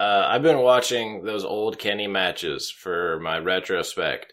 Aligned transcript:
uh, 0.00 0.26
I've 0.28 0.42
been 0.42 0.58
watching 0.58 1.24
those 1.24 1.44
old 1.44 1.78
Kenny 1.78 2.06
matches 2.06 2.70
for 2.70 3.20
my 3.20 3.38
retrospect, 3.38 4.32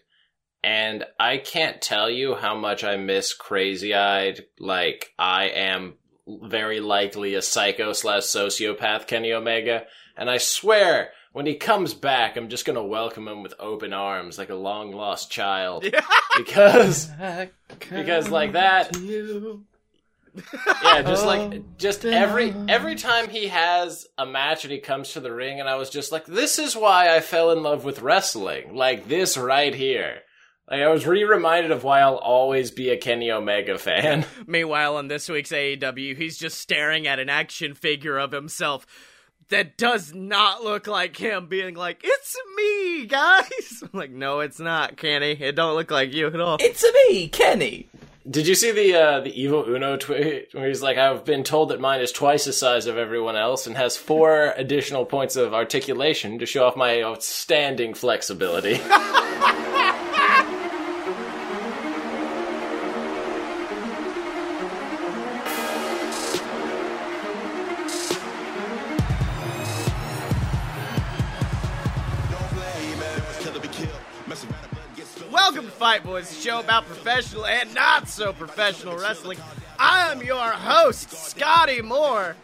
and 0.64 1.04
I 1.20 1.36
can't 1.36 1.82
tell 1.82 2.08
you 2.08 2.34
how 2.34 2.56
much 2.56 2.82
I 2.82 2.96
miss 2.96 3.34
crazy 3.34 3.94
eyed, 3.94 4.46
like, 4.58 5.12
I 5.18 5.48
am 5.48 5.94
very 6.26 6.80
likely 6.80 7.34
a 7.34 7.42
psycho 7.42 7.92
slash 7.92 8.22
sociopath 8.22 9.06
Kenny 9.06 9.32
Omega. 9.32 9.84
And 10.16 10.30
I 10.30 10.38
swear, 10.38 11.10
when 11.32 11.46
he 11.46 11.54
comes 11.54 11.94
back, 11.94 12.36
I'm 12.36 12.48
just 12.48 12.64
gonna 12.64 12.84
welcome 12.84 13.28
him 13.28 13.42
with 13.42 13.54
open 13.58 13.92
arms, 13.92 14.38
like 14.38 14.50
a 14.50 14.54
long 14.54 14.92
lost 14.92 15.30
child. 15.30 15.84
because, 16.36 17.10
because 17.90 18.30
like 18.30 18.52
that, 18.52 18.96
yeah, 20.84 21.02
just 21.02 21.24
like 21.24 21.40
oh, 21.54 21.64
just 21.76 22.04
every 22.04 22.54
every 22.68 22.94
time 22.94 23.28
he 23.28 23.48
has 23.48 24.06
a 24.16 24.26
match 24.26 24.64
and 24.64 24.72
he 24.72 24.78
comes 24.78 25.12
to 25.12 25.20
the 25.20 25.32
ring, 25.32 25.60
and 25.60 25.68
I 25.68 25.76
was 25.76 25.90
just 25.90 26.12
like, 26.12 26.26
this 26.26 26.58
is 26.58 26.76
why 26.76 27.14
I 27.14 27.20
fell 27.20 27.50
in 27.50 27.62
love 27.62 27.84
with 27.84 28.02
wrestling, 28.02 28.74
like 28.74 29.08
this 29.08 29.36
right 29.36 29.74
here. 29.74 30.20
Like 30.70 30.80
I 30.80 30.88
was 30.88 31.06
re-reminded 31.06 31.70
of 31.70 31.82
why 31.82 32.00
I'll 32.00 32.16
always 32.16 32.70
be 32.70 32.90
a 32.90 32.96
Kenny 32.98 33.30
Omega 33.30 33.78
fan. 33.78 34.26
Meanwhile, 34.46 34.96
on 34.96 35.08
this 35.08 35.28
week's 35.28 35.50
AEW, 35.50 36.16
he's 36.16 36.36
just 36.36 36.58
staring 36.58 37.06
at 37.06 37.18
an 37.18 37.30
action 37.30 37.74
figure 37.74 38.18
of 38.18 38.32
himself 38.32 38.86
that 39.48 39.78
does 39.78 40.12
not 40.14 40.62
look 40.62 40.86
like 40.86 41.16
him 41.16 41.46
being 41.46 41.74
like, 41.74 42.00
It's 42.04 42.36
me, 42.56 43.06
guys. 43.06 43.82
I'm 43.82 43.98
like, 43.98 44.10
no, 44.10 44.40
it's 44.40 44.60
not, 44.60 44.96
Kenny. 44.96 45.32
It 45.32 45.56
don't 45.56 45.74
look 45.74 45.90
like 45.90 46.12
you 46.12 46.26
at 46.26 46.40
all. 46.40 46.58
It's 46.60 46.84
me, 47.08 47.28
Kenny. 47.28 47.88
Did 48.30 48.46
you 48.46 48.54
see 48.54 48.72
the 48.72 48.94
uh, 48.94 49.20
the 49.20 49.40
Evil 49.40 49.64
Uno 49.66 49.96
tweet 49.96 50.48
where 50.52 50.68
he's 50.68 50.82
like, 50.82 50.98
"I've 50.98 51.24
been 51.24 51.44
told 51.44 51.70
that 51.70 51.80
mine 51.80 52.00
is 52.00 52.12
twice 52.12 52.44
the 52.44 52.52
size 52.52 52.86
of 52.86 52.98
everyone 52.98 53.36
else 53.36 53.66
and 53.66 53.76
has 53.76 53.96
four 53.96 54.52
additional 54.56 55.06
points 55.06 55.36
of 55.36 55.54
articulation 55.54 56.38
to 56.38 56.46
show 56.46 56.66
off 56.66 56.76
my 56.76 57.02
outstanding 57.02 57.94
flexibility." 57.94 58.80
Fight 75.88 76.04
Boys, 76.04 76.30
a 76.30 76.34
show 76.34 76.60
about 76.60 76.84
professional 76.84 77.46
and 77.46 77.74
not 77.74 78.10
so 78.10 78.34
professional 78.34 78.98
wrestling. 78.98 79.38
I 79.78 80.12
am 80.12 80.20
your 80.20 80.36
host, 80.38 81.10
Scotty 81.10 81.80
Moore. 81.80 82.36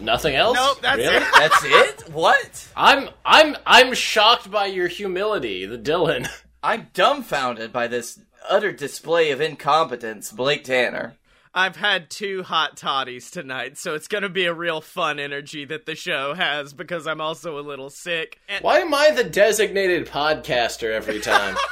Nothing 0.00 0.34
else? 0.34 0.56
Nope, 0.56 0.78
that's 0.82 0.98
Really? 0.98 1.14
it. 1.14 1.22
That's 1.32 1.64
it? 1.64 2.12
What? 2.12 2.68
I'm 2.76 3.08
I'm 3.24 3.54
I'm 3.64 3.94
shocked 3.94 4.50
by 4.50 4.66
your 4.66 4.88
humility, 4.88 5.64
the 5.64 5.78
Dylan. 5.78 6.28
I'm 6.64 6.88
dumbfounded 6.92 7.72
by 7.72 7.86
this 7.86 8.18
utter 8.50 8.72
display 8.72 9.30
of 9.30 9.40
incompetence, 9.40 10.32
Blake 10.32 10.64
Tanner. 10.64 11.14
I've 11.56 11.76
had 11.76 12.10
two 12.10 12.42
hot 12.42 12.76
toddies 12.76 13.30
tonight, 13.30 13.78
so 13.78 13.94
it's 13.94 14.08
gonna 14.08 14.28
be 14.28 14.46
a 14.46 14.52
real 14.52 14.80
fun 14.80 15.20
energy 15.20 15.66
that 15.66 15.86
the 15.86 15.94
show 15.94 16.34
has 16.34 16.72
because 16.72 17.06
I'm 17.06 17.20
also 17.20 17.60
a 17.60 17.62
little 17.62 17.90
sick. 17.90 18.40
And 18.48 18.64
Why 18.64 18.78
am 18.80 18.92
I 18.92 19.12
the 19.12 19.22
designated 19.22 20.08
podcaster 20.08 20.90
every 20.90 21.20
time? 21.20 21.56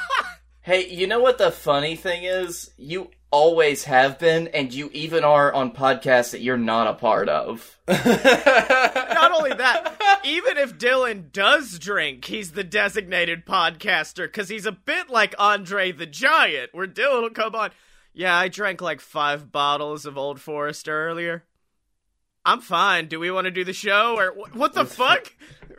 Hey, 0.62 0.88
you 0.88 1.08
know 1.08 1.18
what 1.18 1.38
the 1.38 1.50
funny 1.50 1.96
thing 1.96 2.22
is? 2.22 2.70
You 2.77 3.10
always 3.32 3.82
have 3.84 4.20
been, 4.20 4.46
and 4.48 4.72
you 4.72 4.91
even 4.92 5.24
are 5.24 5.52
on 5.52 5.72
podcasts 5.72 6.30
that 6.30 6.41
you're 6.41 6.56
not 6.56 6.86
a 6.86 6.94
part 6.94 7.28
of. 7.28 7.78
not 7.88 9.32
only 9.32 9.54
that, 9.54 10.20
even 10.24 10.58
if 10.58 10.78
Dylan 10.78 11.32
does 11.32 11.80
drink, 11.80 12.27
he's 12.27 12.52
the 12.52 12.62
designated 12.62 13.44
podcaster 13.44 14.27
because 14.27 14.50
he's 14.50 14.66
a 14.66 14.70
bit 14.70 15.10
like 15.10 15.34
Andre 15.36 15.91
the 15.91 16.06
Giant, 16.06 16.72
where 16.72 16.86
Dylan 16.86 17.22
will 17.22 17.30
come 17.30 17.56
on. 17.56 17.70
Yeah, 18.14 18.37
I 18.37 18.47
drank 18.47 18.81
like 18.81 19.00
five 19.00 19.50
bottles 19.50 20.06
of 20.06 20.16
Old 20.16 20.41
Forester 20.41 21.08
earlier. 21.08 21.42
I'm 22.44 22.60
fine. 22.60 23.06
Do 23.06 23.19
we 23.19 23.31
want 23.31 23.47
to 23.47 23.50
do 23.50 23.64
the 23.64 23.72
show 23.72 24.16
or 24.16 24.31
wh- 24.32 24.54
what 24.54 24.75
the 24.75 24.84
fuck? 24.84 25.32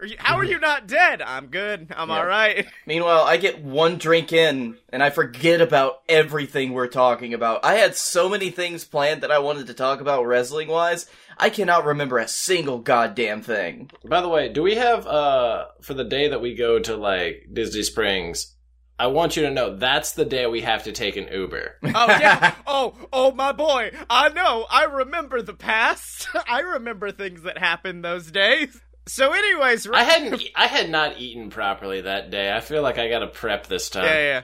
Are 0.04 0.06
you, 0.06 0.18
how 0.20 0.36
are 0.36 0.44
you 0.44 0.60
not 0.60 0.86
dead? 0.86 1.22
I'm 1.22 1.48
good. 1.48 1.94
I'm 1.96 2.12
all 2.12 2.26
right. 2.26 2.68
Meanwhile, 2.86 3.24
I 3.24 3.38
get 3.38 3.64
one 3.64 3.98
drink 3.98 4.34
in, 4.34 4.76
and 4.90 5.02
I 5.02 5.10
forget 5.10 5.62
about 5.62 6.02
everything 6.10 6.74
we're 6.74 6.88
talking 6.88 7.34
about. 7.34 7.64
I 7.64 7.76
had 7.76 7.96
so 7.96 8.28
many 8.28 8.50
things 8.50 8.84
planned 8.84 9.24
that 9.24 9.32
I 9.32 9.40
wanted 9.40 9.68
to 9.68 9.74
talk 9.74 10.02
about 10.02 10.26
wrestling 10.26 10.68
wise, 10.68 11.10
I 11.38 11.50
cannot 11.50 11.86
remember 11.86 12.18
a 12.18 12.28
single 12.28 12.80
goddamn 12.80 13.44
thing. 13.44 13.92
By 14.04 14.20
the 14.20 14.28
way, 14.28 14.50
do 14.50 14.62
we 14.62 14.76
have 14.76 15.08
uh 15.08 15.68
for 15.82 15.94
the 15.94 16.04
day 16.04 16.28
that 16.28 16.42
we 16.42 16.54
go 16.54 16.80
to 16.80 16.98
like 16.98 17.48
Disney 17.54 17.84
Springs? 17.84 18.54
I 19.00 19.08
want 19.08 19.36
you 19.36 19.44
to 19.44 19.52
know 19.52 19.76
that's 19.76 20.12
the 20.12 20.26
day 20.26 20.46
we 20.48 20.62
have 20.62 20.84
to 20.84 20.92
take 20.92 21.16
an 21.16 21.28
Uber. 21.32 21.78
Oh 21.96 22.08
yeah. 22.08 22.56
Oh, 22.68 22.94
oh 23.12 23.32
my 23.32 23.52
boy. 23.52 23.92
I 24.10 24.30
know. 24.30 24.66
I 24.70 24.84
remember 24.84 25.42
the 25.42 25.54
past. 25.54 26.28
I 26.50 26.60
remember 26.60 27.12
things 27.12 27.44
that 27.44 27.58
happened 27.58 28.04
those 28.04 28.32
days. 28.32 28.82
So 29.06 29.32
anyways, 29.34 29.88
I 29.90 30.04
hadn't 30.04 30.42
e- 30.42 30.52
I 30.56 30.68
had 30.68 30.90
not 30.90 31.20
eaten 31.20 31.50
properly 31.50 32.02
that 32.02 32.30
day. 32.32 32.52
I 32.54 32.62
feel 32.62 32.82
like 32.82 32.98
I 32.98 33.10
got 33.10 33.20
to 33.20 33.28
prep 33.28 33.68
this 33.68 33.90
time. 33.90 34.06
Yeah, 34.06 34.20
yeah. 34.20 34.42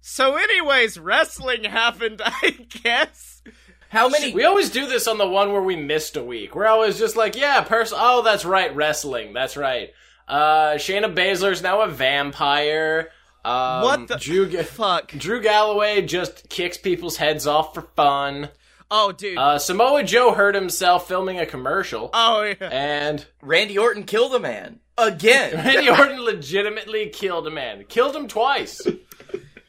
So 0.00 0.36
anyways, 0.36 0.98
wrestling 0.98 1.64
happened, 1.64 2.22
I 2.24 2.50
guess. 2.82 3.42
How 3.88 4.08
many? 4.08 4.32
We 4.32 4.44
always 4.44 4.70
do 4.70 4.86
this 4.86 5.06
on 5.08 5.18
the 5.18 5.26
one 5.28 5.52
where 5.52 5.62
we 5.62 5.74
missed 5.76 6.16
a 6.16 6.22
week. 6.22 6.54
We're 6.54 6.66
always 6.66 6.98
just 6.98 7.16
like, 7.16 7.36
yeah, 7.36 7.60
person. 7.62 7.98
Oh, 8.00 8.22
that's 8.22 8.44
right, 8.44 8.74
wrestling. 8.74 9.32
That's 9.32 9.56
right. 9.56 9.90
Uh, 10.28 10.74
Shayna 10.74 11.12
Baszler's 11.14 11.62
now 11.62 11.82
a 11.82 11.88
vampire. 11.88 13.10
Um, 13.44 13.82
What 13.82 14.08
the 14.08 14.16
Drew, 14.16 14.48
Ga- 14.48 14.64
fuck? 14.64 15.08
Drew 15.12 15.40
Galloway 15.40 16.02
just 16.02 16.48
kicks 16.48 16.76
people's 16.78 17.16
heads 17.16 17.46
off 17.46 17.74
for 17.74 17.82
fun. 17.82 18.48
Oh, 18.90 19.12
dude. 19.12 19.36
Uh, 19.38 19.58
Samoa 19.58 20.04
Joe 20.04 20.32
hurt 20.32 20.54
himself 20.54 21.08
filming 21.08 21.38
a 21.40 21.46
commercial. 21.46 22.10
oh 22.14 22.42
yeah. 22.42 22.68
and 22.70 23.26
Randy 23.42 23.76
Orton 23.78 24.04
killed 24.04 24.34
a 24.34 24.38
man. 24.40 24.80
Again. 24.98 25.54
Randy 25.64 25.88
Orton 25.90 26.20
legitimately 26.24 27.08
killed 27.10 27.46
a 27.46 27.50
man. 27.50 27.84
Killed 27.88 28.14
him 28.16 28.28
twice. 28.28 28.80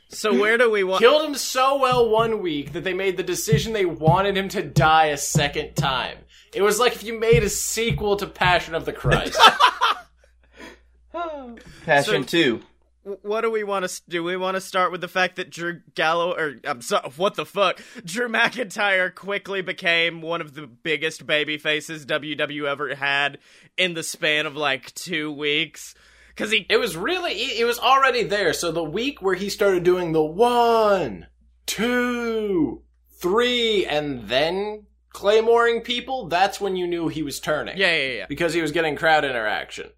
So 0.09 0.33
where 0.39 0.57
do 0.57 0.71
we 0.71 0.83
want? 0.85 1.01
Killed 1.01 1.25
him 1.25 1.35
so 1.35 1.77
well 1.79 2.09
one 2.09 2.41
week 2.41 2.71
that 2.73 2.83
they 2.83 2.93
made 2.93 3.17
the 3.17 3.23
decision 3.23 3.73
they 3.73 3.85
wanted 3.85 4.37
him 4.37 4.47
to 4.49 4.61
die 4.63 5.07
a 5.07 5.17
second 5.17 5.75
time. 5.75 6.17
It 6.53 6.61
was 6.61 6.79
like 6.79 6.93
if 6.95 7.03
you 7.03 7.19
made 7.19 7.43
a 7.43 7.49
sequel 7.49 8.15
to 8.17 8.25
Passion 8.27 8.73
of 8.73 8.85
the 8.85 8.93
Christ. 8.93 9.37
Passion 11.85 12.23
So- 12.27 12.59
2. 12.59 12.61
What 13.21 13.41
do 13.41 13.51
we 13.51 13.63
want 13.63 13.87
to 13.87 14.01
do? 14.09 14.23
We 14.23 14.37
want 14.37 14.55
to 14.55 14.61
start 14.61 14.91
with 14.91 15.01
the 15.01 15.07
fact 15.07 15.37
that 15.37 15.49
Drew 15.49 15.81
Gallo, 15.95 16.33
or 16.33 16.55
I'm 16.65 16.81
sorry, 16.81 17.09
what 17.15 17.35
the 17.35 17.45
fuck? 17.45 17.79
Drew 18.03 18.27
McIntyre 18.27 19.13
quickly 19.13 19.61
became 19.61 20.21
one 20.21 20.41
of 20.41 20.53
the 20.53 20.67
biggest 20.67 21.25
baby 21.25 21.57
faces 21.57 22.05
WW 22.05 22.67
ever 22.67 22.95
had 22.95 23.37
in 23.77 23.93
the 23.93 24.03
span 24.03 24.45
of 24.45 24.55
like 24.55 24.93
two 24.93 25.31
weeks. 25.31 25.95
Cause 26.35 26.51
he, 26.51 26.67
it 26.69 26.77
was 26.77 26.95
really, 26.95 27.31
it 27.31 27.65
was 27.65 27.79
already 27.79 28.23
there. 28.23 28.53
So 28.53 28.71
the 28.71 28.83
week 28.83 29.21
where 29.21 29.35
he 29.35 29.49
started 29.49 29.83
doing 29.83 30.11
the 30.11 30.23
one, 30.23 31.27
two, 31.65 32.83
three, 33.19 33.85
and 33.85 34.27
then 34.27 34.85
claymoring 35.15 35.83
people, 35.83 36.27
that's 36.27 36.61
when 36.61 36.75
you 36.75 36.85
knew 36.85 37.07
he 37.07 37.23
was 37.23 37.39
turning. 37.39 37.77
yeah, 37.77 37.95
yeah, 37.95 38.13
yeah. 38.13 38.25
because 38.27 38.53
he 38.53 38.61
was 38.61 38.71
getting 38.71 38.95
crowd 38.95 39.25
interaction. 39.25 39.89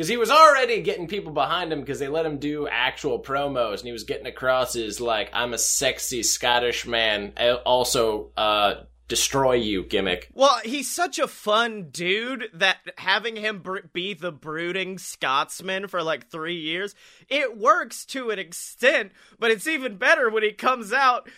Because 0.00 0.08
he 0.08 0.16
was 0.16 0.30
already 0.30 0.80
getting 0.80 1.08
people 1.08 1.30
behind 1.30 1.70
him 1.70 1.80
because 1.80 1.98
they 1.98 2.08
let 2.08 2.24
him 2.24 2.38
do 2.38 2.66
actual 2.66 3.18
promos, 3.18 3.80
and 3.80 3.84
he 3.84 3.92
was 3.92 4.04
getting 4.04 4.26
across 4.26 4.72
his 4.72 4.98
like 4.98 5.28
"I'm 5.34 5.52
a 5.52 5.58
sexy 5.58 6.22
Scottish 6.22 6.86
man, 6.86 7.34
also 7.66 8.30
uh, 8.34 8.76
destroy 9.10 9.52
you" 9.56 9.82
gimmick. 9.82 10.30
Well, 10.32 10.60
he's 10.64 10.90
such 10.90 11.18
a 11.18 11.28
fun 11.28 11.88
dude 11.90 12.48
that 12.54 12.78
having 12.96 13.36
him 13.36 13.58
br- 13.58 13.80
be 13.92 14.14
the 14.14 14.32
brooding 14.32 14.96
Scotsman 14.96 15.88
for 15.88 16.02
like 16.02 16.30
three 16.30 16.56
years, 16.56 16.94
it 17.28 17.58
works 17.58 18.06
to 18.06 18.30
an 18.30 18.38
extent, 18.38 19.12
but 19.38 19.50
it's 19.50 19.66
even 19.66 19.96
better 19.96 20.30
when 20.30 20.42
he 20.42 20.52
comes 20.52 20.92
out 20.92 21.28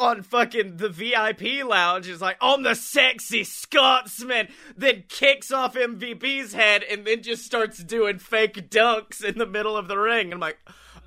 on 0.00 0.22
fucking 0.22 0.78
the 0.78 0.88
VIP 0.88 1.64
lounge. 1.64 2.08
Is 2.08 2.20
like, 2.20 2.38
I'm 2.40 2.64
the 2.64 2.74
sexy 2.74 3.44
Scotsman, 3.44 4.48
then 4.76 5.04
kicks 5.08 5.52
off 5.52 5.74
MVP's 5.74 6.54
head 6.54 6.82
and 6.82 7.04
then 7.04 7.22
just 7.22 7.44
starts 7.44 7.78
doing 7.84 8.18
fake 8.18 8.70
dunks 8.70 9.22
in 9.22 9.38
the 9.38 9.46
middle 9.46 9.76
of 9.76 9.86
the 9.86 9.98
ring. 9.98 10.32
I'm 10.32 10.40
like, 10.40 10.58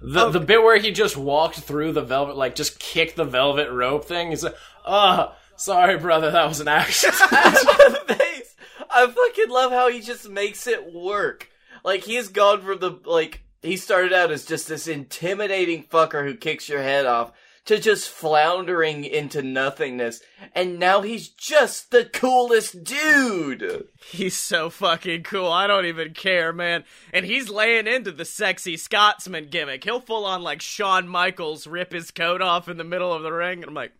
The 0.01 0.29
the 0.29 0.39
oh. 0.39 0.44
bit 0.44 0.63
where 0.63 0.77
he 0.77 0.91
just 0.91 1.17
walked 1.17 1.59
through 1.59 1.91
the 1.94 2.01
velvet, 2.01 2.38
like 2.38 2.56
just 2.56 2.79
kicked 2.79 3.15
the 3.15 3.25
velvet 3.25 3.71
rope 3.71 4.06
thing. 4.06 4.31
is, 4.31 4.44
like, 4.44 4.56
"Oh, 4.85 5.33
sorry, 5.62 5.98
brother, 5.98 6.31
that 6.31 6.48
was 6.48 6.60
an 6.60 6.68
accident." 6.68 7.18
face. 8.08 8.56
I 8.90 9.08
fucking 9.08 9.50
love 9.50 9.72
how 9.72 9.90
he 9.90 10.02
just 10.02 10.30
makes 10.30 10.68
it 10.68 10.94
work. 10.94 11.50
Like 11.84 12.04
he's 12.04 12.28
gone 12.28 12.62
from 12.62 12.80
the 12.80 13.00
like 13.06 13.44
he 13.62 13.78
started 13.78 14.13
out 14.13 14.31
as 14.31 14.46
just 14.46 14.68
this 14.68 14.88
intimidating 14.88 15.84
fucker 15.84 16.25
who 16.25 16.36
kicks 16.36 16.68
your 16.68 16.81
head 16.81 17.06
off 17.06 17.31
to 17.66 17.80
just 17.80 18.10
floundering 18.10 19.04
into 19.04 19.42
nothingness, 19.42 20.22
and 20.54 20.80
now 20.80 21.02
he's 21.02 21.30
just 21.30 21.92
the 21.92 22.06
coolest 22.06 22.84
dude. 22.84 23.88
He's 24.10 24.36
so 24.36 24.72
fucking 24.72 25.24
cool. 25.24 25.52
I 25.52 25.68
don't 25.68 25.86
even 25.86 26.13
care, 26.13 26.52
man. 26.52 26.84
And 27.13 27.24
he's 27.24 27.50
laying 27.50 27.86
into 27.86 28.12
the 28.12 28.25
sexy 28.25 28.78
Scotsman 28.78 29.50
gimmick. 29.50 29.84
He'll 29.84 30.02
full 30.02 30.25
on 30.25 30.42
like 30.42 30.62
Shawn 30.62 31.08
Michaels 31.08 31.68
rip 31.68 31.94
his 31.94 32.10
coat 32.10 32.42
off 32.42 32.68
in 32.68 32.78
the 32.78 32.84
middle 32.84 33.13
of 33.13 33.22
the 33.22 33.31
ring, 33.31 33.60
and 33.60 33.69
I'm 33.69 33.75
like, 33.75 33.94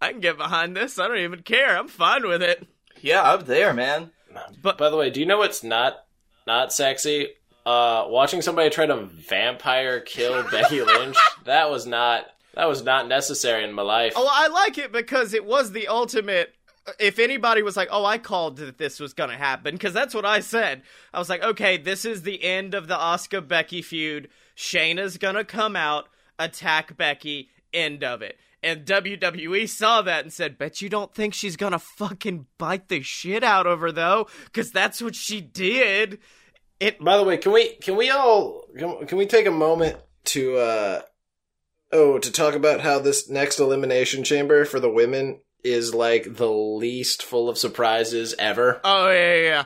I 0.00 0.12
can 0.12 0.20
get 0.20 0.36
behind 0.36 0.76
this. 0.76 0.98
I 0.98 1.08
don't 1.08 1.18
even 1.18 1.42
care. 1.42 1.76
I'm 1.76 1.88
fine 1.88 2.26
with 2.26 2.42
it. 2.42 2.66
Yeah, 3.00 3.22
I'm 3.22 3.44
there, 3.44 3.72
man. 3.72 4.10
But- 4.62 4.78
by 4.78 4.90
the 4.90 4.96
way, 4.96 5.10
do 5.10 5.20
you 5.20 5.26
know 5.26 5.38
what's 5.38 5.62
not 5.62 6.04
not 6.46 6.72
sexy? 6.72 7.30
Uh, 7.64 8.04
watching 8.08 8.42
somebody 8.42 8.70
try 8.70 8.86
to 8.86 9.06
vampire 9.06 9.98
kill 10.00 10.42
Becky 10.50 10.82
Lynch. 10.82 11.16
That 11.44 11.70
was 11.70 11.86
not 11.86 12.26
that 12.54 12.68
was 12.68 12.82
not 12.84 13.08
necessary 13.08 13.64
in 13.64 13.72
my 13.72 13.82
life. 13.82 14.12
Oh, 14.16 14.28
I 14.30 14.48
like 14.48 14.78
it 14.78 14.92
because 14.92 15.34
it 15.34 15.44
was 15.44 15.72
the 15.72 15.88
ultimate. 15.88 16.54
If 17.00 17.18
anybody 17.18 17.62
was 17.62 17.76
like, 17.76 17.88
"Oh, 17.90 18.04
I 18.04 18.18
called 18.18 18.58
that 18.58 18.78
this 18.78 19.00
was 19.00 19.12
going 19.12 19.30
to 19.30 19.36
happen," 19.36 19.74
because 19.74 19.92
that's 19.92 20.14
what 20.14 20.24
I 20.24 20.38
said. 20.40 20.82
I 21.12 21.18
was 21.18 21.28
like, 21.28 21.42
"Okay, 21.42 21.76
this 21.76 22.04
is 22.04 22.22
the 22.22 22.44
end 22.44 22.74
of 22.74 22.86
the 22.86 22.96
Asuka 22.96 23.46
Becky 23.46 23.82
feud. 23.82 24.28
Shayna's 24.56 25.18
gonna 25.18 25.44
come 25.44 25.74
out, 25.74 26.08
attack 26.38 26.96
Becky, 26.96 27.48
end 27.74 28.04
of 28.04 28.22
it." 28.22 28.38
And 28.62 28.84
WWE 28.84 29.68
saw 29.68 30.02
that 30.02 30.24
and 30.24 30.32
said, 30.32 30.58
"Bet 30.58 30.82
you 30.82 30.88
don't 30.88 31.14
think 31.14 31.34
she's 31.34 31.56
gonna 31.56 31.78
fucking 31.78 32.46
bite 32.58 32.88
the 32.88 33.02
shit 33.02 33.44
out 33.44 33.66
of 33.66 33.80
her 33.80 33.92
though, 33.92 34.26
because 34.46 34.70
that's 34.70 35.00
what 35.00 35.14
she 35.14 35.40
did." 35.40 36.18
It 36.80 37.02
By 37.02 37.16
the 37.16 37.24
way, 37.24 37.36
can 37.38 37.52
we 37.52 37.76
can 37.76 37.96
we 37.96 38.10
all 38.10 38.64
can, 38.76 39.06
can 39.06 39.18
we 39.18 39.26
take 39.26 39.46
a 39.46 39.50
moment 39.50 39.98
to 40.26 40.56
uh 40.56 41.02
oh 41.92 42.18
to 42.18 42.32
talk 42.32 42.54
about 42.54 42.80
how 42.80 42.98
this 42.98 43.28
next 43.30 43.60
elimination 43.60 44.24
chamber 44.24 44.64
for 44.64 44.80
the 44.80 44.90
women 44.90 45.40
is 45.64 45.94
like 45.94 46.36
the 46.36 46.50
least 46.50 47.22
full 47.22 47.48
of 47.48 47.58
surprises 47.58 48.34
ever. 48.38 48.80
oh 48.84 49.10
yeah 49.10 49.34
yeah. 49.34 49.64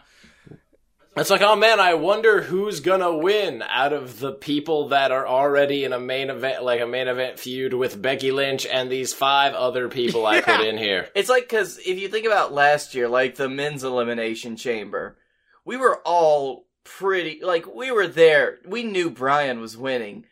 Yeah. 1.21 1.23
It's 1.23 1.31
like, 1.31 1.43
oh 1.43 1.57
man, 1.57 1.81
I 1.81 1.95
wonder 1.95 2.41
who's 2.41 2.81
gonna 2.81 3.15
win 3.15 3.63
out 3.69 3.93
of 3.93 4.21
the 4.21 4.33
people 4.33 4.89
that 4.89 5.13
are 5.13 5.27
already 5.27 5.85
in 5.85 5.93
a 5.93 6.01
main 6.01 6.31
event, 6.31 6.63
like 6.65 6.81
a 6.81 6.87
main 6.87 7.09
event 7.09 7.39
feud 7.39 7.75
with 7.75 8.01
Becky 8.01 8.31
Lynch 8.33 8.65
and 8.67 8.91
these 8.91 9.13
five 9.13 9.53
other 9.55 9.89
people 9.89 10.27
I 10.27 10.41
put 10.41 10.61
in 10.61 10.79
here. 10.79 11.09
It's 11.15 11.29
like 11.29 11.45
because 11.45 11.79
if 11.79 11.99
you 11.99 12.09
think 12.09 12.27
about 12.27 12.53
last 12.53 12.95
year, 12.95 13.09
like 13.09 13.35
the 13.37 13.49
men's 13.49 13.85
elimination 13.85 14.57
chamber, 14.57 15.19
we 15.65 15.77
were 15.77 15.99
all 16.05 16.65
pretty 16.85 17.41
like 17.43 17.67
we 17.73 17.91
were 17.91 18.07
there. 18.07 18.59
We 18.67 18.83
knew 18.83 19.11
Bryan 19.11 19.61
was 19.61 19.77
winning, 19.77 20.25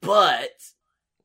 but 0.00 0.50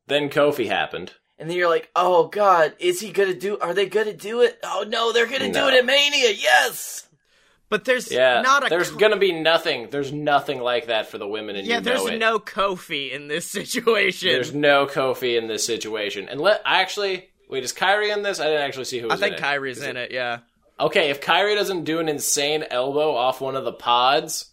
Then 0.05 0.29
Kofi 0.29 0.67
happened. 0.67 1.13
and 1.39 1.49
then 1.49 1.57
you're 1.57 1.69
like, 1.69 1.89
oh 1.95 2.27
god, 2.27 2.75
is 2.79 2.99
he 2.99 3.11
gonna 3.11 3.33
do? 3.33 3.57
Are 3.59 3.73
they 3.73 3.87
gonna 3.87 4.13
do 4.13 4.41
it? 4.41 4.59
Oh 4.63 4.85
no, 4.87 5.11
they're 5.11 5.25
gonna 5.27 5.47
No. 5.49 5.69
do 5.69 5.75
it 5.75 5.79
at 5.79 5.85
Mania. 5.85 6.29
Yes. 6.31 7.06
But 7.69 7.83
there's 7.85 8.09
Yeah, 8.11 8.41
not 8.41 8.65
a 8.65 8.69
there's 8.69 8.89
co- 8.91 8.97
gonna 8.97 9.17
be 9.17 9.33
nothing. 9.33 9.89
There's 9.89 10.11
nothing 10.13 10.61
like 10.61 10.87
that 10.87 11.07
for 11.09 11.17
the 11.17 11.27
women, 11.27 11.55
and 11.57 11.67
yeah. 11.67 11.75
you 11.77 11.81
There's 11.81 12.05
it. 12.05 12.17
no 12.17 12.39
Kofi 12.39 13.11
in 13.11 13.27
this 13.27 13.45
situation. 13.51 14.29
There's 14.29 14.53
no 14.53 14.85
Kofi 14.85 15.37
in 15.37 15.47
this 15.47 15.65
situation. 15.65 16.29
And 16.29 16.39
let 16.39 16.61
I 16.65 16.81
actually 16.81 17.27
wait, 17.49 17.63
is 17.63 17.73
Kairi 17.73 18.13
in 18.15 18.23
this? 18.23 18.39
I 18.39 18.45
didn't 18.45 18.61
actually 18.63 18.85
see 18.85 18.99
who 18.99 19.09
I 19.11 19.17
think 19.17 19.37
in 19.37 19.43
it. 19.43 19.45
Kairi's 19.45 19.81
in 19.81 19.97
it. 19.97 20.11
Yeah. 20.11 20.39
Okay, 20.79 21.09
if 21.09 21.19
Kairi 21.21 21.55
doesn't 21.55 21.83
do 21.85 21.99
an 21.99 22.07
insane 22.07 22.63
elbow 22.69 23.15
off 23.15 23.41
one 23.41 23.55
of 23.55 23.65
the 23.65 23.73
pods, 23.73 24.45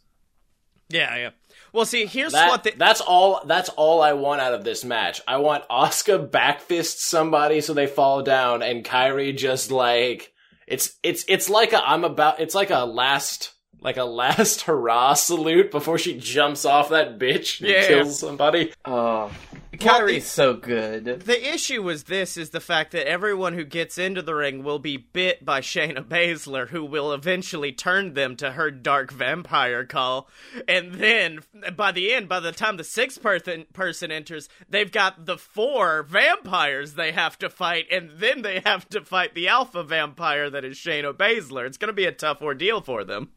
Yeah, 0.88 1.16
yeah. 1.16 1.30
Well, 1.72 1.84
see, 1.84 2.06
here's 2.06 2.32
that, 2.32 2.48
what 2.48 2.62
the 2.64 2.72
that's 2.76 3.00
all 3.00 3.42
that's 3.46 3.68
all 3.70 4.00
I 4.00 4.12
want 4.12 4.40
out 4.40 4.54
of 4.54 4.62
this 4.64 4.84
match. 4.84 5.20
I 5.26 5.38
want 5.38 5.68
Asuka 5.68 6.28
backfist 6.30 6.98
somebody 6.98 7.60
so 7.60 7.74
they 7.74 7.86
fall 7.88 8.22
down 8.22 8.62
and 8.62 8.84
Kairi 8.84 9.36
just 9.36 9.70
like 9.72 10.32
it's 10.66 10.98
it's 11.02 11.24
it's 11.28 11.48
like 11.50 11.72
a 11.72 11.86
I'm 11.88 12.04
about 12.04 12.40
it's 12.40 12.54
like 12.54 12.70
a 12.70 12.84
last 12.84 13.52
like 13.80 13.96
a 13.96 14.04
last 14.22 14.62
hurrah 14.62 15.14
salute 15.14 15.70
before 15.70 15.98
she 15.98 16.16
jumps 16.18 16.64
off 16.64 16.88
that 16.90 17.18
bitch 17.18 17.60
and 17.60 17.68
Yeah. 17.70 17.86
kills 17.86 18.18
somebody. 18.18 18.72
Oh, 18.84 19.30
Kairi's 19.78 20.26
so 20.26 20.54
good. 20.54 21.04
the 21.04 21.54
issue 21.54 21.82
was 21.82 22.04
this 22.04 22.36
is 22.36 22.50
the 22.50 22.60
fact 22.60 22.92
that 22.92 23.08
everyone 23.08 23.54
who 23.54 23.64
gets 23.64 23.98
into 23.98 24.22
the 24.22 24.34
ring 24.34 24.62
will 24.62 24.78
be 24.78 24.96
bit 24.96 25.44
by 25.44 25.60
Shayna 25.60 26.04
Baszler, 26.04 26.68
who 26.68 26.84
will 26.84 27.12
eventually 27.12 27.72
turn 27.72 28.14
them 28.14 28.36
to 28.36 28.52
her 28.52 28.70
dark 28.70 29.10
vampire 29.10 29.84
call, 29.84 30.28
and 30.68 30.94
then 30.94 31.40
by 31.76 31.92
the 31.92 32.12
end, 32.12 32.28
by 32.28 32.40
the 32.40 32.52
time 32.52 32.76
the 32.76 32.84
sixth 32.84 33.22
person 33.22 33.66
person 33.72 34.10
enters, 34.10 34.48
they've 34.68 34.92
got 34.92 35.26
the 35.26 35.38
four 35.38 36.02
vampires 36.02 36.94
they 36.94 37.12
have 37.12 37.38
to 37.38 37.50
fight, 37.50 37.86
and 37.90 38.10
then 38.18 38.42
they 38.42 38.60
have 38.64 38.88
to 38.90 39.02
fight 39.02 39.34
the 39.34 39.48
alpha 39.48 39.82
vampire 39.82 40.50
that 40.50 40.64
is 40.64 40.76
Shayna 40.76 41.12
Baszler. 41.12 41.66
It's 41.66 41.78
going 41.78 41.88
to 41.88 41.92
be 41.92 42.06
a 42.06 42.12
tough 42.12 42.42
ordeal 42.42 42.80
for 42.80 43.04
them. 43.04 43.30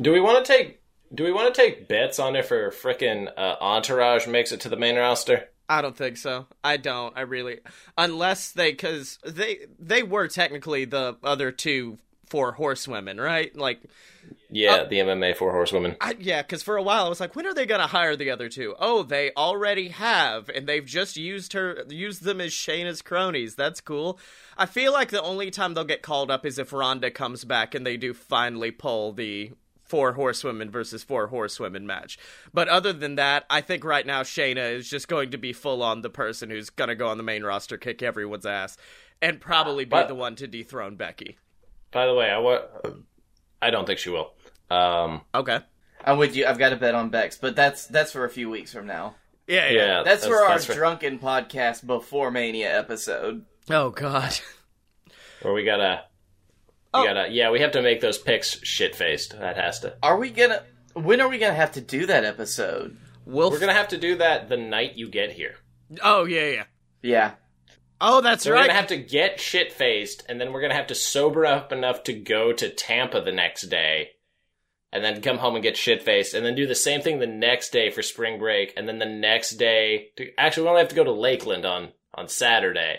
Do 0.00 0.12
we 0.12 0.20
want 0.20 0.44
to 0.44 0.52
take 0.52 0.82
do 1.14 1.24
we 1.24 1.32
want 1.32 1.54
to 1.54 1.60
take 1.60 1.88
bets 1.88 2.18
on 2.18 2.36
if 2.36 2.48
her 2.48 2.70
frickin' 2.70 3.30
uh, 3.36 3.56
entourage 3.60 4.26
makes 4.26 4.50
it 4.50 4.60
to 4.60 4.70
the 4.70 4.76
main 4.76 4.96
roster? 4.96 5.50
I 5.78 5.82
don't 5.82 5.96
think 5.96 6.16
so. 6.16 6.46
I 6.62 6.76
don't. 6.76 7.16
I 7.16 7.22
really, 7.22 7.60
unless 7.96 8.52
they, 8.52 8.72
because 8.72 9.18
they 9.24 9.60
they 9.78 10.02
were 10.02 10.28
technically 10.28 10.84
the 10.84 11.16
other 11.24 11.50
two 11.50 11.98
four 12.28 12.52
horsewomen, 12.52 13.20
right? 13.20 13.54
Like, 13.54 13.80
Yeah, 14.50 14.74
Uh, 14.76 14.84
the 14.84 14.96
MMA 14.96 15.36
four 15.36 15.52
horsewomen. 15.52 15.96
I, 16.00 16.14
yeah, 16.18 16.42
because 16.42 16.62
for 16.62 16.76
a 16.76 16.82
while 16.82 17.04
I 17.04 17.08
was 17.08 17.20
like, 17.20 17.34
when 17.36 17.46
are 17.46 17.54
they 17.54 17.66
gonna 17.66 17.86
hire 17.86 18.16
the 18.16 18.30
other 18.30 18.48
two? 18.48 18.74
Oh, 18.78 19.02
they 19.02 19.32
already 19.36 19.88
have, 19.88 20.48
and 20.48 20.66
they've 20.66 20.84
just 20.84 21.16
used 21.16 21.52
her, 21.54 21.84
used 21.88 22.22
them 22.22 22.40
as 22.40 22.52
Shayna's 22.52 23.02
cronies. 23.02 23.54
That's 23.54 23.80
cool. 23.80 24.18
I 24.56 24.66
feel 24.66 24.92
like 24.92 25.10
the 25.10 25.22
only 25.22 25.50
time 25.50 25.74
they'll 25.74 25.84
get 25.84 26.02
called 26.02 26.30
up 26.30 26.46
is 26.46 26.58
if 26.58 26.72
Ronda 26.72 27.10
comes 27.10 27.44
back 27.44 27.74
and 27.74 27.86
they 27.86 27.96
do 27.96 28.12
finally 28.14 28.70
pull 28.70 29.12
the 29.12 29.52
four 29.92 30.14
horsewomen 30.14 30.70
versus 30.70 31.02
four 31.04 31.26
horsewomen 31.26 31.86
match. 31.86 32.18
But 32.54 32.66
other 32.68 32.94
than 32.94 33.16
that, 33.16 33.44
I 33.50 33.60
think 33.60 33.84
right 33.84 34.06
now 34.06 34.22
Shayna 34.22 34.72
is 34.72 34.88
just 34.88 35.06
going 35.06 35.30
to 35.32 35.36
be 35.36 35.52
full 35.52 35.82
on 35.82 36.00
the 36.00 36.08
person 36.08 36.48
who's 36.48 36.70
gonna 36.70 36.94
go 36.94 37.08
on 37.08 37.18
the 37.18 37.22
main 37.22 37.42
roster, 37.42 37.76
kick 37.76 38.02
everyone's 38.02 38.46
ass, 38.46 38.78
and 39.20 39.38
probably 39.38 39.84
be 39.84 39.90
But- 39.90 40.08
the 40.08 40.14
one 40.14 40.34
to 40.36 40.46
dethrone 40.46 40.96
Becky. 40.96 41.36
By 41.90 42.06
the 42.06 42.14
way, 42.14 42.30
I 42.30 42.38
wa- 42.38 42.62
I 43.60 43.68
don't 43.68 43.84
think 43.86 43.98
she 43.98 44.08
will. 44.08 44.32
Um, 44.70 45.20
Okay. 45.34 45.60
I'm 46.06 46.16
with 46.16 46.34
you. 46.34 46.46
I've 46.46 46.58
got 46.58 46.70
to 46.70 46.76
bet 46.76 46.94
on 46.94 47.10
Bex, 47.10 47.36
but 47.36 47.54
that's 47.54 47.86
that's 47.86 48.12
for 48.12 48.24
a 48.24 48.30
few 48.30 48.48
weeks 48.48 48.72
from 48.72 48.86
now. 48.86 49.16
Yeah, 49.46 49.68
yeah. 49.68 49.86
yeah, 49.86 50.02
That's, 50.04 50.26
for 50.26 50.42
our 50.42 50.58
for- 50.58 50.72
drunken 50.72 51.18
podcast 51.18 51.84
before 51.86 52.30
Mania 52.30 52.76
episode. 52.78 53.44
Oh 53.68 53.90
God. 53.90 54.32
where 55.42 55.52
we 55.52 55.64
gotta, 55.64 56.04
Oh. 56.94 57.02
we 57.02 57.08
Oh. 57.08 57.14
gotta, 57.14 57.30
yeah, 57.30 57.50
we 57.50 57.60
have 57.60 57.72
to 57.72 57.82
make 57.82 58.00
those 58.00 58.18
picks 58.18 58.62
shit 58.64 58.94
faced. 58.94 59.38
That 59.38 59.56
has 59.56 59.80
to. 59.80 59.96
Are 60.02 60.18
we 60.18 60.30
gonna? 60.30 60.62
When 60.94 61.20
are 61.20 61.28
we 61.28 61.38
gonna 61.38 61.54
have 61.54 61.72
to 61.72 61.80
do 61.80 62.06
that 62.06 62.24
episode? 62.24 62.96
We'll 63.24 63.50
We're 63.50 63.60
gonna 63.60 63.72
have 63.74 63.88
to 63.88 63.98
do 63.98 64.16
that 64.16 64.48
the 64.48 64.56
night 64.56 64.96
you 64.96 65.08
get 65.08 65.32
here. 65.32 65.54
Oh 66.02 66.24
yeah, 66.24 66.48
yeah. 66.48 66.64
Yeah. 67.02 67.30
Oh, 68.00 68.20
that's 68.20 68.42
So 68.44 68.50
we're 68.50 68.56
right. 68.56 68.66
gonna 68.66 68.78
have 68.78 68.88
to 68.88 68.96
get 68.96 69.40
shit 69.40 69.72
faced, 69.72 70.24
and 70.28 70.40
then 70.40 70.52
we're 70.52 70.60
gonna 70.60 70.74
have 70.74 70.88
to 70.88 70.94
sober 70.94 71.46
up 71.46 71.72
enough 71.72 72.02
to 72.04 72.12
go 72.12 72.52
to 72.52 72.68
Tampa 72.68 73.20
the 73.20 73.30
next 73.32 73.68
day, 73.68 74.10
and 74.92 75.04
then 75.04 75.22
come 75.22 75.38
home 75.38 75.54
and 75.54 75.62
get 75.62 75.76
shit 75.76 76.02
faced, 76.02 76.34
and 76.34 76.44
then 76.44 76.54
do 76.56 76.66
the 76.66 76.74
same 76.74 77.00
thing 77.00 77.20
the 77.20 77.26
next 77.28 77.70
day 77.70 77.90
for 77.90 78.02
spring 78.02 78.38
break, 78.40 78.74
and 78.76 78.88
then 78.88 78.98
the 78.98 79.06
next 79.06 79.52
day. 79.52 80.08
To, 80.16 80.26
actually, 80.36 80.64
we 80.64 80.68
only 80.70 80.80
have 80.80 80.88
to 80.90 80.96
go 80.96 81.04
to 81.04 81.12
Lakeland 81.12 81.64
on 81.64 81.92
on 82.14 82.26
Saturday, 82.28 82.96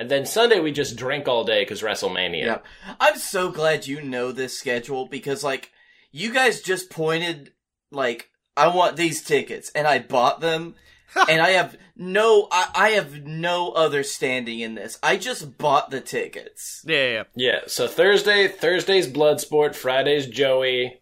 and 0.00 0.10
then 0.10 0.26
Sunday 0.26 0.58
we 0.60 0.72
just 0.72 0.96
drink 0.96 1.28
all 1.28 1.44
day 1.44 1.62
because 1.62 1.82
WrestleMania. 1.82 2.44
Yeah. 2.46 2.58
I'm 2.98 3.16
so 3.16 3.50
glad 3.50 3.86
you 3.86 4.00
know 4.02 4.32
this 4.32 4.58
schedule 4.58 5.06
because 5.06 5.44
like 5.44 5.70
you 6.10 6.32
guys 6.32 6.60
just 6.60 6.90
pointed 6.90 7.52
like 7.92 8.30
I 8.56 8.68
want 8.68 8.96
these 8.96 9.22
tickets 9.22 9.70
and 9.74 9.86
I 9.86 10.00
bought 10.00 10.40
them 10.40 10.74
and 11.28 11.40
I 11.40 11.50
have 11.50 11.76
no 11.96 12.48
I, 12.50 12.68
I 12.74 12.88
have 12.90 13.24
no 13.24 13.70
other 13.72 14.02
standing 14.02 14.60
in 14.60 14.74
this. 14.74 14.98
I 15.02 15.16
just 15.16 15.58
bought 15.58 15.90
the 15.90 16.00
tickets. 16.00 16.82
yeah, 16.86 17.06
yeah. 17.12 17.22
Yeah, 17.34 17.58
so 17.66 17.86
Thursday, 17.86 18.48
Thursday's 18.48 19.06
Bloodsport, 19.08 19.74
Friday's 19.74 20.26
Joey, 20.26 21.00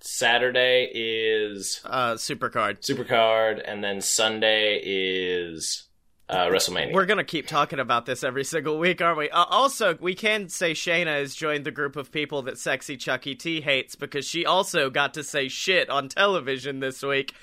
Saturday 0.00 0.90
is 0.92 1.80
Uh, 1.84 2.14
Supercard. 2.14 2.80
Supercard, 2.80 3.62
and 3.64 3.82
then 3.82 4.00
Sunday 4.00 4.80
is 4.84 5.88
uh, 6.28 6.46
WrestleMania. 6.46 6.92
We're 6.92 7.06
gonna 7.06 7.24
keep 7.24 7.46
talking 7.46 7.78
about 7.78 8.06
this 8.06 8.24
every 8.24 8.44
single 8.44 8.78
week, 8.78 9.02
aren't 9.02 9.18
we? 9.18 9.30
Uh, 9.30 9.44
also, 9.44 9.96
we 10.00 10.14
can 10.14 10.48
say 10.48 10.72
Shayna 10.72 11.06
has 11.18 11.34
joined 11.34 11.64
the 11.64 11.70
group 11.70 11.96
of 11.96 12.10
people 12.10 12.42
that 12.42 12.58
sexy 12.58 12.96
Chucky 12.96 13.34
T 13.34 13.60
hates 13.60 13.94
because 13.94 14.26
she 14.26 14.46
also 14.46 14.90
got 14.90 15.14
to 15.14 15.22
say 15.24 15.48
shit 15.48 15.90
on 15.90 16.08
television 16.08 16.80
this 16.80 17.02
week. 17.02 17.34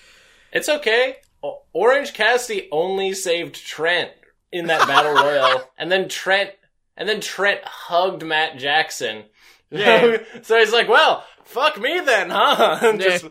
It's 0.52 0.68
okay. 0.70 1.18
Orange 1.74 2.14
Cassidy 2.14 2.68
only 2.72 3.14
saved 3.14 3.56
Trent 3.56 4.12
in 4.52 4.68
that 4.68 4.88
battle 4.88 5.14
royal, 5.14 5.64
and 5.78 5.92
then 5.92 6.10
Trent, 6.10 6.52
and 6.98 7.08
then 7.08 7.22
Trent 7.22 7.62
hugged 7.64 8.24
Matt 8.24 8.58
Jackson. 8.58 9.24
Yeah. 9.70 10.18
so 10.42 10.58
he's 10.60 10.74
like, 10.74 10.90
"Well, 10.90 11.24
fuck 11.46 11.80
me 11.80 12.00
then, 12.00 12.30
huh?" 12.30 12.98
Just- 13.00 13.26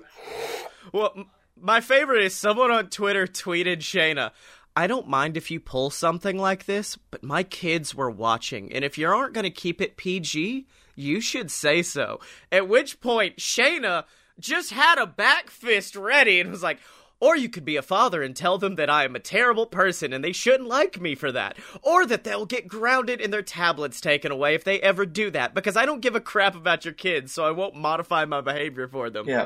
Well, 0.92 1.24
my 1.60 1.80
favorite 1.80 2.24
is 2.24 2.34
someone 2.34 2.70
on 2.70 2.88
Twitter 2.88 3.26
tweeted 3.26 3.78
Shayna. 3.78 4.30
I 4.76 4.86
don't 4.86 5.08
mind 5.08 5.36
if 5.36 5.50
you 5.50 5.60
pull 5.60 5.90
something 5.90 6.38
like 6.38 6.66
this, 6.66 6.96
but 7.10 7.22
my 7.22 7.42
kids 7.42 7.94
were 7.94 8.10
watching, 8.10 8.72
and 8.72 8.84
if 8.84 8.96
you 8.96 9.08
aren't 9.08 9.34
going 9.34 9.44
to 9.44 9.50
keep 9.50 9.80
it 9.80 9.96
PG, 9.96 10.66
you 10.94 11.20
should 11.20 11.50
say 11.50 11.82
so. 11.82 12.20
At 12.52 12.68
which 12.68 13.00
point, 13.00 13.36
Shayna 13.38 14.04
just 14.38 14.70
had 14.70 14.98
a 14.98 15.06
back 15.06 15.50
fist 15.50 15.96
ready 15.96 16.40
and 16.40 16.50
was 16.50 16.62
like, 16.62 16.78
or 17.20 17.36
you 17.36 17.50
could 17.50 17.66
be 17.66 17.76
a 17.76 17.82
father 17.82 18.22
and 18.22 18.34
tell 18.34 18.56
them 18.56 18.76
that 18.76 18.88
I 18.88 19.04
am 19.04 19.14
a 19.14 19.20
terrible 19.20 19.66
person 19.66 20.14
and 20.14 20.24
they 20.24 20.32
shouldn't 20.32 20.68
like 20.68 20.98
me 20.98 21.14
for 21.14 21.30
that. 21.32 21.58
Or 21.82 22.06
that 22.06 22.24
they'll 22.24 22.46
get 22.46 22.66
grounded 22.66 23.20
and 23.20 23.30
their 23.30 23.42
tablets 23.42 24.00
taken 24.00 24.32
away 24.32 24.54
if 24.54 24.64
they 24.64 24.80
ever 24.80 25.04
do 25.04 25.30
that. 25.32 25.52
Because 25.54 25.76
I 25.76 25.84
don't 25.84 26.00
give 26.00 26.14
a 26.16 26.20
crap 26.20 26.54
about 26.54 26.86
your 26.86 26.94
kids, 26.94 27.32
so 27.32 27.44
I 27.44 27.50
won't 27.50 27.74
modify 27.76 28.24
my 28.24 28.40
behavior 28.40 28.88
for 28.88 29.10
them. 29.10 29.28
Yeah. 29.28 29.44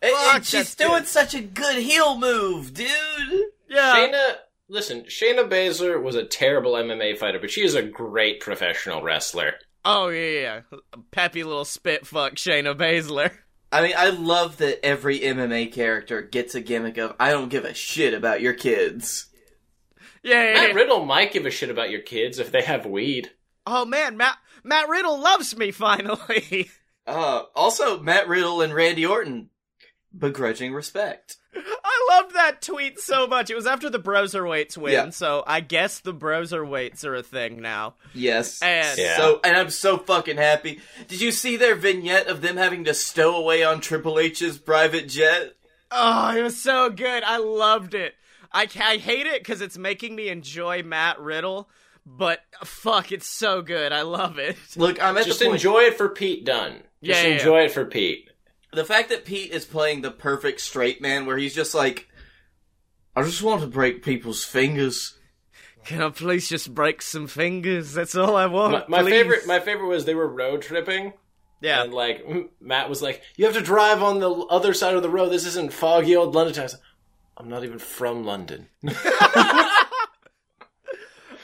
And- 0.00 0.12
Fuck, 0.14 0.34
and 0.36 0.46
she's 0.46 0.74
doing 0.76 0.90
good. 1.00 1.06
such 1.08 1.34
a 1.34 1.40
good 1.40 1.82
heel 1.82 2.16
move, 2.18 2.72
dude. 2.74 2.88
Yeah. 3.72 3.94
Shayna, 3.96 4.34
listen, 4.68 5.02
Shayna 5.04 5.48
Baszler 5.48 6.00
was 6.02 6.14
a 6.14 6.24
terrible 6.24 6.72
MMA 6.72 7.16
fighter, 7.16 7.38
but 7.38 7.50
she 7.50 7.64
is 7.64 7.74
a 7.74 7.82
great 7.82 8.40
professional 8.40 9.02
wrestler. 9.02 9.54
Oh, 9.84 10.08
yeah, 10.08 10.60
yeah. 10.70 10.78
Peppy 11.10 11.42
little 11.42 11.64
spit 11.64 12.06
fuck 12.06 12.34
Shayna 12.34 12.76
Baszler. 12.76 13.30
I 13.72 13.82
mean, 13.82 13.94
I 13.96 14.10
love 14.10 14.58
that 14.58 14.84
every 14.84 15.20
MMA 15.20 15.72
character 15.72 16.20
gets 16.20 16.54
a 16.54 16.60
gimmick 16.60 16.98
of 16.98 17.16
I 17.18 17.30
don't 17.30 17.48
give 17.48 17.64
a 17.64 17.72
shit 17.72 18.12
about 18.12 18.42
your 18.42 18.52
kids. 18.52 19.26
Yeah, 20.22 20.44
yeah, 20.44 20.54
Matt 20.54 20.68
yeah. 20.68 20.74
Riddle 20.74 21.04
might 21.06 21.32
give 21.32 21.46
a 21.46 21.50
shit 21.50 21.70
about 21.70 21.90
your 21.90 22.02
kids 22.02 22.38
if 22.38 22.52
they 22.52 22.62
have 22.62 22.84
weed. 22.84 23.30
Oh, 23.66 23.84
man, 23.86 24.16
Matt, 24.16 24.36
Matt 24.62 24.88
Riddle 24.88 25.18
loves 25.18 25.56
me 25.56 25.70
finally. 25.70 26.70
Uh, 27.04 27.42
also, 27.56 28.00
Matt 28.00 28.28
Riddle 28.28 28.60
and 28.60 28.72
Randy 28.72 29.04
Orton, 29.04 29.50
begrudging 30.16 30.72
respect. 30.72 31.36
I 31.54 32.06
loved 32.10 32.34
that 32.34 32.62
tweet 32.62 32.98
so 32.98 33.26
much. 33.26 33.50
It 33.50 33.54
was 33.54 33.66
after 33.66 33.90
the 33.90 33.98
Broserweights 33.98 34.76
win, 34.76 34.92
Yeah. 34.92 35.10
so 35.10 35.44
I 35.46 35.60
guess 35.60 35.98
the 36.00 36.14
Broserweights 36.14 37.04
are 37.04 37.14
a 37.14 37.22
thing 37.22 37.60
now. 37.60 37.94
Yes. 38.14 38.62
And 38.62 38.98
Yeah. 38.98 39.16
So, 39.18 39.40
and 39.44 39.56
I'm 39.56 39.70
so 39.70 39.98
fucking 39.98 40.36
happy. 40.38 40.80
Did 41.08 41.20
you 41.20 41.30
see 41.30 41.56
their 41.56 41.74
vignette 41.74 42.26
of 42.26 42.40
them 42.40 42.56
having 42.56 42.84
to 42.84 42.94
stow 42.94 43.36
away 43.36 43.62
on 43.62 43.80
Triple 43.80 44.18
H's 44.18 44.58
private 44.58 45.08
jet? 45.08 45.54
oh, 45.90 46.34
it 46.36 46.42
was 46.42 46.60
so 46.60 46.88
good. 46.88 47.22
I 47.22 47.36
loved 47.36 47.92
it. 47.94 48.14
I, 48.50 48.62
I 48.80 48.96
hate 48.96 49.26
it 49.26 49.40
because 49.42 49.60
it's 49.60 49.76
making 49.76 50.14
me 50.16 50.28
enjoy 50.28 50.82
Matt 50.82 51.20
Riddle, 51.20 51.68
but 52.06 52.40
fuck, 52.64 53.12
it's 53.12 53.26
so 53.26 53.60
good. 53.62 53.92
I 53.92 54.02
love 54.02 54.38
it. 54.38 54.56
Look, 54.76 55.02
I'm 55.02 55.16
at 55.18 55.26
Just 55.26 55.38
the 55.38 55.46
point. 55.46 55.56
enjoy 55.56 55.80
it 55.82 55.98
for 55.98 56.08
Pete 56.08 56.44
Dunne. 56.46 56.82
Just 57.02 57.22
Yeah, 57.22 57.28
yeah, 57.28 57.34
enjoy 57.34 57.60
it 57.64 57.72
for 57.72 57.84
Pete. 57.84 58.30
The 58.72 58.84
fact 58.84 59.10
that 59.10 59.24
Pete 59.24 59.52
is 59.52 59.64
playing 59.64 60.02
the 60.02 60.10
perfect 60.10 60.60
straight 60.60 61.00
man, 61.00 61.26
where 61.26 61.36
he's 61.36 61.54
just 61.54 61.74
like, 61.74 62.08
I 63.14 63.22
just 63.22 63.42
want 63.42 63.60
to 63.60 63.66
break 63.66 64.02
people's 64.02 64.44
fingers. 64.44 65.18
Can 65.84 66.00
I 66.00 66.10
please 66.10 66.48
just 66.48 66.74
break 66.74 67.02
some 67.02 67.26
fingers? 67.26 67.92
That's 67.92 68.14
all 68.14 68.36
I 68.36 68.46
want. 68.46 68.88
My, 68.88 69.02
my 69.02 69.10
favorite, 69.10 69.46
my 69.46 69.60
favorite 69.60 69.88
was 69.88 70.04
they 70.04 70.14
were 70.14 70.28
road 70.28 70.62
tripping, 70.62 71.12
yeah. 71.60 71.82
and 71.82 71.92
like 71.92 72.24
Matt 72.60 72.88
was 72.88 73.02
like, 73.02 73.22
"You 73.36 73.44
have 73.46 73.54
to 73.54 73.60
drive 73.60 74.02
on 74.02 74.20
the 74.20 74.30
other 74.30 74.74
side 74.74 74.94
of 74.94 75.02
the 75.02 75.10
road. 75.10 75.30
This 75.30 75.46
isn't 75.46 75.72
foggy 75.72 76.16
old 76.16 76.34
London." 76.34 76.58
I 76.58 76.62
was 76.62 76.74
like, 76.74 76.82
I'm 77.36 77.48
not 77.48 77.64
even 77.64 77.78
from 77.78 78.24
London. 78.24 78.68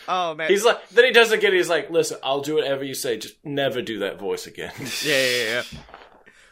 oh 0.08 0.34
man. 0.34 0.48
He's 0.48 0.64
like, 0.64 0.88
then 0.90 1.04
he 1.04 1.10
does 1.10 1.32
it 1.32 1.38
again. 1.38 1.52
He's 1.52 1.68
like, 1.68 1.90
"Listen, 1.90 2.18
I'll 2.22 2.40
do 2.40 2.54
whatever 2.54 2.84
you 2.84 2.94
say. 2.94 3.18
Just 3.18 3.44
never 3.44 3.82
do 3.82 3.98
that 3.98 4.18
voice 4.20 4.46
again." 4.46 4.72
yeah, 5.04 5.26
yeah, 5.26 5.44
yeah. 5.44 5.62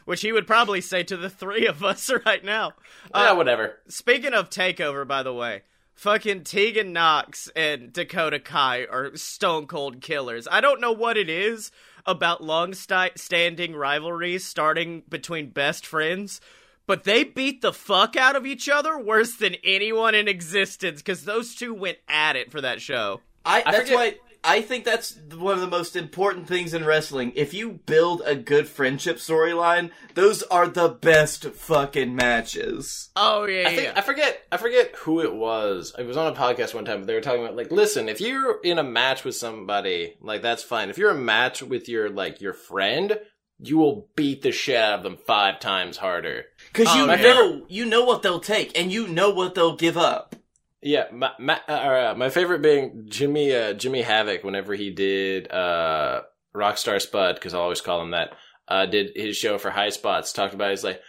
Which 0.07 0.21
he 0.21 0.31
would 0.31 0.47
probably 0.47 0.79
say 0.79 1.03
to 1.03 1.17
the 1.17 1.29
three 1.29 1.67
of 1.67 1.83
us 1.83 2.09
right 2.25 2.41
now. 2.43 2.71
yeah, 3.13 3.31
Uh, 3.31 3.35
whatever. 3.35 3.79
Speaking 3.89 4.33
of 4.33 4.49
takeover, 4.49 5.05
by 5.05 5.21
the 5.21 5.33
way, 5.33 5.63
fucking 5.95 6.45
Tegan 6.45 6.93
Nox 6.93 7.49
and 7.57 7.91
Dakota 7.91 8.39
Kai 8.39 8.85
are 8.89 9.13
stone 9.17 9.67
cold 9.67 9.99
killers. 9.99 10.47
I 10.49 10.61
don't 10.61 10.79
know 10.79 10.93
what 10.93 11.17
it 11.17 11.29
is 11.29 11.71
about 12.05 12.41
long 12.41 12.73
standing 12.73 13.75
rivalries 13.75 14.45
starting 14.45 15.03
between 15.09 15.49
best 15.49 15.85
friends, 15.85 16.39
but 16.85 17.03
they 17.03 17.25
beat 17.25 17.61
the 17.61 17.73
fuck 17.73 18.15
out 18.15 18.37
of 18.37 18.45
each 18.45 18.69
other 18.69 18.97
worse 18.97 19.33
than 19.35 19.55
anyone 19.61 20.15
in 20.15 20.29
existence 20.29 21.01
because 21.01 21.25
those 21.25 21.53
two 21.53 21.73
went 21.73 21.97
at 22.07 22.37
it 22.37 22.49
for 22.49 22.61
that 22.61 22.81
show. 22.81 23.19
I, 23.45 23.61
I 23.65 23.71
that's 23.73 23.89
forget- 23.89 23.95
why 23.95 24.15
I 24.49 24.61
think 24.61 24.85
that's 24.85 25.17
one 25.35 25.53
of 25.55 25.59
the 25.59 25.67
most 25.67 25.95
important 25.97 26.47
things 26.47 26.73
in 26.73 26.85
wrestling. 26.85 27.33
If 27.35 27.53
you 27.53 27.81
build 27.85 28.21
a 28.25 28.33
good 28.35 28.67
friendship 28.69 29.17
storyline, 29.17 29.91
those 30.15 30.41
are 30.43 30.67
the 30.67 30.87
best 30.89 31.43
fucking 31.45 32.15
matches. 32.15 33.09
Oh 33.15 33.45
yeah, 33.45 33.67
I 33.67 33.75
think 33.75 33.83
yeah. 33.83 33.93
I 33.95 34.01
forget 34.01 34.41
I 34.51 34.57
forget 34.57 34.95
who 34.95 35.19
it 35.21 35.33
was. 35.35 35.93
I 35.97 36.03
was 36.03 36.15
on 36.17 36.31
a 36.31 36.35
podcast 36.35 36.73
one 36.73 36.85
time, 36.85 36.99
but 37.01 37.07
they 37.07 37.13
were 37.13 37.21
talking 37.21 37.43
about 37.43 37.57
like, 37.57 37.71
listen, 37.71 38.07
if 38.09 38.21
you're 38.21 38.59
in 38.63 38.79
a 38.79 38.83
match 38.83 39.23
with 39.25 39.35
somebody, 39.35 40.15
like 40.21 40.41
that's 40.41 40.63
fine. 40.63 40.89
If 40.89 40.97
you're 40.97 41.11
a 41.11 41.15
match 41.15 41.61
with 41.61 41.89
your 41.89 42.09
like 42.09 42.39
your 42.39 42.53
friend, 42.53 43.19
you 43.59 43.77
will 43.77 44.07
beat 44.15 44.43
the 44.43 44.51
shit 44.53 44.77
out 44.77 44.99
of 44.99 45.03
them 45.03 45.17
five 45.17 45.59
times 45.59 45.97
harder. 45.97 46.45
Because 46.71 46.87
Oh, 46.91 47.01
you 47.01 47.07
man. 47.07 47.21
know, 47.21 47.65
you 47.67 47.85
know 47.85 48.05
what 48.05 48.21
they'll 48.21 48.39
take, 48.39 48.77
and 48.79 48.91
you 48.91 49.07
know 49.07 49.31
what 49.31 49.55
they'll 49.55 49.75
give 49.75 49.97
up. 49.97 50.35
Yeah, 50.81 51.05
my 51.11 51.31
my, 51.39 51.59
uh, 51.67 52.13
my 52.15 52.29
favorite 52.29 52.61
being 52.61 53.05
Jimmy 53.07 53.53
uh, 53.55 53.73
Jimmy 53.73 54.01
Havoc. 54.01 54.43
Whenever 54.43 54.75
he 54.75 54.91
did 54.91 55.51
uh, 55.51 56.21
Rockstar 56.55 57.01
Spud, 57.01 57.35
because 57.35 57.53
I'll 57.53 57.61
always 57.61 57.81
call 57.81 58.01
him 58.01 58.11
that, 58.11 58.33
uh, 58.67 58.85
did 58.85 59.11
his 59.15 59.35
show 59.35 59.57
for 59.57 59.71
High 59.71 59.89
Spots. 59.89 60.33
Talked 60.33 60.53
about 60.53 60.69
he's 60.69 60.83
like 60.83 61.01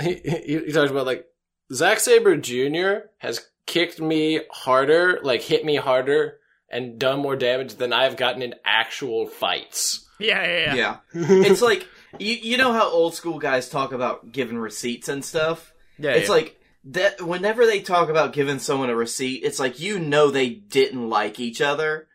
he, 0.00 0.14
he 0.24 0.58
he 0.66 0.72
talked 0.72 0.90
about 0.90 1.06
like 1.06 1.26
Zack 1.72 2.00
Sabre 2.00 2.36
Jr. 2.36 3.08
has 3.18 3.46
kicked 3.66 4.00
me 4.00 4.40
harder, 4.50 5.20
like 5.22 5.42
hit 5.42 5.64
me 5.64 5.76
harder, 5.76 6.38
and 6.70 6.98
done 6.98 7.20
more 7.20 7.36
damage 7.36 7.74
than 7.74 7.92
I've 7.92 8.16
gotten 8.16 8.42
in 8.42 8.54
actual 8.64 9.26
fights. 9.26 10.08
yeah, 10.18 10.46
yeah, 10.46 10.74
yeah. 10.74 10.96
it's 11.14 11.62
like 11.62 11.86
you 12.18 12.34
you 12.34 12.56
know 12.56 12.72
how 12.72 12.88
old 12.88 13.14
school 13.14 13.38
guys 13.38 13.68
talk 13.68 13.92
about 13.92 14.32
giving 14.32 14.58
receipts 14.58 15.08
and 15.08 15.24
stuff. 15.24 15.72
Yeah, 15.98 16.12
it's 16.12 16.28
yeah. 16.28 16.34
like 16.34 16.61
that 16.84 17.22
whenever 17.22 17.66
they 17.66 17.80
talk 17.80 18.08
about 18.08 18.32
giving 18.32 18.58
someone 18.58 18.90
a 18.90 18.96
receipt, 18.96 19.42
it's 19.44 19.58
like 19.58 19.80
you 19.80 19.98
know 19.98 20.30
they 20.30 20.50
didn't 20.50 21.08
like 21.08 21.38
each 21.38 21.60
other. 21.60 22.08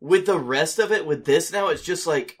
With 0.00 0.26
the 0.26 0.38
rest 0.38 0.78
of 0.78 0.90
it, 0.90 1.06
with 1.06 1.24
this 1.24 1.52
now, 1.52 1.68
it's 1.68 1.82
just 1.82 2.08
like, 2.08 2.36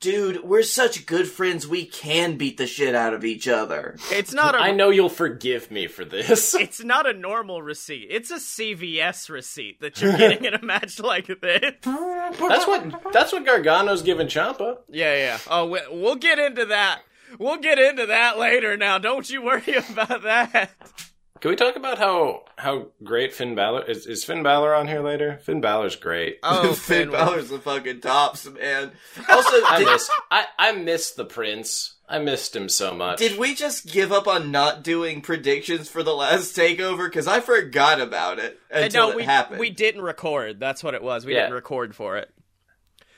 dude, 0.00 0.42
we're 0.42 0.62
such 0.62 1.04
good 1.04 1.28
friends, 1.28 1.68
we 1.68 1.84
can 1.84 2.38
beat 2.38 2.56
the 2.56 2.66
shit 2.66 2.94
out 2.94 3.12
of 3.12 3.24
each 3.24 3.46
other. 3.46 3.96
It's 4.10 4.32
not 4.32 4.54
a 4.54 4.58
I 4.58 4.72
know 4.72 4.88
you'll 4.88 5.10
forgive 5.10 5.70
me 5.70 5.86
for 5.86 6.04
this. 6.04 6.54
it's 6.54 6.82
not 6.82 7.08
a 7.08 7.12
normal 7.12 7.62
receipt. 7.62 8.08
It's 8.10 8.30
a 8.30 8.36
CVS 8.36 9.28
receipt 9.28 9.80
that 9.82 10.00
you're 10.00 10.16
getting 10.16 10.46
in 10.46 10.54
a 10.54 10.62
match 10.64 10.98
like 10.98 11.26
this. 11.26 11.74
that's 11.82 12.66
what 12.66 13.12
that's 13.12 13.32
what 13.32 13.44
Gargano's 13.44 14.02
giving 14.02 14.26
Ciampa. 14.26 14.78
Yeah, 14.88 15.14
yeah. 15.14 15.38
Oh, 15.48 15.66
we, 15.66 15.80
we'll 15.90 16.16
get 16.16 16.38
into 16.38 16.66
that. 16.66 17.02
We'll 17.38 17.58
get 17.58 17.78
into 17.78 18.06
that 18.06 18.38
later. 18.38 18.76
Now, 18.76 18.98
don't 18.98 19.28
you 19.28 19.42
worry 19.42 19.74
about 19.90 20.22
that. 20.22 20.70
Can 21.40 21.50
we 21.50 21.56
talk 21.56 21.76
about 21.76 21.98
how 21.98 22.44
how 22.56 22.86
great 23.02 23.34
Finn 23.34 23.54
Balor 23.54 23.84
is? 23.84 24.06
Is 24.06 24.24
Finn 24.24 24.42
Balor 24.42 24.74
on 24.74 24.88
here 24.88 25.02
later? 25.02 25.38
Finn 25.42 25.60
Balor's 25.60 25.96
great. 25.96 26.38
Oh, 26.42 26.72
Finn 26.74 26.74
Finn. 26.74 27.10
Balor's 27.10 27.50
the 27.50 27.58
fucking 27.58 28.00
tops, 28.00 28.48
man. 28.48 28.92
Also, 29.28 29.56
I 29.66 29.76
did, 29.78 29.86
miss 29.86 30.10
I 30.30 30.46
I 30.58 30.72
miss 30.72 31.10
the 31.10 31.24
Prince. 31.26 31.90
I 32.08 32.18
missed 32.18 32.54
him 32.54 32.68
so 32.68 32.94
much. 32.94 33.18
did 33.18 33.38
we 33.38 33.54
just 33.54 33.90
give 33.90 34.12
up 34.12 34.26
on 34.28 34.50
not 34.50 34.82
doing 34.84 35.22
predictions 35.22 35.88
for 35.88 36.02
the 36.02 36.14
last 36.14 36.54
takeover? 36.54 37.06
Because 37.06 37.26
I 37.26 37.40
forgot 37.40 37.98
about 37.98 38.38
it 38.38 38.60
uh, 38.70 38.74
And 38.76 38.84
until 38.86 39.06
no, 39.06 39.10
it 39.12 39.16
we 39.16 39.22
happened. 39.22 39.58
we 39.58 39.70
didn't 39.70 40.02
record. 40.02 40.60
That's 40.60 40.84
what 40.84 40.92
it 40.92 41.02
was. 41.02 41.24
We 41.24 41.32
Yeah. 41.34 41.40
didn't 41.44 41.54
record 41.54 41.96
for 41.96 42.18
it. 42.18 42.30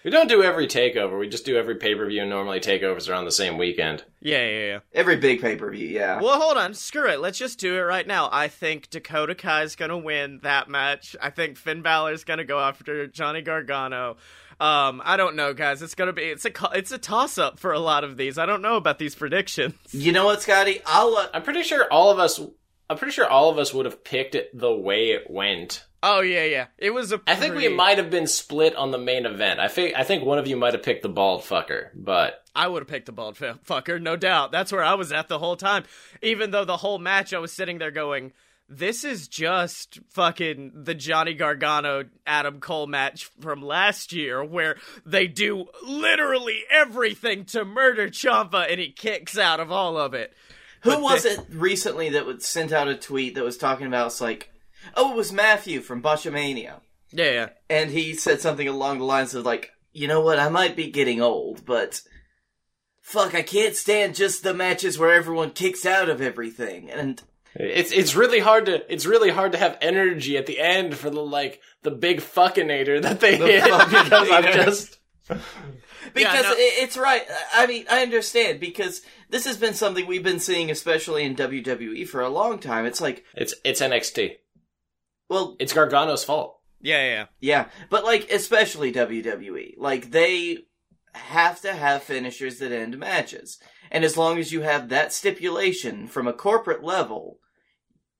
We 0.06 0.12
don't 0.12 0.28
do 0.28 0.44
every 0.44 0.68
takeover. 0.68 1.18
We 1.18 1.28
just 1.28 1.44
do 1.44 1.56
every 1.56 1.75
pay 1.75 1.96
per 1.96 2.06
view. 2.06 2.20
and 2.20 2.30
Normally 2.30 2.60
takeovers 2.60 3.10
are 3.10 3.14
on 3.14 3.25
the 3.25 3.32
same 3.32 3.58
weekend. 3.58 4.04
Yeah, 4.20 4.46
yeah, 4.46 4.66
yeah. 4.66 4.78
Every 4.94 5.16
big 5.16 5.40
pay 5.40 5.56
per 5.56 5.68
view, 5.68 5.88
yeah. 5.88 6.20
Well, 6.20 6.40
hold 6.40 6.56
on. 6.56 6.75
Screw 6.75 7.10
it. 7.10 7.18
Let's 7.18 7.38
just 7.38 7.58
do 7.58 7.75
it 7.75 7.80
right 7.80 8.06
now. 8.06 8.28
I 8.30 8.46
think 8.46 8.88
Dakota 8.88 9.34
Kai's 9.34 9.75
gonna 9.75 9.98
win 9.98 10.38
that 10.44 10.68
match. 10.68 11.16
I 11.20 11.30
think 11.30 11.56
Finn 11.56 11.82
Balor's 11.82 12.22
gonna 12.22 12.44
go 12.44 12.60
after 12.60 13.08
Johnny 13.08 13.42
Gargano. 13.42 14.16
Um, 14.60 15.02
I 15.04 15.16
don't 15.16 15.34
know, 15.34 15.52
guys. 15.52 15.82
It's 15.82 15.96
gonna 15.96 16.12
be 16.12 16.22
it's 16.22 16.44
a 16.44 16.52
it's 16.72 16.92
a 16.92 16.98
toss 16.98 17.36
up 17.36 17.58
for 17.58 17.72
a 17.72 17.80
lot 17.80 18.04
of 18.04 18.16
these. 18.16 18.38
I 18.38 18.46
don't 18.46 18.62
know 18.62 18.76
about 18.76 19.00
these 19.00 19.16
predictions. 19.16 19.75
You 19.90 20.12
know 20.12 20.26
what, 20.26 20.40
Scotty? 20.40 20.82
I'll 20.86 21.16
uh, 21.16 21.30
I'm 21.34 21.42
pretty 21.42 21.64
sure 21.64 21.84
all 21.92 22.12
of 22.12 22.20
us. 22.20 22.40
I'm 22.88 22.96
pretty 22.96 23.12
sure 23.12 23.28
all 23.28 23.50
of 23.50 23.58
us 23.58 23.75
would 23.75 23.86
have 23.86 24.04
picked 24.04 24.36
it 24.36 24.56
the 24.56 24.72
way 24.72 25.10
it 25.10 25.28
went. 25.28 25.84
Oh 26.08 26.20
yeah, 26.20 26.44
yeah. 26.44 26.66
It 26.78 26.90
was 26.90 27.10
a. 27.10 27.20
I 27.26 27.34
think 27.34 27.56
we 27.56 27.68
might 27.68 27.98
have 27.98 28.10
been 28.10 28.28
split 28.28 28.76
on 28.76 28.92
the 28.92 28.98
main 28.98 29.26
event. 29.26 29.58
I 29.58 29.66
think 29.66 29.96
I 29.96 30.04
think 30.04 30.25
one 30.25 30.38
of 30.38 30.46
you 30.46 30.56
might 30.56 30.72
have 30.75 30.84
picked 30.84 31.02
the 31.02 31.08
bald 31.08 31.42
fucker, 31.42 31.88
but 31.94 32.44
I 32.54 32.68
would 32.68 32.82
have 32.82 32.88
picked 32.88 33.06
the 33.06 33.12
bald 33.12 33.36
f- 33.42 33.58
fucker, 33.66 34.00
no 34.00 34.14
doubt. 34.14 34.52
That's 34.52 34.70
where 34.70 34.84
I 34.84 34.94
was 34.94 35.10
at 35.10 35.26
the 35.28 35.40
whole 35.40 35.56
time. 35.56 35.82
Even 36.22 36.52
though 36.52 36.64
the 36.64 36.76
whole 36.76 37.00
match, 37.00 37.34
I 37.34 37.38
was 37.40 37.52
sitting 37.52 37.78
there 37.78 37.90
going, 37.90 38.32
"This 38.68 39.02
is 39.02 39.26
just 39.26 39.98
fucking 40.10 40.84
the 40.84 40.94
Johnny 40.94 41.34
Gargano 41.34 42.04
Adam 42.25 42.60
Cole 42.60 42.86
match 42.86 43.28
from 43.40 43.60
last 43.60 44.12
year, 44.12 44.44
where 44.44 44.76
they 45.04 45.26
do 45.26 45.66
literally 45.84 46.60
everything 46.70 47.44
to 47.46 47.64
murder 47.64 48.08
Ciampa, 48.10 48.70
and 48.70 48.78
he 48.78 48.92
kicks 48.92 49.36
out 49.36 49.58
of 49.58 49.72
all 49.72 49.98
of 49.98 50.14
it." 50.14 50.32
Who 50.82 50.90
But 50.92 51.02
was 51.02 51.22
the- 51.25 51.32
it 51.32 51.40
recently 51.50 52.10
that 52.10 52.26
was 52.26 52.46
sent 52.46 52.70
out 52.70 52.86
a 52.86 52.94
tweet 52.94 53.34
that 53.34 53.42
was 53.42 53.56
talking 53.56 53.88
about 53.88 54.06
it's 54.06 54.20
like, 54.20 54.52
Oh, 54.94 55.12
it 55.12 55.16
was 55.16 55.32
Matthew 55.32 55.80
from 55.80 56.02
Botchamania. 56.02 56.80
Yeah, 57.12 57.30
yeah. 57.30 57.48
And 57.70 57.90
he 57.90 58.14
said 58.14 58.40
something 58.40 58.68
along 58.68 58.98
the 58.98 59.04
lines 59.04 59.34
of 59.34 59.44
like, 59.44 59.70
you 59.92 60.08
know 60.08 60.20
what, 60.20 60.38
I 60.38 60.48
might 60.48 60.76
be 60.76 60.90
getting 60.90 61.20
old, 61.22 61.64
but 61.64 62.02
fuck, 63.00 63.34
I 63.34 63.42
can't 63.42 63.76
stand 63.76 64.14
just 64.14 64.42
the 64.42 64.52
matches 64.54 64.98
where 64.98 65.12
everyone 65.12 65.50
kicks 65.52 65.86
out 65.86 66.08
of 66.08 66.20
everything. 66.20 66.90
And 66.90 67.22
It's 67.54 67.92
it's 67.92 68.14
really 68.14 68.40
hard 68.40 68.66
to 68.66 68.92
it's 68.92 69.06
really 69.06 69.30
hard 69.30 69.52
to 69.52 69.58
have 69.58 69.78
energy 69.80 70.36
at 70.36 70.46
the 70.46 70.60
end 70.60 70.96
for 70.96 71.08
the 71.08 71.22
like 71.22 71.60
the 71.82 71.90
big 71.90 72.20
fuckinator 72.20 73.00
that 73.00 73.20
they 73.20 73.36
The 73.36 73.46
hit 73.46 73.64
because 73.90 74.30
I'm 74.30 74.44
just 74.44 74.98
because 76.14 76.44
no- 76.44 76.54
it's 76.56 76.96
right. 76.96 77.22
I 77.54 77.66
mean, 77.66 77.84
I 77.90 78.02
understand 78.02 78.60
because 78.60 79.02
this 79.30 79.44
has 79.44 79.56
been 79.56 79.74
something 79.74 80.06
we've 80.06 80.22
been 80.22 80.40
seeing, 80.40 80.70
especially 80.70 81.24
in 81.24 81.36
WWE 81.36 82.06
for 82.06 82.20
a 82.20 82.28
long 82.28 82.58
time. 82.58 82.86
It's 82.86 83.00
like, 83.00 83.24
it's 83.34 83.54
it's 83.64 83.80
NXT. 83.80 84.36
Well, 85.28 85.56
It's 85.59 85.73
Gargano's 85.73 86.25
fault. 86.25 86.59
Yeah, 86.80 87.02
yeah, 87.02 87.09
yeah. 87.11 87.26
Yeah, 87.40 87.66
but 87.90 88.04
like 88.04 88.30
especially 88.30 88.92
WWE, 88.92 89.75
like 89.78 90.11
they 90.11 90.59
have 91.14 91.61
to 91.62 91.73
have 91.73 92.02
finishers 92.02 92.59
that 92.59 92.71
end 92.73 92.99
matches. 92.99 93.59
And 93.90 94.04
as 94.04 94.16
long 94.16 94.38
as 94.38 94.52
you 94.52 94.62
have 94.62 94.88
that 94.90 95.12
stipulation 95.12 96.06
from 96.06 96.26
a 96.28 96.33
corporate 96.33 96.85
level, 96.85 97.38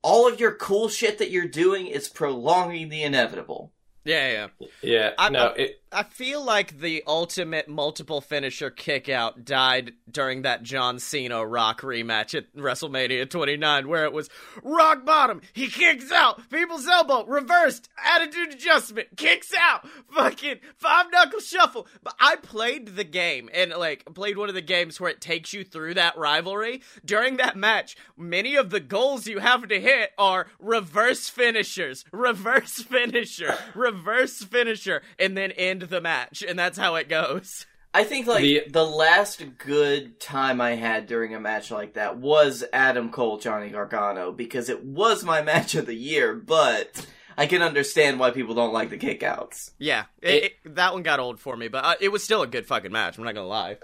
all 0.01 0.27
of 0.27 0.39
your 0.39 0.53
cool 0.55 0.89
shit 0.89 1.17
that 1.19 1.29
you're 1.29 1.47
doing 1.47 1.87
is 1.87 2.09
prolonging 2.09 2.89
the 2.89 3.03
inevitable. 3.03 3.73
Yeah, 4.03 4.47
yeah. 4.59 4.67
Yeah, 4.81 5.11
I- 5.17 5.29
no, 5.29 5.47
I- 5.49 5.55
it, 5.55 5.81
I 5.89 6.03
feel 6.03 6.43
like 6.43 6.79
the 6.79 7.01
ultimate 7.07 7.69
multiple 7.69 8.19
finisher 8.19 8.69
kickout 8.69 9.45
died 9.45 9.93
during 10.11 10.41
that 10.41 10.61
John 10.61 10.99
Cena 10.99 11.45
Rock 11.45 11.81
rematch 11.81 12.35
at 12.35 12.53
WrestleMania 12.55 13.29
29, 13.29 13.87
where 13.87 14.03
it 14.03 14.11
was 14.11 14.29
rock 14.63 15.05
bottom, 15.05 15.41
he 15.53 15.67
kicks 15.67 16.11
out, 16.11 16.49
people's 16.49 16.87
elbow, 16.87 17.25
reversed, 17.25 17.87
attitude 18.05 18.53
adjustment, 18.53 19.15
kicks 19.15 19.53
out, 19.57 19.87
fucking 20.13 20.59
five 20.75 21.05
knuckle 21.09 21.39
shuffle. 21.39 21.87
But 22.03 22.15
I 22.19 22.35
played 22.35 22.95
the 22.97 23.05
game 23.05 23.49
and 23.53 23.71
like 23.71 24.03
played 24.13 24.37
one 24.37 24.49
of 24.49 24.55
the 24.55 24.61
games 24.61 24.99
where 24.99 25.11
it 25.11 25.21
takes 25.21 25.53
you 25.53 25.63
through 25.63 25.93
that 25.93 26.17
rivalry. 26.17 26.81
During 27.05 27.37
that 27.37 27.55
match, 27.55 27.95
many 28.17 28.55
of 28.55 28.71
the 28.71 28.81
goals 28.81 29.25
you 29.27 29.39
have 29.39 29.65
to 29.69 29.79
hit 29.79 30.11
are 30.17 30.47
reverse 30.59 31.29
finishers, 31.29 32.03
reverse 32.11 32.81
finisher, 32.83 33.57
reverse 33.73 34.43
finisher, 34.43 35.01
and 35.17 35.37
then 35.37 35.51
end 35.81 35.89
the 35.89 36.01
match, 36.01 36.43
and 36.47 36.57
that's 36.57 36.77
how 36.77 36.95
it 36.95 37.09
goes. 37.09 37.65
I 37.93 38.03
think 38.03 38.27
like 38.27 38.41
The- 38.41 38.63
the, 38.69 38.85
last 38.85 39.43
good 39.57 40.19
time 40.19 40.61
I 40.61 40.75
had 40.75 41.07
during 41.07 41.33
a 41.33 41.39
match 41.39 41.71
like 41.71 41.93
that 41.93 42.17
was 42.17 42.63
Adam 42.73 43.09
Cole 43.09 43.39
Johnny 43.39 43.69
Gargano 43.69 44.31
because 44.31 44.69
it 44.69 44.83
was 44.83 45.23
my 45.23 45.41
match 45.51 45.73
of 45.75 45.85
the 45.85 45.95
year, 45.95 46.35
but 46.35 47.07
I 47.37 47.47
can 47.47 47.61
understand 47.61 48.19
why 48.19 48.31
people 48.31 48.53
don't 48.55 48.73
like 48.73 48.89
the 48.89 48.97
kickouts. 48.97 49.71
Yeah, 49.79 50.05
it, 50.21 50.43
it, 50.65 50.75
that 50.75 50.93
one 50.93 51.01
got 51.03 51.19
old 51.19 51.39
for 51.39 51.55
me, 51.57 51.69
but 51.69 51.85
uh, 51.85 51.95
it 51.99 52.09
was 52.09 52.23
still 52.23 52.41
a 52.43 52.47
good 52.47 52.67
fucking 52.67 52.91
match. 52.91 53.17
I'm 53.17 53.23
not 53.23 53.33
gonna 53.35 53.47
lie. 53.47 53.77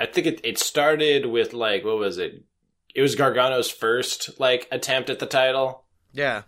I 0.00 0.06
think 0.06 0.26
it 0.28 0.40
it 0.44 0.58
started 0.58 1.26
with 1.26 1.52
like 1.52 1.84
what 1.84 1.98
was 1.98 2.18
it? 2.18 2.44
It 2.94 3.02
was 3.02 3.16
Gargano's 3.16 3.70
first 3.70 4.38
like 4.38 4.68
attempt 4.70 5.10
at 5.10 5.18
the 5.18 5.26
title. 5.26 5.84
Yeah, 6.12 6.42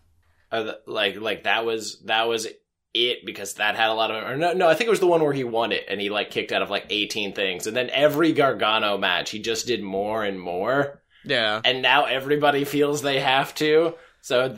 Uh, 0.53 0.73
like 0.87 1.17
like 1.21 1.43
that 1.45 1.65
was 1.65 2.01
that 2.05 2.29
was 2.29 2.47
it 2.93 3.25
because 3.25 3.55
that 3.55 3.77
had 3.77 3.89
a 3.91 3.95
lot 3.95 4.11
of 4.11 4.25
or 4.25 4.37
no 4.37 4.53
no 4.53 4.69
I 4.69 4.75
think 4.75 4.89
it 4.89 4.91
was 4.91 5.01
the 5.01 5.07
one 5.07 5.23
where 5.23 5.33
he 5.33 5.45
won 5.45 5.71
it 5.71 5.85
and 5.89 6.01
he 6.01 6.11
like 6.11 6.31
kicked 6.31 6.51
out 6.51 6.63
of 6.63 6.71
like 6.71 6.87
18 6.91 7.35
things 7.35 7.67
and 7.67 7.77
then 7.77 7.89
every 7.91 8.33
Gargano 8.33 8.99
match 8.99 9.31
he 9.31 9.39
just 9.39 9.67
did 9.67 9.83
more 9.83 10.25
and 10.25 10.41
more 10.41 11.01
yeah, 11.25 11.61
and 11.65 11.83
now 11.83 12.07
everybody 12.07 12.65
feels 12.65 13.03
they 13.03 13.21
have 13.21 13.55
to 13.57 13.95
so 14.23 14.57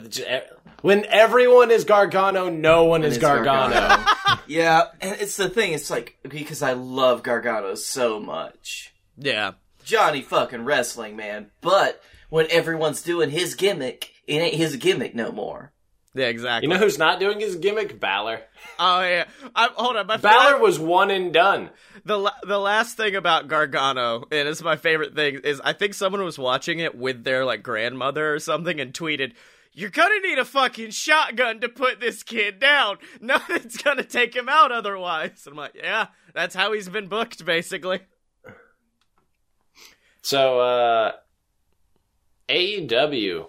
when 0.81 1.05
everyone 1.05 1.71
is 1.71 1.83
Gargano 1.83 2.49
no 2.49 2.85
one 2.85 3.03
is 3.03 3.17
It's 3.17 3.21
Gargano. 3.21 4.03
yeah, 4.47 4.83
and 5.01 5.19
it's 5.19 5.37
the 5.37 5.49
thing, 5.49 5.73
it's 5.73 5.89
like 5.89 6.17
because 6.27 6.61
I 6.61 6.73
love 6.73 7.21
Gargano 7.23 7.75
so 7.75 8.19
much. 8.19 8.93
yeah. 9.17 9.51
Johnny 9.85 10.21
fucking 10.21 10.63
wrestling, 10.63 11.17
man. 11.17 11.51
But 11.59 12.01
when 12.29 12.47
everyone's 12.49 13.01
doing 13.01 13.29
his 13.29 13.53
gimmick, 13.55 14.11
it 14.25 14.35
ain't 14.37 14.55
his 14.55 14.77
gimmick 14.77 15.13
no 15.13 15.31
more. 15.33 15.73
Yeah, 16.15 16.27
exactly. 16.27 16.67
you 16.67 16.73
know 16.73 16.79
who's 16.79 16.99
not 16.99 17.19
doing 17.19 17.39
his 17.39 17.55
gimmick 17.55 17.99
Balor 17.99 18.41
oh 18.79 19.01
yeah. 19.01 19.25
I, 19.55 19.69
hold 19.73 19.95
on, 19.97 20.07
my 20.07 20.17
Balor 20.17 20.59
was 20.59 20.77
one 20.79 21.09
and 21.09 21.33
done 21.33 21.71
the 22.05 22.31
the 22.45 22.59
last 22.59 22.97
thing 22.97 23.15
about 23.15 23.47
Gargano, 23.47 24.25
and 24.31 24.47
it's 24.47 24.61
my 24.61 24.75
favorite 24.75 25.15
thing, 25.15 25.39
is 25.43 25.61
I 25.63 25.73
think 25.73 25.93
someone 25.93 26.23
was 26.23 26.37
watching 26.37 26.79
it 26.79 26.95
with 26.95 27.23
their 27.23 27.45
like 27.45 27.63
grandmother 27.63 28.33
or 28.33 28.39
something, 28.39 28.79
and 28.79 28.93
tweeted. 28.93 29.33
You're 29.75 29.89
gonna 29.89 30.19
need 30.19 30.37
a 30.37 30.45
fucking 30.45 30.91
shotgun 30.91 31.59
to 31.61 31.67
put 31.67 31.99
this 31.99 32.21
kid 32.21 32.59
down. 32.59 32.99
Nothing's 33.21 33.75
gonna 33.77 34.03
take 34.03 34.35
him 34.35 34.47
out 34.47 34.71
otherwise. 34.71 35.47
And 35.47 35.53
I'm 35.53 35.57
like, 35.57 35.73
yeah, 35.73 36.09
that's 36.35 36.53
how 36.53 36.73
he's 36.73 36.87
been 36.89 37.07
booked, 37.07 37.43
basically. 37.43 38.01
So 40.21 40.59
uh 40.59 41.11
AEW 42.49 43.47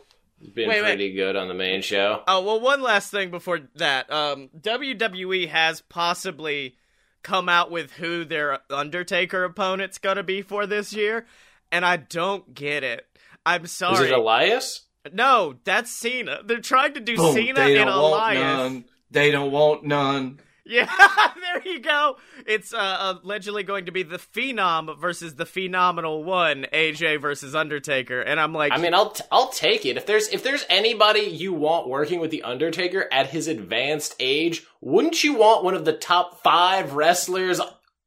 been 0.55 0.69
Wait, 0.69 0.83
wait. 0.83 0.89
pretty 0.89 1.13
good 1.13 1.37
on 1.37 1.49
the 1.49 1.55
main 1.55 1.83
show. 1.83 2.23
Oh 2.27 2.43
well, 2.43 2.61
one 2.61 2.83
last 2.83 3.11
thing 3.11 3.31
before 3.31 3.61
that. 3.77 4.11
Um, 4.13 4.51
WWE 4.61 5.49
has 5.49 5.81
possibly 5.81 6.77
come 7.23 7.49
out 7.49 7.71
with 7.71 7.93
who 7.93 8.25
their 8.25 8.59
Undertaker 8.71 9.45
opponent's 9.45 9.99
gonna 9.99 10.23
be 10.23 10.43
for 10.43 10.67
this 10.67 10.93
year, 10.93 11.27
and 11.73 11.85
I 11.85 11.97
don't 11.97 12.55
get 12.55 12.83
it. 12.85 13.07
I'm 13.47 13.65
Is 13.65 13.73
sorry. 13.73 14.09
it 14.09 14.13
Elias? 14.13 14.87
no, 15.13 15.55
that's 15.65 15.91
Cena. 15.91 16.41
They're 16.45 16.61
trying 16.61 16.95
to 16.95 17.01
do 17.01 17.17
Boom, 17.17 17.35
Cena 17.35 17.55
they 17.55 17.77
and 17.79 17.89
don't 17.89 18.03
want 18.03 18.15
Elias. 18.37 18.41
none. 18.73 18.85
They 19.11 19.31
don't 19.31 19.53
want 19.53 19.85
none. 19.85 20.41
Yeah, 20.67 20.91
there 21.43 21.73
you 21.73 21.81
go. 21.81 22.17
It's 22.47 22.73
uh, 22.73 23.19
allegedly 23.23 23.65
going 23.65 23.87
to 23.87 23.93
be 23.93 24.03
the 24.03 24.19
Phenom 24.19 24.99
versus 24.99 25.35
the 25.35 25.45
Phenomenal 25.45 26.25
One, 26.25 26.67
AJ 26.73 27.21
versus 27.21 27.55
Undertaker, 27.55 28.21
and 28.21 28.41
I'm 28.41 28.55
like, 28.55 28.73
I 28.73 28.79
mean, 28.79 28.95
I'll 28.95 29.11
t- 29.11 29.25
I'll 29.31 29.51
take 29.51 29.85
it. 29.85 29.97
If 29.97 30.07
there's 30.07 30.29
if 30.29 30.43
there's 30.43 30.65
anybody 30.71 31.21
you 31.21 31.53
want 31.53 31.89
working 31.89 32.19
with 32.19 32.31
the 32.31 32.43
Undertaker 32.45 33.07
at 33.13 33.29
his 33.29 33.47
advanced 33.47 34.15
age, 34.19 34.65
wouldn't 34.81 35.23
you 35.23 35.35
want 35.35 35.65
one 35.65 35.75
of 35.75 35.85
the 35.85 35.93
top 35.93 36.43
five 36.43 36.95
wrestlers 36.95 37.61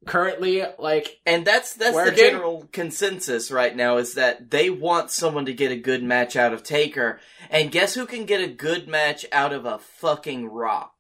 currently? 0.08 0.64
Like, 0.80 1.20
And 1.26 1.46
that's 1.46 1.76
that's 1.76 1.96
the 1.96 2.16
general 2.16 2.68
consensus 2.72 3.52
right 3.52 3.76
now 3.76 3.98
is 3.98 4.16
that 4.16 4.50
they 4.50 4.70
want 4.70 5.12
someone 5.12 5.46
to 5.46 5.54
get 5.54 5.72
a 5.72 5.78
good 5.78 6.04
match 6.04 6.36
out 6.36 6.54
of 6.54 6.64
Taker. 6.64 7.20
And 7.50 7.72
guess 7.72 7.94
who 7.94 8.06
can 8.06 8.26
get 8.26 8.42
a 8.42 8.48
good 8.48 8.88
match 8.88 9.26
out 9.32 9.54
of 9.54 9.66
a 9.66 9.78
fucking 9.78 10.48
rock? 10.48 10.94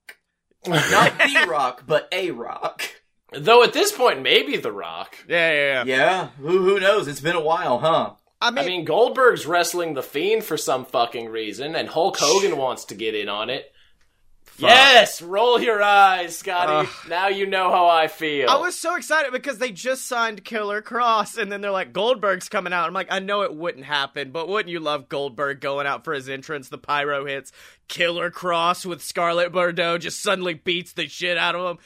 Not 0.67 1.17
the 1.17 1.46
rock, 1.50 1.84
but 1.88 2.08
a 2.12 2.32
rock. 2.32 2.82
though 3.32 3.63
at 3.63 3.74
this 3.74 3.91
point, 3.91 4.22
maybe 4.22 4.58
The 4.58 4.72
Rock. 4.72 5.15
yeah, 5.28 5.52
yeah, 5.52 5.84
yeah. 5.84 5.84
Yeah, 5.98 6.28
who 6.39 6.60
who 6.63 6.80
knows? 6.80 7.08
It's 7.08 7.22
been 7.22 7.36
a 7.36 7.41
while, 7.41 7.80
huh? 7.80 8.13
I 8.39 8.52
mean, 8.52 8.63
I 8.63 8.67
mean, 8.67 8.86
Goldberg's 8.86 9.46
wrestling 9.48 9.93
the 9.96 10.04
Fiend 10.04 10.43
for 10.43 10.58
some 10.58 10.86
fucking 10.86 11.30
reason, 11.30 11.76
and 11.76 11.89
Hulk 11.89 12.17
Hogan 12.20 12.58
wants 12.58 12.86
to 12.86 12.96
get 12.96 13.15
in 13.15 13.30
on 13.30 13.50
it. 13.50 13.72
Yes, 14.60 15.22
roll 15.22 15.62
your 15.62 15.84
eyes, 15.84 16.38
Scotty. 16.38 16.88
Ugh. 16.88 17.10
now 17.10 17.28
you 17.28 17.46
know 17.46 17.70
how 17.70 17.88
I 17.88 18.08
feel. 18.08 18.50
I 18.50 18.58
was 18.58 18.76
so 18.78 18.96
excited 18.96 19.32
because 19.32 19.60
they 19.60 19.72
just 19.72 20.08
signed 20.08 20.43
Killer 20.43 20.82
Kross, 20.82 21.38
and 21.38 21.52
then 21.52 21.62
they're 21.62 21.70
like, 21.72 21.93
Goldberg's 21.93 22.50
coming 22.50 22.74
out. 22.74 22.88
I'm 22.88 22.93
like, 22.93 23.12
I 23.12 23.20
know 23.20 23.43
it 23.43 23.54
wouldn't 23.56 23.86
happen, 23.86 24.32
but 24.32 24.48
wouldn't 24.48 24.72
you 24.72 24.80
love 24.80 25.10
Goldberg 25.10 25.60
going 25.62 25.86
out 25.86 26.04
for 26.04 26.13
his 26.13 26.28
entrance? 26.28 26.70
The 26.70 26.80
pyro 26.80 27.26
hits, 27.26 27.52
Killer 27.88 28.32
Kross 28.32 28.86
with 28.86 29.04
Scarlett 29.04 29.52
Bordeaux 29.52 29.97
just 29.97 30.21
suddenly 30.21 30.54
beats 30.54 30.93
the 30.93 31.08
shit 31.08 31.38
out 31.38 31.56
of 31.56 31.71
him. 31.71 31.84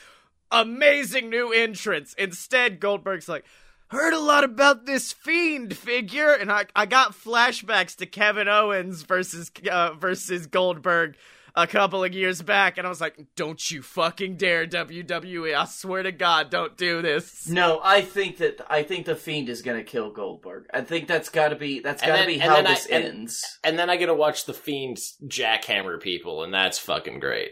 Amazing 0.51 1.29
new 1.29 1.51
entrance. 1.51 2.13
Instead, 2.17 2.79
Goldberg's 2.79 3.29
like, 3.29 3.45
heard 3.91 4.13
a 4.13 4.19
lot 4.19 4.43
about 4.43 4.85
this 4.85 5.11
fiend 5.11 5.75
figure, 5.75 6.31
and 6.31 6.51
I 6.51 6.65
I 6.75 6.85
got 6.85 7.13
flashbacks 7.13 7.95
to 7.97 8.05
Kevin 8.05 8.47
Owens 8.47 9.03
versus 9.03 9.51
uh, 9.69 9.93
versus 9.93 10.47
Goldberg 10.47 11.15
a 11.55 11.67
couple 11.67 12.03
of 12.03 12.13
years 12.13 12.41
back, 12.41 12.77
and 12.77 12.85
I 12.87 12.89
was 12.89 13.01
like, 13.01 13.17
"Don't 13.35 13.71
you 13.71 13.81
fucking 13.81 14.37
dare, 14.37 14.65
WWE! 14.65 15.53
I 15.55 15.65
swear 15.65 16.03
to 16.03 16.11
God, 16.11 16.49
don't 16.49 16.77
do 16.77 17.01
this." 17.01 17.47
No, 17.47 17.79
I 17.83 18.01
think 18.01 18.37
that 18.37 18.61
I 18.69 18.83
think 18.83 19.05
the 19.05 19.15
Fiend 19.15 19.49
is 19.49 19.61
gonna 19.61 19.83
kill 19.83 20.11
Goldberg. 20.11 20.65
I 20.73 20.81
think 20.81 21.07
that's 21.07 21.29
gotta 21.29 21.55
be 21.55 21.79
that's 21.79 22.01
And 22.01 22.09
gotta 22.09 22.21
then- 22.21 22.27
be 22.27 22.37
how 22.37 22.55
then 22.55 22.67
I- 22.67 22.73
this 22.73 22.85
and- 22.87 23.03
ends. 23.03 23.59
and 23.63 23.77
then 23.77 23.89
I 23.89 23.95
get 23.97 24.07
to 24.07 24.13
watch 24.13 24.45
the 24.45 24.53
Fiend's 24.53 25.17
jackhammer 25.27 25.99
people, 26.01 26.43
and 26.43 26.53
that's 26.53 26.79
fucking 26.79 27.19
great. 27.19 27.51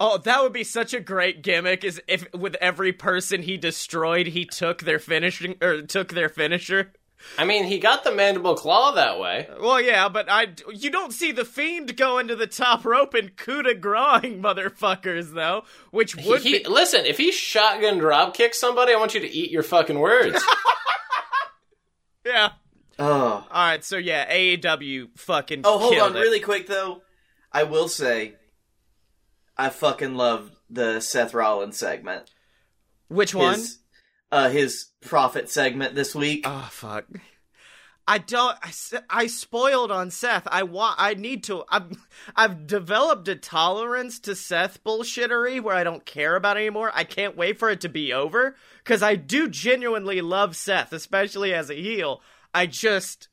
Oh, 0.00 0.18
that 0.18 0.42
would 0.42 0.52
be 0.52 0.64
such 0.64 0.94
a 0.94 1.00
great 1.00 1.42
gimmick. 1.42 1.84
Is 1.84 2.00
if 2.08 2.26
with 2.34 2.56
every 2.60 2.92
person 2.92 3.42
he 3.42 3.56
destroyed, 3.56 4.28
he 4.28 4.44
took 4.44 4.82
their 4.82 4.98
finishing 4.98 5.56
or 5.62 5.82
took 5.82 6.12
their 6.12 6.28
finisher. 6.28 6.92
I 7.38 7.44
mean, 7.44 7.64
he 7.64 7.78
got 7.78 8.04
the 8.04 8.12
mandible 8.12 8.54
claw 8.54 8.92
that 8.92 9.18
way. 9.18 9.48
Well, 9.60 9.80
yeah, 9.80 10.08
but 10.08 10.26
I 10.28 10.48
you 10.72 10.90
don't 10.90 11.12
see 11.12 11.32
the 11.32 11.44
fiend 11.44 11.96
go 11.96 12.18
into 12.18 12.36
the 12.36 12.46
top 12.46 12.84
rope 12.84 13.14
and 13.14 13.36
coup 13.36 13.62
de 13.62 13.74
grace 13.74 13.92
motherfuckers 14.24 15.32
though, 15.34 15.64
which 15.90 16.16
would 16.16 16.42
He, 16.42 16.58
be 16.58 16.64
listen, 16.68 17.04
if 17.06 17.18
he 17.18 17.32
shotgun 17.32 17.98
drop 17.98 18.34
kicks 18.34 18.58
somebody, 18.58 18.92
I 18.92 18.96
want 18.98 19.14
you 19.14 19.20
to 19.20 19.30
eat 19.30 19.50
your 19.50 19.62
fucking 19.62 19.98
words. 19.98 20.42
yeah. 22.26 22.50
Oh. 22.98 23.46
All 23.50 23.66
right, 23.66 23.82
so 23.84 23.96
yeah, 23.96 24.30
AEW 24.32 25.18
fucking. 25.18 25.62
Oh, 25.64 25.78
hold 25.78 25.98
on, 25.98 26.16
it. 26.16 26.20
really 26.20 26.40
quick 26.40 26.66
though. 26.66 27.02
I 27.50 27.64
will 27.64 27.88
say, 27.88 28.34
I 29.56 29.68
fucking 29.70 30.14
loved 30.14 30.54
the 30.70 31.00
Seth 31.00 31.34
Rollins 31.34 31.76
segment. 31.76 32.30
Which 33.08 33.34
one? 33.34 33.54
His, 33.54 33.78
uh, 34.32 34.48
his 34.48 34.86
profit 35.02 35.48
segment 35.48 35.94
this 35.94 36.14
week. 36.14 36.44
Oh 36.48 36.68
fuck. 36.72 37.04
I 38.08 38.18
don't. 38.18 38.56
I, 38.60 38.72
I 39.08 39.26
spoiled 39.28 39.92
on 39.92 40.10
Seth. 40.10 40.48
I 40.50 40.64
want. 40.64 40.96
I 40.98 41.14
need 41.14 41.44
to. 41.44 41.62
I've. 41.68 41.92
I've 42.34 42.66
developed 42.66 43.28
a 43.28 43.36
tolerance 43.36 44.18
to 44.20 44.34
Seth 44.34 44.82
bullshittery 44.82 45.60
where 45.62 45.76
I 45.76 45.84
don't 45.84 46.04
care 46.04 46.34
about 46.34 46.56
anymore. 46.56 46.90
I 46.92 47.04
can't 47.04 47.36
wait 47.36 47.60
for 47.60 47.70
it 47.70 47.80
to 47.82 47.88
be 47.88 48.12
over 48.12 48.56
because 48.82 49.04
I 49.04 49.14
do 49.14 49.48
genuinely 49.48 50.20
love 50.20 50.56
Seth, 50.56 50.92
especially 50.92 51.54
as 51.54 51.70
a 51.70 51.74
heel. 51.74 52.20
I 52.52 52.66
just. 52.66 53.28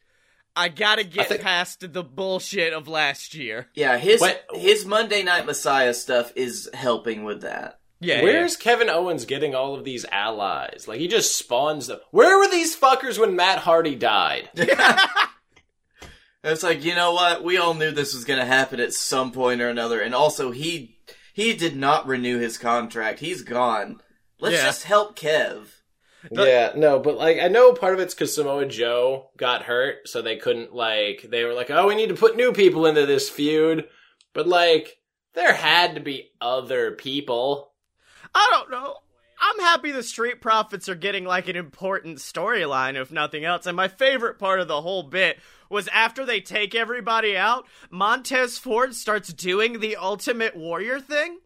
I 0.56 0.68
gotta 0.70 1.04
get 1.04 1.30
think- 1.30 1.42
past 1.42 1.92
the 1.94 2.04
bullshit 2.04 2.74
of 2.74 2.88
last 2.88 3.34
year. 3.34 3.68
yeah, 3.76 3.98
his 3.98 4.20
What- 4.20 4.46
his 4.54 4.86
Monday 4.86 5.24
Night 5.24 5.46
Messiah 5.46 5.94
stuff 5.94 6.34
is 6.36 6.70
helping 6.74 7.24
with 7.24 7.42
that. 7.42 7.80
Yeah. 8.02 8.22
Where's 8.24 8.56
Kevin 8.56 8.90
Owens 8.90 9.26
getting 9.26 9.54
all 9.54 9.76
of 9.76 9.84
these 9.84 10.06
allies? 10.12 10.86
Like 10.88 11.00
he 11.00 11.08
just 11.10 11.36
spawns 11.38 11.88
them. 11.88 12.00
Where 12.12 12.38
were 12.38 12.48
these 12.50 12.76
fuckers 12.76 13.20
when 13.20 13.36
Matt 13.36 13.60
Hardy 13.60 13.96
died? 13.96 14.50
It's 16.42 16.64
like 16.64 16.86
you 16.86 16.96
know 16.96 17.12
what? 17.14 17.44
We 17.44 17.58
all 17.58 17.74
knew 17.74 17.92
this 17.92 18.14
was 18.14 18.24
going 18.24 18.40
to 18.40 18.46
happen 18.46 18.80
at 18.80 18.94
some 18.94 19.32
point 19.34 19.60
or 19.62 19.68
another, 19.68 20.00
and 20.00 20.16
also 20.16 20.52
he 20.52 20.98
he 21.34 21.54
did 21.54 21.76
not 21.76 22.08
renew 22.08 22.40
his 22.40 22.58
contract. 22.58 23.20
He's 23.20 23.42
gone. 23.42 24.00
Let's 24.40 24.56
Yeah. 24.56 24.64
just 24.64 24.86
help 24.86 25.20
Kev. 25.20 25.68
The- 26.32 26.46
yeah, 26.46 26.72
no, 26.78 27.00
but 27.00 27.18
like 27.18 27.40
I 27.40 27.50
know 27.50 27.74
part 27.74 27.94
of 27.94 28.00
it's 28.00 28.14
because 28.14 28.34
Samoa 28.34 28.66
Joe 28.68 29.32
got 29.36 29.64
hurt, 29.64 30.08
so 30.08 30.22
they 30.22 30.38
couldn't 30.38 30.74
like 30.74 31.26
they 31.30 31.44
were 31.44 31.54
like, 31.54 31.70
oh, 31.72 31.88
we 31.88 31.96
need 31.96 32.10
to 32.10 32.16
put 32.16 32.38
new 32.38 32.54
people 32.54 32.86
into 32.86 33.06
this 33.06 33.30
feud, 33.30 33.86
but 34.34 34.48
like 34.48 34.98
there 35.34 35.54
had 35.54 35.96
to 35.96 36.02
be 36.02 36.32
other 36.40 36.92
people. 36.92 37.69
I 38.34 38.48
don't 38.52 38.72
know. 38.72 38.98
I'm 39.42 39.60
happy 39.60 39.92
the 39.92 40.04
Street 40.04 40.42
Profits 40.42 40.90
are 40.90 40.96
getting 40.96 41.24
like 41.24 41.48
an 41.48 41.56
important 41.56 42.18
storyline, 42.18 43.00
if 43.00 43.12
nothing 43.12 43.46
else. 43.46 43.66
And 43.66 43.78
my 43.78 43.88
favorite 43.88 44.38
part 44.38 44.60
of 44.60 44.68
the 44.68 44.82
whole 44.82 45.04
bit 45.04 45.40
was 45.70 45.88
after 45.90 46.26
they 46.26 46.42
take 46.42 46.76
everybody 46.76 47.38
out, 47.38 47.66
Montez 47.90 48.58
Ford 48.58 48.96
starts 48.96 49.32
doing 49.32 49.80
the 49.80 49.96
Ultimate 49.96 50.58
Warrior 50.58 51.00
thing 51.00 51.40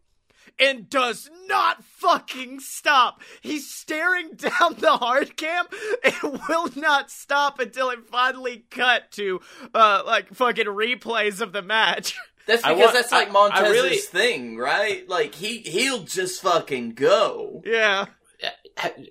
and 0.58 0.88
does 0.88 1.30
not 1.46 1.84
fucking 1.84 2.60
stop. 2.60 3.22
He's 3.42 3.72
staring 3.72 4.30
down 4.36 4.76
the 4.78 4.96
hard 4.96 5.36
cam 5.36 5.66
and 6.02 6.40
will 6.48 6.70
not 6.76 7.10
stop 7.10 7.58
until 7.60 7.90
it 7.90 8.06
finally 8.06 8.64
cut 8.70 9.10
to 9.12 9.40
uh 9.74 10.02
like 10.06 10.34
fucking 10.34 10.66
replays 10.66 11.40
of 11.40 11.52
the 11.52 11.62
match. 11.62 12.18
That's 12.46 12.62
because 12.62 12.78
want- 12.78 12.92
that's 12.92 13.12
like 13.12 13.26
I- 13.28 13.30
I 13.30 13.32
Montez's 13.32 13.70
really- 13.72 13.96
thing, 13.96 14.56
right? 14.56 15.08
Like 15.08 15.34
he 15.34 15.58
he'll 15.58 16.04
just 16.04 16.42
fucking 16.42 16.94
go. 16.94 17.62
yeah. 17.64 18.06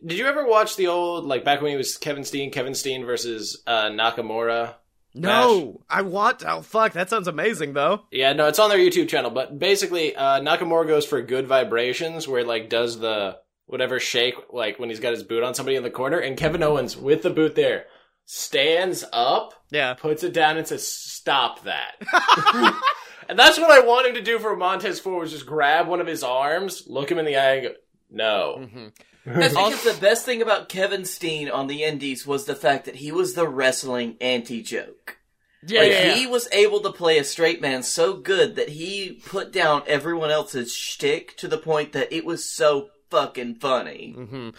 Did 0.05 0.17
you 0.19 0.27
ever 0.27 0.45
watch 0.45 0.75
the 0.75 0.87
old 0.87 1.25
like 1.25 1.43
back 1.45 1.61
when 1.61 1.71
he 1.71 1.77
was 1.77 1.97
Kevin 1.97 2.23
Steen, 2.25 2.51
Kevin 2.51 2.75
Steen 2.75 3.05
versus 3.05 3.63
uh, 3.65 3.85
Nakamura? 3.85 4.75
No, 5.15 5.81
I 5.89 6.01
want. 6.01 6.43
Oh 6.45 6.61
fuck, 6.61 6.93
that 6.93 7.09
sounds 7.09 7.27
amazing 7.27 7.73
though. 7.73 8.01
Yeah, 8.11 8.33
no, 8.33 8.47
it's 8.47 8.59
on 8.59 8.69
their 8.69 8.77
YouTube 8.79 9.07
channel. 9.07 9.31
But 9.31 9.57
basically, 9.57 10.15
uh, 10.15 10.41
Nakamura 10.41 10.85
goes 10.87 11.05
for 11.05 11.21
good 11.21 11.47
vibrations, 11.47 12.27
where 12.27 12.41
he, 12.41 12.45
like 12.45 12.69
does 12.69 12.99
the 12.99 13.37
whatever 13.65 13.99
shake, 13.99 14.35
like 14.51 14.77
when 14.79 14.89
he's 14.89 14.99
got 14.99 15.13
his 15.13 15.23
boot 15.23 15.43
on 15.43 15.53
somebody 15.55 15.77
in 15.77 15.83
the 15.83 15.89
corner, 15.89 16.17
and 16.19 16.35
Kevin 16.37 16.61
Owens 16.63 16.97
with 16.97 17.21
the 17.23 17.29
boot 17.29 17.55
there 17.55 17.85
stands 18.25 19.03
up, 19.13 19.53
Yeah. 19.71 19.93
puts 19.93 20.23
it 20.23 20.33
down, 20.33 20.57
and 20.57 20.67
says, 20.67 20.85
"Stop 20.87 21.63
that." 21.63 21.93
and 23.29 23.37
that's 23.37 23.59
what 23.59 23.71
I 23.71 23.79
want 23.85 24.07
him 24.07 24.15
to 24.15 24.21
do 24.21 24.39
for 24.39 24.55
Montez 24.55 24.99
Ford: 24.99 25.21
was 25.21 25.31
just 25.31 25.45
grab 25.45 25.87
one 25.87 26.01
of 26.01 26.07
his 26.07 26.23
arms, 26.23 26.83
look 26.87 27.11
him 27.11 27.19
in 27.19 27.25
the 27.25 27.37
eye, 27.37 27.53
and 27.55 27.63
go, 27.63 27.73
"No." 28.09 28.55
Mm-hmm. 28.59 28.87
That's 29.25 29.53
because 29.53 29.83
the 29.85 30.01
best 30.01 30.25
thing 30.25 30.41
about 30.41 30.67
Kevin 30.67 31.05
Steen 31.05 31.49
on 31.49 31.67
the 31.67 31.83
Indies 31.83 32.27
was 32.27 32.43
the 32.43 32.55
fact 32.55 32.83
that 32.85 32.95
he 32.95 33.09
was 33.13 33.35
the 33.35 33.47
wrestling 33.47 34.17
anti-joke. 34.19 35.17
Yeah, 35.65 35.79
like 35.79 35.91
yeah, 35.91 36.05
yeah. 36.07 36.15
he 36.15 36.27
was 36.27 36.49
able 36.51 36.81
to 36.81 36.91
play 36.91 37.17
a 37.17 37.23
straight 37.23 37.61
man 37.61 37.83
so 37.83 38.15
good 38.15 38.57
that 38.57 38.67
he 38.67 39.21
put 39.25 39.53
down 39.53 39.83
everyone 39.87 40.29
else's 40.29 40.73
shtick 40.73 41.37
to 41.37 41.47
the 41.47 41.57
point 41.57 41.93
that 41.93 42.11
it 42.11 42.25
was 42.25 42.43
so 42.49 42.89
fucking 43.09 43.55
funny. 43.55 44.11
hmm 44.11 44.49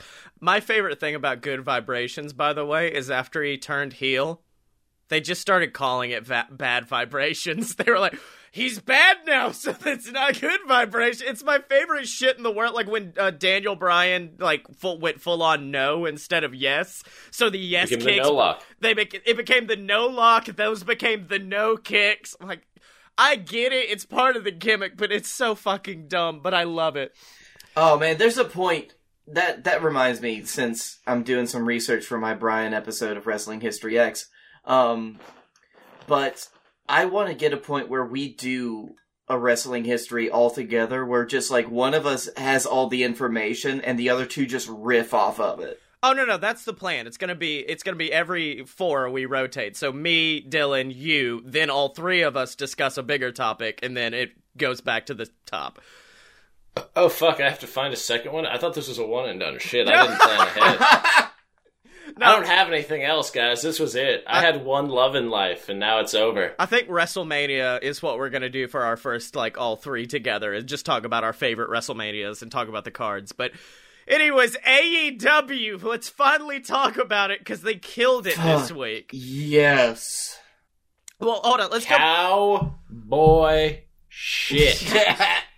My 0.41 0.61
favorite 0.61 0.99
thing 0.99 1.15
about 1.15 1.43
Good 1.43 1.63
Vibrations, 1.63 2.33
by 2.33 2.55
the 2.55 2.65
way, 2.65 2.91
is 2.91 3.11
after 3.11 3.43
he 3.43 3.59
turned 3.59 3.93
heel, 3.93 4.41
they 5.09 5.21
just 5.21 5.43
started 5.43 5.75
calling 5.75 6.11
it 6.11 6.25
va- 6.25 6.49
Bad 6.51 6.87
Vibrations. 6.87 7.75
They 7.77 7.91
were 7.91 7.99
like, 7.99 8.19
he's 8.55 8.79
bad 8.79 9.19
now, 9.27 9.51
so 9.53 9.75
it's 9.85 10.11
not 10.11 10.41
Good 10.41 10.61
Vibration. 10.67 11.27
It's 11.29 11.43
my 11.43 11.59
favorite 11.59 12.07
shit 12.07 12.37
in 12.37 12.45
the 12.45 12.53
world. 12.53 12.75
Like 12.75 12.87
when 12.87 13.13
uh, 13.19 13.33
Daniel 13.33 13.75
Bryan 13.75 14.37
like 14.39 14.63
full, 14.77 14.99
went 15.01 15.21
full 15.21 15.43
on 15.43 15.71
no 15.73 16.07
instead 16.07 16.45
of 16.45 16.55
yes. 16.55 17.03
So 17.33 17.51
the 17.51 17.59
yes 17.59 17.91
Give 17.91 17.99
him 18.01 18.07
the 18.07 18.13
kicks, 18.13 18.27
no 18.27 18.33
lock. 18.33 18.63
they 18.81 18.95
bec- 18.95 19.27
it 19.27 19.37
became 19.37 19.67
the 19.67 19.77
no 19.77 20.07
lock. 20.07 20.47
Those 20.47 20.85
became 20.85 21.27
the 21.27 21.41
no 21.41 21.77
kicks. 21.77 22.37
I'm 22.41 22.47
like, 22.49 22.63
I 23.19 23.37
get 23.37 23.73
it. 23.73 23.91
It's 23.91 24.05
part 24.05 24.37
of 24.37 24.45
the 24.45 24.51
gimmick, 24.53 24.97
but 24.97 25.13
it's 25.13 25.29
so 25.29 25.55
fucking 25.55 26.09
dumb. 26.09 26.41
But 26.41 26.55
I 26.55 26.63
love 26.63 26.97
it. 26.97 27.13
Oh 27.77 27.99
man, 27.99 28.19
there's 28.19 28.39
a 28.39 28.45
point 28.45 28.95
that 29.27 29.65
that 29.65 29.83
reminds 29.83 30.21
me 30.21 30.45
since 30.45 30.99
I'm 31.07 31.25
doing 31.25 31.47
some 31.47 31.67
research 31.67 32.05
for 32.05 32.19
my 32.19 32.35
Bryan 32.35 32.73
episode 32.73 33.17
of 33.17 33.27
Wrestling 33.27 33.61
History 33.61 33.99
X. 33.99 34.29
Um, 34.65 35.19
but 36.07 36.47
I 36.89 37.07
want 37.07 37.29
to 37.29 37.35
get 37.35 37.53
a 37.53 37.59
point 37.59 37.89
where 37.89 38.05
we 38.05 38.35
do 38.35 38.95
a 39.29 39.39
wrestling 39.39 39.85
history 39.85 40.31
all 40.31 40.51
together, 40.51 41.05
where 41.05 41.25
just 41.25 41.51
like 41.51 41.71
one 41.71 41.95
of 41.95 42.07
us 42.07 42.29
has 42.37 42.67
all 42.67 42.89
the 42.89 43.05
information 43.05 43.81
and 43.81 43.99
the 43.99 44.11
other 44.11 44.27
two 44.27 44.47
just 44.47 44.69
riff 44.69 45.15
off 45.15 45.41
of 45.41 45.61
it. 45.61 45.81
Oh 46.03 46.13
no 46.13 46.27
no 46.27 46.37
that's 46.37 46.65
the 46.65 46.75
plan. 46.75 47.07
It's 47.07 47.17
gonna 47.17 47.35
be 47.35 47.61
it's 47.61 47.83
gonna 47.83 47.97
be 47.97 48.13
every 48.13 48.65
four 48.67 49.09
we 49.09 49.25
rotate. 49.25 49.75
So 49.75 49.91
me, 49.91 50.43
Dylan, 50.43 50.95
you, 50.95 51.43
then 51.47 51.71
all 51.71 51.89
three 51.89 52.21
of 52.21 52.37
us 52.37 52.55
discuss 52.55 52.99
a 52.99 53.03
bigger 53.03 53.33
topic, 53.33 53.81
and 53.83 53.97
then 53.97 54.13
it 54.13 54.33
goes 54.59 54.83
back 54.83 55.07
to 55.07 55.15
the 55.15 55.31
top. 55.47 55.81
Oh 56.95 57.09
fuck! 57.09 57.41
I 57.41 57.49
have 57.49 57.61
to 57.61 57.67
find 57.67 57.95
a 57.95 57.97
second 57.97 58.33
one. 58.33 58.45
I 58.45 58.59
thought 58.59 58.75
this 58.75 58.89
was 58.89 58.99
a 58.99 59.07
one 59.07 59.31
and 59.31 59.41
done. 59.41 59.59
Shit, 59.59 59.89
I 59.89 60.03
didn't 60.07 60.21
plan 60.21 60.41
ahead. 60.41 61.24
No, 62.19 62.27
I 62.27 62.37
don't 62.37 62.47
have 62.47 62.69
anything 62.69 63.03
else, 63.03 63.33
guys. 63.33 63.61
This 63.61 63.81
was 63.81 63.97
it. 63.97 64.23
I 64.27 64.41
had 64.41 64.65
one 64.65 64.89
love 64.89 65.17
in 65.17 65.31
life, 65.31 65.69
and 65.69 65.81
now 65.81 65.99
it's 65.99 66.15
over. 66.15 66.55
I 66.61 66.67
think 66.67 66.89
WrestleMania 66.89 67.83
is 67.83 68.03
what 68.03 68.19
we're 68.19 68.31
gonna 68.31 68.49
do 68.49 68.69
for 68.69 68.83
our 68.83 68.97
first 68.97 69.35
like 69.35 69.59
all 69.59 69.75
three 69.75 70.07
together, 70.07 70.53
and 70.55 70.67
just 70.69 70.87
talk 70.87 71.05
about 71.05 71.25
our 71.25 71.33
favorite 71.33 71.71
WrestleManias 71.71 72.41
and 72.43 72.53
talk 72.53 72.69
about 72.69 72.85
the 72.85 72.93
cards. 72.93 73.33
But 73.33 73.51
anyways, 74.07 74.57
AEW, 74.59 75.83
let's 75.83 76.09
finally 76.09 76.61
talk 76.61 76.99
about 76.99 77.33
it 77.33 77.41
because 77.41 77.63
they 77.63 77.75
killed 77.75 78.29
it 78.29 78.37
this 78.37 78.71
week. 78.71 79.11
Yes. 79.13 80.39
Well, 81.19 81.41
hold 81.43 81.61
on, 81.61 81.71
let's 81.71 81.85
go. 81.87 81.97
Cowboy 81.97 83.81
shit. 84.09 84.85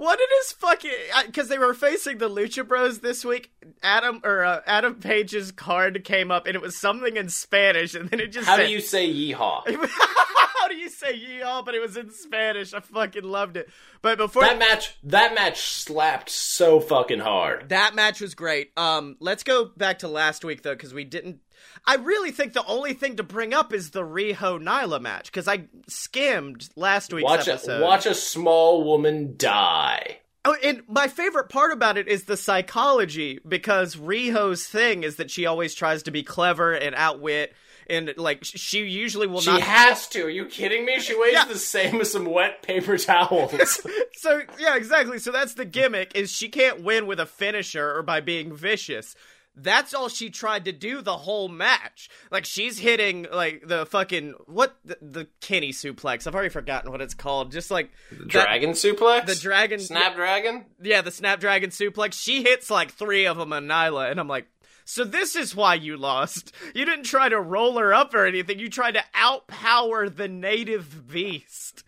What 0.00 0.18
it 0.18 0.28
is 0.40 0.52
fucking 0.52 0.90
because 1.26 1.48
they 1.48 1.58
were 1.58 1.74
facing 1.74 2.16
the 2.16 2.30
Lucha 2.30 2.66
Bros 2.66 3.00
this 3.00 3.22
week. 3.22 3.50
Adam 3.82 4.22
or 4.24 4.42
uh, 4.42 4.60
Adam 4.66 4.94
Page's 4.94 5.52
card 5.52 6.04
came 6.04 6.30
up 6.30 6.46
and 6.46 6.54
it 6.56 6.62
was 6.62 6.74
something 6.74 7.18
in 7.18 7.28
Spanish, 7.28 7.94
and 7.94 8.08
then 8.08 8.18
it 8.18 8.28
just 8.28 8.48
How 8.48 8.56
said, 8.56 8.68
do 8.68 8.72
you 8.72 8.80
say 8.80 9.12
yeehaw? 9.12 9.62
How 9.90 10.68
do 10.68 10.76
you 10.76 10.88
say 10.88 11.12
yeehaw? 11.18 11.66
But 11.66 11.74
it 11.74 11.82
was 11.82 11.98
in 11.98 12.10
Spanish. 12.12 12.72
I 12.72 12.80
fucking 12.80 13.24
loved 13.24 13.58
it. 13.58 13.68
But 14.00 14.16
before 14.16 14.40
That 14.42 14.58
match, 14.58 14.96
that 15.02 15.34
match 15.34 15.60
slapped 15.60 16.30
so 16.30 16.80
fucking 16.80 17.20
hard. 17.20 17.68
that 17.68 17.94
match 17.94 18.22
was 18.22 18.34
great. 18.34 18.70
Um, 18.78 19.16
let's 19.20 19.42
go 19.42 19.66
back 19.76 19.98
to 19.98 20.08
last 20.08 20.46
week 20.46 20.62
though, 20.62 20.74
because 20.74 20.94
we 20.94 21.04
didn't. 21.04 21.40
I 21.86 21.96
really 21.96 22.30
think 22.30 22.52
the 22.52 22.64
only 22.66 22.92
thing 22.94 23.16
to 23.16 23.22
bring 23.22 23.54
up 23.54 23.72
is 23.72 23.90
the 23.90 24.02
Riho 24.02 24.62
Nyla 24.62 25.00
match 25.00 25.26
because 25.26 25.48
I 25.48 25.64
skimmed 25.88 26.68
last 26.76 27.12
week's 27.12 27.24
Watch 27.24 27.48
a 27.48 27.54
episode. 27.54 27.82
watch 27.82 28.06
a 28.06 28.14
small 28.14 28.84
woman 28.84 29.34
die. 29.36 30.18
Oh, 30.44 30.56
and 30.64 30.82
my 30.88 31.06
favorite 31.08 31.50
part 31.50 31.70
about 31.70 31.98
it 31.98 32.08
is 32.08 32.24
the 32.24 32.36
psychology 32.36 33.40
because 33.46 33.96
Riho's 33.96 34.66
thing 34.66 35.02
is 35.02 35.16
that 35.16 35.30
she 35.30 35.44
always 35.46 35.74
tries 35.74 36.02
to 36.04 36.10
be 36.10 36.22
clever 36.22 36.72
and 36.72 36.94
outwit, 36.94 37.52
and 37.88 38.14
like 38.16 38.38
she 38.42 38.78
usually 38.84 39.26
will 39.26 39.40
She 39.42 39.50
not. 39.50 39.60
She 39.60 39.66
has 39.66 40.06
to. 40.08 40.22
Are 40.24 40.30
you 40.30 40.46
kidding 40.46 40.86
me? 40.86 40.98
She 41.00 41.14
weighs 41.18 41.34
Yeah. 41.34 41.44
the 41.44 41.58
same 41.58 42.00
as 42.00 42.12
some 42.12 42.24
wet 42.24 42.62
paper 42.62 42.96
towels. 42.96 43.52
so 44.14 44.40
yeah, 44.58 44.76
exactly. 44.76 45.18
So 45.18 45.30
that's 45.30 45.54
the 45.54 45.66
gimmick: 45.66 46.12
is 46.14 46.32
she 46.32 46.48
can't 46.48 46.82
win 46.82 47.06
with 47.06 47.20
a 47.20 47.26
finisher 47.26 47.94
or 47.94 48.02
by 48.02 48.20
being 48.20 48.54
vicious. 48.56 49.14
That's 49.62 49.92
all 49.94 50.08
she 50.08 50.30
tried 50.30 50.64
to 50.64 50.72
do 50.72 51.02
the 51.02 51.16
whole 51.18 51.48
match. 51.48 52.08
Like 52.30 52.44
she's 52.44 52.78
hitting 52.78 53.26
like 53.32 53.66
the 53.66 53.86
fucking 53.86 54.34
what 54.46 54.76
the, 54.84 54.96
the 55.02 55.28
Kenny 55.40 55.72
suplex. 55.72 56.26
I've 56.26 56.34
already 56.34 56.48
forgotten 56.50 56.90
what 56.90 57.00
it's 57.00 57.14
called. 57.14 57.52
Just 57.52 57.70
like 57.70 57.90
that- 58.10 58.28
dragon 58.28 58.70
suplex. 58.70 59.26
the 59.26 59.34
dragon 59.34 59.78
Snapdragon. 59.80 60.64
yeah, 60.82 61.02
the 61.02 61.10
Snapdragon 61.10 61.70
suplex. 61.70 62.14
She 62.14 62.42
hits 62.42 62.70
like 62.70 62.92
three 62.92 63.26
of 63.26 63.36
them 63.36 63.52
on 63.52 63.66
Nyla, 63.66 64.10
and 64.10 64.18
I'm 64.18 64.28
like, 64.28 64.46
so 64.84 65.04
this 65.04 65.36
is 65.36 65.54
why 65.54 65.74
you 65.74 65.96
lost. 65.96 66.52
You 66.74 66.84
didn't 66.84 67.04
try 67.04 67.28
to 67.28 67.40
roll 67.40 67.78
her 67.78 67.92
up 67.92 68.14
or 68.14 68.26
anything. 68.26 68.58
You 68.60 68.68
tried 68.70 68.94
to 68.94 69.04
outpower 69.14 70.14
the 70.14 70.28
native 70.28 71.08
beast. 71.08 71.84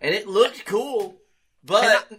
and 0.00 0.14
it 0.14 0.26
looked 0.26 0.64
cool. 0.64 1.17
But 1.68 2.10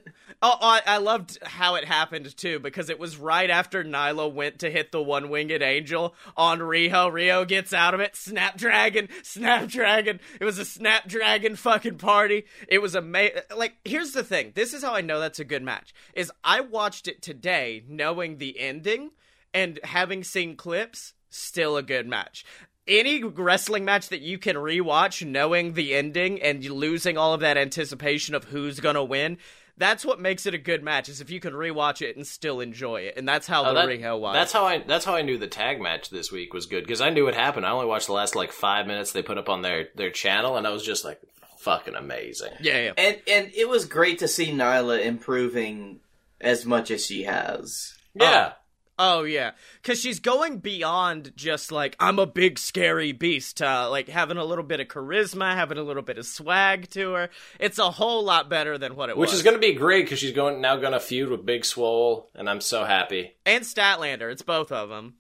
Oh, 0.42 0.56
I, 0.62 0.82
I 0.86 0.98
loved 1.00 1.38
how 1.44 1.76
it 1.76 1.84
happened 1.84 2.36
too 2.38 2.60
because 2.60 2.90
it 2.90 2.98
was 2.98 3.18
right 3.18 3.50
after 3.50 3.84
Nyla 3.84 4.32
went 4.32 4.60
to 4.60 4.72
hit 4.72 4.94
the 4.94 5.02
one 5.02 5.30
winged 5.30 5.62
angel 5.62 6.16
on 6.38 6.60
Riho. 6.60 7.12
Rio 7.12 7.44
gets 7.44 7.74
out 7.74 7.94
of 7.94 8.00
it. 8.00 8.16
Snapdragon, 8.16 9.10
Snapdragon. 9.22 10.22
It 10.40 10.46
was 10.46 10.58
a 10.58 10.64
Snapdragon 10.64 11.58
fucking 11.58 11.98
party. 11.98 12.46
It 12.70 12.82
was 12.82 12.96
amazing. 12.96 13.42
Like, 13.56 13.74
here's 13.84 14.14
the 14.14 14.24
thing. 14.24 14.54
This 14.56 14.74
is 14.74 14.82
how 14.82 14.94
I 14.94 15.02
know 15.02 15.20
that's 15.20 15.40
a 15.40 15.46
good 15.46 15.64
match. 15.64 15.94
Is 16.14 16.32
I 16.42 16.62
watched 16.62 17.10
it 17.10 17.22
today 17.22 17.84
knowing 17.90 18.38
the 18.38 18.58
ending 18.60 19.12
and 19.54 19.78
having 19.84 20.24
seen 20.24 20.56
clips. 20.56 21.14
Still 21.32 21.78
a 21.78 21.84
good 21.84 22.08
match 22.08 22.44
any 22.90 23.24
wrestling 23.24 23.86
match 23.86 24.10
that 24.10 24.22
you 24.22 24.38
can 24.38 24.56
rewatch 24.58 25.26
knowing 25.26 25.74
the 25.74 25.94
ending 25.96 26.42
and 26.42 26.64
losing 26.66 27.18
all 27.18 27.34
of 27.34 27.40
that 27.42 27.56
anticipation 27.58 28.36
of 28.36 28.46
who's 28.46 28.80
gonna 28.80 29.04
win 29.04 29.38
that's 29.78 30.04
what 30.04 30.20
makes 30.20 30.46
it 30.46 30.54
a 30.54 30.58
good 30.58 30.84
match 30.84 31.08
is 31.08 31.22
if 31.22 31.30
you 31.30 31.40
can 31.40 31.54
rewatch 31.54 32.02
it 32.02 32.18
and 32.18 32.28
still 32.28 32.60
enjoy 32.60 33.00
it 33.02 33.14
and 33.16 33.26
that's 33.26 33.48
how 33.48 33.64
Oh, 33.64 33.70
the 33.74 33.76
that- 33.76 33.88
Riho 33.88 34.20
was 34.20 34.34
That's 34.34 34.52
how 34.52 34.66
I. 34.66 34.80
That's 34.80 35.06
how 35.06 35.16
I 35.16 35.22
knew 35.22 35.38
the 35.38 35.48
tag 35.48 35.80
match 35.80 36.10
this 36.10 36.32
week 36.34 36.54
was 36.54 36.66
good 36.66 36.84
because 36.84 37.00
I 37.00 37.12
knew 37.12 37.28
it 37.30 37.36
happened. 37.36 37.66
I 37.66 37.72
only 37.72 37.86
watched 37.86 38.08
the 38.08 38.14
last 38.14 38.36
like 38.36 38.52
five 38.52 38.88
minutes 38.88 39.14
they 39.14 39.22
put 39.24 39.38
up 39.38 39.48
on 39.48 39.62
their 39.62 39.88
their 39.96 40.10
channel, 40.12 40.58
and 40.58 40.68
I 40.68 40.72
was 40.72 40.84
just 40.84 41.06
like, 41.06 41.22
fucking 41.60 41.96
amazing. 41.96 42.52
yeah 42.60 42.78
yeah 42.88 42.92
and 42.98 43.20
and 43.26 43.52
it 43.56 43.70
was 43.70 43.86
great 43.86 44.20
to 44.20 44.28
see 44.28 44.48
Nyla 44.52 45.02
improving 45.02 46.02
as 46.42 46.66
much 46.66 46.92
as 46.92 47.06
she 47.06 47.24
has. 47.24 47.94
Yeah, 48.14 48.54
oh 49.00 49.24
yeah. 49.24 49.52
Because 49.82 50.00
she's 50.00 50.20
going 50.20 50.60
beyond 50.60 51.32
just 51.36 51.72
like 51.72 51.96
i'm 52.00 52.20
a 52.20 52.28
big 52.28 52.60
scary 52.60 53.12
beast 53.12 53.62
uh, 53.62 53.90
like 53.90 54.08
having 54.10 54.38
a 54.38 54.44
little 54.46 54.64
bit 54.64 54.80
of 54.80 54.88
charisma 54.88 55.56
having 55.56 55.78
a 55.80 55.84
little 55.84 56.04
bit 56.04 56.20
of 56.20 56.28
swag 56.28 56.90
to 56.92 57.14
her. 57.14 57.30
It's 57.60 57.80
a 57.80 57.90
whole 57.90 58.24
lot 58.24 58.50
better 58.50 58.78
than 58.78 58.96
what 58.96 59.10
it 59.10 59.18
which 59.18 59.30
was 59.30 59.32
Which 59.32 59.38
is 59.40 59.44
going 59.44 59.56
to 59.56 59.68
be 59.68 59.74
great 59.74 60.06
because 60.06 60.20
she's 60.20 60.34
going 60.34 60.62
now 60.62 60.76
going 60.76 60.94
to 60.94 61.00
feud 61.00 61.30
with 61.30 61.46
Big 61.46 61.66
Swole, 61.66 62.30
and 62.36 62.48
I'm 62.48 62.62
so 62.62 62.84
happy. 62.84 63.36
and 63.46 63.64
statlander. 63.64 64.32
It's 64.32 64.44
both 64.44 64.72
of 64.72 64.90
them 64.90 65.16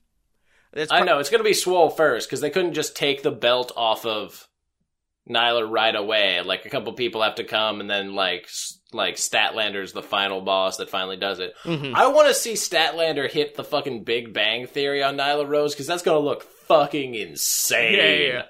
it's 0.73 0.91
I 0.91 1.01
know. 1.01 1.19
It's 1.19 1.29
going 1.29 1.39
to 1.39 1.49
be 1.49 1.53
Swole 1.53 1.89
first 1.89 2.27
because 2.27 2.41
they 2.41 2.49
couldn't 2.49 2.73
just 2.73 2.95
take 2.95 3.23
the 3.23 3.31
belt 3.31 3.71
off 3.75 4.05
of 4.05 4.47
Nyla 5.29 5.69
right 5.69 5.95
away. 5.95 6.41
Like 6.41 6.65
a 6.65 6.69
couple 6.69 6.93
people 6.93 7.23
have 7.23 7.35
to 7.35 7.43
come, 7.43 7.79
and 7.79 7.89
then 7.89 8.13
like 8.13 8.43
s- 8.43 8.78
like 8.91 9.15
Statlander's 9.15 9.93
the 9.93 10.01
final 10.01 10.41
boss 10.41 10.77
that 10.77 10.89
finally 10.89 11.17
does 11.17 11.39
it. 11.39 11.53
Mhm. 11.63 11.93
I 11.93 12.07
want 12.07 12.27
to 12.27 12.33
see 12.33 12.53
Statlander 12.53 13.29
hit 13.29 13.55
the 13.55 13.63
fucking 13.63 14.03
Big 14.03 14.33
Bang 14.33 14.65
Theory 14.67 15.03
on 15.03 15.17
Nyla 15.17 15.47
Rose 15.47 15.73
because 15.73 15.87
that's 15.87 16.03
going 16.03 16.19
to 16.19 16.25
look 16.27 16.43
fucking 16.43 17.13
insane. 17.15 17.93
Yeah, 17.95 18.09
yeah, 18.09 18.33
yeah. 18.33 18.43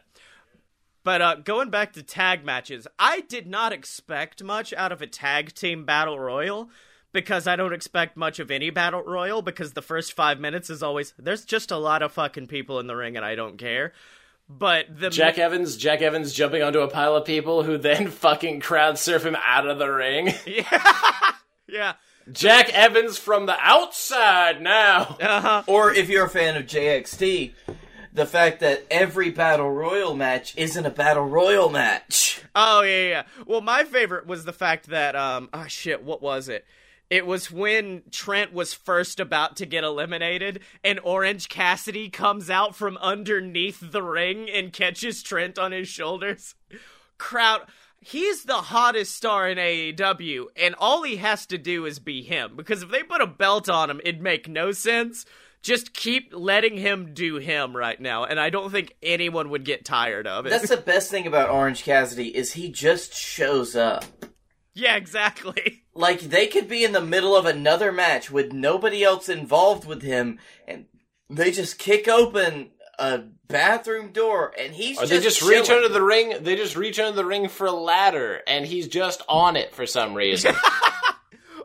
But 1.04 1.21
uh, 1.21 1.36
going 1.36 1.69
back 1.69 1.93
to 1.93 2.04
tag 2.04 2.45
matches, 2.45 2.88
I 2.97 3.21
did 3.21 3.47
not 3.47 3.71
expect 3.73 4.43
much 4.43 4.73
out 4.73 4.91
of 4.91 5.02
a 5.02 5.08
tag 5.08 5.54
team 5.56 5.86
battle 5.86 6.19
royal 6.19 6.69
because 7.12 7.47
I 7.47 7.56
don't 7.56 7.73
expect 7.73 8.15
much 8.17 8.38
of 8.39 8.52
any 8.52 8.69
battle 8.69 9.02
royal 9.04 9.41
because 9.41 9.73
the 9.73 9.82
first 9.82 10.13
five 10.13 10.39
minutes 10.39 10.69
is 10.69 10.84
always 10.84 11.13
there's 11.17 11.45
just 11.45 11.71
a 11.71 11.78
lot 11.78 12.02
of 12.04 12.12
fucking 12.12 12.47
people 12.47 12.80
in 12.80 12.88
the 12.88 12.95
ring 12.95 13.15
and 13.17 13.25
I 13.25 13.36
don't 13.36 13.58
care. 13.58 13.93
But 14.50 15.00
the 15.00 15.12
Jack 15.12 15.38
Evans, 15.38 15.78
Jack 15.78 16.02
Evans 16.02 16.34
jumping 16.34 16.64
onto 16.64 16.80
a 16.80 16.88
pile 16.88 17.16
of 17.16 17.24
people 17.24 17.64
who 17.64 17.78
then 17.78 18.08
fucking 18.12 18.62
crowd 18.62 18.98
surf 18.98 19.24
him 19.24 19.38
out 19.46 19.68
of 19.68 19.78
the 19.78 19.88
ring. 19.88 20.34
yeah, 20.48 21.34
yeah, 21.68 21.94
Jack 22.32 22.70
Evans 22.74 23.20
from 23.20 23.46
the 23.46 23.56
outside 23.60 24.62
now. 24.62 25.18
uh-huh. 25.22 25.64
Or 25.68 25.94
if 25.94 26.10
you're 26.10 26.26
a 26.26 26.30
fan 26.30 26.58
of 26.58 26.66
JXT, 26.66 27.54
the 28.12 28.26
fact 28.26 28.60
that 28.62 28.86
every 28.90 29.30
battle 29.30 29.70
royal 29.70 30.16
match 30.16 30.58
isn't 30.58 30.86
a 30.86 30.90
battle 30.90 31.26
royal 31.26 31.70
match. 31.70 32.42
Oh 32.56 32.82
yeah, 32.82 33.08
yeah. 33.08 33.24
Well, 33.46 33.62
my 33.62 33.84
favorite 33.84 34.26
was 34.26 34.46
the 34.46 34.54
fact 34.54 34.88
that 34.88 35.16
um 35.16 35.50
oh 35.54 35.66
shit, 35.68 36.04
what 36.04 36.24
was 36.24 36.50
it? 36.50 36.66
It 37.10 37.26
was 37.26 37.50
when 37.50 38.04
Trent 38.12 38.54
was 38.54 38.74
first 38.74 39.19
about 39.19 39.56
to 39.58 39.65
get 39.65 39.84
eliminated, 39.84 40.60
and 40.84 41.00
Orange 41.04 41.50
Cassidy 41.50 42.10
comes 42.10 42.50
out 42.52 42.76
from 42.76 42.98
underneath 42.98 43.80
the 43.91 44.04
ring 44.04 44.48
and 44.50 44.72
catches 44.72 45.24
Trent 45.24 45.58
on 45.58 45.72
his 45.72 45.88
shoulders. 45.88 46.54
Crowd, 47.17 47.62
he's 48.00 48.43
the 48.43 48.54
hottest 48.54 49.15
star 49.15 49.50
in 49.50 49.58
AEW, 49.58 50.45
and 50.56 50.76
all 50.78 51.02
he 51.02 51.17
has 51.17 51.48
to 51.48 51.58
do 51.58 51.86
is 51.86 51.98
be 51.98 52.22
him. 52.22 52.56
Because 52.56 52.84
if 52.84 52.91
they 52.91 53.02
put 53.02 53.22
a 53.22 53.28
belt 53.28 53.69
on 53.69 53.89
him, 53.89 54.02
it'd 54.04 54.22
make 54.22 54.48
no 54.48 54.72
sense. 54.72 55.26
Just 55.63 55.93
keep 55.93 56.32
letting 56.32 56.78
him 56.78 57.13
do 57.15 57.38
him 57.38 57.76
right 57.76 58.00
now, 58.00 58.24
and 58.24 58.39
I 58.39 58.52
don't 58.52 58.72
think 58.72 58.95
anyone 59.02 59.50
would 59.50 59.65
get 59.65 59.84
tired 59.84 60.28
of 60.28 60.45
it. 60.45 60.52
That's 60.52 60.69
the 60.69 60.78
best 60.78 61.10
thing 61.10 61.26
about 61.26 61.50
Orange 61.50 61.84
Cassidy 61.84 62.36
is 62.36 62.54
he 62.54 62.69
just 62.69 63.13
shows 63.13 63.76
up. 63.76 64.06
Yeah, 64.80 64.96
exactly. 64.96 65.84
Like 66.00 66.22
they 66.22 66.48
could 66.48 66.70
be 66.70 66.86
in 66.86 66.94
the 66.94 67.02
middle 67.02 67.36
of 67.36 67.46
another 67.46 67.92
match 67.92 68.32
with 68.32 68.54
nobody 68.54 69.04
else 69.04 69.28
involved 69.28 69.86
with 69.86 70.02
him, 70.02 70.39
and 70.65 70.86
they 71.30 71.52
just 71.52 71.78
kick 71.78 72.08
open 72.08 72.70
a 72.98 73.24
bathroom 73.50 74.13
door, 74.13 74.54
and 74.58 74.74
he's 74.74 74.98
Or 74.98 75.02
just 75.02 75.12
they 75.12 75.20
just 75.20 75.42
reach 75.42 75.70
under 75.70 75.89
the 75.89 76.02
ring. 76.02 76.36
They 76.39 76.56
just 76.56 76.78
reach 76.78 77.00
under 77.00 77.15
the 77.15 77.26
ring 77.26 77.50
for 77.50 77.68
a 77.68 77.74
ladder, 77.74 78.42
and 78.48 78.65
he's 78.65 78.88
just 78.88 79.22
on 79.28 79.58
it 79.58 79.76
for 79.76 79.86
some 79.86 80.13
reason. 80.13 80.56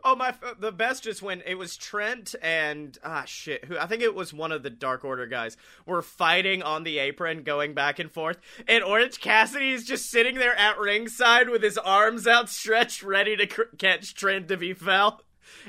Oh 0.06 0.14
my! 0.14 0.34
The 0.58 0.70
best 0.70 1.06
is 1.06 1.22
when 1.22 1.42
it 1.46 1.54
was 1.54 1.76
Trent 1.78 2.34
and 2.42 2.96
ah 3.02 3.24
shit. 3.24 3.64
Who 3.64 3.78
I 3.78 3.86
think 3.86 4.02
it 4.02 4.14
was 4.14 4.34
one 4.34 4.52
of 4.52 4.62
the 4.62 4.68
Dark 4.70 5.04
Order 5.04 5.26
guys 5.26 5.56
were 5.86 6.02
fighting 6.02 6.62
on 6.62 6.84
the 6.84 6.98
apron, 6.98 7.42
going 7.42 7.72
back 7.72 7.98
and 7.98 8.10
forth, 8.10 8.38
and 8.68 8.84
Orange 8.84 9.20
Cassidy 9.20 9.72
is 9.72 9.84
just 9.84 10.10
sitting 10.10 10.34
there 10.34 10.54
at 10.56 10.78
ringside 10.78 11.48
with 11.48 11.62
his 11.62 11.78
arms 11.78 12.26
outstretched, 12.26 13.02
ready 13.02 13.34
to 13.36 13.46
cr- 13.46 13.62
catch 13.78 14.14
Trent 14.14 14.50
if 14.50 14.60
he 14.60 14.74
fell. 14.74 15.22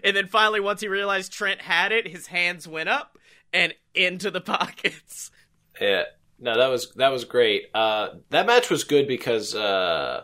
And 0.03 0.15
then 0.15 0.27
finally, 0.27 0.59
once 0.59 0.81
he 0.81 0.87
realized 0.89 1.31
Trent 1.31 1.61
had 1.61 1.91
it, 1.93 2.07
his 2.07 2.27
hands 2.27 2.67
went 2.67 2.89
up 2.89 3.17
and 3.53 3.73
into 3.93 4.29
the 4.31 4.41
pockets. 4.41 5.31
yeah, 5.79 6.03
no, 6.39 6.57
that 6.57 6.67
was 6.67 6.91
that 6.95 7.09
was 7.13 7.23
great. 7.23 7.67
Uh, 7.73 8.09
that 8.31 8.45
match 8.45 8.69
was 8.69 8.83
good 8.83 9.07
because 9.07 9.55
uh, 9.55 10.23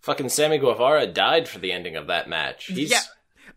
fucking 0.00 0.28
Sammy 0.28 0.58
Guevara 0.58 1.08
died 1.08 1.48
for 1.48 1.58
the 1.58 1.72
ending 1.72 1.96
of 1.96 2.06
that 2.06 2.28
match. 2.28 2.66
He's 2.66 2.92
yeah, 2.92 3.00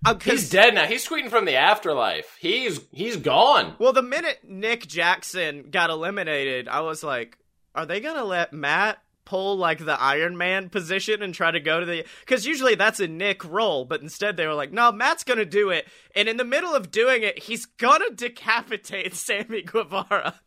Uh, 0.05 0.15
he's 0.23 0.49
dead 0.49 0.75
now. 0.75 0.85
He's 0.85 1.07
tweeting 1.07 1.29
from 1.29 1.45
the 1.45 1.55
afterlife. 1.55 2.37
He's 2.39 2.79
he's 2.91 3.17
gone. 3.17 3.75
Well, 3.79 3.93
the 3.93 4.03
minute 4.03 4.39
Nick 4.47 4.87
Jackson 4.87 5.69
got 5.71 5.89
eliminated, 5.89 6.67
I 6.67 6.81
was 6.81 7.03
like, 7.03 7.37
are 7.73 7.85
they 7.85 7.99
going 7.99 8.15
to 8.15 8.23
let 8.23 8.53
Matt 8.53 8.99
pull 9.25 9.57
like 9.57 9.83
the 9.83 9.99
Iron 9.99 10.37
Man 10.37 10.69
position 10.69 11.23
and 11.23 11.33
try 11.33 11.49
to 11.49 11.59
go 11.59 11.79
to 11.79 11.85
the 11.85 12.05
cuz 12.27 12.45
usually 12.45 12.75
that's 12.75 12.99
a 12.99 13.07
Nick 13.07 13.43
role, 13.43 13.83
but 13.83 14.01
instead 14.01 14.37
they 14.37 14.45
were 14.45 14.53
like, 14.53 14.71
"No, 14.71 14.91
Matt's 14.91 15.23
going 15.23 15.39
to 15.39 15.45
do 15.45 15.71
it." 15.71 15.87
And 16.15 16.29
in 16.29 16.37
the 16.37 16.43
middle 16.43 16.75
of 16.75 16.91
doing 16.91 17.23
it, 17.23 17.39
he's 17.39 17.65
going 17.65 18.01
to 18.01 18.13
decapitate 18.15 19.15
Sammy 19.15 19.63
Guevara. 19.63 20.39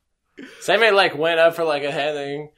Sammy 0.61 0.91
like 0.93 1.19
went 1.19 1.41
up 1.41 1.57
for 1.57 1.65
like 1.65 1.83
a 1.83 1.91
head 1.91 2.15
thing. 2.15 2.43
It 2.43 2.53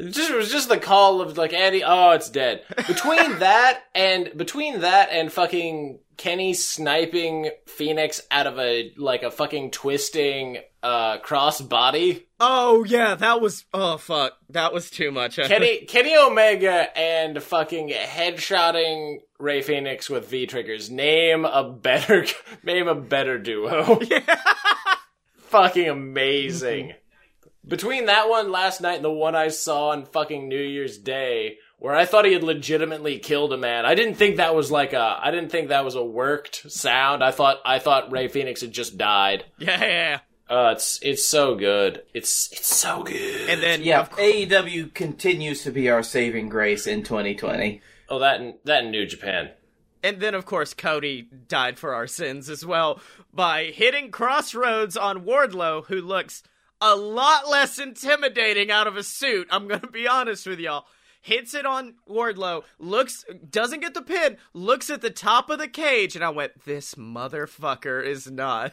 just 0.00 0.30
it 0.30 0.36
was 0.36 0.50
just 0.50 0.68
the 0.68 0.78
call 0.78 1.20
of 1.20 1.36
like 1.38 1.52
Andy. 1.52 1.82
Oh, 1.84 2.10
it's 2.12 2.30
dead. 2.30 2.62
Between 2.86 3.38
that 3.38 3.82
and 3.94 4.30
between 4.36 4.80
that 4.80 5.10
and 5.10 5.32
fucking 5.32 6.00
Kenny 6.16 6.52
sniping 6.54 7.50
Fénix 7.66 8.20
out 8.30 8.46
of 8.46 8.58
a 8.58 8.92
like 8.96 9.22
a 9.22 9.30
fucking 9.30 9.70
twisting 9.70 10.58
uh 10.82 11.18
cross 11.18 11.60
body. 11.60 12.26
Oh 12.40 12.84
yeah, 12.84 13.14
that 13.14 13.40
was 13.40 13.64
oh 13.72 13.96
fuck. 13.96 14.32
That 14.50 14.72
was 14.72 14.90
too 14.90 15.10
much. 15.10 15.36
Kenny 15.42 15.84
Kenny 15.86 16.16
Omega 16.16 16.96
and 16.98 17.42
fucking 17.42 17.90
headshotting 17.90 19.18
Rey 19.38 19.62
Fénix 19.62 20.10
with 20.10 20.28
V 20.28 20.46
triggers. 20.46 20.90
Name 20.90 21.44
a 21.44 21.70
better 21.70 22.26
name 22.62 22.88
a 22.88 22.94
better 22.94 23.38
duo. 23.38 24.00
Yeah. 24.02 24.40
fucking 25.36 25.88
amazing. 25.88 26.94
Between 27.68 28.06
that 28.06 28.28
one 28.28 28.50
last 28.50 28.80
night 28.80 28.96
and 28.96 29.04
the 29.04 29.10
one 29.10 29.34
I 29.34 29.48
saw 29.48 29.90
on 29.90 30.06
fucking 30.06 30.48
New 30.48 30.60
Year's 30.60 30.96
Day, 30.98 31.58
where 31.78 31.94
I 31.94 32.06
thought 32.06 32.24
he 32.24 32.32
had 32.32 32.42
legitimately 32.42 33.18
killed 33.18 33.52
a 33.52 33.56
man, 33.58 33.84
I 33.84 33.94
didn't 33.94 34.14
think 34.14 34.36
that 34.38 34.54
was 34.54 34.70
like 34.70 34.92
a, 34.94 35.18
I 35.22 35.30
didn't 35.30 35.50
think 35.50 35.68
that 35.68 35.84
was 35.84 35.94
a 35.94 36.04
worked 36.04 36.70
sound. 36.70 37.22
I 37.22 37.30
thought, 37.30 37.58
I 37.64 37.78
thought 37.78 38.10
Rey 38.10 38.28
Fénix 38.28 38.62
had 38.62 38.72
just 38.72 38.96
died. 38.96 39.44
yeah, 39.58 39.80
yeah, 39.80 39.86
yeah. 39.86 40.20
Uh, 40.50 40.72
it's 40.74 40.98
it's 41.02 41.28
so 41.28 41.54
good. 41.54 42.02
It's 42.14 42.50
it's 42.52 42.74
so 42.74 43.02
good. 43.02 43.50
And 43.50 43.62
then 43.62 43.82
Yeah, 43.82 44.06
course, 44.06 44.18
AEW 44.18 44.94
continues 44.94 45.62
to 45.64 45.70
be 45.70 45.90
our 45.90 46.02
saving 46.02 46.48
grace 46.48 46.86
in 46.86 47.02
2020. 47.02 47.82
oh, 48.08 48.18
that 48.18 48.40
in, 48.40 48.54
that 48.64 48.84
in 48.84 48.90
New 48.90 49.04
Japan. 49.04 49.50
And 50.02 50.20
then, 50.20 50.34
of 50.34 50.46
course, 50.46 50.72
Cody 50.72 51.28
died 51.48 51.78
for 51.78 51.92
our 51.92 52.06
sins 52.06 52.48
as 52.48 52.64
well 52.64 53.00
by 53.34 53.64
hitting 53.64 54.10
Cross 54.10 54.54
Rhodes 54.54 54.96
on 54.96 55.24
Wardlow, 55.26 55.84
who 55.86 56.00
looks 56.00 56.42
a 56.80 56.94
lot 56.96 57.48
less 57.48 57.78
intimidating 57.78 58.70
out 58.70 58.86
of 58.86 58.96
a 58.96 59.02
suit. 59.02 59.48
I'm 59.50 59.66
going 59.68 59.80
to 59.80 59.86
be 59.88 60.06
honest 60.08 60.46
with 60.46 60.58
y'all. 60.60 60.84
Hits 61.20 61.52
it 61.52 61.66
on 61.66 61.94
Wardlow, 62.08 62.62
looks, 62.78 63.24
doesn't 63.50 63.80
get 63.80 63.92
the 63.94 64.02
pin, 64.02 64.36
looks 64.54 64.88
at 64.88 65.00
the 65.00 65.10
top 65.10 65.50
of 65.50 65.58
the 65.58 65.66
cage, 65.68 66.14
and 66.14 66.24
I 66.24 66.30
went, 66.30 66.64
this 66.64 66.94
motherfucker 66.94 68.02
is 68.04 68.30
not. 68.30 68.72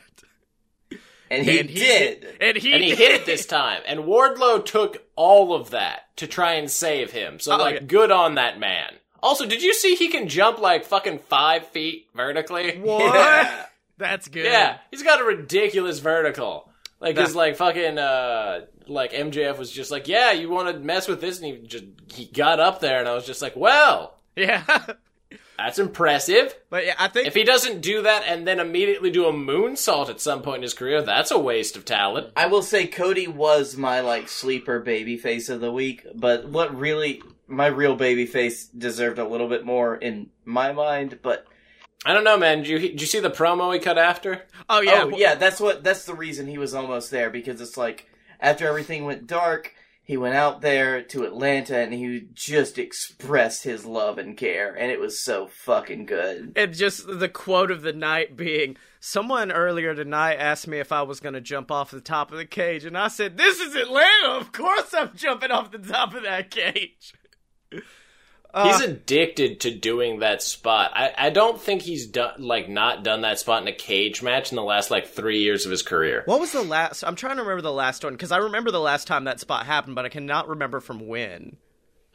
And 1.31 1.43
he 1.43 1.59
And 1.59 1.69
he 1.69 1.75
did. 1.79 2.37
And 2.39 2.55
he, 2.57 2.71
and 2.73 2.83
he 2.83 2.89
did. 2.91 2.97
hit 2.99 3.11
it 3.21 3.25
this 3.25 3.47
time. 3.47 3.81
And 3.87 4.01
Wardlow 4.01 4.63
took 4.63 5.03
all 5.15 5.55
of 5.55 5.71
that 5.71 6.15
to 6.17 6.27
try 6.27 6.53
and 6.53 6.69
save 6.69 7.11
him. 7.11 7.39
So 7.39 7.53
Oh, 7.53 7.57
like, 7.57 7.73
yeah. 7.75 7.81
good 7.81 8.11
on 8.11 8.35
that 8.35 8.59
man. 8.59 8.93
Also, 9.23 9.47
did 9.47 9.63
you 9.63 9.73
see 9.73 9.95
he 9.95 10.07
can 10.09 10.27
jump 10.29 10.59
like 10.59 10.85
fucking 10.85 11.17
five 11.19 11.67
feet 11.69 12.07
vertically? 12.15 12.77
What? 12.79 13.01
Yeah. 13.15 13.65
That's 13.97 14.27
good. 14.27 14.43
Yeah, 14.45 14.77
he's 14.91 15.03
got 15.03 15.21
a 15.21 15.23
ridiculous 15.23 15.99
vertical. 15.99 16.69
Like 16.99 17.17
his 17.17 17.33
That- 17.33 17.37
like 17.37 17.55
fucking 17.57 17.97
uh 17.97 18.61
like 18.87 19.11
MJF 19.13 19.57
was 19.57 19.71
just 19.71 19.91
like, 19.91 20.07
yeah, 20.07 20.31
you 20.31 20.49
want 20.49 20.73
to 20.73 20.79
mess 20.79 21.07
with 21.07 21.19
this, 21.21 21.39
and 21.41 21.45
he 21.47 21.67
just 21.67 21.85
he 22.13 22.25
got 22.25 22.59
up 22.59 22.79
there, 22.79 22.99
and 22.99 23.07
I 23.09 23.13
was 23.15 23.25
just 23.25 23.41
like, 23.41 23.55
well, 23.55 24.19
Yeah. 24.35 24.63
that's 25.57 25.79
impressive. 25.79 26.53
but 26.69 26.85
yeah, 26.85 26.95
I 26.99 27.07
think 27.07 27.27
If 27.27 27.33
he 27.33 27.43
doesn't 27.43 27.81
do 27.81 28.01
that 28.03 28.23
and 28.27 28.45
then 28.47 28.59
immediately 28.59 29.09
do 29.09 29.25
a 29.25 29.33
moonsault 29.33 30.09
at 30.09 30.19
some 30.19 30.41
point 30.41 30.57
in 30.57 30.61
his 30.63 30.73
career, 30.73 31.01
that's 31.01 31.31
a 31.31 31.39
waste 31.39 31.75
of 31.77 31.85
talent. 31.85 32.31
I 32.35 32.47
will 32.47 32.61
say 32.61 32.87
Cody 32.87 33.27
was 33.27 33.75
my 33.77 34.01
like 34.01 34.27
sleeper 34.29 34.79
baby 34.79 35.17
face 35.17 35.49
of 35.49 35.61
the 35.61 35.71
week, 35.71 36.05
but 36.13 36.47
what 36.49 36.77
really 36.77 37.21
my 37.47 37.67
real 37.67 37.95
baby 37.95 38.25
face 38.25 38.65
deserved 38.67 39.17
a 39.19 39.27
little 39.27 39.47
bit 39.47 39.65
more 39.65 39.95
in 39.95 40.29
my 40.43 40.71
mind, 40.73 41.19
but 41.21 41.45
I 42.05 42.13
don't 42.13 42.23
know, 42.23 42.37
man. 42.37 42.59
Did 42.59 42.67
you 42.67 42.79
did 42.79 43.01
you 43.01 43.07
see 43.07 43.19
the 43.19 43.31
promo 43.31 43.73
he 43.73 43.79
cut 43.79 43.97
after? 43.97 44.43
Oh 44.69 44.81
yeah. 44.81 45.05
oh 45.05 45.17
yeah, 45.17 45.35
that's 45.35 45.59
what 45.59 45.83
that's 45.83 46.05
the 46.05 46.13
reason 46.13 46.47
he 46.47 46.59
was 46.59 46.75
almost 46.75 47.09
there 47.09 47.31
because 47.31 47.59
it's 47.59 47.77
like 47.77 48.07
after 48.39 48.67
everything 48.67 49.05
went 49.05 49.25
dark, 49.25 49.73
he 50.03 50.15
went 50.15 50.35
out 50.35 50.61
there 50.61 51.01
to 51.01 51.23
Atlanta 51.23 51.79
and 51.79 51.91
he 51.91 52.27
just 52.33 52.77
expressed 52.77 53.63
his 53.63 53.85
love 53.85 54.19
and 54.19 54.37
care 54.37 54.71
and 54.75 54.91
it 54.91 54.99
was 54.99 55.19
so 55.19 55.47
fucking 55.47 56.05
good. 56.05 56.53
And 56.55 56.75
just 56.75 57.07
the 57.07 57.27
quote 57.27 57.71
of 57.71 57.81
the 57.81 57.93
night 57.93 58.37
being, 58.37 58.77
someone 58.99 59.51
earlier 59.51 59.95
tonight 59.95 60.35
asked 60.35 60.67
me 60.67 60.77
if 60.77 60.91
I 60.91 61.01
was 61.01 61.19
going 61.19 61.33
to 61.33 61.41
jump 61.41 61.71
off 61.71 61.89
the 61.89 62.01
top 62.01 62.31
of 62.31 62.37
the 62.37 62.45
cage, 62.45 62.85
and 62.85 62.95
I 62.95 63.07
said, 63.07 63.35
"This 63.37 63.59
is 63.59 63.75
Atlanta. 63.75 64.33
Of 64.39 64.51
course 64.51 64.93
I'm 64.93 65.15
jumping 65.15 65.49
off 65.49 65.71
the 65.71 65.79
top 65.79 66.13
of 66.13 66.21
that 66.21 66.51
cage." 66.51 67.13
He's 68.63 68.79
addicted 68.81 69.59
to 69.61 69.71
doing 69.75 70.19
that 70.19 70.41
spot. 70.41 70.91
I, 70.95 71.13
I 71.17 71.29
don't 71.29 71.59
think 71.59 71.81
he's 71.81 72.05
done 72.07 72.35
like 72.39 72.69
not 72.69 73.03
done 73.03 73.21
that 73.21 73.37
spot 73.39 73.61
in 73.61 73.67
a 73.67 73.73
cage 73.73 74.23
match 74.23 74.51
in 74.51 74.55
the 74.55 74.63
last 74.63 74.89
like 74.89 75.07
three 75.07 75.39
years 75.39 75.65
of 75.65 75.71
his 75.71 75.81
career. 75.83 76.23
What 76.25 76.39
was 76.39 76.51
the 76.53 76.61
last? 76.63 77.03
I'm 77.03 77.15
trying 77.15 77.35
to 77.35 77.41
remember 77.41 77.61
the 77.61 77.73
last 77.73 78.03
one 78.03 78.13
because 78.13 78.31
I 78.31 78.37
remember 78.37 78.71
the 78.71 78.79
last 78.79 79.07
time 79.07 79.25
that 79.25 79.39
spot 79.39 79.65
happened, 79.65 79.95
but 79.95 80.05
I 80.05 80.09
cannot 80.09 80.47
remember 80.47 80.79
from 80.79 81.07
when. 81.07 81.57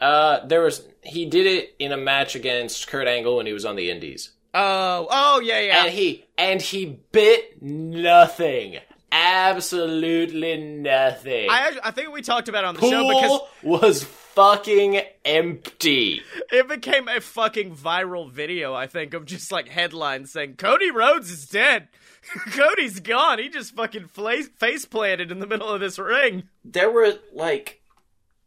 Uh, 0.00 0.46
there 0.46 0.62
was 0.62 0.82
he 1.02 1.26
did 1.26 1.46
it 1.46 1.74
in 1.78 1.92
a 1.92 1.96
match 1.98 2.34
against 2.34 2.88
Kurt 2.88 3.06
Angle 3.06 3.36
when 3.36 3.44
he 3.44 3.52
was 3.52 3.66
on 3.66 3.76
the 3.76 3.90
Indies, 3.90 4.30
Oh, 4.54 5.06
oh 5.10 5.40
yeah, 5.40 5.60
yeah. 5.60 5.84
and 5.84 5.92
he 5.92 6.24
and 6.38 6.62
he 6.62 7.00
bit 7.12 7.60
nothing, 7.62 8.78
absolutely 9.12 10.56
nothing. 10.56 11.48
I 11.50 11.78
I 11.84 11.90
think 11.90 12.12
we 12.12 12.22
talked 12.22 12.48
about 12.48 12.64
it 12.64 12.68
on 12.68 12.74
the 12.76 12.80
show 12.80 13.08
because 13.08 13.40
was 13.62 14.02
fucking 14.40 15.02
empty. 15.22 16.22
it 16.50 16.66
became 16.66 17.08
a 17.08 17.20
fucking 17.20 17.76
viral 17.76 18.30
video. 18.30 18.72
I 18.72 18.86
think 18.86 19.12
of 19.12 19.26
just 19.26 19.52
like 19.52 19.68
headlines 19.68 20.32
saying 20.32 20.54
Cody 20.56 20.90
Rhodes 20.90 21.30
is 21.30 21.46
dead. 21.46 21.88
Cody's 22.52 23.00
gone. 23.00 23.38
He 23.38 23.50
just 23.50 23.74
fucking 23.74 24.08
face 24.08 24.86
planted 24.86 25.30
in 25.30 25.40
the 25.40 25.46
middle 25.46 25.68
of 25.68 25.80
this 25.80 25.98
ring. 25.98 26.44
There 26.64 26.90
were 26.90 27.18
like 27.34 27.82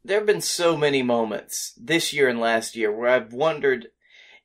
there 0.04 0.18
have 0.18 0.26
been 0.26 0.42
so 0.42 0.76
many 0.76 1.04
moments 1.04 1.74
this 1.80 2.12
year 2.12 2.28
and 2.28 2.40
last 2.40 2.76
year 2.76 2.92
where 2.92 3.10
I've 3.10 3.32
wondered 3.32 3.90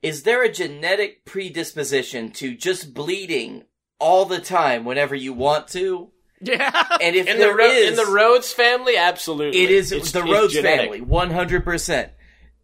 is 0.02 0.24
there 0.24 0.44
a 0.44 0.52
genetic 0.52 1.24
predisposition 1.24 2.30
to 2.32 2.54
just 2.54 2.92
bleeding 2.92 3.64
all 3.98 4.26
the 4.26 4.38
time 4.38 4.84
whenever 4.84 5.14
you 5.14 5.32
want 5.32 5.66
to? 5.68 6.10
Yeah. 6.40 6.84
And 7.00 7.16
if 7.16 7.26
In 7.26 7.38
the 7.38 7.52
Ro- 7.52 7.64
is, 7.66 7.90
in 7.90 7.96
the 7.96 8.10
Rhodes 8.12 8.52
family, 8.52 8.96
absolutely, 8.96 9.60
It 9.62 9.70
is 9.70 9.90
It's- 9.92 10.12
the 10.12 10.20
it's 10.20 10.30
Rhodes 10.30 10.52
genetic. 10.54 10.80
family, 10.86 11.00
one 11.00 11.30
hundred 11.30 11.64
percent. 11.64 12.12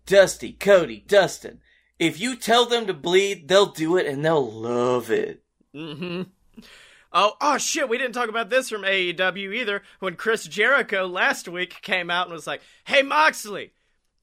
Dusty, 0.06 0.52
Cody, 0.52 1.02
Dustin. 1.06 1.60
If 1.98 2.20
you 2.20 2.36
tell 2.36 2.66
them 2.66 2.86
to 2.86 2.94
bleed, 2.94 3.48
they'll 3.48 3.66
do 3.72 3.96
it 3.96 4.06
and 4.06 4.24
they'll 4.24 4.50
love 4.50 5.10
it. 5.10 5.42
hmm 5.72 6.22
Oh, 7.16 7.34
oh 7.40 7.58
shit, 7.58 7.88
we 7.88 7.96
didn't 7.96 8.12
talk 8.14 8.28
about 8.28 8.50
this 8.50 8.68
from 8.68 8.82
AEW 8.82 9.54
either. 9.54 9.82
When 10.00 10.16
Chris 10.16 10.44
Jericho 10.48 11.06
last 11.06 11.46
week 11.48 11.80
came 11.80 12.10
out 12.10 12.26
and 12.26 12.34
was 12.34 12.46
like, 12.46 12.60
"Hey 12.84 13.02
Moxley, 13.02 13.72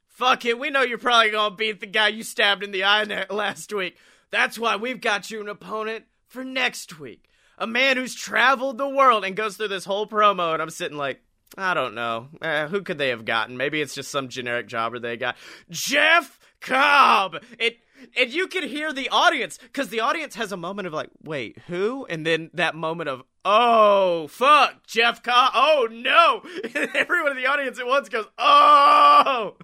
fuck 0.10 0.44
it, 0.46 0.60
we 0.60 0.70
know 0.70 0.82
you're 0.82 0.98
probably 0.98 1.32
gonna 1.32 1.56
beat 1.56 1.80
the 1.80 1.88
guy 1.88 2.10
you 2.10 2.24
stabbed 2.24 2.64
in 2.64 2.72
the 2.72 2.84
eye 2.84 3.26
last 3.30 3.74
week. 3.74 3.96
That's 4.30 4.60
why 4.60 4.76
we've 4.76 5.00
got 5.02 5.32
you 5.32 5.40
an 5.42 5.48
opponent 5.48 6.06
for 6.28 6.44
next 6.44 7.00
week. 7.00 7.30
A 7.62 7.67
man 7.67 7.95
who's 7.95 8.15
traveled 8.15 8.78
the 8.78 8.89
world 8.89 9.24
and 9.24 9.36
goes 9.36 9.56
through 9.56 9.69
this 9.69 9.86
whole 9.86 10.08
promo, 10.08 10.54
and 10.54 10.62
I'm 10.62 10.69
sitting 10.69 10.97
like, 10.97 11.21
I 11.58 11.74
don't 11.74 11.95
know. 11.95 12.30
Eh, 12.41 12.67
who 12.67 12.82
could 12.82 12.97
they 12.97 13.10
have 13.10 13.24
gotten? 13.24 13.58
Maybe 13.58 13.82
it's 13.82 13.93
just 13.93 14.10
some 14.10 14.30
generic 14.30 14.67
jobber 14.67 15.00
they 15.00 15.17
got. 15.17 15.36
Jeff 15.69 16.39
Cobb! 16.60 17.43
It 17.60 17.80
and 18.17 18.32
you 18.32 18.47
can 18.47 18.67
hear 18.67 18.91
the 18.91 19.10
audience 19.10 19.60
because 19.60 19.89
the 19.89 20.00
audience 20.00 20.36
has 20.36 20.52
a 20.52 20.58
moment 20.58 20.88
of 20.88 20.93
like, 20.93 21.10
wait, 21.24 21.58
who? 21.67 22.06
And 22.10 22.26
then 22.26 22.50
that 22.54 22.76
moment 22.76 23.10
of, 23.10 23.24
oh 23.45 24.28
fuck, 24.28 24.86
Jeff 24.88 25.21
Cobb. 25.21 25.52
Oh 25.54 25.88
no! 25.91 26.41
And 26.76 26.89
everyone 26.95 27.32
in 27.32 27.38
the 27.38 27.47
audience 27.47 27.80
at 27.80 27.88
once 27.88 28.10
goes, 28.10 28.26
oh. 28.38 29.56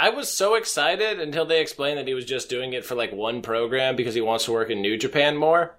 I 0.00 0.10
was 0.10 0.32
so 0.32 0.54
excited 0.54 1.18
until 1.18 1.44
they 1.44 1.60
explained 1.60 1.98
that 1.98 2.06
he 2.06 2.14
was 2.14 2.24
just 2.24 2.48
doing 2.48 2.72
it 2.72 2.84
for 2.84 2.94
like 2.94 3.12
one 3.12 3.42
program 3.42 3.96
because 3.96 4.14
he 4.14 4.20
wants 4.20 4.44
to 4.44 4.52
work 4.52 4.70
in 4.70 4.80
New 4.80 4.96
Japan 4.96 5.36
more. 5.36 5.76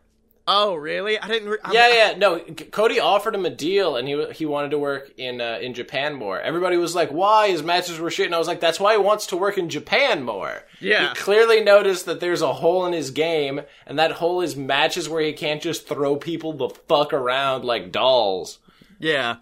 Oh 0.51 0.73
really? 0.73 1.19
I 1.19 1.27
didn't. 1.27 1.49
Re- 1.49 1.57
Yeah, 1.71 1.93
yeah, 1.93 2.17
no. 2.17 2.39
Cody 2.39 2.99
offered 2.99 3.35
him 3.35 3.45
a 3.45 3.51
deal, 3.51 3.97
and 3.97 4.07
he 4.07 4.25
he 4.31 4.45
wanted 4.47 4.71
to 4.71 4.79
work 4.79 5.11
in 5.17 5.41
uh, 5.41 5.59
in 5.61 5.75
Japan 5.75 6.15
more. 6.15 6.39
Everybody 6.41 6.77
was 6.77 6.95
like, 6.95 7.09
"Why 7.11 7.49
his 7.49 7.61
matches 7.61 7.99
were 7.99 8.09
shit?" 8.09 8.25
And 8.25 8.33
I 8.33 8.39
was 8.39 8.47
like, 8.47 8.59
"That's 8.59 8.79
why 8.79 8.93
he 8.93 8.97
wants 8.99 9.27
to 9.27 9.37
work 9.37 9.57
in 9.59 9.69
Japan 9.69 10.23
more." 10.23 10.63
Yeah. 10.79 11.09
he 11.09 11.15
clearly 11.15 11.61
noticed 11.61 12.05
that 12.07 12.19
there's 12.19 12.41
a 12.41 12.53
hole 12.53 12.85
in 12.87 12.93
his 12.93 13.11
game, 13.11 13.61
and 13.85 13.99
that 13.99 14.13
hole 14.13 14.41
is 14.41 14.55
matches 14.55 15.07
where 15.07 15.21
he 15.21 15.33
can't 15.33 15.61
just 15.61 15.87
throw 15.87 16.15
people 16.15 16.53
the 16.53 16.69
fuck 16.69 17.13
around 17.13 17.63
like 17.65 17.91
dolls. 17.91 18.57
Yeah. 18.97 19.37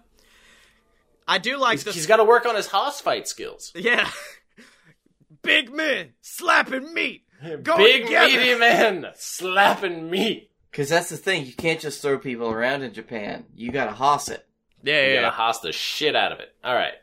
I 1.26 1.38
do 1.38 1.56
like 1.58 1.80
the 1.80 1.92
He's 1.92 2.06
got 2.06 2.16
to 2.16 2.24
work 2.24 2.44
on 2.46 2.54
his 2.54 2.66
house 2.66 3.00
fight 3.00 3.28
skills. 3.28 3.72
yeah. 3.74 4.10
Big 5.42 5.72
men 5.72 6.12
slapping 6.20 6.92
meat. 6.92 7.22
Going 7.62 7.78
Big 7.84 8.04
together. 8.04 8.26
meaty 8.36 8.58
man 8.58 9.06
slapping 9.14 10.10
meat. 10.10 10.47
Because 10.70 10.88
that's 10.88 11.08
the 11.08 11.16
thing, 11.16 11.46
you 11.46 11.52
can't 11.52 11.80
just 11.80 12.02
throw 12.02 12.18
people 12.18 12.50
around 12.50 12.82
in 12.82 12.92
Japan. 12.92 13.46
You 13.54 13.72
gotta 13.72 13.92
hoss 13.92 14.28
it. 14.28 14.46
Yeah, 14.82 15.06
You 15.06 15.14
yeah. 15.14 15.20
gotta 15.22 15.36
hoss 15.36 15.60
the 15.60 15.72
shit 15.72 16.14
out 16.14 16.32
of 16.32 16.40
it. 16.40 16.54
All 16.62 16.74
right. 16.74 16.94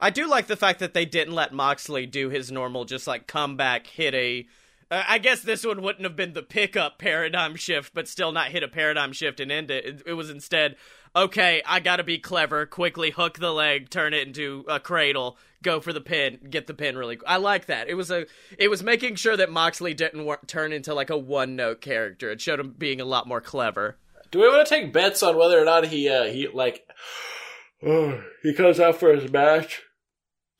I 0.00 0.10
do 0.10 0.28
like 0.28 0.48
the 0.48 0.56
fact 0.56 0.80
that 0.80 0.94
they 0.94 1.04
didn't 1.04 1.34
let 1.34 1.52
Moxley 1.52 2.06
do 2.06 2.28
his 2.28 2.50
normal, 2.50 2.84
just 2.84 3.06
like 3.06 3.26
comeback, 3.28 3.86
hit 3.86 4.14
a. 4.14 4.46
Uh, 4.90 5.04
I 5.06 5.18
guess 5.18 5.40
this 5.40 5.64
one 5.64 5.80
wouldn't 5.80 6.04
have 6.04 6.16
been 6.16 6.32
the 6.32 6.42
pickup 6.42 6.98
paradigm 6.98 7.54
shift, 7.54 7.94
but 7.94 8.08
still 8.08 8.32
not 8.32 8.48
hit 8.48 8.64
a 8.64 8.68
paradigm 8.68 9.12
shift 9.12 9.38
and 9.38 9.52
end 9.52 9.70
it. 9.70 9.84
It, 9.86 10.02
it 10.08 10.12
was 10.14 10.28
instead, 10.28 10.74
okay, 11.14 11.62
I 11.66 11.80
gotta 11.80 12.04
be 12.04 12.18
clever, 12.18 12.66
quickly 12.66 13.10
hook 13.10 13.38
the 13.38 13.52
leg, 13.52 13.90
turn 13.90 14.14
it 14.14 14.26
into 14.26 14.64
a 14.68 14.80
cradle, 14.80 15.38
go 15.62 15.80
for 15.80 15.92
the 15.92 16.00
pin, 16.00 16.38
get 16.50 16.66
the 16.66 16.74
pin 16.74 16.96
really. 16.96 17.18
I 17.26 17.36
like 17.36 17.66
that. 17.66 17.88
It 17.88 17.94
was 17.94 18.10
a. 18.10 18.26
It 18.58 18.68
was 18.68 18.82
making 18.82 19.16
sure 19.16 19.36
that 19.36 19.50
Moxley 19.50 19.94
didn't 19.94 20.24
wor- 20.24 20.40
turn 20.46 20.72
into 20.72 20.94
like 20.94 21.10
a 21.10 21.18
one 21.18 21.56
note 21.56 21.80
character. 21.80 22.30
It 22.30 22.40
showed 22.40 22.60
him 22.60 22.74
being 22.76 23.00
a 23.00 23.06
lot 23.06 23.26
more 23.26 23.40
clever. 23.40 23.98
Do 24.30 24.40
we 24.40 24.48
want 24.48 24.66
to 24.66 24.74
take 24.74 24.92
bets 24.92 25.22
on 25.22 25.36
whether 25.36 25.60
or 25.60 25.64
not 25.64 25.86
he 25.86 26.08
uh, 26.08 26.24
he 26.24 26.48
like 26.48 26.86
oh, 27.86 28.22
he 28.42 28.54
comes 28.54 28.80
out 28.80 28.96
for 28.96 29.14
his 29.14 29.30
match? 29.30 29.82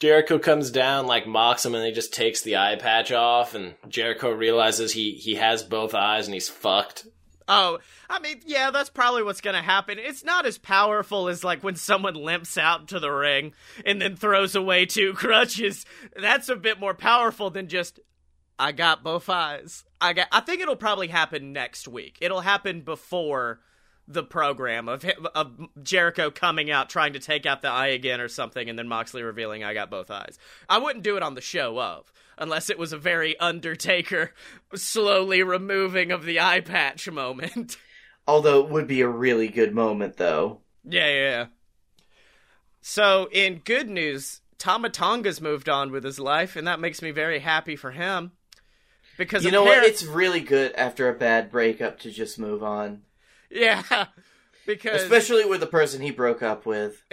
Jericho 0.00 0.40
comes 0.40 0.72
down, 0.72 1.06
like 1.06 1.28
mocks 1.28 1.64
him, 1.64 1.76
and 1.76 1.86
he 1.86 1.92
just 1.92 2.12
takes 2.12 2.40
the 2.40 2.56
eye 2.56 2.74
patch 2.74 3.12
off, 3.12 3.54
and 3.54 3.74
Jericho 3.88 4.30
realizes 4.30 4.92
he 4.92 5.12
he 5.12 5.36
has 5.36 5.62
both 5.62 5.94
eyes 5.94 6.26
and 6.26 6.34
he's 6.34 6.48
fucked. 6.48 7.06
Oh, 7.48 7.78
I 8.08 8.20
mean, 8.20 8.40
yeah, 8.46 8.70
that's 8.70 8.90
probably 8.90 9.22
what's 9.22 9.40
gonna 9.40 9.62
happen. 9.62 9.98
It's 9.98 10.24
not 10.24 10.46
as 10.46 10.58
powerful 10.58 11.28
as 11.28 11.44
like 11.44 11.62
when 11.62 11.76
someone 11.76 12.14
limps 12.14 12.56
out 12.56 12.88
to 12.88 13.00
the 13.00 13.10
ring 13.10 13.52
and 13.84 14.00
then 14.00 14.16
throws 14.16 14.54
away 14.54 14.86
two 14.86 15.12
crutches. 15.14 15.84
That's 16.16 16.48
a 16.48 16.56
bit 16.56 16.78
more 16.80 16.94
powerful 16.94 17.50
than 17.50 17.68
just 17.68 18.00
I 18.58 18.72
got 18.72 19.02
both 19.02 19.28
eyes. 19.28 19.84
I 20.00 20.12
got. 20.12 20.28
I 20.30 20.40
think 20.40 20.60
it'll 20.60 20.76
probably 20.76 21.08
happen 21.08 21.52
next 21.52 21.88
week. 21.88 22.18
It'll 22.20 22.42
happen 22.42 22.82
before 22.82 23.60
the 24.12 24.22
program 24.22 24.88
of 24.88 25.02
him, 25.02 25.26
of 25.34 25.52
Jericho 25.82 26.30
coming 26.30 26.70
out 26.70 26.88
trying 26.88 27.14
to 27.14 27.18
take 27.18 27.46
out 27.46 27.62
the 27.62 27.68
eye 27.68 27.88
again 27.88 28.20
or 28.20 28.28
something, 28.28 28.68
and 28.68 28.78
then 28.78 28.88
Moxley 28.88 29.22
revealing 29.22 29.64
I 29.64 29.74
got 29.74 29.90
both 29.90 30.10
eyes. 30.10 30.38
I 30.68 30.78
wouldn't 30.78 31.04
do 31.04 31.16
it 31.16 31.22
on 31.22 31.34
the 31.34 31.40
show 31.40 31.80
of 31.80 32.12
unless 32.38 32.70
it 32.70 32.78
was 32.78 32.92
a 32.92 32.98
very 32.98 33.38
Undertaker 33.38 34.32
slowly 34.74 35.42
removing 35.42 36.10
of 36.10 36.24
the 36.24 36.40
eye 36.40 36.60
patch 36.60 37.10
moment. 37.10 37.76
Although 38.26 38.60
it 38.64 38.70
would 38.70 38.86
be 38.86 39.00
a 39.00 39.08
really 39.08 39.48
good 39.48 39.74
moment, 39.74 40.16
though. 40.16 40.60
yeah, 40.84 41.08
yeah, 41.08 41.30
yeah. 41.30 41.46
So, 42.80 43.28
in 43.30 43.58
good 43.64 43.88
news, 43.88 44.40
Tama 44.58 44.90
Tonga's 44.90 45.40
moved 45.40 45.68
on 45.68 45.90
with 45.90 46.04
his 46.04 46.18
life, 46.18 46.56
and 46.56 46.66
that 46.66 46.80
makes 46.80 47.02
me 47.02 47.10
very 47.10 47.40
happy 47.40 47.76
for 47.76 47.92
him. 47.92 48.32
Because 49.16 49.44
You 49.44 49.50
know 49.50 49.64
what? 49.64 49.84
It's 49.84 50.04
really 50.04 50.40
good 50.40 50.72
after 50.72 51.08
a 51.08 51.14
bad 51.14 51.50
breakup 51.50 51.98
to 52.00 52.10
just 52.10 52.38
move 52.38 52.62
on. 52.62 53.02
Yeah, 53.52 54.06
because 54.66 55.02
Especially 55.02 55.44
with 55.44 55.60
the 55.60 55.66
person 55.66 56.00
he 56.00 56.10
broke 56.10 56.42
up 56.42 56.66
with. 56.66 57.02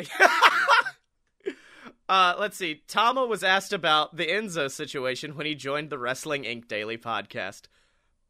Uh, 2.10 2.36
let's 2.40 2.58
see. 2.58 2.82
Tama 2.88 3.28
was 3.28 3.44
asked 3.44 3.72
about 3.72 4.18
the 4.18 4.26
Enzo 4.26 4.70
situation 4.72 5.36
when 5.36 5.46
he 5.46 5.54
joined 5.54 5.92
the 5.92 6.00
Wrestling 6.00 6.42
Inc. 6.42 6.68
Daily 6.68 6.98
podcast. 6.98 7.68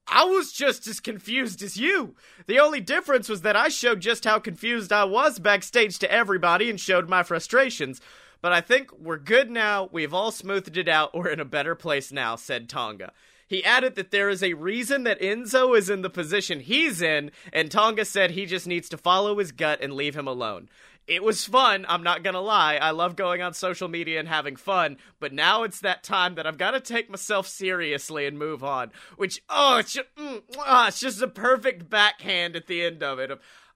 I 0.06 0.26
was 0.26 0.52
just 0.52 0.86
as 0.86 1.00
confused 1.00 1.64
as 1.64 1.78
you. 1.78 2.16
The 2.46 2.60
only 2.60 2.82
difference 2.82 3.30
was 3.30 3.42
that 3.44 3.56
I 3.56 3.70
showed 3.70 4.02
just 4.02 4.26
how 4.26 4.38
confused 4.38 4.92
I 4.92 5.06
was 5.06 5.40
backstage 5.40 5.98
to 6.00 6.12
everybody 6.12 6.70
and 6.70 6.78
showed 6.78 7.08
my 7.08 7.24
frustrations. 7.24 8.02
But 8.42 8.52
I 8.52 8.60
think 8.60 8.92
we're 8.98 9.18
good 9.18 9.50
now. 9.50 9.88
We've 9.92 10.14
all 10.14 10.32
smoothed 10.32 10.78
it 10.78 10.90
out. 10.90 11.14
We're 11.16 11.30
in 11.30 11.40
a 11.40 11.46
better 11.46 11.76
place 11.76 12.12
now, 12.12 12.36
said 12.36 12.68
Tonga. 12.68 13.14
He 13.50 13.66
added 13.66 13.96
that 13.96 14.12
there 14.12 14.30
is 14.30 14.44
a 14.44 14.54
reason 14.54 15.06
that 15.06 15.20
Enzo 15.20 15.76
is 15.76 15.90
in 15.90 16.04
the 16.04 16.10
position 16.10 16.60
he's 16.60 17.02
in, 17.02 17.32
and 17.52 17.72
Tonga 17.72 18.06
said 18.06 18.32
he 18.32 18.46
just 18.46 18.68
needs 18.68 18.88
to 18.90 18.98
follow 18.98 19.40
his 19.40 19.52
gut 19.52 19.80
and 19.82 19.94
leave 19.94 20.16
him 20.16 20.28
alone. 20.28 20.70
It 21.08 21.24
was 21.24 21.44
fun, 21.46 21.88
I'm 21.90 22.04
not 22.04 22.22
gonna 22.22 22.42
lie. 22.42 22.76
I 22.76 22.92
love 22.92 23.16
going 23.16 23.42
on 23.42 23.56
social 23.56 23.88
media 23.88 24.20
and 24.20 24.28
having 24.28 24.56
fun, 24.56 24.98
but 25.20 25.34
now 25.34 25.64
it's 25.64 25.80
that 25.80 26.04
time 26.04 26.36
that 26.36 26.46
I've 26.46 26.60
gotta 26.60 26.80
take 26.80 27.10
myself 27.10 27.48
seriously 27.48 28.28
and 28.28 28.38
move 28.38 28.64
on. 28.64 28.92
Which, 29.18 29.42
oh, 29.50 29.78
it's 29.78 29.94
just, 29.94 30.16
mm, 30.16 30.44
ah, 30.60 30.90
it's 30.90 31.00
just 31.00 31.24
a 31.24 31.28
perfect 31.28 31.90
backhand 31.90 32.56
at 32.56 32.68
the 32.68 32.84
end 32.84 33.02
of 33.02 33.18
it. 33.18 33.32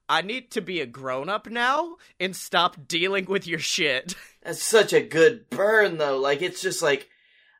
I 0.08 0.22
need 0.22 0.52
to 0.52 0.60
be 0.60 0.80
a 0.80 0.86
grown 0.86 1.28
up 1.28 1.48
now 1.50 1.96
and 2.20 2.36
stop 2.36 2.86
dealing 2.86 3.24
with 3.24 3.48
your 3.48 3.58
shit. 3.58 4.14
That's 4.44 4.62
such 4.62 4.92
a 4.92 5.00
good 5.00 5.50
burn, 5.50 5.98
though. 5.98 6.18
Like, 6.18 6.42
it's 6.42 6.62
just 6.62 6.80
like, 6.80 7.08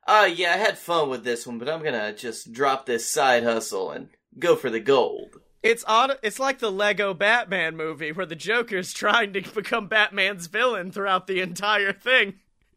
uh, 0.06 0.28
yeah, 0.34 0.54
I 0.54 0.56
had 0.56 0.78
fun 0.78 1.08
with 1.08 1.24
this 1.24 1.46
one, 1.46 1.58
but 1.58 1.68
I'm 1.68 1.82
gonna 1.82 2.12
just 2.12 2.52
drop 2.52 2.86
this 2.86 3.08
side 3.08 3.42
hustle 3.42 3.90
and 3.90 4.08
go 4.38 4.56
for 4.56 4.70
the 4.70 4.80
gold. 4.80 5.40
It's 5.62 5.84
odd. 5.86 6.18
It's 6.22 6.38
like 6.38 6.58
the 6.58 6.70
Lego 6.70 7.14
Batman 7.14 7.74
movie 7.76 8.12
where 8.12 8.26
the 8.26 8.36
Joker's 8.36 8.92
trying 8.94 9.32
to 9.32 9.40
become 9.40 9.88
Batman's 9.88 10.46
villain 10.46 10.92
throughout 10.92 11.26
the 11.26 11.40
entire 11.40 11.92
thing. 11.92 12.34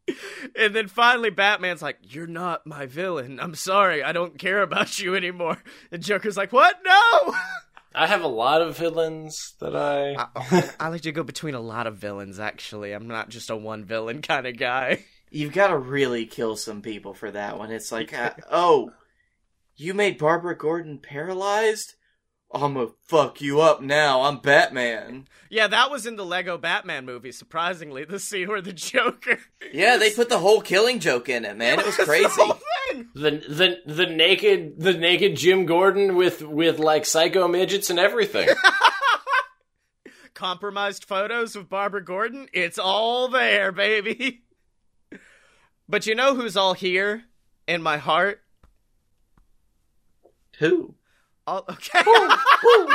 And 0.57 0.73
then 0.73 0.87
finally, 0.87 1.29
Batman's 1.29 1.81
like, 1.81 1.97
You're 2.01 2.27
not 2.27 2.65
my 2.65 2.85
villain. 2.85 3.41
I'm 3.41 3.55
sorry. 3.55 4.01
I 4.01 4.13
don't 4.13 4.39
care 4.39 4.61
about 4.61 4.99
you 4.99 5.15
anymore. 5.15 5.61
And 5.91 6.01
Joker's 6.01 6.37
like, 6.37 6.53
What? 6.53 6.77
No! 6.85 7.35
I 7.93 8.07
have 8.07 8.23
a 8.23 8.27
lot 8.27 8.61
of 8.61 8.77
villains 8.77 9.55
that 9.59 9.75
I. 9.75 10.15
I, 10.33 10.69
I 10.79 10.87
like 10.87 11.01
to 11.01 11.11
go 11.11 11.23
between 11.23 11.55
a 11.55 11.59
lot 11.59 11.87
of 11.87 11.97
villains, 11.97 12.39
actually. 12.39 12.93
I'm 12.93 13.09
not 13.09 13.27
just 13.27 13.49
a 13.49 13.55
one 13.57 13.83
villain 13.83 14.21
kind 14.21 14.47
of 14.47 14.57
guy. 14.57 15.03
You've 15.29 15.53
got 15.53 15.67
to 15.67 15.77
really 15.77 16.25
kill 16.25 16.55
some 16.55 16.81
people 16.81 17.13
for 17.13 17.29
that 17.31 17.57
one. 17.57 17.71
It's 17.71 17.91
like, 17.91 18.13
uh, 18.13 18.31
oh, 18.51 18.91
you 19.75 19.93
made 19.93 20.17
Barbara 20.17 20.57
Gordon 20.57 20.99
paralyzed? 20.99 21.95
I'm 22.49 22.75
gonna 22.75 22.91
fuck 23.03 23.41
you 23.41 23.59
up 23.59 23.81
now. 23.81 24.21
I'm 24.21 24.37
Batman. 24.39 25.27
Yeah, 25.49 25.67
that 25.67 25.91
was 25.91 26.05
in 26.05 26.15
the 26.15 26.23
Lego 26.25 26.57
Batman 26.57 27.03
movie, 27.05 27.33
surprisingly. 27.33 28.05
The 28.05 28.19
scene 28.19 28.47
where 28.47 28.61
the 28.61 28.71
Joker. 28.71 29.37
Yeah, 29.73 29.97
they 29.97 30.11
put 30.13 30.29
the 30.29 30.37
whole 30.39 30.61
killing 30.61 30.99
joke 30.99 31.27
in 31.27 31.43
it, 31.43 31.57
man. 31.57 31.79
It 31.81 31.85
was 31.85 31.97
The 31.97 32.05
crazy. 32.05 32.29
whole 32.29 32.57
thing. 32.89 33.07
The 33.13 33.31
the 33.85 33.93
the 33.93 34.05
naked 34.05 34.79
the 34.79 34.93
naked 34.93 35.35
Jim 35.35 35.65
Gordon 35.65 36.15
with 36.15 36.41
with 36.41 36.79
like 36.79 37.05
psycho 37.05 37.49
midgets 37.49 37.89
and 37.89 37.99
everything. 37.99 38.47
Compromised 40.33 41.03
photos 41.03 41.55
of 41.57 41.67
Barbara 41.67 42.03
Gordon. 42.03 42.47
It's 42.53 42.79
all 42.79 43.27
there, 43.27 43.71
baby. 43.73 44.43
But 45.89 46.05
you 46.05 46.15
know 46.15 46.35
who's 46.35 46.57
all 46.57 46.73
here 46.73 47.23
in 47.67 47.81
my 47.81 47.97
heart? 47.97 48.41
Who? 50.59 50.95
All, 51.45 51.65
okay. 51.69 52.03
Who? 52.03 52.89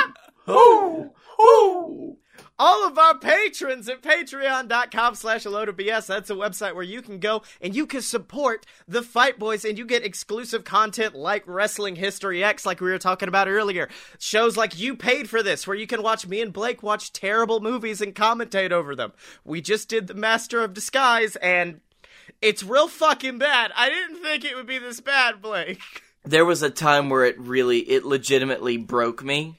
Who? 1.38 2.18
all 2.58 2.86
of 2.86 2.96
our 2.96 3.18
patrons 3.18 3.88
at 3.88 4.02
patreon.com 4.02 5.14
slash 5.14 5.44
a 5.44 5.50
load 5.50 5.68
of 5.68 5.76
bs 5.76 6.06
that's 6.06 6.30
a 6.30 6.34
website 6.34 6.74
where 6.74 6.84
you 6.84 7.02
can 7.02 7.18
go 7.18 7.42
and 7.60 7.74
you 7.74 7.86
can 7.86 8.00
support 8.00 8.66
the 8.86 9.02
fight 9.02 9.38
boys 9.38 9.64
and 9.64 9.78
you 9.78 9.84
get 9.84 10.04
exclusive 10.04 10.62
content 10.64 11.14
like 11.14 11.42
wrestling 11.46 11.96
history 11.96 12.44
x 12.44 12.64
like 12.64 12.80
we 12.80 12.90
were 12.90 12.98
talking 12.98 13.28
about 13.28 13.48
earlier 13.48 13.88
shows 14.18 14.56
like 14.56 14.78
you 14.78 14.94
paid 14.94 15.28
for 15.28 15.42
this 15.42 15.66
where 15.66 15.76
you 15.76 15.86
can 15.86 16.02
watch 16.02 16.26
me 16.26 16.40
and 16.40 16.52
blake 16.52 16.82
watch 16.82 17.12
terrible 17.12 17.60
movies 17.60 18.00
and 18.00 18.14
commentate 18.14 18.70
over 18.70 18.94
them 18.94 19.12
we 19.44 19.60
just 19.60 19.88
did 19.88 20.06
the 20.06 20.14
master 20.14 20.62
of 20.62 20.74
disguise 20.74 21.36
and 21.36 21.80
it's 22.42 22.62
real 22.62 22.88
fucking 22.88 23.38
bad 23.38 23.70
i 23.76 23.88
didn't 23.88 24.22
think 24.22 24.44
it 24.44 24.54
would 24.56 24.66
be 24.66 24.78
this 24.78 25.00
bad 25.00 25.40
blake 25.40 25.80
There 26.24 26.44
was 26.44 26.62
a 26.62 26.70
time 26.70 27.08
where 27.10 27.24
it 27.24 27.36
really, 27.40 27.80
it 27.80 28.04
legitimately 28.04 28.76
broke 28.76 29.24
me. 29.24 29.58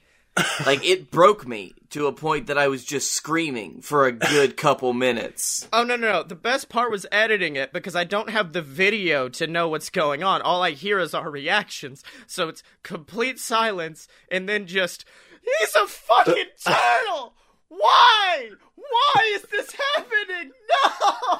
like, 0.64 0.82
it 0.82 1.10
broke 1.10 1.46
me 1.46 1.74
to 1.90 2.06
a 2.06 2.12
point 2.12 2.46
that 2.46 2.56
I 2.56 2.68
was 2.68 2.84
just 2.86 3.10
screaming 3.12 3.82
for 3.82 4.06
a 4.06 4.12
good 4.12 4.56
couple 4.64 4.94
minutes. 4.94 5.68
Oh 5.74 5.84
no 5.84 5.94
no 5.96 6.10
no! 6.10 6.22
The 6.22 6.34
best 6.34 6.70
part 6.70 6.90
was 6.90 7.04
editing 7.12 7.54
it 7.56 7.70
because 7.72 7.94
I 7.94 8.04
don't 8.04 8.30
have 8.30 8.52
the 8.54 8.62
video 8.62 9.28
to 9.28 9.46
know 9.46 9.68
what's 9.68 9.90
going 9.90 10.22
on. 10.24 10.40
All 10.40 10.62
I 10.62 10.70
hear 10.70 10.98
is 10.98 11.12
our 11.12 11.30
reactions, 11.30 12.02
so 12.26 12.48
it's 12.48 12.62
complete 12.82 13.38
silence 13.38 14.08
and 14.30 14.48
then 14.48 14.66
just 14.66 15.04
he's 15.42 15.76
a 15.76 15.86
fucking 15.86 16.46
turtle. 16.66 17.34
Why? 17.68 18.50
Why 18.74 19.32
is 19.36 19.42
this 19.42 19.70
happening? 19.94 20.50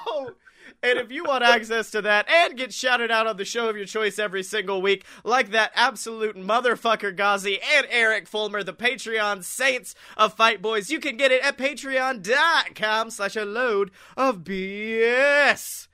No! 0.07 0.34
And 0.83 0.99
if 0.99 1.11
you 1.11 1.25
want 1.25 1.45
access 1.45 1.91
to 1.93 2.03
that 2.03 2.29
and 2.29 2.57
get 2.59 2.72
shouted 2.72 3.11
out 3.11 3.27
on 3.27 3.37
the 3.39 3.45
show 3.47 3.68
of 3.70 3.77
your 3.77 3.87
choice 3.87 4.18
every 4.18 4.43
single 4.43 4.83
week, 4.83 5.05
like 5.25 5.51
that 5.53 5.72
absolute 5.75 6.37
motherfucker 6.37 7.14
Ghazi 7.16 7.59
and 7.75 7.87
Eric 7.89 8.27
Fulmer, 8.29 8.62
the 8.62 8.75
Patreon 8.75 9.45
saints 9.45 9.95
of 10.16 10.35
Fight 10.35 10.61
Boys, 10.61 10.91
you 10.91 11.01
can 11.01 11.16
get 11.16 11.33
it 11.33 11.43
at 11.43 11.57
patreon.com 11.57 13.11
slash 13.11 13.37
a 13.37 13.45
load 13.47 13.91
of 14.16 14.39
BS. 14.45 15.89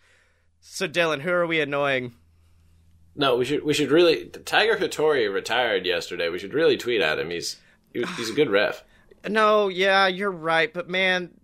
So 0.60 0.88
Dylan, 0.88 1.20
who 1.22 1.30
are 1.30 1.46
we 1.46 1.60
annoying? 1.60 2.14
no, 3.16 3.36
we 3.36 3.44
should 3.44 3.64
we 3.64 3.74
should 3.74 3.90
really. 3.90 4.26
Tiger 4.26 4.76
Hattori 4.76 5.32
retired 5.32 5.84
yesterday. 5.84 6.28
We 6.28 6.38
should 6.38 6.54
really 6.54 6.76
tweet 6.76 7.00
at 7.00 7.18
him. 7.18 7.30
He's 7.30 7.56
he- 7.92 8.04
he's 8.16 8.30
a 8.30 8.34
good 8.34 8.50
ref. 8.50 8.82
No, 9.28 9.68
yeah, 9.68 10.06
you're 10.06 10.30
right, 10.30 10.72
but 10.72 10.88
man, 10.88 11.39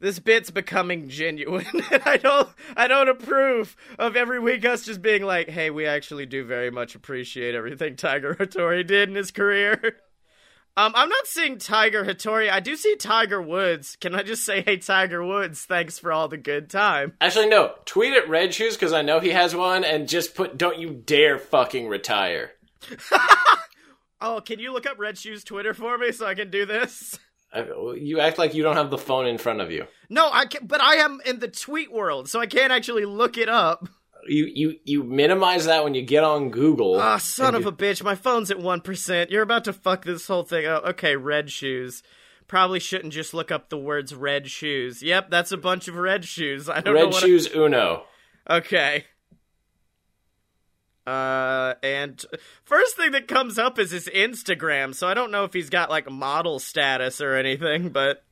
this 0.00 0.18
bit's 0.18 0.50
becoming 0.50 1.08
genuine, 1.08 1.66
and 1.90 2.02
I 2.04 2.16
don't, 2.16 2.48
I 2.76 2.88
don't 2.88 3.08
approve 3.08 3.76
of 3.98 4.16
every 4.16 4.38
week 4.38 4.64
us 4.64 4.84
just 4.84 5.02
being 5.02 5.22
like, 5.22 5.48
"Hey, 5.48 5.70
we 5.70 5.86
actually 5.86 6.26
do 6.26 6.44
very 6.44 6.70
much 6.70 6.94
appreciate 6.94 7.54
everything 7.54 7.96
Tiger 7.96 8.34
Hattori 8.38 8.86
did 8.86 9.08
in 9.08 9.14
his 9.14 9.30
career." 9.30 9.98
Um, 10.78 10.92
I'm 10.94 11.08
not 11.08 11.26
seeing 11.26 11.56
Tiger 11.56 12.04
Hattori. 12.04 12.50
I 12.50 12.60
do 12.60 12.76
see 12.76 12.96
Tiger 12.96 13.40
Woods. 13.40 13.96
Can 13.98 14.14
I 14.14 14.22
just 14.22 14.44
say, 14.44 14.60
"Hey, 14.60 14.76
Tiger 14.76 15.24
Woods, 15.24 15.64
thanks 15.64 15.98
for 15.98 16.12
all 16.12 16.28
the 16.28 16.36
good 16.36 16.68
time." 16.68 17.14
Actually, 17.20 17.48
no. 17.48 17.74
Tweet 17.86 18.14
at 18.14 18.28
Red 18.28 18.52
Shoes 18.52 18.74
because 18.74 18.92
I 18.92 19.02
know 19.02 19.20
he 19.20 19.30
has 19.30 19.54
one, 19.54 19.84
and 19.84 20.08
just 20.08 20.34
put 20.34 20.58
"Don't 20.58 20.78
you 20.78 20.90
dare 20.90 21.38
fucking 21.38 21.88
retire." 21.88 22.52
Oh, 24.20 24.40
can 24.40 24.58
you 24.58 24.72
look 24.72 24.86
up 24.86 24.98
Red 24.98 25.18
Shoes 25.18 25.44
Twitter 25.44 25.74
for 25.74 25.98
me 25.98 26.10
so 26.10 26.26
I 26.26 26.34
can 26.34 26.50
do 26.50 26.64
this? 26.64 27.18
I- 27.56 27.94
You 27.94 28.20
act 28.20 28.38
like 28.38 28.54
you 28.54 28.62
don't 28.62 28.76
have 28.76 28.90
the 28.90 28.98
phone 28.98 29.26
in 29.26 29.38
front 29.38 29.60
of 29.60 29.70
you. 29.70 29.86
No, 30.08 30.28
I 30.32 30.46
can, 30.46 30.66
but 30.66 30.80
I 30.80 30.96
am 30.96 31.20
in 31.26 31.38
the 31.40 31.48
tweet 31.48 31.90
world, 31.92 32.28
so 32.28 32.40
I 32.40 32.46
can't 32.46 32.72
actually 32.72 33.04
look 33.04 33.36
it 33.38 33.48
up. 33.48 33.88
You 34.28 34.46
you 34.52 34.78
you 34.84 35.02
minimize 35.04 35.66
that 35.66 35.84
when 35.84 35.94
you 35.94 36.02
get 36.02 36.24
on 36.24 36.50
Google. 36.50 36.96
Ah, 37.00 37.18
son 37.18 37.54
of 37.54 37.62
you- 37.62 37.68
a 37.68 37.72
bitch, 37.72 38.02
my 38.02 38.14
phone's 38.16 38.50
at 38.50 38.58
1%. 38.58 39.30
You're 39.30 39.42
about 39.42 39.64
to 39.64 39.72
fuck 39.72 40.04
this 40.04 40.26
whole 40.26 40.42
thing 40.42 40.66
up. 40.66 40.84
Okay, 40.84 41.14
red 41.16 41.50
shoes. 41.50 42.02
Probably 42.48 42.78
shouldn't 42.80 43.12
just 43.12 43.34
look 43.34 43.50
up 43.50 43.68
the 43.70 43.76
words 43.78 44.14
red 44.14 44.48
shoes. 44.48 45.02
Yep, 45.02 45.30
that's 45.30 45.52
a 45.52 45.56
bunch 45.56 45.88
of 45.88 45.96
red 45.96 46.24
shoes. 46.24 46.68
I 46.68 46.80
don't 46.80 46.94
know 46.94 47.04
Red 47.06 47.14
Shoes 47.14 47.48
Unno. 47.48 48.02
Okay. 48.48 49.04
Uh, 51.06 51.74
and 51.82 52.24
first 52.64 52.96
thing 52.96 53.12
that 53.12 53.28
comes 53.28 53.58
up 53.58 53.78
is 53.78 53.92
his 53.92 54.08
Instagram, 54.08 54.94
so 54.94 55.06
I 55.06 55.14
don't 55.14 55.30
know 55.30 55.44
if 55.44 55.52
he's 55.52 55.70
got 55.70 55.88
like 55.88 56.10
model 56.10 56.58
status 56.58 57.20
or 57.20 57.34
anything, 57.34 57.90
but 57.90 58.24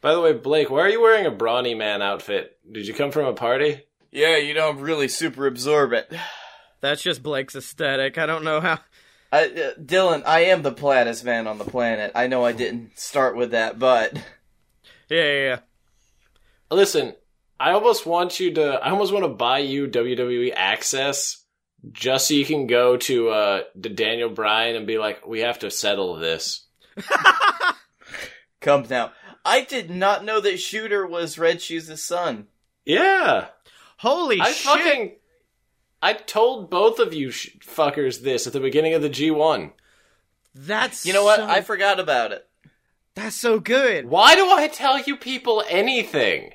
By 0.00 0.14
the 0.14 0.20
way, 0.20 0.32
Blake, 0.32 0.70
why 0.70 0.80
are 0.80 0.88
you 0.88 1.00
wearing 1.02 1.26
a 1.26 1.30
brawny 1.32 1.74
man 1.74 2.00
outfit? 2.00 2.58
Did 2.70 2.86
you 2.86 2.94
come 2.94 3.10
from 3.10 3.26
a 3.26 3.32
party? 3.32 3.82
Yeah, 4.12 4.36
you 4.36 4.54
know, 4.54 4.68
I'm 4.68 4.78
really 4.78 5.08
super 5.08 5.46
absorbent. 5.46 6.06
that's 6.80 7.02
just 7.02 7.22
Blake's 7.22 7.56
aesthetic. 7.56 8.18
I 8.18 8.26
don't 8.26 8.44
know 8.44 8.60
how. 8.60 8.78
I, 9.32 9.46
uh, 9.46 9.74
Dylan, 9.80 10.22
I 10.26 10.44
am 10.44 10.62
the 10.62 10.72
plattest 10.72 11.24
man 11.24 11.46
on 11.46 11.56
the 11.58 11.64
planet. 11.64 12.12
I 12.14 12.26
know 12.26 12.44
I 12.44 12.52
didn't 12.52 12.98
start 12.98 13.34
with 13.36 13.52
that, 13.52 13.78
but 13.78 14.14
Yeah, 15.08 15.24
yeah, 15.24 15.42
yeah. 15.42 15.58
Listen, 16.70 17.14
I 17.58 17.72
almost 17.72 18.06
want 18.06 18.38
you 18.40 18.52
to. 18.54 18.74
I 18.74 18.90
almost 18.90 19.12
want 19.12 19.24
to 19.24 19.28
buy 19.30 19.58
you 19.58 19.88
WWE 19.88 20.52
access 20.54 21.41
just 21.90 22.28
so 22.28 22.34
you 22.34 22.44
can 22.44 22.66
go 22.68 22.96
to 22.96 23.30
uh 23.30 23.62
to 23.82 23.88
Daniel 23.88 24.30
Bryan 24.30 24.76
and 24.76 24.86
be 24.86 24.98
like, 24.98 25.26
we 25.26 25.40
have 25.40 25.58
to 25.60 25.70
settle 25.70 26.16
this. 26.16 26.66
come 28.60 28.86
now. 28.88 29.12
I 29.44 29.62
did 29.64 29.90
not 29.90 30.24
know 30.24 30.40
that 30.40 30.60
Shooter 30.60 31.06
was 31.06 31.38
Red 31.38 31.60
Shoes' 31.60 32.00
son. 32.02 32.46
Yeah, 32.84 33.48
Holy 33.98 34.40
I 34.40 34.52
shit! 34.52 34.64
fucking. 34.66 35.12
I 36.00 36.12
told 36.14 36.68
both 36.70 36.98
of 36.98 37.14
you 37.14 37.30
sh- 37.30 37.50
fuckers 37.60 38.22
this 38.22 38.46
at 38.46 38.52
the 38.52 38.60
beginning 38.60 38.94
of 38.94 39.02
the 39.02 39.10
G1. 39.10 39.70
That's 40.54 41.06
You 41.06 41.12
know 41.12 41.24
what? 41.24 41.38
so- 41.40 41.46
I 41.46 41.60
forgot 41.60 41.98
about 42.00 42.32
it. 42.32 42.46
that's 43.14 43.36
so 43.36 43.58
good. 43.60 44.06
Why 44.06 44.34
do 44.34 44.50
I 44.50 44.66
tell 44.68 45.00
you 45.00 45.16
people 45.16 45.62
anything? 45.68 46.52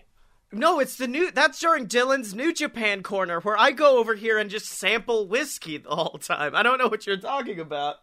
No, 0.52 0.80
it's 0.80 0.96
the 0.96 1.08
new. 1.08 1.30
That's 1.32 1.60
during 1.60 1.88
Dylan's 1.88 2.34
New 2.34 2.54
Japan 2.54 3.04
corner, 3.04 3.42
where 3.42 3.58
I 3.58 3.72
go 3.72 3.98
over 3.98 4.16
here 4.16 4.38
and 4.38 4.50
just 4.50 4.68
sample 4.68 5.28
whiskey 5.28 5.78
the 5.78 5.90
whole 5.90 6.20
time. 6.20 6.56
I 6.56 6.64
don't 6.64 6.78
know 6.78 6.88
what 6.88 7.06
you're 7.06 7.18
talking 7.18 7.60
about, 7.60 7.98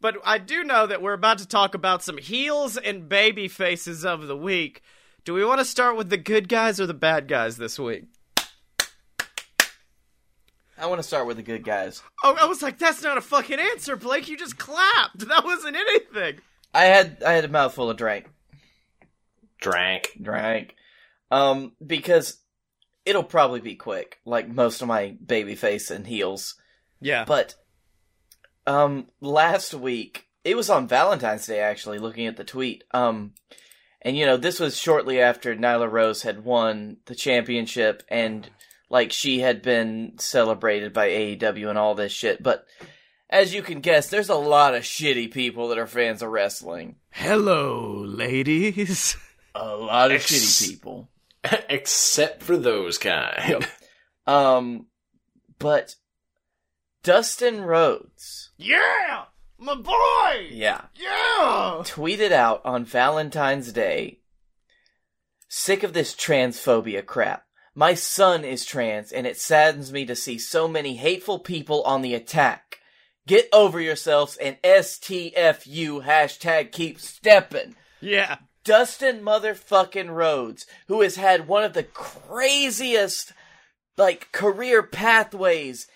but 0.00 0.16
I 0.24 0.38
do 0.38 0.64
know 0.64 0.86
that 0.86 1.02
we're 1.02 1.12
about 1.12 1.38
to 1.38 1.46
talk 1.48 1.74
about 1.74 2.02
some 2.02 2.16
heels 2.16 2.78
and 2.78 3.08
baby 3.08 3.48
faces 3.48 4.04
of 4.04 4.26
the 4.26 4.36
week. 4.36 4.82
Do 5.24 5.34
we 5.34 5.44
want 5.44 5.58
to 5.58 5.64
start 5.64 5.96
with 5.96 6.08
the 6.08 6.16
good 6.16 6.48
guys 6.48 6.80
or 6.80 6.86
the 6.86 6.94
bad 6.94 7.28
guys 7.28 7.58
this 7.58 7.78
week? 7.78 8.04
I 10.80 10.86
want 10.86 11.00
to 11.00 11.06
start 11.06 11.26
with 11.26 11.36
the 11.36 11.42
good 11.42 11.64
guys. 11.64 12.02
Oh, 12.22 12.36
I 12.40 12.46
was 12.46 12.62
like, 12.62 12.78
that's 12.78 13.02
not 13.02 13.18
a 13.18 13.20
fucking 13.20 13.58
answer, 13.58 13.96
Blake. 13.96 14.28
You 14.28 14.38
just 14.38 14.58
clapped. 14.58 15.18
That 15.28 15.44
wasn't 15.44 15.76
anything. 15.76 16.38
I 16.72 16.84
had 16.84 17.22
I 17.22 17.32
had 17.32 17.44
a 17.44 17.48
mouthful 17.48 17.90
of 17.90 17.96
drink. 17.96 18.30
Drank. 19.60 20.12
Drank. 20.22 20.76
Um, 21.30 21.72
because 21.84 22.38
it'll 23.08 23.24
probably 23.24 23.60
be 23.60 23.74
quick, 23.74 24.20
like 24.26 24.48
most 24.48 24.82
of 24.82 24.88
my 24.88 25.16
baby 25.24 25.54
face 25.54 25.90
and 25.90 26.06
heels. 26.06 26.56
Yeah. 27.00 27.24
But 27.24 27.54
um 28.66 29.06
last 29.22 29.72
week 29.72 30.26
it 30.44 30.56
was 30.56 30.68
on 30.68 30.86
Valentine's 30.88 31.46
Day 31.46 31.60
actually, 31.60 31.98
looking 31.98 32.26
at 32.26 32.36
the 32.36 32.44
tweet. 32.44 32.84
Um 32.92 33.32
and 34.02 34.14
you 34.14 34.26
know, 34.26 34.36
this 34.36 34.60
was 34.60 34.76
shortly 34.76 35.22
after 35.22 35.56
Nyla 35.56 35.90
Rose 35.90 36.22
had 36.22 36.44
won 36.44 36.98
the 37.06 37.14
championship 37.14 38.02
and 38.10 38.48
like 38.90 39.10
she 39.10 39.40
had 39.40 39.62
been 39.62 40.12
celebrated 40.18 40.92
by 40.92 41.08
AEW 41.08 41.70
and 41.70 41.78
all 41.78 41.94
this 41.94 42.12
shit, 42.12 42.42
but 42.42 42.66
as 43.30 43.52
you 43.54 43.62
can 43.62 43.80
guess, 43.80 44.08
there's 44.08 44.30
a 44.30 44.34
lot 44.34 44.74
of 44.74 44.82
shitty 44.82 45.30
people 45.30 45.68
that 45.68 45.78
are 45.78 45.86
fans 45.86 46.22
of 46.22 46.30
wrestling. 46.30 46.96
Hello, 47.10 48.02
ladies. 48.06 49.16
A 49.54 49.76
lot 49.76 50.10
of 50.10 50.16
Ex- 50.16 50.32
shitty 50.32 50.70
people. 50.70 51.10
Except 51.68 52.42
for 52.42 52.56
those 52.56 52.98
kind. 52.98 53.66
Um, 54.26 54.88
but 55.58 55.94
Dustin 57.02 57.62
Rhodes, 57.62 58.50
Yeah, 58.58 59.24
my 59.58 59.74
boy. 59.74 60.48
yeah, 60.50 60.82
Yeah. 60.94 61.80
tweeted 61.84 62.30
out 62.30 62.60
on 62.62 62.84
Valentine's 62.84 63.72
Day, 63.72 64.20
sick 65.48 65.82
of 65.82 65.94
this 65.94 66.14
transphobia 66.14 67.06
crap. 67.06 67.44
My 67.74 67.94
son 67.94 68.44
is 68.44 68.66
trans, 68.66 69.10
and 69.10 69.26
it 69.26 69.38
saddens 69.38 69.92
me 69.92 70.04
to 70.04 70.14
see 70.14 70.36
so 70.38 70.68
many 70.68 70.96
hateful 70.96 71.38
people 71.38 71.82
on 71.84 72.02
the 72.02 72.12
attack. 72.14 72.80
Get 73.26 73.48
over 73.50 73.80
yourselves 73.80 74.36
and 74.36 74.58
STFU 74.62 76.04
hashtag 76.04 76.70
keep 76.72 77.00
stepping. 77.00 77.76
Yeah. 78.02 78.36
Dustin 78.68 79.22
motherfucking 79.22 80.10
Rhodes, 80.14 80.66
who 80.88 81.00
has 81.00 81.16
had 81.16 81.48
one 81.48 81.64
of 81.64 81.72
the 81.72 81.84
craziest, 81.84 83.32
like, 83.96 84.30
career 84.30 84.82
pathways 84.82 85.86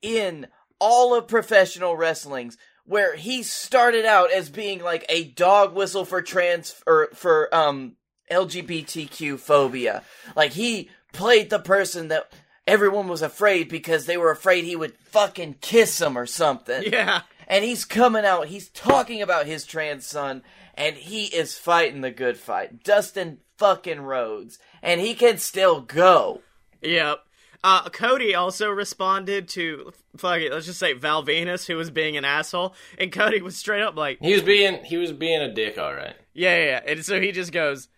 in 0.00 0.46
all 0.78 1.12
of 1.12 1.26
professional 1.26 1.96
wrestlings, 1.96 2.56
where 2.86 3.16
he 3.16 3.42
started 3.42 4.04
out 4.06 4.30
as 4.32 4.48
being 4.48 4.80
like 4.80 5.04
a 5.08 5.24
dog 5.24 5.74
whistle 5.74 6.04
for 6.04 6.22
trans, 6.22 6.80
or 6.86 7.08
for, 7.14 7.52
um, 7.52 7.96
LGBTQ 8.30 9.36
phobia. 9.36 10.04
Like, 10.36 10.52
he 10.52 10.88
played 11.12 11.50
the 11.50 11.58
person 11.58 12.08
that 12.08 12.32
everyone 12.64 13.08
was 13.08 13.22
afraid 13.22 13.68
because 13.68 14.06
they 14.06 14.16
were 14.16 14.30
afraid 14.30 14.62
he 14.64 14.76
would 14.76 14.96
fucking 14.98 15.54
kiss 15.60 15.98
them 15.98 16.16
or 16.16 16.26
something 16.26 16.84
Yeah. 16.84 17.22
and 17.48 17.64
he's 17.64 17.84
coming 17.84 18.24
out. 18.24 18.46
He's 18.46 18.68
talking 18.68 19.20
about 19.20 19.46
his 19.46 19.66
trans 19.66 20.06
son, 20.06 20.44
and 20.74 20.96
he 20.96 21.26
is 21.26 21.58
fighting 21.58 22.00
the 22.00 22.10
good 22.10 22.36
fight. 22.36 22.82
Dustin 22.82 23.38
fucking 23.58 24.00
Rhodes, 24.00 24.58
and 24.82 25.00
he 25.00 25.14
can 25.14 25.38
still 25.38 25.80
go. 25.80 26.40
Yep. 26.82 27.20
Uh, 27.62 27.88
Cody 27.90 28.34
also 28.34 28.70
responded 28.70 29.46
to 29.50 29.92
fuck 30.16 30.38
it, 30.38 30.50
let's 30.50 30.64
just 30.64 30.78
say 30.78 30.94
Val 30.94 31.22
Venis, 31.22 31.66
who 31.66 31.76
was 31.76 31.90
being 31.90 32.16
an 32.16 32.24
asshole, 32.24 32.74
and 32.98 33.12
Cody 33.12 33.42
was 33.42 33.56
straight 33.56 33.82
up 33.82 33.96
like, 33.96 34.18
he 34.20 34.32
was 34.32 34.42
being 34.42 34.82
he 34.84 34.96
was 34.96 35.12
being 35.12 35.42
a 35.42 35.52
dick, 35.52 35.76
all 35.76 35.92
right. 35.92 36.16
yeah, 36.32 36.56
yeah, 36.56 36.64
yeah. 36.64 36.80
And 36.86 37.04
so 37.04 37.20
he 37.20 37.32
just 37.32 37.52
goes, 37.52 37.88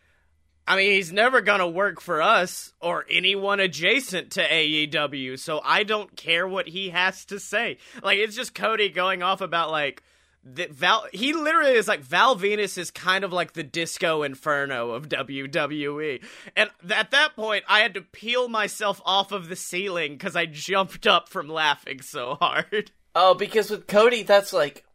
I 0.66 0.76
mean, 0.76 0.92
he's 0.92 1.12
never 1.12 1.40
gonna 1.40 1.68
work 1.68 2.00
for 2.00 2.20
us 2.20 2.72
or 2.80 3.06
anyone 3.08 3.60
adjacent 3.60 4.32
to 4.32 4.42
AEW, 4.42 5.38
so 5.38 5.60
I 5.64 5.84
don't 5.84 6.16
care 6.16 6.48
what 6.48 6.66
he 6.66 6.90
has 6.90 7.24
to 7.26 7.38
say. 7.38 7.78
Like, 8.02 8.18
it's 8.18 8.34
just 8.34 8.54
Cody 8.54 8.88
going 8.88 9.22
off 9.22 9.40
about 9.40 9.70
like. 9.70 10.02
That 10.44 10.72
Val, 10.72 11.06
he 11.12 11.32
literally 11.32 11.74
is 11.74 11.86
like 11.86 12.00
Val 12.00 12.36
Venis 12.36 12.76
is 12.76 12.90
kind 12.90 13.22
of 13.22 13.32
like 13.32 13.52
the 13.52 13.62
Disco 13.62 14.24
Inferno 14.24 14.90
of 14.90 15.08
WWE, 15.08 16.24
and 16.56 16.70
at 16.90 17.12
that 17.12 17.36
point 17.36 17.64
I 17.68 17.78
had 17.80 17.94
to 17.94 18.00
peel 18.00 18.48
myself 18.48 19.00
off 19.04 19.30
of 19.30 19.48
the 19.48 19.54
ceiling 19.54 20.12
because 20.12 20.34
I 20.34 20.46
jumped 20.46 21.06
up 21.06 21.28
from 21.28 21.48
laughing 21.48 22.02
so 22.02 22.36
hard. 22.40 22.90
Oh, 23.14 23.34
because 23.34 23.70
with 23.70 23.86
Cody, 23.86 24.22
that's 24.22 24.54
like, 24.54 24.86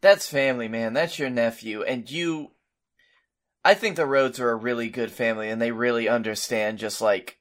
that's 0.00 0.28
family, 0.28 0.68
man. 0.68 0.92
That's 0.92 1.18
your 1.18 1.28
nephew, 1.28 1.82
and 1.82 2.08
you. 2.08 2.52
I 3.64 3.74
think 3.74 3.96
the 3.96 4.06
Rhodes 4.06 4.38
are 4.38 4.50
a 4.50 4.56
really 4.56 4.88
good 4.88 5.10
family, 5.10 5.50
and 5.50 5.60
they 5.60 5.72
really 5.72 6.08
understand 6.08 6.78
just 6.78 7.00
like 7.00 7.38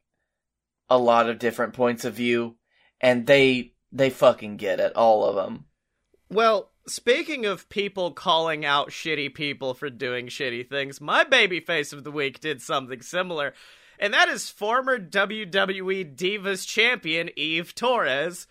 a 0.89 0.97
lot 0.97 1.29
of 1.29 1.39
different 1.39 1.73
points 1.73 2.03
of 2.03 2.15
view, 2.15 2.55
and 2.99 3.27
they 3.27 3.73
they 3.91 4.09
fucking 4.09 4.57
get 4.57 4.79
it, 4.79 4.95
all 4.95 5.23
of 5.25 5.35
them. 5.35 5.65
Well, 6.29 6.71
speaking 6.88 7.45
of 7.45 7.69
people 7.69 8.11
calling 8.11 8.65
out 8.65 8.89
shitty 8.89 9.33
people 9.33 9.73
for 9.73 9.89
doing 9.89 10.27
shitty 10.27 10.69
things, 10.69 11.01
my 11.01 11.23
babyface 11.23 11.93
of 11.93 12.03
the 12.03 12.11
week 12.11 12.39
did 12.39 12.61
something 12.61 13.01
similar, 13.01 13.53
and 13.99 14.13
that 14.13 14.29
is 14.29 14.49
former 14.49 14.99
WWE 14.99 16.15
Divas 16.15 16.67
champion 16.67 17.29
Eve 17.35 17.75
Torres. 17.75 18.47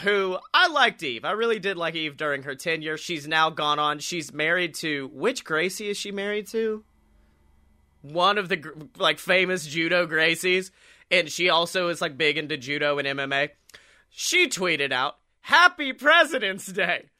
Who 0.00 0.38
I 0.54 0.68
liked 0.68 1.02
Eve. 1.02 1.26
I 1.26 1.32
really 1.32 1.58
did 1.58 1.76
like 1.76 1.94
Eve 1.94 2.16
during 2.16 2.44
her 2.44 2.54
tenure. 2.54 2.96
She's 2.96 3.28
now 3.28 3.50
gone 3.50 3.78
on. 3.78 3.98
She's 3.98 4.32
married 4.32 4.74
to 4.76 5.10
which 5.12 5.44
Gracie 5.44 5.90
is 5.90 5.98
she 5.98 6.10
married 6.10 6.46
to? 6.48 6.82
One 8.00 8.38
of 8.38 8.48
the 8.48 8.88
like 8.96 9.18
famous 9.18 9.66
judo 9.66 10.06
Gracies, 10.06 10.70
and 11.10 11.28
she 11.28 11.50
also 11.50 11.88
is 11.88 12.00
like 12.00 12.16
big 12.16 12.38
into 12.38 12.56
judo 12.56 12.98
and 12.98 13.06
MMA. 13.06 13.50
She 14.08 14.48
tweeted 14.48 14.92
out, 14.92 15.18
"Happy 15.42 15.92
President's 15.92 16.66
Day." 16.66 17.10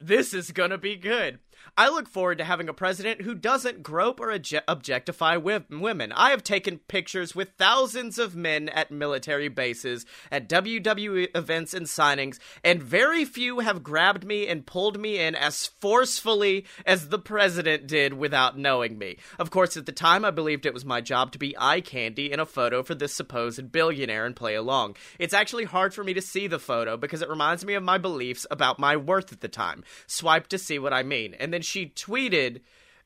This 0.00 0.32
is 0.32 0.52
gonna 0.52 0.78
be 0.78 0.96
good. 0.96 1.40
I 1.78 1.90
look 1.90 2.08
forward 2.08 2.38
to 2.38 2.44
having 2.44 2.68
a 2.68 2.74
president 2.74 3.22
who 3.22 3.36
doesn't 3.36 3.84
grope 3.84 4.18
or 4.18 4.36
obje- 4.36 4.62
objectify 4.66 5.36
women. 5.36 6.10
I 6.10 6.30
have 6.30 6.42
taken 6.42 6.80
pictures 6.80 7.36
with 7.36 7.52
thousands 7.56 8.18
of 8.18 8.34
men 8.34 8.68
at 8.68 8.90
military 8.90 9.46
bases, 9.46 10.04
at 10.32 10.48
WWE 10.48 11.28
events 11.36 11.74
and 11.74 11.86
signings, 11.86 12.40
and 12.64 12.82
very 12.82 13.24
few 13.24 13.60
have 13.60 13.84
grabbed 13.84 14.24
me 14.24 14.48
and 14.48 14.66
pulled 14.66 14.98
me 14.98 15.20
in 15.20 15.36
as 15.36 15.68
forcefully 15.80 16.66
as 16.84 17.10
the 17.10 17.18
president 17.20 17.86
did 17.86 18.12
without 18.12 18.58
knowing 18.58 18.98
me. 18.98 19.16
Of 19.38 19.50
course, 19.50 19.76
at 19.76 19.86
the 19.86 19.92
time, 19.92 20.24
I 20.24 20.32
believed 20.32 20.66
it 20.66 20.74
was 20.74 20.84
my 20.84 21.00
job 21.00 21.30
to 21.30 21.38
be 21.38 21.54
eye 21.56 21.80
candy 21.80 22.32
in 22.32 22.40
a 22.40 22.46
photo 22.46 22.82
for 22.82 22.96
this 22.96 23.14
supposed 23.14 23.70
billionaire 23.70 24.26
and 24.26 24.34
play 24.34 24.56
along. 24.56 24.96
It's 25.20 25.32
actually 25.32 25.66
hard 25.66 25.94
for 25.94 26.02
me 26.02 26.12
to 26.14 26.22
see 26.22 26.48
the 26.48 26.58
photo 26.58 26.96
because 26.96 27.22
it 27.22 27.30
reminds 27.30 27.64
me 27.64 27.74
of 27.74 27.84
my 27.84 27.98
beliefs 27.98 28.48
about 28.50 28.80
my 28.80 28.96
worth 28.96 29.32
at 29.32 29.42
the 29.42 29.46
time. 29.46 29.84
Swipe 30.08 30.48
to 30.48 30.58
see 30.58 30.80
what 30.80 30.92
I 30.92 31.04
mean. 31.04 31.34
And 31.34 31.54
then 31.54 31.62
she 31.68 31.86
tweeted 31.86 32.60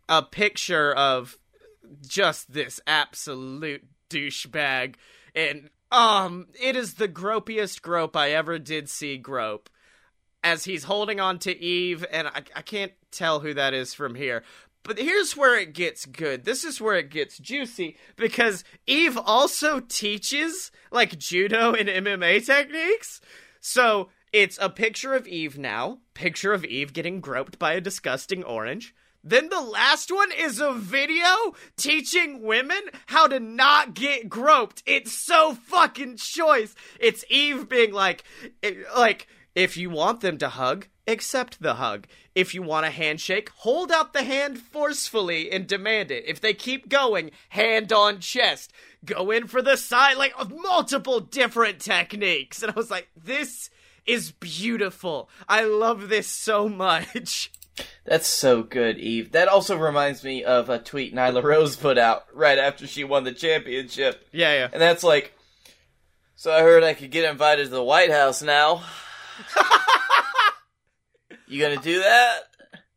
a 0.08 0.22
picture 0.22 0.92
of 0.92 1.36
just 2.06 2.52
this 2.52 2.80
absolute 2.86 3.84
douchebag 4.08 4.94
and 5.34 5.70
um 5.90 6.46
it 6.60 6.76
is 6.76 6.94
the 6.94 7.08
gropiest 7.08 7.82
grope 7.82 8.16
I 8.16 8.30
ever 8.30 8.58
did 8.58 8.88
see 8.88 9.16
grope 9.18 9.68
as 10.44 10.64
he's 10.64 10.84
holding 10.84 11.20
on 11.20 11.38
to 11.40 11.58
Eve 11.58 12.04
and 12.10 12.28
I, 12.28 12.42
I 12.54 12.62
can't 12.62 12.92
tell 13.10 13.40
who 13.40 13.54
that 13.54 13.74
is 13.74 13.94
from 13.94 14.14
here 14.14 14.42
but 14.84 14.98
here's 14.98 15.36
where 15.36 15.58
it 15.58 15.74
gets 15.74 16.06
good. 16.06 16.44
This 16.44 16.64
is 16.64 16.80
where 16.80 16.96
it 16.96 17.10
gets 17.10 17.38
juicy 17.38 17.96
because 18.16 18.64
Eve 18.86 19.16
also 19.16 19.80
teaches 19.80 20.72
like 20.90 21.18
judo 21.18 21.72
and 21.72 21.88
MMA 21.88 22.44
techniques. 22.44 23.20
So 23.60 24.08
it's 24.32 24.58
a 24.60 24.70
picture 24.70 25.14
of 25.14 25.26
Eve 25.26 25.58
now, 25.58 25.98
picture 26.14 26.52
of 26.52 26.64
Eve 26.64 26.92
getting 26.92 27.20
groped 27.20 27.58
by 27.58 27.74
a 27.74 27.80
disgusting 27.80 28.42
orange. 28.42 28.94
Then 29.24 29.50
the 29.50 29.60
last 29.60 30.10
one 30.10 30.32
is 30.32 30.58
a 30.58 30.72
video 30.72 31.54
teaching 31.76 32.42
women 32.42 32.80
how 33.06 33.28
to 33.28 33.38
not 33.38 33.94
get 33.94 34.28
groped. 34.28 34.82
It's 34.84 35.12
so 35.12 35.54
fucking 35.54 36.16
choice. 36.16 36.74
It's 36.98 37.24
Eve 37.30 37.68
being 37.68 37.92
like, 37.92 38.24
eh, 38.62 38.74
like, 38.96 39.28
if 39.54 39.76
you 39.76 39.90
want 39.90 40.22
them 40.22 40.38
to 40.38 40.48
hug, 40.48 40.88
accept 41.06 41.60
the 41.62 41.74
hug. 41.74 42.06
If 42.34 42.54
you 42.54 42.62
want 42.62 42.86
a 42.86 42.90
handshake, 42.90 43.50
hold 43.50 43.92
out 43.92 44.12
the 44.12 44.24
hand 44.24 44.58
forcefully 44.58 45.52
and 45.52 45.66
demand 45.66 46.10
it. 46.10 46.24
If 46.26 46.40
they 46.40 46.54
keep 46.54 46.88
going, 46.88 47.30
hand 47.50 47.92
on 47.92 48.18
chest. 48.18 48.72
Go 49.04 49.30
in 49.30 49.46
for 49.46 49.62
the 49.62 49.76
side, 49.76 50.16
like 50.16 50.34
multiple 50.50 51.20
different 51.20 51.80
techniques. 51.80 52.62
And 52.62 52.72
I 52.72 52.74
was 52.74 52.90
like, 52.90 53.08
this 53.14 53.70
is 54.06 54.32
beautiful. 54.32 55.28
I 55.48 55.64
love 55.64 56.08
this 56.08 56.26
so 56.26 56.68
much. 56.68 57.50
That's 58.04 58.26
so 58.26 58.62
good, 58.62 58.98
Eve. 58.98 59.32
That 59.32 59.48
also 59.48 59.76
reminds 59.76 60.22
me 60.24 60.44
of 60.44 60.68
a 60.68 60.78
tweet 60.78 61.14
Nyla 61.14 61.42
Rose 61.42 61.76
put 61.76 61.98
out 61.98 62.26
right 62.34 62.58
after 62.58 62.86
she 62.86 63.04
won 63.04 63.24
the 63.24 63.32
championship. 63.32 64.26
Yeah, 64.32 64.52
yeah. 64.52 64.68
And 64.72 64.82
that's 64.82 65.02
like, 65.02 65.34
so 66.34 66.52
I 66.52 66.60
heard 66.60 66.84
I 66.84 66.94
could 66.94 67.10
get 67.10 67.30
invited 67.30 67.64
to 67.64 67.70
the 67.70 67.82
White 67.82 68.10
House 68.10 68.42
now. 68.42 68.82
you 71.46 71.62
gonna 71.62 71.80
do 71.80 72.00
that? 72.00 72.40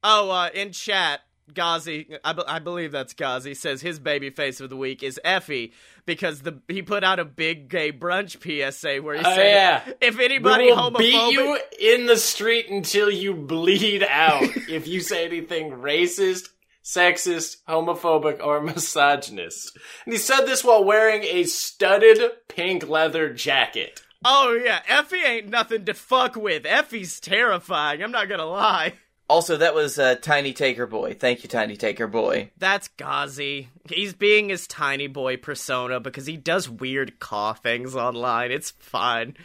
Oh, 0.03 0.29
uh, 0.29 0.49
in 0.53 0.71
chat, 0.71 1.21
Ghazi, 1.53 2.07
I, 2.23 2.33
be- 2.33 2.43
I 2.47 2.59
believe 2.59 2.91
that's 2.91 3.13
Ghazi, 3.13 3.53
says 3.53 3.81
his 3.81 3.99
baby 3.99 4.29
face 4.29 4.59
of 4.61 4.69
the 4.69 4.75
week 4.77 5.03
is 5.03 5.19
Effy 5.23 5.71
because 6.05 6.41
the 6.41 6.59
he 6.67 6.81
put 6.81 7.03
out 7.03 7.19
a 7.19 7.25
big 7.25 7.69
gay 7.69 7.91
brunch 7.91 8.41
PSA 8.41 9.01
where 9.01 9.15
he 9.15 9.21
Oh, 9.23 9.35
said, 9.35 9.53
yeah. 9.87 9.93
if 10.01 10.17
We 10.17 10.25
anybody 10.25 10.65
will 10.71 10.77
homophobic, 10.91 10.97
beat 10.99 11.31
you 11.33 11.59
in 11.79 12.05
the 12.07 12.17
street 12.17 12.69
until 12.69 13.09
you 13.11 13.33
bleed 13.33 14.03
out 14.03 14.43
if 14.69 14.87
you 14.87 15.01
say 15.01 15.25
anything 15.25 15.71
racist, 15.71 16.49
sexist, 16.83 17.57
homophobic, 17.67 18.43
or 18.43 18.61
misogynist. 18.61 19.77
And 20.05 20.13
he 20.13 20.19
said 20.19 20.41
this 20.45 20.63
while 20.63 20.83
wearing 20.83 21.23
a 21.23 21.43
studded 21.43 22.19
pink 22.47 22.87
leather 22.89 23.33
jacket. 23.33 24.01
oh 24.23 24.53
yeah, 24.53 24.81
Effy 24.89 25.23
ain't 25.23 25.49
nothing 25.49 25.85
to 25.85 25.93
fuck 25.93 26.35
with. 26.35 26.63
Effy's 26.63 27.19
terrifying. 27.19 28.01
I'm 28.03 28.11
not 28.11 28.29
gonna 28.29 28.45
lie. 28.45 28.93
Also, 29.27 29.57
that 29.57 29.73
was 29.73 29.97
uh, 29.97 30.15
Tiny 30.15 30.53
Taker 30.53 30.85
Boy. 30.85 31.15
Thank 31.15 31.43
you, 31.43 31.49
Tiny 31.49 31.75
Taker 31.75 32.07
Boy. 32.07 32.51
That's 32.57 32.89
Ghazi. 32.89 33.69
He's 33.89 34.13
being 34.13 34.49
his 34.49 34.67
tiny 34.67 35.07
boy 35.07 35.37
persona 35.37 35.99
because 35.99 36.27
he 36.27 36.37
does 36.37 36.69
weird 36.69 37.19
coughings 37.19 37.95
online. 37.95 38.51
It's 38.51 38.71
fine. 38.71 39.35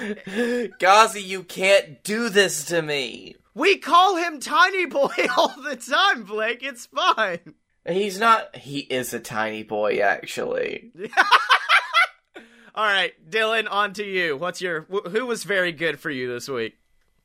Ghazi, 0.78 1.22
you 1.22 1.42
can't 1.42 2.02
do 2.04 2.28
this 2.28 2.64
to 2.66 2.82
me. 2.82 3.36
We 3.54 3.78
call 3.78 4.16
him 4.16 4.38
Tiny 4.38 4.86
Boy 4.86 5.14
all 5.36 5.54
the 5.62 5.76
time, 5.76 6.24
Blake. 6.24 6.62
It's 6.62 6.86
fine. 6.86 7.54
He's 7.88 8.18
not. 8.18 8.54
He 8.54 8.80
is 8.80 9.14
a 9.14 9.20
tiny 9.20 9.62
boy, 9.62 10.00
actually. 10.00 10.90
All 12.74 12.84
right, 12.84 13.12
Dylan, 13.30 13.66
on 13.70 13.94
to 13.94 14.04
you. 14.04 14.36
What's 14.36 14.60
your 14.60 14.82
wh- 14.92 15.08
who 15.08 15.24
was 15.24 15.44
very 15.44 15.72
good 15.72 15.98
for 15.98 16.10
you 16.10 16.28
this 16.30 16.48
week? 16.48 16.76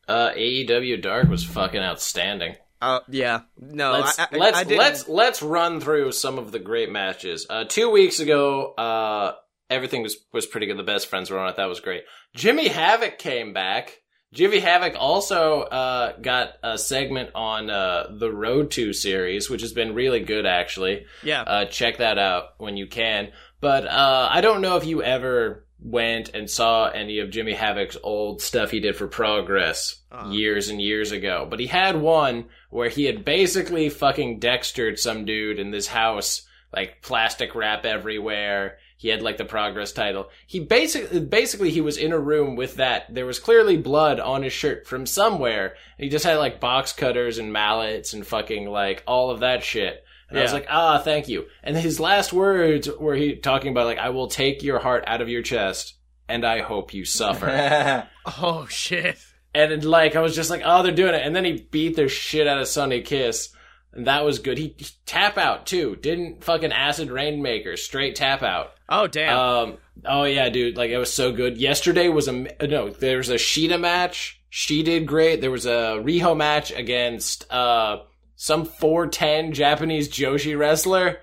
Uh, 0.07 0.31
AEW 0.31 1.01
Dark 1.01 1.29
was 1.29 1.43
fucking 1.43 1.81
outstanding. 1.81 2.55
Uh, 2.81 2.99
yeah, 3.09 3.41
no, 3.59 3.91
Let's 3.91 4.19
I, 4.19 4.23
I, 4.23 4.37
let's 4.37 4.57
I 4.57 4.63
let's 4.63 5.07
let's 5.07 5.41
run 5.43 5.79
through 5.79 6.11
some 6.13 6.39
of 6.39 6.51
the 6.51 6.57
great 6.57 6.91
matches. 6.91 7.45
Uh, 7.47 7.63
two 7.63 7.91
weeks 7.91 8.19
ago, 8.19 8.73
uh, 8.73 9.35
everything 9.69 10.01
was 10.01 10.17
was 10.33 10.47
pretty 10.47 10.65
good. 10.65 10.77
The 10.77 10.83
best 10.83 11.07
friends 11.07 11.29
were 11.29 11.37
on 11.37 11.49
it. 11.49 11.57
That 11.57 11.69
was 11.69 11.79
great. 11.79 12.03
Jimmy 12.35 12.67
Havoc 12.67 13.19
came 13.19 13.53
back. 13.53 13.99
Jimmy 14.33 14.59
Havoc 14.59 14.95
also 14.97 15.61
uh, 15.61 16.13
got 16.21 16.53
a 16.63 16.77
segment 16.77 17.31
on 17.35 17.69
uh, 17.69 18.07
the 18.17 18.31
Road 18.31 18.71
to 18.71 18.93
series, 18.93 19.49
which 19.49 19.61
has 19.61 19.73
been 19.73 19.93
really 19.93 20.21
good 20.21 20.45
actually. 20.45 21.05
yeah. 21.21 21.41
Uh, 21.41 21.65
check 21.65 21.97
that 21.97 22.17
out 22.17 22.53
when 22.57 22.77
you 22.77 22.87
can. 22.87 23.31
But 23.59 23.85
uh, 23.85 24.29
I 24.31 24.41
don't 24.41 24.61
know 24.61 24.77
if 24.77 24.85
you 24.85 25.03
ever 25.03 25.65
went 25.81 26.29
and 26.35 26.49
saw 26.49 26.87
any 26.89 27.19
of 27.19 27.31
Jimmy 27.31 27.53
Havoc's 27.53 27.97
old 28.03 28.41
stuff 28.41 28.69
he 28.71 28.79
did 28.79 28.95
for 28.95 29.07
Progress 29.07 29.95
Uh-huh. 30.11 30.29
years 30.31 30.69
and 30.69 30.79
years 30.81 31.11
ago. 31.11 31.47
But 31.49 31.59
he 31.59 31.67
had 31.67 31.95
one 31.99 32.45
where 32.69 32.89
he 32.89 33.05
had 33.05 33.25
basically 33.25 33.89
fucking 33.89 34.39
Dextered 34.39 34.99
some 34.99 35.25
dude 35.25 35.57
in 35.59 35.71
this 35.71 35.87
house, 35.87 36.43
like 36.71 37.01
plastic 37.01 37.55
wrap 37.55 37.85
everywhere. 37.85 38.77
He 38.97 39.07
had 39.07 39.23
like 39.23 39.37
the 39.37 39.45
Progress 39.45 39.91
title. 39.91 40.29
He 40.45 40.59
basically, 40.59 41.19
basically, 41.21 41.71
he 41.71 41.81
was 41.81 41.97
in 41.97 42.11
a 42.11 42.19
room 42.19 42.55
with 42.55 42.75
that. 42.75 43.11
There 43.11 43.25
was 43.25 43.39
clearly 43.39 43.75
blood 43.75 44.19
on 44.19 44.43
his 44.43 44.53
shirt 44.53 44.85
from 44.85 45.07
somewhere. 45.07 45.73
He 45.97 46.07
just 46.09 46.23
had 46.25 46.37
like 46.37 46.59
box 46.59 46.93
cutters 46.93 47.39
and 47.39 47.51
mallets 47.51 48.13
and 48.13 48.25
fucking 48.27 48.69
like 48.69 49.01
all 49.07 49.31
of 49.31 49.39
that 49.39 49.63
shit. 49.63 50.03
And 50.31 50.39
I 50.39 50.43
was 50.43 50.53
like, 50.53 50.67
ah, 50.69 50.97
thank 50.99 51.27
you. 51.27 51.45
And 51.61 51.75
his 51.75 51.99
last 51.99 52.31
words 52.31 52.89
were 52.89 53.15
he 53.15 53.35
talking 53.35 53.71
about 53.71 53.85
like, 53.85 53.97
I 53.97 54.09
will 54.09 54.27
take 54.27 54.63
your 54.63 54.79
heart 54.79 55.03
out 55.05 55.21
of 55.21 55.27
your 55.27 55.41
chest 55.41 55.95
and 56.29 56.45
I 56.45 56.61
hope 56.61 56.93
you 56.93 57.03
suffer. 57.03 58.07
oh 58.41 58.65
shit. 58.67 59.17
and 59.53 59.83
like, 59.83 60.15
I 60.15 60.21
was 60.21 60.33
just 60.33 60.49
like, 60.49 60.61
oh, 60.63 60.83
they're 60.83 60.93
doing 60.93 61.13
it. 61.13 61.25
And 61.25 61.35
then 61.35 61.43
he 61.43 61.67
beat 61.69 61.97
their 61.97 62.07
shit 62.07 62.47
out 62.47 62.59
of 62.61 62.67
Sonny 62.67 63.01
Kiss. 63.01 63.53
And 63.93 64.07
that 64.07 64.23
was 64.23 64.39
good. 64.39 64.57
He, 64.57 64.73
he 64.77 64.87
tap 65.05 65.37
out 65.37 65.65
too. 65.65 65.97
Didn't 65.97 66.45
fucking 66.45 66.71
acid 66.71 67.11
rainmaker. 67.11 67.75
Straight 67.75 68.15
tap 68.15 68.41
out. 68.41 68.71
Oh 68.87 69.07
damn. 69.07 69.37
Um, 69.37 69.77
oh 70.05 70.23
yeah, 70.23 70.47
dude. 70.47 70.77
Like 70.77 70.91
it 70.91 70.97
was 70.97 71.11
so 71.11 71.33
good. 71.33 71.57
Yesterday 71.57 72.07
was 72.07 72.29
a 72.29 72.31
no. 72.31 72.89
There 72.89 73.17
was 73.17 73.29
a 73.29 73.35
Shida 73.35 73.77
match. 73.77 74.41
She 74.49 74.81
did 74.83 75.05
great. 75.07 75.41
There 75.41 75.51
was 75.51 75.65
a 75.65 76.01
Riho 76.01 76.37
match 76.37 76.71
against 76.71 77.51
uh 77.51 78.03
some 78.41 78.65
410 78.65 79.53
Japanese 79.53 80.09
Joshi 80.09 80.57
wrestler. 80.57 81.19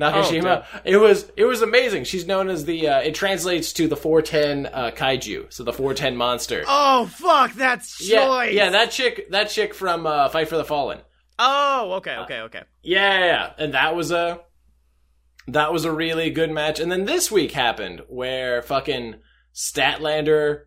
Nakashima. 0.00 0.64
it 0.82 0.96
was 0.96 1.30
it 1.36 1.44
was 1.44 1.60
amazing. 1.60 2.04
She's 2.04 2.26
known 2.26 2.48
as 2.48 2.64
the 2.64 2.88
uh, 2.88 3.00
it 3.00 3.14
translates 3.14 3.74
to 3.74 3.86
the 3.86 3.94
410 3.94 4.72
uh, 4.72 4.90
kaiju, 4.92 5.52
so 5.52 5.64
the 5.64 5.72
410 5.74 6.16
monster. 6.16 6.64
oh 6.66 7.04
fuck, 7.14 7.52
that's 7.52 8.00
yeah, 8.08 8.24
choice. 8.24 8.54
yeah, 8.54 8.70
that 8.70 8.90
chick 8.90 9.30
that 9.32 9.50
chick 9.50 9.74
from 9.74 10.06
uh, 10.06 10.30
Fight 10.30 10.48
for 10.48 10.56
the 10.56 10.64
Fallen. 10.64 11.00
Oh, 11.38 11.92
okay, 11.98 12.16
okay, 12.16 12.40
okay. 12.40 12.62
Yeah, 12.82 13.18
yeah, 13.18 13.26
yeah. 13.26 13.52
and 13.58 13.74
that 13.74 13.94
was 13.94 14.10
a 14.10 14.40
that 15.48 15.74
was 15.74 15.84
a 15.84 15.92
really 15.92 16.30
good 16.30 16.50
match. 16.50 16.80
And 16.80 16.90
then 16.90 17.04
this 17.04 17.30
week 17.30 17.52
happened 17.52 18.00
where 18.08 18.62
fucking 18.62 19.16
Statlander 19.54 20.62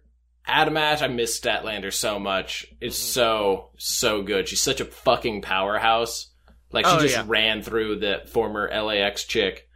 had 0.53 0.67
a 0.67 0.71
match. 0.71 1.01
I 1.01 1.07
miss 1.07 1.39
Statlander 1.39 1.93
so 1.93 2.19
much. 2.19 2.65
It's 2.81 2.97
so 2.97 3.69
so 3.77 4.21
good. 4.21 4.47
She's 4.47 4.61
such 4.61 4.81
a 4.81 4.85
fucking 4.85 5.41
powerhouse. 5.41 6.31
Like 6.71 6.85
she 6.85 6.91
Oh, 6.91 6.99
just 6.99 7.15
yeah. 7.15 7.23
ran 7.27 7.61
through 7.63 7.99
the 7.99 8.21
former 8.31 8.69
LAX 8.69 9.23
chick. 9.23 9.67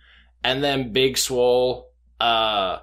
And 0.43 0.63
then 0.63 0.91
Big 0.91 1.17
Swole, 1.17 1.91
uh, 2.19 2.79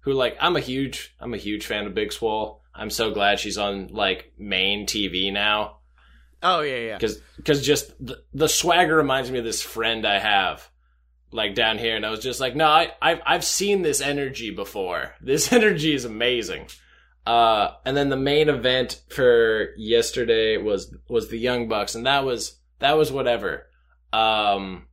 who 0.00 0.12
like 0.12 0.36
I'm 0.40 0.56
a 0.56 0.60
huge 0.60 1.14
I'm 1.20 1.34
a 1.34 1.38
huge 1.38 1.66
fan 1.66 1.86
of 1.86 1.94
Big 1.94 2.12
Swole. 2.12 2.62
I'm 2.74 2.90
so 2.90 3.10
glad 3.10 3.38
she's 3.40 3.58
on 3.58 3.88
like 3.88 4.32
main 4.38 4.86
TV 4.86 5.32
now 5.32 5.78
Oh 6.42 6.60
yeah, 6.62 6.76
yeah. 6.78 6.96
because 6.96 7.20
because 7.36 7.64
just 7.66 7.92
the, 8.04 8.22
the 8.32 8.48
swagger 8.48 8.96
reminds 8.96 9.30
me 9.30 9.38
of 9.40 9.44
this 9.44 9.60
friend 9.60 10.06
I 10.06 10.18
have 10.18 10.66
like 11.32 11.54
down 11.54 11.78
here, 11.78 11.94
and 11.96 12.04
I 12.06 12.10
was 12.10 12.20
just 12.20 12.40
like, 12.40 12.56
no, 12.56 12.66
I, 12.66 12.92
I've 13.02 13.20
I've 13.26 13.44
seen 13.44 13.82
this 13.82 14.00
energy 14.00 14.50
before. 14.50 15.14
This 15.20 15.52
energy 15.52 15.92
is 15.94 16.04
amazing. 16.06 16.68
Uh, 17.30 17.76
and 17.84 17.96
then 17.96 18.08
the 18.08 18.16
main 18.16 18.48
event 18.48 19.00
for 19.08 19.68
yesterday 19.76 20.56
was 20.56 20.92
was 21.08 21.28
the 21.28 21.38
Young 21.38 21.68
Bucks, 21.68 21.94
and 21.94 22.04
that 22.06 22.24
was 22.24 22.58
that 22.80 22.98
was 22.98 23.12
whatever. 23.12 23.66
Um, 24.12 24.88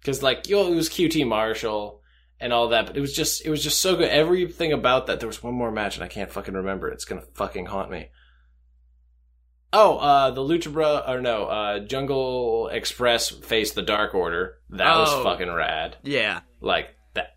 because 0.00 0.22
like 0.22 0.48
yo, 0.48 0.72
it 0.72 0.74
was 0.74 0.88
QT 0.88 1.26
Marshall 1.26 2.00
and 2.40 2.50
all 2.50 2.68
that, 2.68 2.86
but 2.86 2.96
it 2.96 3.00
was 3.00 3.12
just 3.14 3.44
it 3.44 3.50
was 3.50 3.62
just 3.62 3.82
so 3.82 3.94
good. 3.96 4.08
Everything 4.08 4.72
about 4.72 5.06
that. 5.08 5.20
There 5.20 5.26
was 5.26 5.42
one 5.42 5.52
more 5.52 5.70
match, 5.70 5.96
and 5.96 6.04
I 6.04 6.08
can't 6.08 6.30
fucking 6.32 6.54
remember. 6.54 6.88
It's 6.88 7.04
gonna 7.04 7.24
fucking 7.34 7.66
haunt 7.66 7.90
me. 7.90 8.08
Oh, 9.74 9.98
uh, 9.98 10.30
the 10.30 10.40
Lucha 10.40 10.72
Bro, 10.72 11.02
or 11.06 11.20
no, 11.20 11.44
uh, 11.44 11.78
Jungle 11.80 12.68
Express 12.68 13.28
faced 13.28 13.74
the 13.74 13.82
Dark 13.82 14.14
Order. 14.14 14.56
That 14.70 14.94
Oh. 14.96 15.00
was 15.00 15.24
fucking 15.24 15.50
rad. 15.52 15.96
Yeah. 16.04 16.40
Like 16.60 16.94
that. 17.14 17.36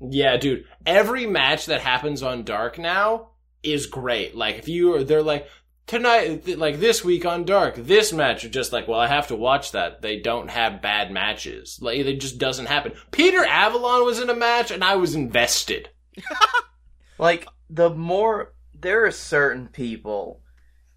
Yeah, 0.00 0.36
dude. 0.38 0.64
Every 0.86 1.26
match 1.26 1.66
that 1.66 1.80
happens 1.82 2.22
on 2.22 2.42
Dark 2.44 2.78
now 2.78 3.28
is 3.62 3.86
great. 3.86 4.34
Like 4.34 4.56
if 4.56 4.68
you 4.68 4.94
are, 4.94 5.04
they're 5.04 5.22
like 5.22 5.48
tonight, 5.86 6.44
th- 6.44 6.58
like 6.58 6.80
this 6.80 7.04
week 7.04 7.24
on 7.24 7.44
Dark, 7.44 7.76
this 7.76 8.12
match 8.12 8.44
are 8.44 8.48
just 8.48 8.72
like, 8.72 8.88
well, 8.88 9.00
I 9.00 9.06
have 9.08 9.28
to 9.28 9.36
watch 9.36 9.72
that. 9.72 10.02
They 10.02 10.20
don't 10.20 10.50
have 10.50 10.82
bad 10.82 11.10
matches. 11.10 11.78
Like 11.80 11.98
it 11.98 12.20
just 12.20 12.38
doesn't 12.38 12.66
happen. 12.66 12.92
Peter 13.10 13.44
Avalon 13.44 14.04
was 14.04 14.20
in 14.20 14.30
a 14.30 14.34
match, 14.34 14.70
and 14.70 14.82
I 14.82 14.96
was 14.96 15.14
invested. 15.14 15.90
like 17.18 17.46
the 17.70 17.90
more 17.90 18.54
there 18.74 19.06
are 19.06 19.10
certain 19.10 19.68
people 19.68 20.42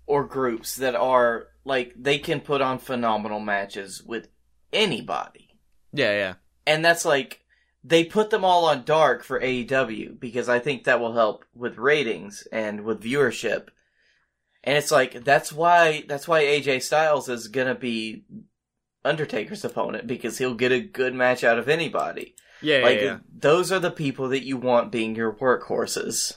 or 0.07 0.25
groups 0.25 0.75
that 0.77 0.95
are 0.95 1.47
like 1.63 1.93
they 1.95 2.19
can 2.19 2.41
put 2.41 2.61
on 2.61 2.79
phenomenal 2.79 3.39
matches 3.39 4.03
with 4.03 4.27
anybody. 4.71 5.57
Yeah, 5.93 6.11
yeah. 6.11 6.33
And 6.67 6.83
that's 6.83 7.05
like 7.05 7.41
they 7.87 8.03
put 8.03 8.31
them 8.31 8.43
all 8.43 8.65
on 8.65 8.83
dark 8.83 9.23
for 9.23 9.39
AEW 9.39 10.19
because 10.19 10.49
I 10.49 10.57
think 10.57 10.83
that 10.83 10.99
will 10.99 11.13
help 11.13 11.45
with 11.53 11.77
ratings 11.77 12.47
and 12.51 12.81
with 12.81 13.03
viewership. 13.03 13.67
And 14.63 14.75
it's 14.75 14.89
like 14.89 15.23
that's 15.23 15.53
why 15.53 16.03
that's 16.07 16.27
why 16.27 16.41
AJ 16.43 16.81
Styles 16.81 17.29
is 17.29 17.47
going 17.47 17.67
to 17.67 17.75
be 17.75 18.25
Undertaker's 19.03 19.63
opponent 19.63 20.07
because 20.07 20.39
he'll 20.39 20.55
get 20.55 20.71
a 20.71 20.79
good 20.79 21.13
match 21.13 21.43
out 21.43 21.59
of 21.59 21.69
anybody. 21.69 22.33
Yeah, 22.61 22.79
like 22.79 22.97
yeah, 22.97 23.03
yeah. 23.03 23.17
those 23.31 23.71
are 23.71 23.79
the 23.79 23.91
people 23.91 24.29
that 24.29 24.43
you 24.43 24.57
want 24.57 24.91
being 24.91 25.15
your 25.15 25.33
workhorses. 25.33 26.35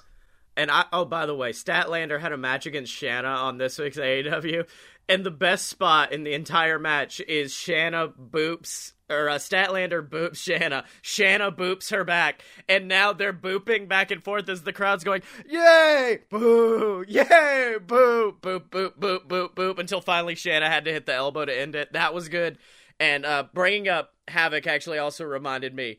And 0.55 0.71
I 0.71 0.85
oh 0.93 1.07
by 1.07 1.25
the 1.25 1.35
way, 1.35 1.53
Statlander 1.53 2.21
had 2.21 2.33
a 2.33 2.37
match 2.37 2.67
against 2.67 2.93
Shanna 2.93 3.29
on 3.29 3.57
this 3.57 3.79
week's 3.79 3.97
AEW, 3.97 4.69
And 5.09 5.25
the 5.25 5.31
best 5.31 5.69
spot 5.69 6.13
in 6.13 6.25
the 6.25 6.35
entire 6.35 6.79
match 6.79 7.21
is 7.21 7.55
Shanna 7.55 8.09
boops 8.09 8.93
or 9.09 9.29
uh, 9.29 9.37
Statlander 9.37 10.07
boops 10.07 10.37
Shanna. 10.37 10.85
Shanna 11.03 11.51
boops 11.51 11.91
her 11.91 12.05
back, 12.05 12.43
and 12.69 12.89
now 12.89 13.13
they're 13.13 13.33
booping 13.33 13.89
back 13.89 14.11
and 14.11 14.23
forth 14.23 14.49
as 14.49 14.63
the 14.63 14.73
crowd's 14.73 15.05
going, 15.05 15.23
"Yay, 15.49 16.19
boo! 16.29 17.05
Yay, 17.09 17.77
boo! 17.87 18.37
Boop, 18.41 18.69
boop, 18.69 18.99
boop, 18.99 19.27
boop, 19.27 19.55
boop!" 19.55 19.79
Until 19.79 20.01
finally 20.01 20.35
Shanna 20.35 20.69
had 20.69 20.85
to 20.85 20.93
hit 20.93 21.07
the 21.07 21.15
elbow 21.15 21.47
to 21.47 21.59
end 21.59 21.75
it. 21.75 21.93
That 21.95 22.13
was 22.13 22.29
good. 22.29 22.59
And 23.01 23.25
uh, 23.25 23.45
bringing 23.55 23.89
up 23.89 24.13
Havoc 24.27 24.67
actually 24.67 24.99
also 24.99 25.25
reminded 25.25 25.75
me 25.75 25.99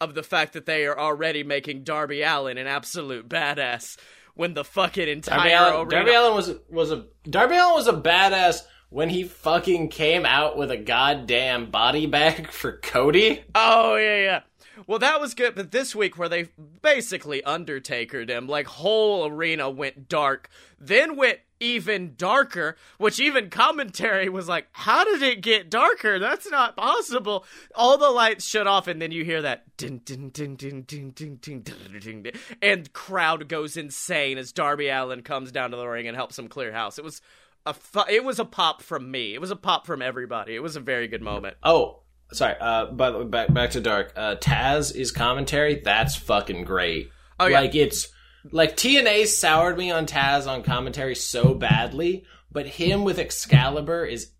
of 0.00 0.14
the 0.14 0.22
fact 0.22 0.54
that 0.54 0.66
they 0.66 0.86
are 0.86 0.98
already 0.98 1.44
making 1.44 1.84
Darby 1.84 2.22
Allin 2.22 2.58
an 2.58 2.66
absolute 2.66 3.28
badass 3.28 3.96
when 4.34 4.54
the 4.54 4.64
fucking 4.64 5.08
entire 5.08 5.36
Darby 5.36 5.52
Allin, 5.52 5.74
arena. 5.74 5.90
Darby 5.90 6.12
Allin 6.12 6.34
was 6.34 6.54
was 6.68 6.90
a 6.90 7.06
Darby 7.28 7.56
Allin 7.56 7.74
was 7.74 7.88
a 7.88 7.92
badass 7.92 8.62
when 8.88 9.08
he 9.08 9.22
fucking 9.24 9.88
came 9.88 10.26
out 10.26 10.56
with 10.56 10.70
a 10.70 10.76
goddamn 10.76 11.70
body 11.70 12.06
bag 12.06 12.48
for 12.50 12.72
Cody. 12.78 13.42
Oh 13.54 13.96
yeah, 13.96 14.16
yeah. 14.16 14.40
Well, 14.86 14.98
that 14.98 15.20
was 15.20 15.34
good, 15.34 15.54
but 15.54 15.72
this 15.72 15.94
week 15.94 16.18
where 16.18 16.28
they 16.28 16.48
basically 16.82 17.42
Undertakered 17.42 18.28
him, 18.28 18.46
like 18.46 18.66
whole 18.66 19.26
arena 19.26 19.68
went 19.70 20.08
dark, 20.08 20.48
then 20.78 21.16
went 21.16 21.40
even 21.60 22.14
darker, 22.16 22.76
which 22.98 23.20
even 23.20 23.50
commentary 23.50 24.28
was 24.28 24.48
like, 24.48 24.66
"How 24.72 25.04
did 25.04 25.22
it 25.22 25.42
get 25.42 25.70
darker? 25.70 26.18
That's 26.18 26.50
not 26.50 26.76
possible." 26.76 27.44
All 27.74 27.98
the 27.98 28.10
lights 28.10 28.44
shut 28.46 28.66
off, 28.66 28.88
and 28.88 29.00
then 29.00 29.12
you 29.12 29.24
hear 29.24 29.42
that 29.42 29.76
ding, 29.76 29.98
ding, 29.98 30.30
ding, 30.30 30.56
ding, 30.56 30.82
ding, 30.82 31.10
ding, 31.10 31.36
ding, 31.36 31.60
ding, 31.60 32.00
din, 32.00 32.22
din, 32.22 32.32
and 32.60 32.92
crowd 32.92 33.48
goes 33.48 33.76
insane 33.76 34.38
as 34.38 34.52
Darby 34.52 34.88
Allin 34.88 35.22
comes 35.22 35.52
down 35.52 35.70
to 35.70 35.76
the 35.76 35.86
ring 35.86 36.08
and 36.08 36.16
helps 36.16 36.38
him 36.38 36.48
clear 36.48 36.72
house. 36.72 36.98
It 36.98 37.04
was 37.04 37.20
a 37.66 37.74
fu- 37.74 38.08
it 38.08 38.24
was 38.24 38.38
a 38.38 38.44
pop 38.44 38.82
from 38.82 39.10
me. 39.10 39.34
It 39.34 39.40
was 39.40 39.50
a 39.50 39.56
pop 39.56 39.86
from 39.86 40.02
everybody. 40.02 40.54
It 40.54 40.62
was 40.62 40.76
a 40.76 40.80
very 40.80 41.08
good 41.08 41.22
moment. 41.22 41.56
Oh, 41.62 42.00
sorry. 42.32 42.56
Uh, 42.60 42.86
by 42.86 43.10
the 43.10 43.18
way, 43.18 43.24
back 43.24 43.52
back 43.52 43.70
to 43.70 43.80
Dark. 43.80 44.12
Uh, 44.16 44.36
Taz 44.36 44.94
is 44.94 45.12
commentary. 45.12 45.80
That's 45.84 46.16
fucking 46.16 46.64
great. 46.64 47.10
Oh, 47.38 47.46
yeah. 47.46 47.60
Like 47.60 47.74
it's 47.74 48.08
like 48.50 48.76
TNA 48.76 49.26
soured 49.26 49.76
me 49.78 49.90
on 49.90 50.06
Taz 50.06 50.46
on 50.46 50.62
commentary 50.62 51.14
so 51.14 51.54
badly, 51.54 52.24
but 52.50 52.66
him 52.66 53.04
with 53.04 53.18
Excalibur 53.18 54.04
is 54.04 54.30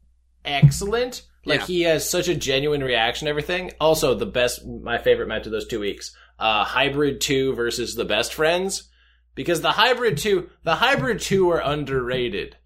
excellent. 0.44 1.22
Like 1.44 1.60
Yeah. 1.60 1.66
he 1.66 1.82
has 1.82 2.08
such 2.08 2.28
a 2.28 2.34
genuine 2.34 2.82
reaction 2.84 3.26
to 3.26 3.30
everything. 3.30 3.72
Also, 3.80 4.14
the 4.14 4.26
best, 4.26 4.66
my 4.66 4.98
favorite 4.98 5.28
match 5.28 5.46
of 5.46 5.52
those 5.52 5.66
two 5.66 5.80
weeks, 5.80 6.14
uh, 6.38 6.64
Hybrid 6.64 7.20
Two 7.20 7.54
versus 7.54 7.94
the 7.94 8.04
Best 8.04 8.34
Friends, 8.34 8.88
because 9.34 9.60
the 9.60 9.72
Hybrid 9.72 10.18
Two, 10.18 10.50
the 10.64 10.76
Hybrid 10.76 11.20
Two 11.20 11.50
are 11.50 11.60
underrated. 11.62 12.56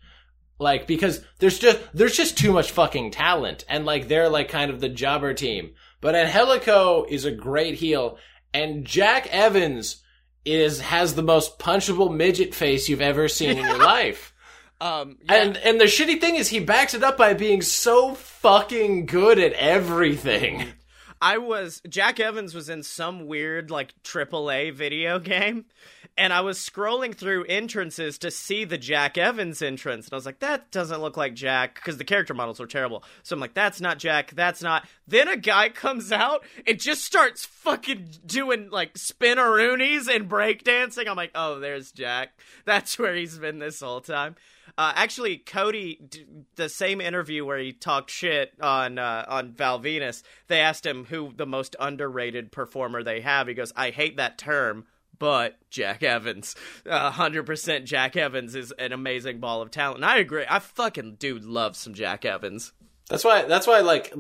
Like 0.58 0.86
because 0.86 1.20
there's 1.40 1.58
just 1.58 1.80
there's 1.92 2.16
just 2.16 2.38
too 2.38 2.52
much 2.52 2.70
fucking 2.70 3.10
talent, 3.10 3.64
and 3.68 3.84
like 3.84 4.06
they're 4.06 4.28
like 4.28 4.48
kind 4.48 4.70
of 4.70 4.80
the 4.80 4.88
jobber 4.88 5.34
team. 5.34 5.74
But 6.00 6.14
Angelico 6.14 7.04
is 7.08 7.24
a 7.24 7.32
great 7.32 7.74
heel, 7.74 8.18
and 8.52 8.84
Jack 8.84 9.26
Evans 9.32 10.02
is 10.44 10.80
has 10.80 11.14
the 11.14 11.22
most 11.22 11.58
punchable 11.58 12.14
midget 12.14 12.54
face 12.54 12.88
you've 12.88 13.00
ever 13.00 13.28
seen 13.28 13.50
in 13.50 13.64
your 13.64 13.78
life. 13.78 14.34
Um, 14.80 15.18
yeah. 15.24 15.34
And 15.34 15.56
and 15.56 15.80
the 15.80 15.84
shitty 15.84 16.20
thing 16.20 16.36
is 16.36 16.48
he 16.48 16.60
backs 16.60 16.94
it 16.94 17.02
up 17.02 17.16
by 17.16 17.34
being 17.34 17.62
so 17.62 18.14
fucking 18.14 19.06
good 19.06 19.38
at 19.38 19.52
everything. 19.54 20.66
I 21.24 21.38
was 21.38 21.80
Jack 21.88 22.20
Evans 22.20 22.54
was 22.54 22.68
in 22.68 22.82
some 22.82 23.26
weird 23.26 23.70
like 23.70 23.94
AAA 24.02 24.74
video 24.74 25.18
game, 25.18 25.64
and 26.18 26.34
I 26.34 26.42
was 26.42 26.58
scrolling 26.58 27.14
through 27.14 27.44
entrances 27.44 28.18
to 28.18 28.30
see 28.30 28.66
the 28.66 28.76
Jack 28.76 29.16
Evans 29.16 29.62
entrance, 29.62 30.04
and 30.04 30.12
I 30.12 30.16
was 30.16 30.26
like, 30.26 30.40
"That 30.40 30.70
doesn't 30.70 31.00
look 31.00 31.16
like 31.16 31.32
Jack," 31.32 31.76
because 31.76 31.96
the 31.96 32.04
character 32.04 32.34
models 32.34 32.60
were 32.60 32.66
terrible. 32.66 33.02
So 33.22 33.32
I'm 33.32 33.40
like, 33.40 33.54
"That's 33.54 33.80
not 33.80 33.98
Jack. 33.98 34.32
That's 34.32 34.62
not." 34.62 34.86
Then 35.08 35.28
a 35.28 35.38
guy 35.38 35.70
comes 35.70 36.12
out 36.12 36.44
and 36.66 36.78
just 36.78 37.02
starts 37.02 37.46
fucking 37.46 38.10
doing 38.26 38.68
like 38.68 38.92
spinneroonies 38.92 40.14
and 40.14 40.28
breakdancing. 40.28 41.08
I'm 41.08 41.16
like, 41.16 41.32
"Oh, 41.34 41.58
there's 41.58 41.90
Jack. 41.90 42.38
That's 42.66 42.98
where 42.98 43.14
he's 43.14 43.38
been 43.38 43.60
this 43.60 43.80
whole 43.80 44.02
time." 44.02 44.36
Uh, 44.76 44.92
actually, 44.96 45.38
Cody, 45.38 46.00
d- 46.08 46.26
the 46.56 46.68
same 46.68 47.00
interview 47.00 47.44
where 47.44 47.58
he 47.58 47.72
talked 47.72 48.10
shit 48.10 48.52
on 48.60 48.98
uh, 48.98 49.24
on 49.28 49.52
Val 49.52 49.80
Venis, 49.80 50.22
they 50.48 50.60
asked 50.60 50.84
him 50.84 51.04
who 51.04 51.32
the 51.36 51.46
most 51.46 51.76
underrated 51.78 52.50
performer 52.50 53.02
they 53.02 53.20
have. 53.20 53.46
He 53.46 53.54
goes, 53.54 53.72
"I 53.76 53.90
hate 53.90 54.16
that 54.16 54.38
term." 54.38 54.86
But 55.16 55.56
Jack 55.70 56.02
Evans, 56.02 56.56
hundred 56.88 57.44
percent. 57.44 57.84
Jack 57.84 58.16
Evans 58.16 58.56
is 58.56 58.72
an 58.72 58.92
amazing 58.92 59.38
ball 59.38 59.62
of 59.62 59.70
talent. 59.70 59.98
And 59.98 60.04
I 60.04 60.18
agree. 60.18 60.44
I 60.48 60.58
fucking 60.58 61.16
dude 61.20 61.44
love 61.44 61.76
some 61.76 61.94
Jack 61.94 62.24
Evans. 62.24 62.72
That's 63.08 63.24
why 63.24 63.42
that's 63.42 63.66
why 63.66 63.80
like 63.80 64.12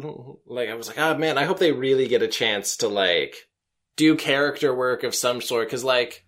like 0.46 0.68
I 0.68 0.74
was 0.74 0.86
like, 0.86 0.98
oh 0.98 1.16
man, 1.16 1.36
I 1.36 1.44
hope 1.44 1.58
they 1.58 1.72
really 1.72 2.06
get 2.06 2.22
a 2.22 2.28
chance 2.28 2.76
to 2.78 2.88
like 2.88 3.48
do 3.96 4.14
character 4.16 4.74
work 4.74 5.02
of 5.02 5.14
some 5.14 5.40
sort 5.40 5.66
because 5.66 5.84
like 5.84 6.23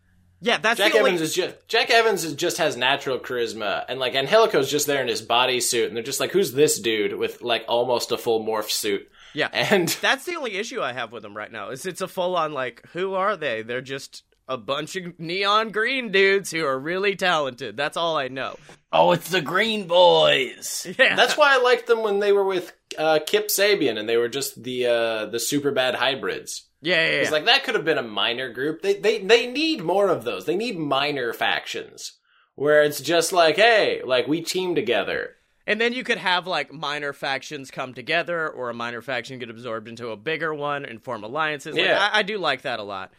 Yeah, 0.47 0.59
that's 0.59 0.78
Jack 0.78 0.92
the 0.92 0.99
only. 0.99 1.11
Evans 1.11 1.22
is 1.22 1.34
just 1.34 1.66
Jack 1.66 1.90
Evans 1.90 2.22
is 2.22 2.34
just 2.34 2.59
has 2.59 2.76
natural 2.76 3.18
charisma, 3.18 3.84
and 3.88 3.99
like 3.99 4.14
Angelico's 4.14 4.70
just 4.70 4.86
there 4.86 5.03
in 5.03 5.09
his 5.09 5.20
bodysuit, 5.20 5.88
and 5.88 5.97
they're 5.97 6.05
just 6.05 6.20
like, 6.20 6.30
"Who's 6.30 6.53
this 6.53 6.78
dude 6.78 7.14
with 7.14 7.42
like 7.42 7.64
almost 7.66 8.12
a 8.12 8.16
full 8.16 8.47
morph 8.47 8.70
suit?" 8.70 9.11
yeah, 9.34 9.49
And 9.53 9.88
that's 10.01 10.24
the 10.24 10.36
only 10.36 10.57
issue 10.57 10.80
I 10.80 10.92
have 10.92 11.11
with 11.11 11.22
them 11.22 11.36
right 11.36 11.51
now. 11.51 11.70
Is 11.70 11.84
it's 11.84 12.01
a 12.01 12.07
full 12.07 12.36
on 12.36 12.53
like, 12.53 12.86
who 12.92 13.14
are 13.14 13.36
they? 13.36 13.62
They're 13.62 13.80
just 13.80 14.22
a 14.49 14.57
bunch 14.57 14.94
of 14.94 15.18
neon 15.18 15.70
green 15.70 16.12
dudes 16.12 16.53
who 16.53 16.64
are 16.64 16.78
really 16.78 17.16
talented. 17.16 17.76
That's 17.76 17.97
all 17.97 18.16
I 18.16 18.28
know. 18.28 18.57
Oh, 18.92 19.11
it's 19.12 19.28
the 19.30 19.42
Green 19.42 19.88
Boys. 19.88 20.86
Yeah, 20.99 21.16
that's 21.16 21.36
why 21.36 21.55
I 21.55 21.62
liked 21.62 21.88
them 21.88 22.03
when 22.03 22.20
they 22.20 22.30
were 22.32 22.44
with 22.44 22.72
uh, 22.97 23.18
Kip 23.26 23.49
Sabian, 23.49 23.99
and 23.99 24.09
they 24.09 24.16
were 24.16 24.28
just 24.28 24.62
the 24.62 24.86
uh, 24.86 25.26
the 25.26 25.40
super 25.40 25.72
bad 25.72 25.97
hybrids. 25.97 26.66
Yeah, 26.81 26.95
yeah. 26.97 27.11
yeah. 27.11 27.20
It's 27.22 27.31
like 27.31 27.47
that 27.47 27.64
could 27.64 27.74
have 27.74 27.85
been 27.85 27.99
a 27.99 28.03
minor 28.03 28.53
group. 28.53 28.83
They 28.83 28.95
they 28.95 29.18
they 29.18 29.47
need 29.47 29.83
more 29.83 30.09
of 30.09 30.24
those. 30.24 30.47
They 30.47 30.57
need 30.57 30.79
minor 30.79 31.33
factions 31.33 32.12
where 32.55 32.83
it's 32.83 33.01
just 33.01 33.33
like, 33.33 33.57
hey, 33.57 34.03
like 34.05 34.27
we 34.27 34.41
team 34.41 34.74
together. 34.74 35.37
And 35.68 35.81
then 35.81 35.93
you 35.93 36.05
could 36.05 36.18
have 36.18 36.47
like 36.47 36.72
minor 36.72 37.12
factions 37.12 37.70
come 37.70 37.93
together, 37.93 38.49
or 38.49 38.70
a 38.70 38.74
minor 38.74 39.03
faction 39.03 39.39
get 39.39 39.51
absorbed 39.51 39.89
into 39.89 40.11
a 40.11 40.16
bigger 40.16 40.55
one 40.55 40.85
and 40.85 41.03
form 41.03 41.24
alliances. 41.24 41.74
Like, 41.74 41.85
Yeah. 41.85 42.09
I, 42.12 42.20
I 42.20 42.22
do 42.22 42.39
like 42.39 42.62
that 42.62 42.79
a 42.79 42.85
lot. 42.85 43.12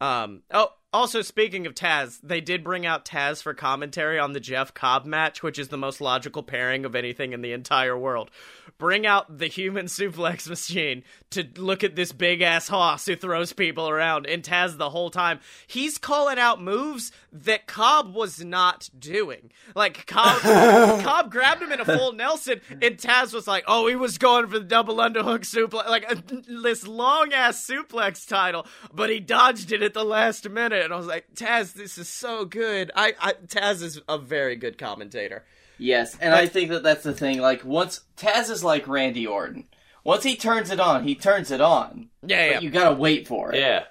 Um, 0.00 0.42
oh, 0.50 0.72
also 0.92 1.22
speaking 1.22 1.66
of 1.66 1.74
Taz, 1.74 2.18
they 2.22 2.40
did 2.40 2.62
bring 2.62 2.84
out 2.84 3.04
Taz 3.04 3.42
for 3.42 3.54
commentary 3.54 4.18
on 4.18 4.32
the 4.32 4.40
Jeff 4.40 4.74
Cobb 4.74 5.06
match, 5.06 5.42
which 5.42 5.58
is 5.58 5.68
the 5.68 5.78
most 5.78 6.00
logical 6.00 6.42
pairing 6.42 6.84
of 6.84 6.94
anything 6.94 7.32
in 7.32 7.40
the 7.40 7.52
entire 7.52 7.96
world. 7.96 8.30
Bring 8.78 9.06
out 9.06 9.38
the 9.38 9.46
human 9.46 9.86
suplex 9.86 10.48
machine 10.48 11.02
to 11.30 11.46
look 11.56 11.82
at 11.82 11.96
this 11.96 12.12
big 12.12 12.42
ass 12.42 12.68
hoss 12.68 13.06
who 13.06 13.16
throws 13.16 13.52
people 13.52 13.88
around, 13.88 14.26
and 14.26 14.42
Taz 14.42 14.76
the 14.76 14.90
whole 14.90 15.10
time 15.10 15.40
he's 15.66 15.98
calling 15.98 16.38
out 16.38 16.60
moves 16.60 17.10
that 17.32 17.66
Cobb 17.66 18.14
was 18.14 18.44
not 18.44 18.90
doing. 18.98 19.50
Like 19.74 20.06
Cobb, 20.06 20.40
Cobb 21.02 21.30
grabbed 21.30 21.62
him 21.62 21.72
in 21.72 21.80
a 21.80 21.84
full 21.84 22.12
Nelson, 22.12 22.60
and 22.70 22.98
Taz 22.98 23.32
was 23.32 23.46
like, 23.46 23.64
"Oh, 23.66 23.86
he 23.86 23.96
was 23.96 24.18
going 24.18 24.46
for 24.48 24.58
the 24.58 24.64
double 24.64 24.96
underhook 24.96 25.40
suplex, 25.40 25.88
like 25.88 26.10
uh, 26.10 26.16
this 26.62 26.86
long 26.86 27.32
ass 27.32 27.66
suplex 27.66 28.26
title, 28.28 28.66
but 28.92 29.08
he 29.08 29.20
dodged 29.20 29.72
it 29.72 29.82
at 29.82 29.94
the 29.94 30.04
last 30.04 30.48
minute." 30.48 30.81
And 30.84 30.94
I 30.94 30.96
was 30.96 31.06
like, 31.06 31.34
"Taz, 31.34 31.72
this 31.74 31.98
is 31.98 32.08
so 32.08 32.44
good." 32.44 32.90
I, 32.94 33.14
I 33.20 33.32
Taz 33.32 33.82
is 33.82 34.00
a 34.08 34.18
very 34.18 34.56
good 34.56 34.78
commentator. 34.78 35.44
Yes, 35.78 36.16
and 36.20 36.34
I 36.34 36.46
think 36.46 36.70
that 36.70 36.82
that's 36.82 37.02
the 37.02 37.14
thing. 37.14 37.40
Like, 37.40 37.64
once 37.64 38.02
Taz 38.16 38.50
is 38.50 38.62
like 38.62 38.86
Randy 38.86 39.26
Orton. 39.26 39.66
Once 40.04 40.24
he 40.24 40.34
turns 40.36 40.70
it 40.70 40.80
on, 40.80 41.04
he 41.04 41.14
turns 41.14 41.50
it 41.50 41.60
on. 41.60 42.08
Yeah, 42.26 42.44
yeah. 42.46 42.52
But 42.54 42.62
you 42.62 42.70
gotta 42.70 42.94
wait 42.94 43.28
for 43.28 43.52
it. 43.52 43.58
Yeah, 43.60 43.84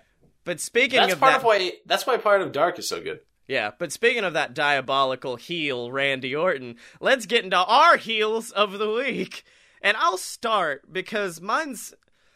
But 0.44 0.60
speaking 0.60 1.00
that's 1.00 1.14
of 1.14 1.20
part 1.20 1.32
that, 1.34 1.38
of 1.40 1.44
why. 1.46 1.74
That's 1.86 2.06
why 2.06 2.18
part 2.18 2.42
of 2.42 2.52
Dark 2.52 2.78
is 2.80 2.88
so 2.88 3.02
good. 3.02 3.22
Yeah, 3.48 3.72
but 3.78 3.92
speaking 3.92 4.24
of 4.24 4.34
that 4.34 4.54
diabolical 4.54 5.36
heel, 5.36 5.92
Randy 5.92 6.36
Orton, 6.36 6.78
let's 7.00 7.26
get 7.26 7.44
into 7.44 7.58
our 7.58 7.98
heels 7.98 8.52
of 8.52 8.80
the 8.80 8.90
week. 8.92 9.44
And 9.82 9.98
I'll 9.98 10.18
start 10.18 10.92
because 10.94 11.42
mine's 11.42 11.94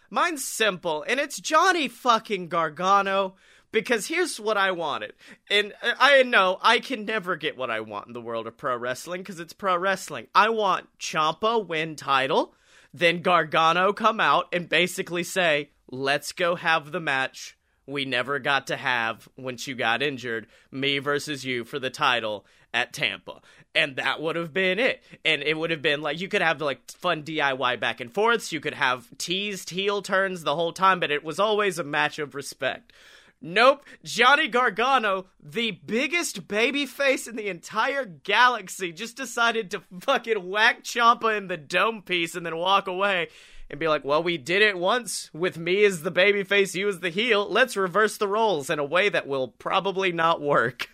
mine's 0.10 0.46
simple, 0.46 1.04
and 1.08 1.20
it's 1.20 1.40
Johnny 1.40 1.88
fucking 1.88 2.48
Gargano. 2.48 3.36
Because 3.76 4.08
here's 4.08 4.40
what 4.40 4.56
I 4.56 4.72
wanted. 4.72 5.12
And 5.50 5.74
uh, 5.84 5.96
I 6.00 6.24
know 6.24 6.60
I 6.62 6.80
can 6.80 7.04
never 7.04 7.36
get 7.36 7.58
what 7.58 7.70
I 7.70 7.82
want 7.82 8.08
in 8.08 8.14
the 8.14 8.22
world 8.22 8.48
of 8.48 8.56
pro 8.56 8.78
wrestling 8.78 9.20
because 9.20 9.38
it's 9.38 9.52
pro 9.52 9.76
wrestling. 9.76 10.28
I 10.34 10.48
want 10.48 10.88
Ciampa 10.98 11.68
win 11.68 11.98
title, 11.98 12.54
then 12.94 13.22
Gargano 13.22 13.92
come 13.92 14.22
out 14.22 14.46
and 14.54 14.70
basically 14.70 15.24
say, 15.24 15.72
let's 15.92 16.32
go 16.32 16.56
have 16.56 16.94
the 16.94 17.02
match 17.02 17.58
we 17.86 18.06
never 18.06 18.40
got 18.40 18.68
to 18.68 18.78
have 18.78 19.28
when 19.36 19.58
you 19.60 19.76
got 19.76 20.02
injured, 20.02 20.48
me 20.72 21.00
versus 21.00 21.44
you 21.44 21.66
for 21.66 21.78
the 21.78 21.90
title 21.90 22.46
at 22.74 22.94
Tampa. 22.94 23.42
And 23.76 23.98
that 23.98 24.22
would 24.22 24.38
have 24.38 24.54
been 24.54 24.80
it. 24.80 25.04
And 25.26 25.44
it 25.44 25.58
would 25.58 25.72
have 25.72 25.82
been 25.82 26.02
like 26.02 26.22
you 26.22 26.30
could 26.30 26.42
have 26.42 26.62
like 26.62 26.90
fun 26.92 27.24
DIY 27.24 27.82
back 27.82 28.00
and 28.00 28.10
forths, 28.10 28.54
you 28.54 28.62
could 28.62 28.74
have 28.74 29.06
teased 29.18 29.72
heel 29.72 30.02
turns 30.02 30.44
the 30.44 30.56
whole 30.56 30.72
time, 30.72 31.02
but 31.02 31.12
it 31.12 31.26
was 31.26 31.42
always 31.42 31.78
a 31.78 31.84
match 31.84 32.20
of 32.20 32.36
respect. 32.36 32.94
Nope, 33.42 33.86
Johnny 34.04 34.48
Gargano, 34.48 35.28
the 35.40 35.72
biggest 35.72 36.48
babyface 36.48 37.28
in 37.28 37.36
the 37.36 37.48
entire 37.48 38.06
galaxy, 38.06 38.92
just 38.92 39.18
decided 39.18 39.70
to 39.72 39.84
fucking 40.00 40.50
whack 40.50 40.84
Ciampa 40.84 41.38
in 41.38 41.48
the 41.48 41.58
dome 41.58 42.02
piece 42.02 42.36
and 42.36 42.46
then 42.46 42.58
walk 42.58 42.88
away 42.88 43.28
and 43.70 43.80
be 43.80 43.88
like, 43.88 44.06
well, 44.06 44.24
we 44.24 44.38
did 44.38 44.62
it 44.62 44.78
once 44.78 45.30
with 45.34 45.58
me 45.58 45.84
as 45.86 46.02
the 46.02 46.12
babyface, 46.12 46.76
you 46.76 46.88
as 46.88 47.00
the 47.00 47.10
heel. 47.10 47.48
Let's 47.50 47.78
reverse 47.78 48.18
the 48.18 48.28
roles 48.28 48.70
in 48.70 48.80
a 48.80 48.86
way 48.86 49.10
that 49.10 49.28
will 49.28 49.50
probably 49.50 50.12
not 50.12 50.42
work. 50.42 50.90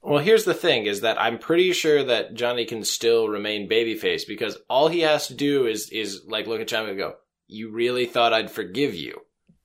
Well, 0.00 0.22
here's 0.22 0.44
the 0.44 0.54
thing: 0.54 0.86
is 0.86 1.00
that 1.00 1.20
I'm 1.20 1.38
pretty 1.38 1.72
sure 1.72 2.04
that 2.04 2.34
Johnny 2.34 2.64
can 2.64 2.84
still 2.84 3.28
remain 3.28 3.68
babyface 3.68 4.26
because 4.26 4.56
all 4.70 4.88
he 4.88 5.00
has 5.00 5.26
to 5.26 5.34
do 5.34 5.66
is 5.66 5.90
is 5.90 6.22
like 6.26 6.46
look 6.46 6.60
at 6.60 6.68
Ciampa 6.68 6.90
and 6.90 6.98
go, 6.98 7.16
"You 7.46 7.70
really 7.70 8.06
thought 8.06 8.32
I'd 8.32 8.50
forgive 8.50 8.94
you?" 8.94 9.20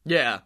Yeah. 0.06 0.40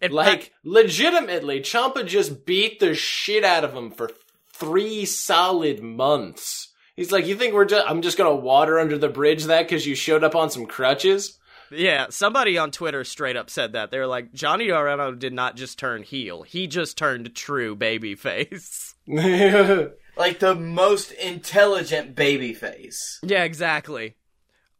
In 0.00 0.12
like 0.12 0.42
fact- 0.42 0.50
legitimately, 0.64 1.60
Ciampa 1.60 2.06
just 2.06 2.44
beat 2.46 2.80
the 2.80 2.94
shit 2.94 3.44
out 3.44 3.64
of 3.64 3.74
him 3.74 3.90
for 3.90 4.10
three 4.52 5.04
solid 5.04 5.82
months. 5.82 6.68
He's 6.96 7.10
like, 7.10 7.26
"You 7.26 7.34
think 7.34 7.54
we're 7.54 7.64
just? 7.64 7.88
I'm 7.88 8.02
just 8.02 8.16
gonna 8.16 8.34
water 8.34 8.78
under 8.78 8.96
the 8.96 9.08
bridge 9.08 9.44
that 9.44 9.66
because 9.66 9.86
you 9.86 9.94
showed 9.94 10.24
up 10.24 10.34
on 10.34 10.50
some 10.50 10.66
crutches." 10.66 11.38
Yeah, 11.70 12.06
somebody 12.10 12.56
on 12.56 12.70
Twitter 12.70 13.02
straight 13.04 13.36
up 13.36 13.50
said 13.50 13.72
that. 13.72 13.90
They 13.90 13.98
were 13.98 14.06
like, 14.06 14.32
Johnny 14.32 14.68
Gargano 14.68 15.12
did 15.12 15.32
not 15.32 15.56
just 15.56 15.78
turn 15.78 16.02
heel, 16.02 16.42
he 16.42 16.66
just 16.68 16.96
turned 16.96 17.34
true 17.34 17.74
babyface. 17.74 18.94
Like 20.16 20.38
the 20.38 20.54
most 20.54 21.10
intelligent 21.10 22.14
baby 22.14 22.54
face. 22.54 23.18
Yeah, 23.22 23.42
exactly. 23.42 24.14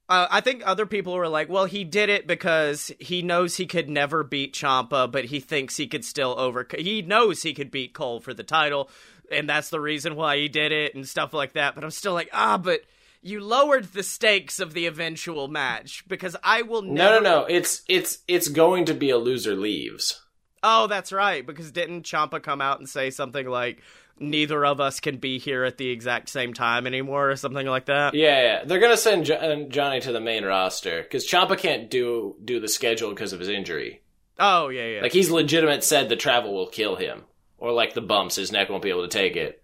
Uh, 0.09 0.27
I 0.31 0.41
think 0.43 0.63
other 0.65 0.85
people 0.85 1.15
were 1.15 1.29
like, 1.29 1.49
well, 1.49 1.65
he 1.65 1.83
did 1.83 2.11
it 2.11 2.27
because 2.27 2.93
he 2.99 3.23
knows 3.23 3.57
he 3.57 3.67
could 3.67 3.89
never 3.89 4.23
beat 4.23 4.55
Ciampa, 4.55 5.11
but 5.11 5.27
he 5.27 5.41
thinks 5.41 5.77
he 5.77 5.87
could 5.87 6.05
still 6.05 6.39
over. 6.39 6.67
He 6.79 7.01
knows 7.01 7.43
he 7.43 7.55
could 7.55 7.71
beat 7.71 7.95
Cole 7.95 8.21
for 8.21 8.35
the 8.35 8.43
title, 8.43 8.91
and 9.33 9.49
that's 9.49 9.71
the 9.71 9.81
reason 9.81 10.15
why 10.15 10.37
he 10.37 10.49
did 10.49 10.73
it 10.73 10.95
and 10.95 11.09
stuff 11.09 11.33
like 11.33 11.55
that. 11.55 11.75
But 11.75 11.85
I'm 11.85 11.91
still 11.91 12.13
like, 12.13 12.29
ah, 12.35 12.59
but 12.59 12.83
you 13.23 13.41
lowered 13.41 13.93
the 13.93 14.03
stakes 14.03 14.61
of 14.61 14.75
the 14.75 14.87
eventual 14.87 15.49
match 15.49 16.05
because 16.07 16.37
I 16.45 16.61
will 16.63 16.83
no, 16.83 17.19
no, 17.19 17.21
no. 17.21 17.45
It's 17.47 17.83
it's 17.89 18.19
it's 18.29 18.49
going 18.49 18.85
to 18.85 18.95
be 18.95 19.09
a 19.09 19.17
loser 19.17 19.55
leaves. 19.55 20.21
Oh, 20.63 20.87
that's 20.87 21.13
right. 21.13 21.47
Because 21.47 21.73
didn't 21.73 22.05
Ciampa 22.05 22.43
come 22.43 22.61
out 22.61 22.79
and 22.79 22.89
say 22.89 23.11
something 23.11 23.47
like, 23.47 23.83
"Neither 24.19 24.65
of 24.65 24.81
us 24.81 25.01
can 25.01 25.17
be 25.17 25.39
here 25.39 25.65
at 25.65 25.79
the 25.79 25.91
exact 25.91 26.29
same 26.29 26.55
time 26.55 26.87
anymore," 26.87 27.31
or 27.31 27.37
something 27.37 27.67
like 27.67 27.87
that? 27.87 28.15
Yeah, 28.15 28.43
yeah. 28.43 28.65
They're 28.65 28.79
gonna 28.79 28.97
send 28.97 29.27
jo- 29.27 29.35
uh, 29.35 29.69
Johnny 29.69 30.01
to 30.01 30.13
the 30.13 30.21
main 30.21 30.45
roster 30.45 31.03
because 31.03 31.27
Ciampa 31.27 31.59
can't 31.59 31.91
do 31.91 32.37
do 32.45 32.61
the 32.61 32.69
schedule 32.69 33.11
because 33.11 33.33
of 33.33 33.41
his 33.41 33.49
injury. 33.49 34.03
Oh, 34.39 34.69
yeah, 34.69 34.87
yeah. 34.87 35.03
Like 35.03 35.13
he's 35.13 35.31
legitimate 35.31 35.85
said 35.85 36.09
the 36.09 36.17
travel 36.17 36.53
will 36.53 36.67
kill 36.69 36.97
him, 36.97 37.23
or 37.59 37.73
like 37.73 37.95
the 37.95 38.01
bumps, 38.01 38.37
his 38.37 38.51
neck 38.53 38.69
won't 38.69 38.83
be 38.83 38.91
able 38.91 39.03
to 39.03 39.09
take 39.09 39.37
it. 39.37 39.63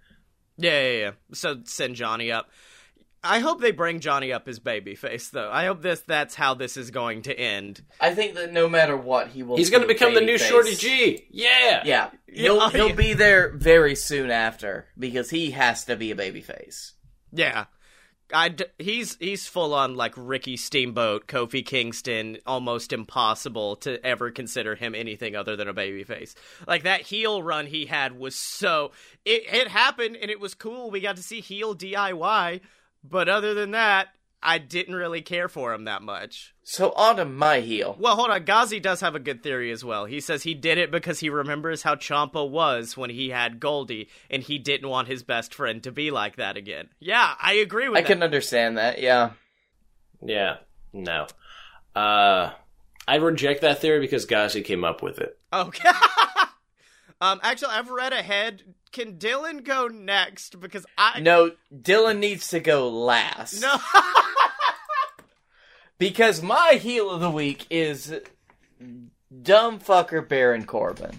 Yeah, 0.57 0.81
yeah, 0.81 0.99
yeah. 0.99 1.11
So 1.33 1.61
send 1.65 1.97
Johnny 1.97 2.31
up. 2.31 2.51
I 3.23 3.41
hope 3.41 3.61
they 3.61 3.71
bring 3.71 4.01
Johnny 4.01 4.33
up 4.33 4.49
as 4.49 4.61
babyface, 4.61 5.31
though. 5.31 5.51
I 5.51 5.67
hope 5.67 5.83
this 5.83 6.01
that's 6.01 6.35
how 6.35 6.55
this 6.55 6.77
is 6.77 6.91
going 6.91 7.23
to 7.23 7.39
end. 7.39 7.83
I 8.01 8.15
think 8.15 8.35
that 8.35 8.53
no 8.53 8.69
matter 8.69 8.97
what, 8.97 9.29
he 9.29 9.43
will. 9.43 9.57
He's 9.57 9.71
gonna 9.71 9.87
become 9.87 10.15
the 10.15 10.21
new 10.21 10.37
babyface. 10.37 10.49
Shorty 10.49 10.75
G. 10.75 11.27
Yeah, 11.31 11.83
Yeah, 11.85 12.11
Yeah, 12.27 12.43
he'll 12.43 12.61
oh, 12.61 12.69
he'll 12.71 12.89
yeah. 12.89 12.95
be 12.95 13.13
there 13.13 13.51
very 13.51 13.95
soon 13.95 14.31
after 14.31 14.87
because 14.99 15.31
he 15.31 15.51
has 15.51 15.85
to 15.85 15.97
be 15.97 16.11
a 16.11 16.17
babyface. 16.17 16.93
Yeah. 17.33 17.67
I 18.33 18.51
d- 18.51 18.65
he's 18.79 19.17
he's 19.17 19.47
full 19.49 19.75
on 19.75 19.97
like 19.97 20.15
Ricky 20.17 20.57
Steamboat, 20.57 21.27
Kofi 21.27 21.67
Kingston, 21.67 22.39
almost 22.47 22.93
impossible 22.93 23.77
to 23.77 24.05
ever 24.07 24.31
consider 24.31 24.77
him 24.77 24.95
anything 24.95 25.35
other 25.35 25.57
than 25.57 25.69
a 25.69 25.75
babyface. 25.75 26.35
Like 26.67 26.85
that 26.85 27.03
heel 27.03 27.43
run 27.43 27.67
he 27.67 27.87
had 27.87 28.17
was 28.19 28.37
so 28.37 28.93
it 29.25 29.43
it 29.53 29.69
happened 29.69 30.17
and 30.17 30.31
it 30.31 30.41
was 30.41 30.55
cool. 30.55 30.91
We 30.91 31.01
got 31.01 31.17
to 31.17 31.23
see 31.23 31.41
heel 31.41 31.75
DIY, 31.75 32.61
but 33.03 33.29
other 33.29 33.55
than 33.55 33.73
that, 33.73 34.09
I 34.43 34.59
didn't 34.59 34.95
really 34.95 35.21
care 35.21 35.49
for 35.49 35.75
him 35.75 35.85
that 35.85 36.03
much. 36.03 36.55
So 36.63 36.93
on 36.93 37.17
to 37.17 37.25
my 37.25 37.61
heel. 37.61 37.97
Well, 37.99 38.17
hold 38.17 38.31
on. 38.31 38.45
Ghazi 38.45 38.81
does 38.81 39.01
have 39.03 39.15
a 39.15 39.21
good 39.21 39.43
theory 39.43 39.71
as 39.71 39.85
well. 39.85 40.07
He 40.07 40.21
says 40.21 40.43
he 40.43 40.55
did 40.55 40.79
it 40.79 40.91
because 40.91 41.21
he 41.21 41.29
remembers 41.29 41.83
how 41.83 41.95
Ciampa 41.95 42.49
was 42.49 42.97
when 42.97 43.11
he 43.11 43.31
had 43.31 43.61
Goldie, 43.61 44.09
and 44.31 44.43
he 44.43 44.59
didn't 44.59 44.89
want 44.89 45.09
his 45.09 45.23
best 45.23 45.55
friend 45.55 45.83
to 45.83 45.93
be 45.93 46.11
like 46.11 46.37
that 46.37 46.57
again. 46.57 46.89
Yeah, 47.01 47.35
I 47.41 47.55
agree 47.55 47.89
with 47.89 47.97
that. 47.97 47.99
I 47.99 48.03
that. 48.03 48.09
can 48.09 48.23
understand 48.23 48.79
that. 48.79 49.01
Yeah. 49.01 49.33
yeah. 50.23 50.59
No, 50.93 51.27
uh, 51.95 52.51
I 53.07 53.17
reject 53.17 53.61
that 53.61 53.81
theory 53.81 54.01
because 54.01 54.25
Ghazi 54.25 54.63
came 54.63 54.85
up 54.85 55.03
with 55.03 55.19
it. 55.19 55.39
Okay. 55.53 55.89
um, 57.21 57.41
actually, 57.43 57.73
I've 57.73 57.91
read 57.91 58.13
ahead. 58.13 58.63
Can 58.93 59.19
Dylan 59.19 59.63
go 59.65 59.87
next? 59.87 60.59
Because 60.61 60.85
I 60.99 61.21
No, 61.21 61.53
Dylan 61.75 62.19
needs 62.19 62.49
to 62.49 62.61
go 62.61 62.89
last. 62.89 63.61
no. 63.61 63.77
Because 65.99 66.43
my 66.43 66.79
heel 66.81 67.11
of 67.11 67.21
the 67.21 67.31
week 67.31 67.67
is 67.69 68.11
dumb 69.43 69.79
fucker 69.79 70.27
Baron 70.27 70.65
Corbin. 70.65 71.19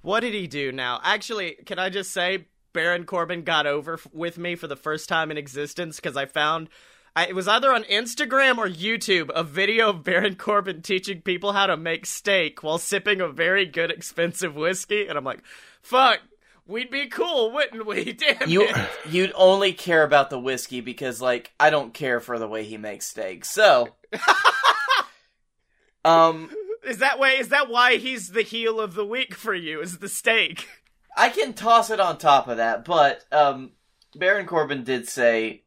what 0.00 0.20
did 0.20 0.32
he 0.32 0.46
do 0.46 0.72
now? 0.72 1.00
Actually, 1.04 1.56
can 1.66 1.78
I 1.78 1.90
just 1.90 2.12
say 2.12 2.46
Baron 2.72 3.04
Corbin 3.04 3.42
got 3.42 3.66
over 3.66 3.94
f- 3.94 4.06
with 4.14 4.38
me 4.38 4.54
for 4.54 4.68
the 4.68 4.76
first 4.76 5.08
time 5.10 5.30
in 5.30 5.36
existence 5.36 5.96
because 5.96 6.16
I 6.16 6.24
found. 6.24 6.70
I, 7.16 7.28
it 7.28 7.34
was 7.34 7.48
either 7.48 7.72
on 7.72 7.84
Instagram 7.84 8.58
or 8.58 8.68
YouTube 8.68 9.30
a 9.34 9.42
video 9.42 9.88
of 9.88 10.04
Baron 10.04 10.34
Corbin 10.36 10.82
teaching 10.82 11.22
people 11.22 11.52
how 11.52 11.66
to 11.66 11.76
make 11.76 12.04
steak 12.04 12.62
while 12.62 12.76
sipping 12.76 13.22
a 13.22 13.28
very 13.28 13.64
good 13.64 13.90
expensive 13.90 14.54
whiskey, 14.54 15.06
and 15.06 15.16
I'm 15.16 15.24
like, 15.24 15.42
"Fuck, 15.80 16.20
we'd 16.66 16.90
be 16.90 17.06
cool, 17.06 17.50
wouldn't 17.52 17.86
we?" 17.86 18.12
Damn 18.38 18.50
You 18.50 18.64
it. 18.68 18.76
you'd 19.08 19.32
only 19.34 19.72
care 19.72 20.02
about 20.02 20.28
the 20.28 20.38
whiskey 20.38 20.82
because 20.82 21.22
like 21.22 21.52
I 21.58 21.70
don't 21.70 21.94
care 21.94 22.20
for 22.20 22.38
the 22.38 22.46
way 22.46 22.64
he 22.64 22.76
makes 22.76 23.06
steak. 23.06 23.46
So 23.46 23.94
um 26.04 26.50
Is 26.86 26.98
that 26.98 27.18
way? 27.18 27.38
Is 27.38 27.48
that 27.48 27.68
why 27.70 27.96
he's 27.96 28.28
the 28.28 28.42
heel 28.42 28.78
of 28.78 28.94
the 28.94 29.06
week 29.06 29.34
for 29.34 29.54
you? 29.54 29.80
Is 29.80 29.98
the 29.98 30.08
steak? 30.08 30.68
I 31.16 31.30
can 31.30 31.54
toss 31.54 31.88
it 31.90 31.98
on 31.98 32.18
top 32.18 32.46
of 32.46 32.58
that, 32.58 32.84
but 32.84 33.24
um 33.32 33.70
Baron 34.14 34.46
Corbin 34.46 34.84
did 34.84 35.08
say 35.08 35.62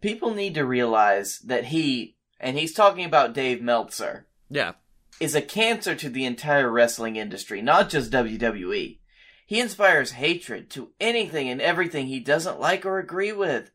people 0.00 0.34
need 0.34 0.54
to 0.54 0.64
realize 0.64 1.38
that 1.40 1.66
he 1.66 2.16
and 2.40 2.56
he's 2.56 2.72
talking 2.74 3.04
about 3.04 3.34
Dave 3.34 3.60
Meltzer 3.60 4.26
Yeah. 4.48 4.72
is 5.20 5.34
a 5.34 5.42
cancer 5.42 5.94
to 5.96 6.08
the 6.08 6.24
entire 6.24 6.70
wrestling 6.70 7.16
industry, 7.16 7.60
not 7.60 7.90
just 7.90 8.12
WWE. 8.12 9.00
He 9.46 9.60
inspires 9.60 10.12
hatred 10.12 10.70
to 10.70 10.92
anything 11.00 11.48
and 11.48 11.60
everything 11.60 12.06
he 12.06 12.20
doesn't 12.20 12.60
like 12.60 12.84
or 12.86 12.98
agree 12.98 13.32
with. 13.32 13.70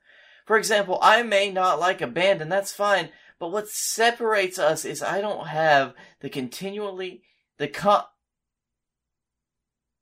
For 0.46 0.58
example, 0.58 1.00
I 1.02 1.24
may 1.24 1.52
not 1.52 1.80
like 1.80 2.02
a 2.02 2.08
band 2.08 2.42
and 2.42 2.52
that's 2.52 2.72
fine, 2.72 3.10
but 3.40 3.52
what 3.52 3.68
separates 3.68 4.60
us 4.60 4.86
is 4.86 5.02
I 5.02 5.20
don't 5.20 5.48
have 5.48 5.94
the 6.22 6.30
continually 6.30 7.24
the 7.58 7.68
co- 7.68 8.04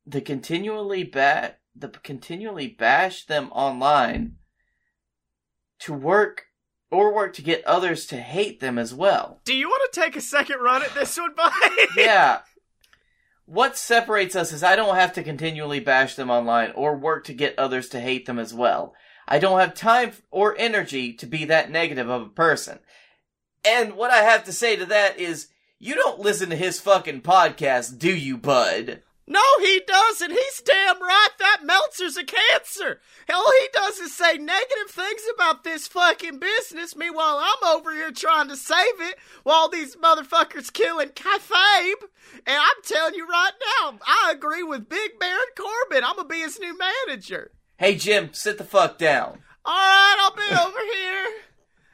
the 0.05 0.21
continually 0.21 1.03
ba- 1.03 1.55
the 1.75 1.89
continually 1.89 2.67
bash 2.67 3.25
them 3.25 3.49
online 3.51 4.37
to 5.81 5.93
work 5.93 6.45
or 6.89 7.13
work 7.13 7.33
to 7.33 7.41
get 7.41 7.63
others 7.65 8.05
to 8.07 8.17
hate 8.17 8.59
them 8.59 8.77
as 8.77 8.93
well 8.93 9.41
Do 9.45 9.55
you 9.55 9.67
want 9.67 9.91
to 9.91 9.99
take 9.99 10.15
a 10.15 10.21
second 10.21 10.59
run 10.59 10.83
at 10.83 10.93
this 10.93 11.17
one, 11.17 11.35
Bye? 11.35 11.85
yeah. 11.97 12.39
What 13.45 13.75
separates 13.77 14.35
us 14.35 14.53
is 14.53 14.63
I 14.63 14.77
don't 14.77 14.95
have 14.95 15.11
to 15.13 15.23
continually 15.23 15.81
bash 15.81 16.15
them 16.15 16.29
online 16.29 16.71
or 16.71 16.95
work 16.95 17.25
to 17.25 17.33
get 17.33 17.59
others 17.59 17.89
to 17.89 17.99
hate 17.99 18.25
them 18.25 18.39
as 18.39 18.53
well. 18.53 18.93
I 19.27 19.39
don't 19.39 19.59
have 19.59 19.73
time 19.73 20.13
or 20.29 20.55
energy 20.57 21.13
to 21.13 21.25
be 21.25 21.45
that 21.45 21.69
negative 21.69 22.09
of 22.09 22.21
a 22.21 22.29
person. 22.29 22.79
And 23.65 23.93
what 23.93 24.11
I 24.11 24.23
have 24.23 24.45
to 24.45 24.53
say 24.53 24.75
to 24.77 24.85
that 24.85 25.19
is, 25.19 25.49
you 25.79 25.95
don't 25.95 26.19
listen 26.19 26.49
to 26.49 26.55
his 26.55 26.79
fucking 26.79 27.21
podcast, 27.21 27.97
do 27.97 28.15
you, 28.15 28.37
bud? 28.37 29.01
No, 29.31 29.39
he 29.61 29.81
doesn't. 29.87 30.31
He's 30.31 30.61
damn 30.61 31.01
right. 31.01 31.29
That 31.39 31.61
Meltzer's 31.63 32.17
a 32.17 32.25
cancer. 32.25 32.99
All 33.33 33.51
he 33.61 33.67
does 33.71 33.97
is 33.99 34.13
say 34.13 34.33
negative 34.37 34.89
things 34.89 35.21
about 35.33 35.63
this 35.63 35.87
fucking 35.87 36.39
business. 36.39 36.97
Meanwhile, 36.97 37.39
I'm 37.41 37.77
over 37.77 37.93
here 37.93 38.11
trying 38.11 38.49
to 38.49 38.57
save 38.57 38.99
it 38.99 39.15
while 39.43 39.69
these 39.69 39.95
motherfuckers 39.95 40.73
killing 40.73 41.11
Kayfabe. 41.11 42.03
And 42.45 42.57
I'm 42.57 42.83
telling 42.83 43.13
you 43.13 43.25
right 43.25 43.53
now, 43.79 43.99
I 44.05 44.33
agree 44.35 44.63
with 44.63 44.89
Big 44.89 45.17
Baron 45.17 45.39
Corbin. 45.57 46.03
I'm 46.03 46.17
gonna 46.17 46.27
be 46.27 46.41
his 46.41 46.59
new 46.59 46.77
manager. 46.77 47.51
Hey, 47.77 47.95
Jim, 47.95 48.33
sit 48.33 48.57
the 48.57 48.65
fuck 48.65 48.97
down. 48.97 49.39
All 49.63 49.73
right, 49.73 50.17
I'll 50.19 50.35
be 50.35 50.67
over 50.67 50.79
here. 50.93 51.27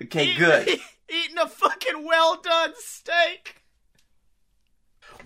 Okay, 0.06 0.34
good. 0.34 0.80
Eating 1.08 1.38
a 1.38 1.48
fucking 1.48 2.04
well 2.04 2.42
done 2.42 2.74
steak. 2.80 3.62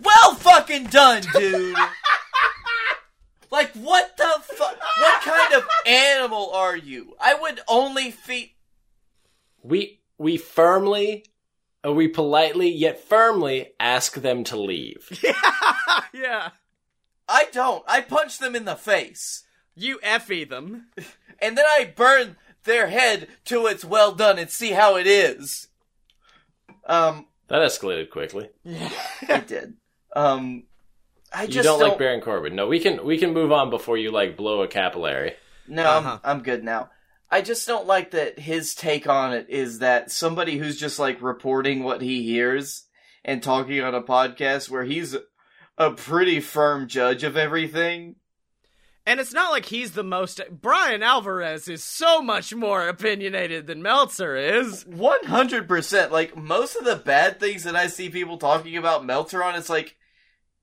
Well 0.01 0.35
fucking 0.35 0.85
done, 0.87 1.23
dude! 1.33 1.75
like, 3.51 3.71
what 3.73 4.17
the 4.17 4.33
fuck? 4.43 4.77
What 4.99 5.21
kind 5.21 5.53
of 5.53 5.67
animal 5.85 6.51
are 6.53 6.75
you? 6.75 7.15
I 7.19 7.33
would 7.35 7.59
only 7.67 8.11
feed. 8.11 8.51
We 9.63 10.01
we 10.17 10.37
firmly, 10.37 11.25
uh, 11.85 11.93
we 11.93 12.07
politely 12.07 12.69
yet 12.69 13.03
firmly 13.03 13.73
ask 13.79 14.15
them 14.15 14.43
to 14.45 14.57
leave. 14.57 15.07
Yeah, 15.23 16.01
yeah. 16.13 16.49
I 17.27 17.45
don't. 17.51 17.83
I 17.87 18.01
punch 18.01 18.39
them 18.39 18.55
in 18.55 18.65
the 18.65 18.75
face. 18.75 19.43
You 19.75 19.99
effie 20.03 20.43
them. 20.45 20.87
And 21.43 21.57
then 21.57 21.65
I 21.67 21.91
burn 21.95 22.35
their 22.65 22.85
head 22.89 23.27
till 23.45 23.65
it's 23.65 23.83
well 23.83 24.11
done 24.11 24.37
and 24.37 24.47
see 24.47 24.73
how 24.73 24.95
it 24.97 25.07
is. 25.07 25.69
Um, 26.85 27.25
That 27.47 27.63
escalated 27.63 28.11
quickly. 28.11 28.49
Yeah, 28.63 28.91
it 29.23 29.47
did. 29.47 29.73
Um, 30.15 30.63
I 31.33 31.45
just 31.45 31.57
you 31.57 31.63
don't, 31.63 31.79
like 31.79 31.97
Baron 31.97 32.21
Corbin. 32.21 32.55
No, 32.55 32.67
we 32.67 32.79
can 32.79 33.05
we 33.05 33.17
can 33.17 33.33
move 33.33 33.51
on 33.51 33.69
before 33.69 33.97
you 33.97 34.11
like 34.11 34.35
blow 34.35 34.61
a 34.63 34.67
capillary. 34.67 35.33
No, 35.67 35.83
Uh-huh. 35.83 36.19
I'm, 36.23 36.37
I'm 36.37 36.43
good 36.43 36.63
now. 36.63 36.89
I 37.29 37.41
just 37.41 37.65
don't 37.65 37.87
like 37.87 38.11
that 38.11 38.39
his 38.39 38.75
take 38.75 39.07
on 39.07 39.33
it 39.33 39.45
is 39.49 39.79
that 39.79 40.11
somebody 40.11 40.57
who's 40.57 40.77
just 40.77 40.99
like 40.99 41.21
reporting 41.21 41.83
what 41.83 42.01
he 42.01 42.23
hears 42.23 42.83
and 43.23 43.41
talking 43.41 43.79
on 43.81 43.95
a 43.95 44.01
podcast 44.01 44.69
where 44.69 44.83
he's 44.83 45.15
a 45.77 45.91
pretty 45.91 46.41
firm 46.41 46.89
judge 46.89 47.23
of 47.23 47.37
everything. 47.37 48.15
And 49.05 49.19
it's 49.19 49.33
not 49.33 49.51
like 49.51 49.65
he's 49.65 49.93
the 49.93 50.03
most. 50.03 50.41
Bryan 50.51 51.01
Alvarez 51.01 51.67
is 51.67 51.83
so 51.83 52.21
much 52.21 52.53
more 52.53 52.87
opinionated 52.87 53.65
than 53.65 53.81
Meltzer 53.81 54.35
is. 54.35 54.83
100%. 54.83 56.11
Like, 56.11 56.37
most 56.37 56.75
of 56.75 56.85
the 56.85 56.97
bad 56.97 57.39
things 57.39 57.63
that 57.63 57.75
I 57.75 57.87
see 57.87 58.09
people 58.09 58.37
talking 58.37 58.77
about 58.77 59.05
Meltzer 59.05 59.43
on, 59.43 59.55
it's 59.55 59.69
like, 59.69 59.95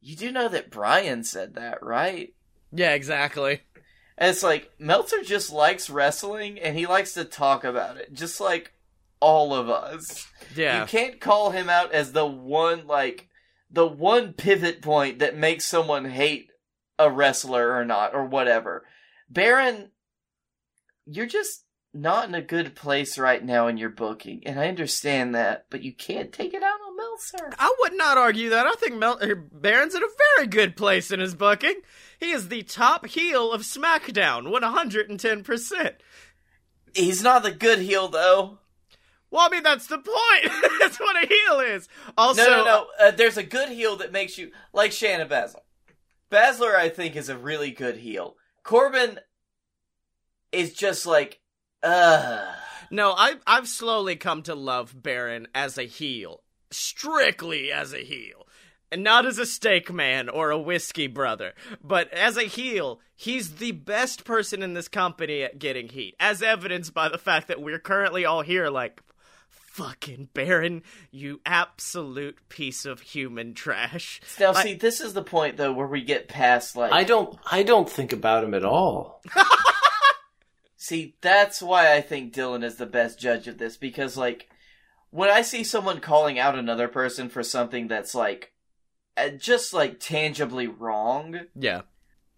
you 0.01 0.16
do 0.16 0.30
know 0.32 0.49
that 0.49 0.70
Bryan 0.70 1.24
said 1.24 1.55
that, 1.55 1.82
right? 1.82 2.34
Yeah, 2.72 2.92
exactly. 2.92 3.62
And 4.16 4.30
it's 4.30 4.42
like, 4.42 4.70
Meltzer 4.78 5.22
just 5.22 5.53
likes 5.53 5.90
wrestling 5.90 6.59
and 6.59 6.76
he 6.76 6.86
likes 6.86 7.14
to 7.14 7.24
talk 7.24 7.64
about 7.64 7.96
it, 7.96 8.12
just 8.12 8.40
like 8.40 8.72
all 9.20 9.55
of 9.55 9.68
us. 9.68 10.26
Yeah. 10.55 10.80
You 10.80 10.86
can't 10.86 11.20
call 11.20 11.51
him 11.51 11.68
out 11.68 11.92
as 11.92 12.12
the 12.12 12.26
one, 12.26 12.86
like, 12.86 13.28
the 13.70 13.86
one 13.86 14.32
pivot 14.32 14.82
point 14.82 15.18
that 15.18 15.36
makes 15.36 15.66
someone 15.66 16.07
hate 16.07 16.51
a 16.99 17.11
wrestler 17.11 17.74
or 17.74 17.84
not, 17.84 18.14
or 18.14 18.24
whatever. 18.24 18.84
Baron, 19.30 19.90
you're 21.07 21.26
just 21.26 21.64
not 21.94 22.28
in 22.28 22.34
a 22.34 22.42
good 22.42 22.74
place 22.74 23.18
right 23.18 23.44
now 23.44 23.68
in 23.68 23.76
your 23.76 23.90
booking, 23.90 24.42
and 24.46 24.59
I 24.59 24.68
understand 24.68 25.34
that, 25.34 25.66
but 25.70 25.82
you 25.82 25.94
can't 25.94 26.32
take 26.32 26.55
it 26.55 26.62
out 26.62 26.77
Meltzer. 27.18 27.54
I 27.58 27.74
would 27.80 27.94
not 27.94 28.18
argue 28.18 28.50
that. 28.50 28.66
I 28.66 28.72
think 28.74 28.96
Mel- 28.96 29.18
er, 29.22 29.34
Baron's 29.34 29.94
in 29.94 30.02
a 30.02 30.06
very 30.36 30.48
good 30.48 30.76
place 30.76 31.10
in 31.10 31.20
his 31.20 31.34
booking. 31.34 31.80
He 32.18 32.30
is 32.30 32.48
the 32.48 32.62
top 32.62 33.06
heel 33.06 33.52
of 33.52 33.62
SmackDown, 33.62 34.48
110%. 34.48 35.92
He's 36.94 37.22
not 37.22 37.42
the 37.42 37.52
good 37.52 37.80
heel, 37.80 38.08
though. 38.08 38.58
Well, 39.30 39.46
I 39.46 39.50
mean, 39.50 39.62
that's 39.62 39.86
the 39.86 39.98
point. 39.98 40.72
that's 40.80 40.98
what 40.98 41.22
a 41.22 41.26
heel 41.26 41.60
is. 41.60 41.88
Also, 42.16 42.42
No, 42.42 42.48
no, 42.48 42.64
no. 42.64 42.86
Uh, 43.00 43.10
there's 43.10 43.36
a 43.36 43.42
good 43.42 43.68
heel 43.68 43.96
that 43.96 44.12
makes 44.12 44.38
you 44.38 44.50
like 44.72 44.90
Shayna 44.90 45.28
Baszler. 45.28 45.60
Baszler, 46.30 46.74
I 46.74 46.88
think, 46.88 47.14
is 47.14 47.28
a 47.28 47.36
really 47.36 47.70
good 47.70 47.96
heel. 47.96 48.36
Corbin 48.62 49.18
is 50.50 50.72
just 50.72 51.06
like, 51.06 51.40
ugh. 51.82 52.54
No, 52.90 53.12
I, 53.12 53.34
I've 53.46 53.68
slowly 53.68 54.16
come 54.16 54.42
to 54.44 54.54
love 54.54 55.02
Baron 55.02 55.46
as 55.54 55.76
a 55.76 55.82
heel. 55.82 56.42
Strictly 56.70 57.72
as 57.72 57.92
a 57.92 57.98
heel. 58.04 58.46
And 58.90 59.02
not 59.04 59.26
as 59.26 59.38
a 59.38 59.44
steak 59.44 59.92
man 59.92 60.28
or 60.28 60.50
a 60.50 60.58
whiskey 60.58 61.06
brother. 61.08 61.52
But 61.84 62.10
as 62.12 62.36
a 62.38 62.44
heel, 62.44 63.00
he's 63.14 63.56
the 63.56 63.72
best 63.72 64.24
person 64.24 64.62
in 64.62 64.72
this 64.72 64.88
company 64.88 65.42
at 65.42 65.58
getting 65.58 65.88
heat. 65.88 66.14
As 66.18 66.42
evidenced 66.42 66.94
by 66.94 67.08
the 67.10 67.18
fact 67.18 67.48
that 67.48 67.60
we're 67.60 67.78
currently 67.78 68.24
all 68.24 68.40
here 68.40 68.70
like, 68.70 69.02
fucking 69.50 70.28
Baron, 70.32 70.82
you 71.10 71.40
absolute 71.44 72.38
piece 72.48 72.84
of 72.86 73.00
human 73.00 73.52
trash. 73.54 74.20
Now, 74.40 74.52
Like- 74.52 74.66
see, 74.66 74.74
this 74.74 75.00
is 75.00 75.12
the 75.12 75.22
point 75.22 75.56
though 75.58 75.72
where 75.72 75.86
we 75.86 76.02
get 76.02 76.26
past 76.26 76.74
like. 76.74 76.90
I 76.90 77.04
don't 77.04 77.38
I 77.50 77.62
don't 77.62 77.88
think 77.90 78.12
about 78.12 78.42
him 78.42 78.54
at 78.54 78.64
all. 78.64 79.22
See, 80.80 81.16
that's 81.20 81.60
why 81.60 81.94
I 81.94 82.00
think 82.00 82.32
Dylan 82.32 82.62
is 82.64 82.76
the 82.76 82.86
best 82.86 83.18
judge 83.18 83.48
of 83.48 83.58
this 83.58 83.76
because, 83.76 84.16
like, 84.16 84.48
when 85.11 85.30
I 85.30 85.42
see 85.42 85.64
someone 85.64 86.00
calling 86.00 86.38
out 86.38 86.59
another 86.59 86.88
person 86.88 87.28
for 87.28 87.42
something 87.42 87.88
that's 87.88 88.14
like, 88.14 88.52
uh, 89.16 89.30
just 89.30 89.72
like 89.72 90.00
tangibly 90.00 90.66
wrong, 90.66 91.40
Yeah. 91.54 91.82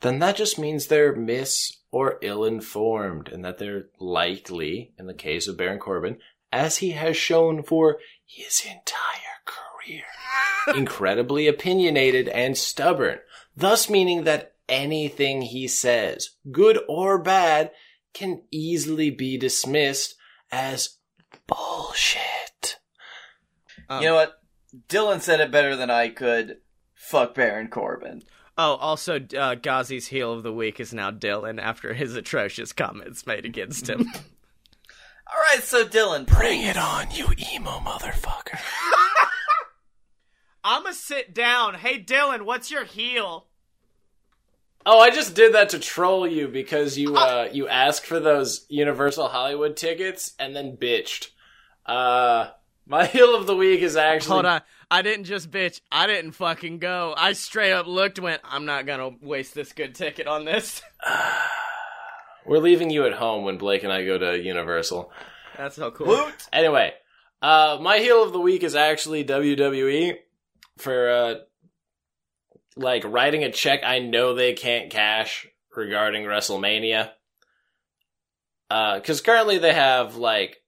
Then 0.01 0.19
that 0.21 0.37
just 0.37 0.59
means 0.59 0.87
they're 0.87 1.15
mis 1.15 1.77
or 1.93 2.19
ill 2.23 2.45
informed, 2.45 3.29
and 3.29 3.45
that 3.45 3.59
they're 3.59 3.89
likely, 3.99 4.95
in 4.99 5.07
the 5.07 5.15
case 5.15 5.47
of 5.47 5.59
Baron 5.59 5.79
Corbin, 5.79 6.19
as 6.51 6.79
he 6.79 6.93
has 6.93 7.17
shown 7.17 7.63
for 7.63 7.99
his 8.25 8.65
entire 8.65 9.43
career, 9.45 10.05
incredibly 10.75 11.47
opinionated 11.47 12.29
and 12.29 12.57
stubborn, 12.57 13.19
thus 13.55 13.91
meaning 13.91 14.25
that 14.25 14.55
anything 14.71 15.43
he 15.43 15.69
says, 15.69 16.31
good 16.51 16.79
or 16.89 17.19
bad, 17.19 17.71
can 18.15 18.43
easily 18.51 19.11
be 19.11 19.37
dismissed 19.37 20.15
as 20.51 20.97
bullshit. 21.47 22.40
Um, 23.91 24.03
you 24.03 24.09
know 24.09 24.15
what? 24.15 24.41
Dylan 24.89 25.21
said 25.21 25.41
it 25.41 25.51
better 25.51 25.77
than 25.77 25.91
I 25.91 26.09
could. 26.09 26.59
Fuck 26.95 27.35
Baron 27.35 27.69
Corbin. 27.69 28.23
Oh, 28.57 28.77
also, 28.77 29.17
uh, 29.17 29.57
Ghazi's 29.57 30.07
heel 30.07 30.33
of 30.33 30.43
the 30.43 30.53
week 30.53 30.81
is 30.81 30.95
now 30.95 31.11
Dylan 31.11 31.61
after 31.61 31.95
his 31.95 32.15
atrocious 32.15 32.73
comments 32.73 33.27
made 33.27 33.45
against 33.45 33.89
him. 33.89 34.01
All 35.33 35.41
right, 35.53 35.63
so 35.63 35.85
Dylan, 35.85 36.27
Bring 36.27 36.63
it 36.63 36.77
on, 36.77 37.11
you 37.11 37.27
emo 37.53 37.79
motherfucker. 37.81 38.61
I'ma 40.65 40.91
sit 40.91 41.35
down. 41.35 41.75
Hey, 41.75 42.03
Dylan, 42.03 42.43
what's 42.43 42.71
your 42.71 42.85
heel? 42.85 43.47
Oh, 44.85 44.99
I 44.99 45.11
just 45.11 45.35
did 45.35 45.55
that 45.55 45.71
to 45.71 45.79
troll 45.79 46.27
you 46.27 46.49
because 46.49 46.99
you 46.99 47.15
uh 47.15 47.49
you 47.53 47.69
asked 47.69 48.07
for 48.07 48.19
those 48.19 48.65
Universal 48.69 49.29
Hollywood 49.29 49.77
tickets 49.77 50.33
and 50.39 50.57
then 50.57 50.77
bitched. 50.77 51.29
Uh 51.85 52.49
my 52.91 53.07
heel 53.07 53.37
of 53.37 53.47
the 53.47 53.55
week 53.55 53.83
is 53.83 53.97
actually 53.97 54.35
Hold 54.35 54.47
on. 54.47 54.63
I 54.91 55.03
didn't 55.03 55.25
just 55.25 55.49
bitch. 55.49 55.81
I 55.93 56.09
didn't 56.09 56.33
fucking 56.33 56.81
go. 56.81 57.15
I 57.17 57.35
straight 57.35 57.71
up 57.71 57.87
looked, 57.87 58.19
went, 58.19 58.43
I'm 58.45 58.67
not 58.67 58.85
gonna 58.85 59.11
waste 59.23 59.55
this 59.55 59.73
good 59.73 59.95
ticket 59.95 60.27
on 60.27 60.45
this. 60.45 60.83
We're 62.47 62.59
leaving 62.59 62.91
you 62.91 63.07
at 63.07 63.13
home 63.13 63.45
when 63.45 63.59
Blake 63.59 63.85
and 63.85 63.93
I 63.93 64.05
go 64.05 64.19
to 64.19 64.43
Universal. 64.43 65.13
That's 65.57 65.77
so 65.77 65.93
cool. 65.93 66.09
Woot! 66.09 66.35
Anyway, 66.53 66.93
uh 67.41 67.79
my 67.81 67.99
heel 67.99 68.25
of 68.25 68.33
the 68.33 68.41
week 68.41 68.65
is 68.65 68.75
actually 68.75 69.25
WWE 69.25 70.17
for 70.79 71.11
uh 71.11 71.35
like 72.77 73.05
writing 73.05 73.45
a 73.45 73.53
check 73.53 73.83
I 73.85 74.01
know 74.01 74.35
they 74.35 74.55
can't 74.55 74.91
cash 74.91 75.47
regarding 75.77 76.25
WrestleMania. 76.25 77.11
Uh 78.69 78.99
cuz 78.99 79.21
currently 79.21 79.59
they 79.59 79.75
have 79.75 80.17
like 80.17 80.61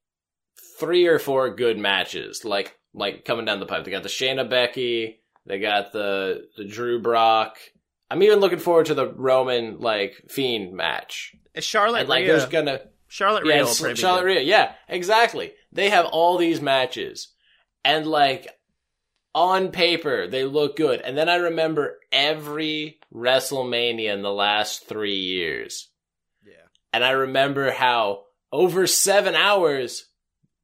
three 0.82 1.06
or 1.06 1.18
four 1.18 1.54
good 1.54 1.78
matches 1.78 2.44
like 2.44 2.76
like 2.94 3.24
coming 3.24 3.44
down 3.46 3.60
the 3.60 3.66
pipe. 3.66 3.84
They 3.84 3.90
got 3.90 4.02
the 4.02 4.08
Shayna 4.08 4.48
Becky, 4.50 5.20
they 5.46 5.58
got 5.58 5.92
the 5.92 6.42
the 6.56 6.64
Drew 6.64 7.00
Brock. 7.00 7.56
I'm 8.10 8.22
even 8.22 8.40
looking 8.40 8.58
forward 8.58 8.86
to 8.86 8.94
the 8.94 9.06
Roman 9.06 9.78
like 9.78 10.14
Fiend 10.28 10.74
match. 10.74 11.34
Charlotte 11.60 12.00
And, 12.00 12.08
like 12.08 12.22
Rhea. 12.24 12.32
there's 12.32 12.46
gonna 12.46 12.80
Charlotte 13.08 13.46
yeah, 13.46 13.52
Rhea 13.54 13.62
will 13.64 13.70
it's 13.70 13.80
be 13.80 13.94
Charlotte. 13.94 14.24
Rhea. 14.24 14.40
Yeah, 14.40 14.72
exactly. 14.88 15.52
They 15.72 15.90
have 15.90 16.06
all 16.06 16.36
these 16.38 16.60
matches, 16.60 17.28
and 17.84 18.06
like 18.06 18.48
on 19.34 19.70
paper 19.70 20.26
they 20.26 20.44
look 20.44 20.76
good. 20.76 21.00
And 21.00 21.16
then 21.16 21.28
I 21.28 21.36
remember 21.36 21.98
every 22.10 22.98
WrestleMania 23.14 24.12
in 24.12 24.22
the 24.22 24.32
last 24.32 24.86
three 24.88 25.16
years, 25.16 25.88
Yeah. 26.46 26.52
and 26.92 27.02
I 27.04 27.10
remember 27.12 27.70
how 27.70 28.24
over 28.52 28.86
seven 28.86 29.34
hours, 29.34 30.06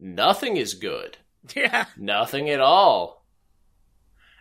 nothing 0.01 0.57
is 0.57 0.75
good, 0.75 1.17
Yeah. 1.57 1.87
nothing 1.97 2.49
at 2.51 2.61
all. 2.61 3.25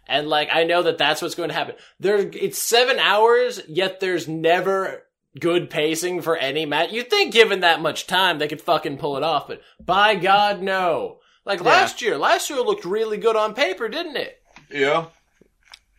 And 0.07 0.27
like 0.29 0.49
I 0.51 0.63
know 0.63 0.83
that 0.83 0.97
that's 0.97 1.21
what's 1.21 1.35
going 1.35 1.49
to 1.49 1.55
happen. 1.55 1.75
There, 1.99 2.17
it's 2.19 2.57
seven 2.57 2.97
hours, 2.99 3.61
yet 3.67 3.99
there's 3.99 4.27
never 4.27 5.03
good 5.39 5.69
pacing 5.69 6.21
for 6.21 6.35
any 6.37 6.65
match. 6.65 6.91
You'd 6.91 7.09
think, 7.09 7.33
given 7.33 7.59
that 7.59 7.81
much 7.81 8.07
time, 8.07 8.39
they 8.39 8.47
could 8.47 8.61
fucking 8.61 8.97
pull 8.97 9.17
it 9.17 9.23
off, 9.23 9.47
but 9.47 9.61
by 9.83 10.15
God, 10.15 10.61
no. 10.61 11.19
Like 11.45 11.59
Yeah. 11.59 11.65
last 11.65 12.01
year, 12.01 12.17
last 12.17 12.49
year 12.49 12.61
looked 12.61 12.85
really 12.85 13.17
good 13.17 13.35
on 13.35 13.53
paper, 13.53 13.87
didn't 13.89 14.15
it? 14.17 14.39
Yeah. 14.71 15.05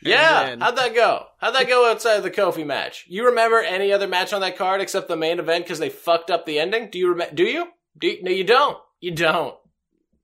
Yeah. 0.00 0.44
then- 0.46 0.60
How'd 0.60 0.76
that 0.76 0.94
go? 0.94 1.26
How'd 1.38 1.54
that 1.54 1.68
go 1.68 1.90
outside 1.90 2.16
of 2.16 2.22
the 2.22 2.30
Kofi 2.30 2.64
match? 2.64 3.04
You 3.08 3.26
remember 3.26 3.60
any 3.60 3.92
other 3.92 4.06
match 4.08 4.32
on 4.32 4.40
that 4.40 4.56
card 4.56 4.80
except 4.80 5.08
the 5.08 5.16
main 5.16 5.38
event 5.38 5.64
because 5.64 5.78
they 5.78 5.88
fucked 5.90 6.30
up 6.30 6.46
the 6.46 6.58
ending? 6.58 6.88
Do 6.90 6.98
you 6.98 7.10
remember? 7.10 7.34
Do 7.34 7.44
you? 7.44 7.66
Do 7.98 8.06
you? 8.06 8.22
No, 8.22 8.30
you 8.30 8.44
don't. 8.44 8.78
You 9.00 9.12
don't. 9.12 9.56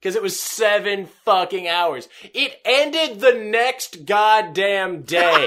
Because 0.00 0.16
it 0.16 0.22
was 0.22 0.38
seven 0.38 1.06
fucking 1.24 1.66
hours. 1.66 2.08
It 2.22 2.60
ended 2.64 3.20
the 3.20 3.32
next 3.32 4.04
goddamn 4.04 5.02
day. 5.02 5.46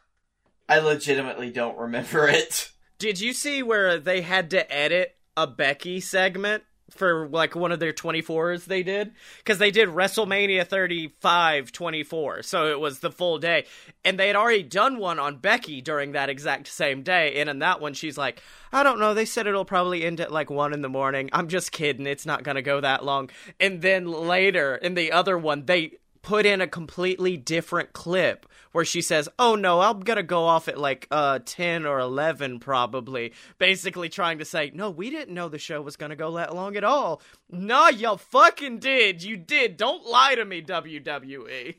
I 0.68 0.78
legitimately 0.78 1.50
don't 1.50 1.76
remember 1.76 2.28
it. 2.28 2.70
Did 2.98 3.20
you 3.20 3.32
see 3.32 3.62
where 3.62 3.98
they 3.98 4.20
had 4.20 4.50
to 4.50 4.72
edit 4.72 5.16
a 5.36 5.46
Becky 5.46 6.00
segment 6.00 6.62
for 6.90 7.28
like 7.28 7.54
one 7.54 7.72
of 7.72 7.80
their 7.80 7.92
24s 7.92 8.64
they 8.64 8.82
did? 8.82 9.12
Because 9.38 9.58
they 9.58 9.70
did 9.70 9.88
WrestleMania 9.88 10.66
35 10.66 11.72
24 11.72 12.42
so 12.42 12.66
it 12.66 12.80
was 12.80 13.00
the 13.00 13.10
full 13.10 13.38
day. 13.38 13.64
And 14.04 14.18
they 14.18 14.26
had 14.26 14.36
already 14.36 14.62
done 14.62 14.98
one 14.98 15.18
on 15.18 15.38
Becky 15.38 15.80
during 15.80 16.12
that 16.12 16.28
exact 16.28 16.66
same 16.68 17.02
day 17.02 17.40
and 17.40 17.48
in 17.48 17.60
that 17.60 17.80
one 17.80 17.94
she's 17.94 18.18
like 18.18 18.42
I 18.72 18.82
don't 18.82 19.00
know 19.00 19.14
they 19.14 19.24
said 19.24 19.46
it'll 19.46 19.64
probably 19.64 20.04
end 20.04 20.20
at 20.20 20.32
like 20.32 20.50
1 20.50 20.72
in 20.72 20.82
the 20.82 20.88
morning. 20.88 21.30
I'm 21.32 21.48
just 21.48 21.72
kidding 21.72 22.06
it's 22.06 22.26
not 22.26 22.42
going 22.42 22.56
to 22.56 22.62
go 22.62 22.80
that 22.80 23.04
long. 23.04 23.30
And 23.58 23.82
then 23.82 24.06
later 24.06 24.76
in 24.76 24.94
the 24.94 25.12
other 25.12 25.38
one 25.38 25.66
they 25.66 25.92
put 26.22 26.46
in 26.46 26.60
a 26.60 26.66
completely 26.66 27.36
different 27.36 27.92
clip 27.92 28.46
where 28.72 28.84
she 28.84 29.02
says, 29.02 29.28
"Oh 29.38 29.56
no, 29.56 29.80
I'm 29.80 30.00
gonna 30.00 30.22
go 30.22 30.44
off 30.44 30.68
at 30.68 30.78
like 30.78 31.06
uh 31.10 31.40
ten 31.44 31.86
or 31.86 31.98
eleven 31.98 32.58
probably," 32.60 33.32
basically 33.58 34.08
trying 34.08 34.38
to 34.38 34.44
say, 34.44 34.70
"No, 34.74 34.90
we 34.90 35.10
didn't 35.10 35.34
know 35.34 35.48
the 35.48 35.58
show 35.58 35.82
was 35.82 35.96
gonna 35.96 36.16
go 36.16 36.32
that 36.36 36.54
long 36.54 36.76
at 36.76 36.84
all." 36.84 37.20
Nah, 37.50 37.88
you 37.88 38.16
fucking 38.16 38.78
did. 38.78 39.22
You 39.22 39.36
did. 39.36 39.76
Don't 39.76 40.06
lie 40.06 40.34
to 40.34 40.44
me, 40.44 40.62
WWE. 40.62 41.76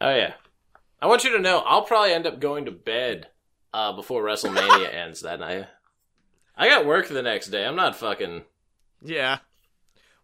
Oh 0.00 0.14
yeah, 0.14 0.34
I 1.00 1.06
want 1.06 1.24
you 1.24 1.30
to 1.32 1.38
know 1.42 1.58
I'll 1.60 1.82
probably 1.82 2.12
end 2.12 2.26
up 2.26 2.40
going 2.40 2.64
to 2.64 2.72
bed 2.72 3.28
uh, 3.72 3.92
before 3.92 4.22
WrestleMania 4.22 4.92
ends 4.94 5.20
that 5.20 5.40
night. 5.40 5.66
I 6.56 6.68
got 6.68 6.86
work 6.86 7.08
the 7.08 7.22
next 7.22 7.48
day. 7.48 7.64
I'm 7.64 7.76
not 7.76 7.96
fucking 7.96 8.42
Yeah, 9.02 9.38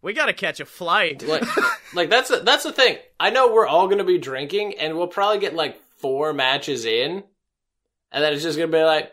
we 0.01 0.13
gotta 0.13 0.33
catch 0.33 0.59
a 0.59 0.65
flight. 0.65 1.23
like 1.27 1.43
like 1.93 2.09
that's 2.09 2.29
a, 2.31 2.39
that's 2.41 2.63
the 2.63 2.71
thing. 2.71 2.97
I 3.19 3.29
know 3.29 3.51
we're 3.51 3.67
all 3.67 3.87
gonna 3.87 4.03
be 4.03 4.17
drinking, 4.17 4.75
and 4.79 4.97
we'll 4.97 5.07
probably 5.07 5.39
get 5.39 5.55
like 5.55 5.81
four 5.97 6.33
matches 6.33 6.85
in, 6.85 7.23
and 8.11 8.23
then 8.23 8.33
it's 8.33 8.43
just 8.43 8.57
gonna 8.57 8.71
be 8.71 8.83
like, 8.83 9.11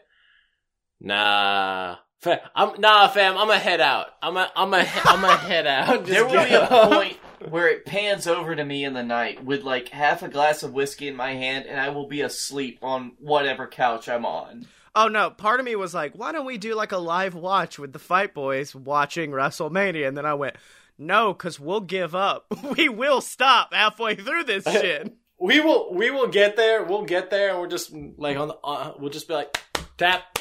nah. 1.01 1.97
Fam, 2.21 2.39
I'm 2.55 2.81
nah, 2.81 3.09
fam. 3.09 3.37
I'm 3.37 3.49
gonna 3.49 3.59
head 3.59 3.83
out. 3.83 4.07
I'm 4.23 4.37
a, 4.37 4.51
I'm 4.57 4.73
a, 4.73 4.87
I'm 5.05 5.21
gonna 5.21 5.37
head 5.37 5.67
out. 5.67 6.07
Just 6.07 6.11
There 6.11 6.25
will 6.25 6.33
get 6.33 6.49
be 6.49 6.55
a 6.55 6.67
point 6.89 7.19
where 7.51 7.69
it 7.69 7.85
pans 7.85 8.27
over 8.27 8.57
to 8.57 8.65
me 8.65 8.85
in 8.85 8.95
the 8.95 9.03
night 9.03 9.45
with 9.45 9.63
like 9.63 9.89
half 9.91 10.23
a 10.23 10.29
glass 10.29 10.63
of 10.63 10.73
whiskey 10.73 11.09
in 11.09 11.17
my 11.17 11.33
hand, 11.35 11.67
and 11.67 11.79
I 11.79 11.91
will 11.91 12.07
be 12.07 12.23
asleep 12.23 12.79
on 12.83 13.13
whatever 13.19 13.67
couch 13.67 14.09
I'm 14.09 14.25
on. 14.25 14.67
Oh 14.97 15.09
no, 15.09 15.31
part 15.31 15.59
of 15.61 15.67
me 15.67 15.75
was 15.75 15.93
like, 15.95 16.15
why 16.15 16.33
don't 16.33 16.47
we 16.47 16.57
do 16.59 16.75
like 16.75 16.93
a 16.93 16.99
live 16.99 17.35
watch 17.35 17.79
with 17.79 17.93
the 17.93 17.99
Fight 17.99 18.33
Boys 18.33 18.75
watching 18.75 19.33
WrestleMania? 19.33 20.07
And 20.07 20.17
then 20.17 20.27
I 20.27 20.35
went, 20.35 20.57
no, 20.99 21.33
because 21.33 21.59
we'll 21.59 21.81
give 21.81 22.15
up. 22.15 22.47
We 22.77 22.89
will 22.89 23.21
stop 23.21 23.73
halfway 23.73 24.15
through 24.15 24.45
this 24.45 24.65
shit. 24.71 25.13
We 25.39 25.61
will, 25.61 25.93
we 25.93 26.11
will 26.11 26.29
get 26.29 26.57
there. 26.57 26.85
We'll 26.85 27.05
get 27.05 27.31
there, 27.31 27.51
and 27.51 27.61
we're 27.61 27.69
just 27.69 27.93
like 28.17 28.37
on 28.37 28.49
the. 28.49 28.57
Uh, 28.63 28.95
we'll 28.99 29.11
just 29.11 29.29
be 29.29 29.35
like, 29.35 29.57
tap, 29.99 30.39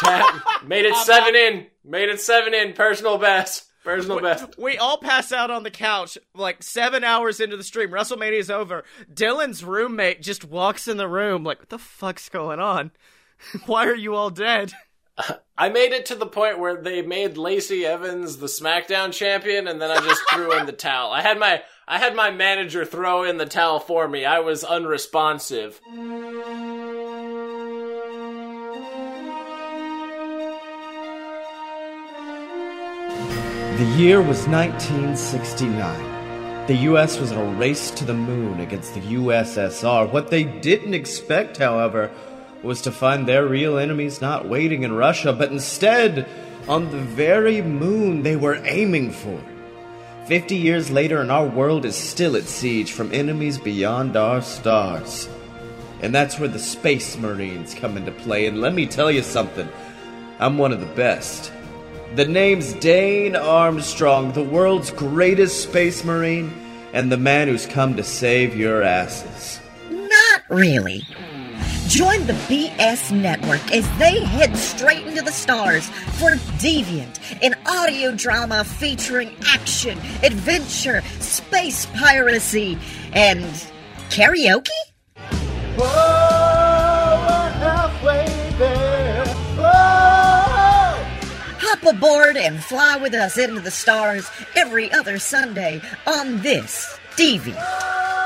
tap. 0.00 0.42
Made 0.66 0.84
it 0.84 0.96
seven 0.96 1.34
in. 1.34 1.66
Made 1.84 2.08
it 2.08 2.20
seven 2.20 2.54
in. 2.54 2.72
Personal 2.72 3.18
best. 3.18 3.64
Personal 3.84 4.20
best. 4.20 4.58
We 4.58 4.78
all 4.78 4.98
pass 4.98 5.30
out 5.30 5.50
on 5.50 5.62
the 5.62 5.70
couch 5.70 6.18
like 6.34 6.62
seven 6.62 7.04
hours 7.04 7.38
into 7.38 7.56
the 7.56 7.62
stream. 7.62 7.90
WrestleMania's 7.90 8.50
over. 8.50 8.82
Dylan's 9.12 9.62
roommate 9.62 10.22
just 10.22 10.44
walks 10.44 10.88
in 10.88 10.96
the 10.96 11.08
room 11.08 11.44
like, 11.44 11.60
what 11.60 11.68
the 11.68 11.78
fuck's 11.78 12.28
going 12.28 12.58
on? 12.58 12.90
Why 13.66 13.86
are 13.86 13.94
you 13.94 14.14
all 14.14 14.30
dead? 14.30 14.72
I 15.58 15.70
made 15.70 15.92
it 15.92 16.06
to 16.06 16.14
the 16.14 16.26
point 16.26 16.58
where 16.58 16.76
they 16.76 17.00
made 17.02 17.38
Lacey 17.38 17.86
Evans 17.86 18.36
the 18.36 18.46
SmackDown 18.46 19.12
champion, 19.12 19.66
and 19.68 19.80
then 19.80 19.90
I 19.90 20.00
just 20.00 20.22
threw 20.30 20.52
in 20.58 20.66
the 20.66 20.72
towel. 20.72 21.12
I 21.12 21.22
had 21.22 21.38
my 21.38 21.62
I 21.88 21.98
had 21.98 22.14
my 22.14 22.30
manager 22.30 22.84
throw 22.84 23.22
in 23.24 23.38
the 23.38 23.46
towel 23.46 23.80
for 23.80 24.06
me. 24.08 24.24
I 24.24 24.40
was 24.40 24.64
unresponsive. 24.64 25.80
The 33.76 33.84
year 33.96 34.20
was 34.22 34.46
1969. 34.48 36.16
The 36.66 36.74
US 36.90 37.20
was 37.20 37.30
in 37.30 37.38
a 37.38 37.44
race 37.44 37.90
to 37.92 38.04
the 38.04 38.14
moon 38.14 38.58
against 38.58 38.94
the 38.94 39.00
USSR. 39.00 40.10
What 40.10 40.30
they 40.30 40.42
didn't 40.42 40.94
expect, 40.94 41.58
however, 41.58 42.10
was 42.66 42.82
to 42.82 42.92
find 42.92 43.26
their 43.26 43.46
real 43.46 43.78
enemies 43.78 44.20
not 44.20 44.48
waiting 44.48 44.82
in 44.82 44.92
Russia, 44.92 45.32
but 45.32 45.52
instead 45.52 46.28
on 46.68 46.90
the 46.90 46.98
very 46.98 47.62
moon 47.62 48.22
they 48.22 48.36
were 48.36 48.60
aiming 48.64 49.12
for. 49.12 49.40
Fifty 50.26 50.56
years 50.56 50.90
later, 50.90 51.20
and 51.20 51.30
our 51.30 51.46
world 51.46 51.84
is 51.84 51.94
still 51.94 52.36
at 52.36 52.44
siege 52.44 52.92
from 52.92 53.12
enemies 53.12 53.58
beyond 53.58 54.16
our 54.16 54.42
stars. 54.42 55.28
And 56.02 56.14
that's 56.14 56.38
where 56.38 56.48
the 56.48 56.58
Space 56.58 57.16
Marines 57.16 57.74
come 57.74 57.96
into 57.96 58.10
play. 58.10 58.46
And 58.46 58.60
let 58.60 58.74
me 58.74 58.86
tell 58.86 59.10
you 59.10 59.22
something 59.22 59.68
I'm 60.38 60.58
one 60.58 60.72
of 60.72 60.80
the 60.80 60.94
best. 60.94 61.52
The 62.16 62.26
name's 62.26 62.72
Dane 62.74 63.36
Armstrong, 63.36 64.32
the 64.32 64.42
world's 64.42 64.90
greatest 64.90 65.62
Space 65.62 66.04
Marine, 66.04 66.52
and 66.92 67.10
the 67.10 67.16
man 67.16 67.48
who's 67.48 67.66
come 67.66 67.96
to 67.96 68.02
save 68.02 68.56
your 68.56 68.82
asses. 68.82 69.60
Not 69.90 70.42
really. 70.48 71.06
Join 71.88 72.26
the 72.26 72.32
BS 72.32 73.12
Network 73.12 73.70
as 73.70 73.88
they 73.98 74.18
head 74.18 74.56
straight 74.56 75.06
into 75.06 75.22
the 75.22 75.30
stars 75.30 75.88
for 76.18 76.32
Deviant, 76.58 77.20
an 77.42 77.54
audio 77.64 78.10
drama 78.10 78.64
featuring 78.64 79.30
action, 79.46 79.96
adventure, 80.24 81.00
space 81.20 81.86
piracy, 81.86 82.76
and 83.12 83.44
karaoke? 84.10 84.66
Hop 91.60 91.94
aboard 91.94 92.36
and 92.36 92.62
fly 92.64 92.96
with 92.96 93.14
us 93.14 93.38
into 93.38 93.60
the 93.60 93.70
stars 93.70 94.28
every 94.56 94.90
other 94.90 95.20
Sunday 95.20 95.80
on 96.04 96.42
this 96.42 96.98
Deviant. 97.16 98.25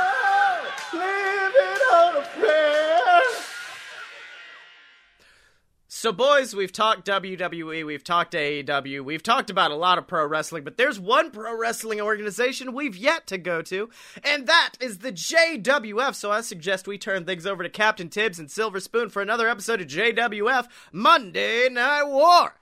So, 6.01 6.13
boys, 6.13 6.55
we've 6.55 6.73
talked 6.73 7.07
WWE, 7.07 7.85
we've 7.85 8.03
talked 8.03 8.33
AEW, 8.33 9.05
we've 9.05 9.23
talked 9.23 9.51
about 9.51 9.71
a 9.71 9.75
lot 9.75 9.99
of 9.99 10.07
pro 10.07 10.27
wrestling, 10.27 10.65
but 10.65 10.79
there's 10.79 10.99
one 10.99 11.31
pro 11.31 11.55
wrestling 11.55 12.01
organization 12.01 12.73
we've 12.73 12.97
yet 12.97 13.27
to 13.27 13.37
go 13.37 13.61
to, 13.61 13.91
and 14.25 14.47
that 14.47 14.77
is 14.81 15.01
the 15.01 15.13
JWF. 15.13 16.15
So, 16.15 16.33
I 16.33 16.41
suggest 16.41 16.89
we 16.89 16.97
turn 16.97 17.27
things 17.27 17.45
over 17.45 17.63
to 17.63 17.69
Captain 17.69 18.09
Tibbs 18.09 18.39
and 18.39 18.51
Silver 18.51 18.81
Spoon 18.81 19.11
for 19.11 19.21
another 19.21 19.47
episode 19.47 19.83
of 19.83 19.89
JWF 19.89 20.69
Monday 20.91 21.69
Night 21.69 22.05
War. 22.05 22.55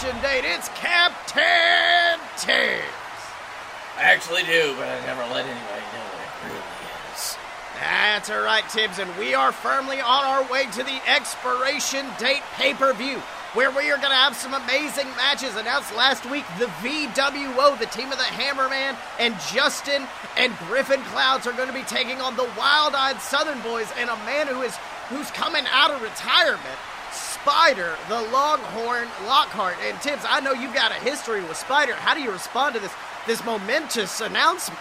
Expiration 0.00 0.22
date. 0.22 0.44
It's 0.48 0.68
Captain 0.70 2.18
Tibbs. 2.38 2.84
I 3.98 4.02
actually 4.02 4.42
do, 4.44 4.74
but 4.78 4.88
I 4.88 4.98
never 5.04 5.22
let 5.34 5.44
anybody 5.44 5.84
know 5.92 6.04
what 6.08 6.20
it 6.24 6.48
really 6.48 7.12
is. 7.12 7.36
That's 7.78 8.30
all 8.30 8.40
right, 8.40 8.66
Tibbs, 8.70 8.98
and 8.98 9.14
we 9.18 9.34
are 9.34 9.52
firmly 9.52 10.00
on 10.00 10.24
our 10.24 10.50
way 10.50 10.64
to 10.72 10.82
the 10.82 11.00
expiration 11.06 12.06
date 12.18 12.40
pay 12.54 12.72
per 12.72 12.94
view. 12.94 13.20
Where 13.52 13.70
we 13.70 13.90
are 13.90 13.96
going 13.96 14.10
to 14.10 14.16
have 14.16 14.36
some 14.36 14.54
amazing 14.54 15.08
matches 15.16 15.56
announced 15.56 15.94
last 15.96 16.24
week. 16.30 16.44
The 16.58 16.66
VWO, 16.66 17.76
the 17.78 17.86
team 17.86 18.12
of 18.12 18.18
the 18.18 18.24
Hammerman, 18.24 18.96
and 19.18 19.34
Justin 19.52 20.06
and 20.36 20.56
Griffin 20.68 21.02
Clouds 21.10 21.48
are 21.48 21.52
going 21.52 21.68
to 21.68 21.74
be 21.74 21.82
taking 21.82 22.20
on 22.20 22.36
the 22.36 22.48
Wild 22.56 22.94
Eyed 22.94 23.20
Southern 23.20 23.60
Boys 23.60 23.92
and 23.98 24.08
a 24.08 24.16
man 24.24 24.46
who 24.46 24.62
is 24.62 24.76
who's 25.10 25.30
coming 25.32 25.64
out 25.72 25.90
of 25.90 26.00
retirement, 26.00 26.78
Spider, 27.42 27.96
the 28.08 28.20
Longhorn 28.20 29.08
Lockhart. 29.26 29.76
And 29.82 30.00
Tibbs, 30.02 30.24
I 30.28 30.40
know 30.40 30.52
you've 30.52 30.74
got 30.74 30.90
a 30.90 30.94
history 30.94 31.40
with 31.42 31.56
Spider. 31.56 31.94
How 31.94 32.14
do 32.14 32.20
you 32.20 32.30
respond 32.30 32.74
to 32.74 32.80
this 32.80 32.92
this 33.26 33.44
momentous 33.44 34.20
announcement? 34.20 34.80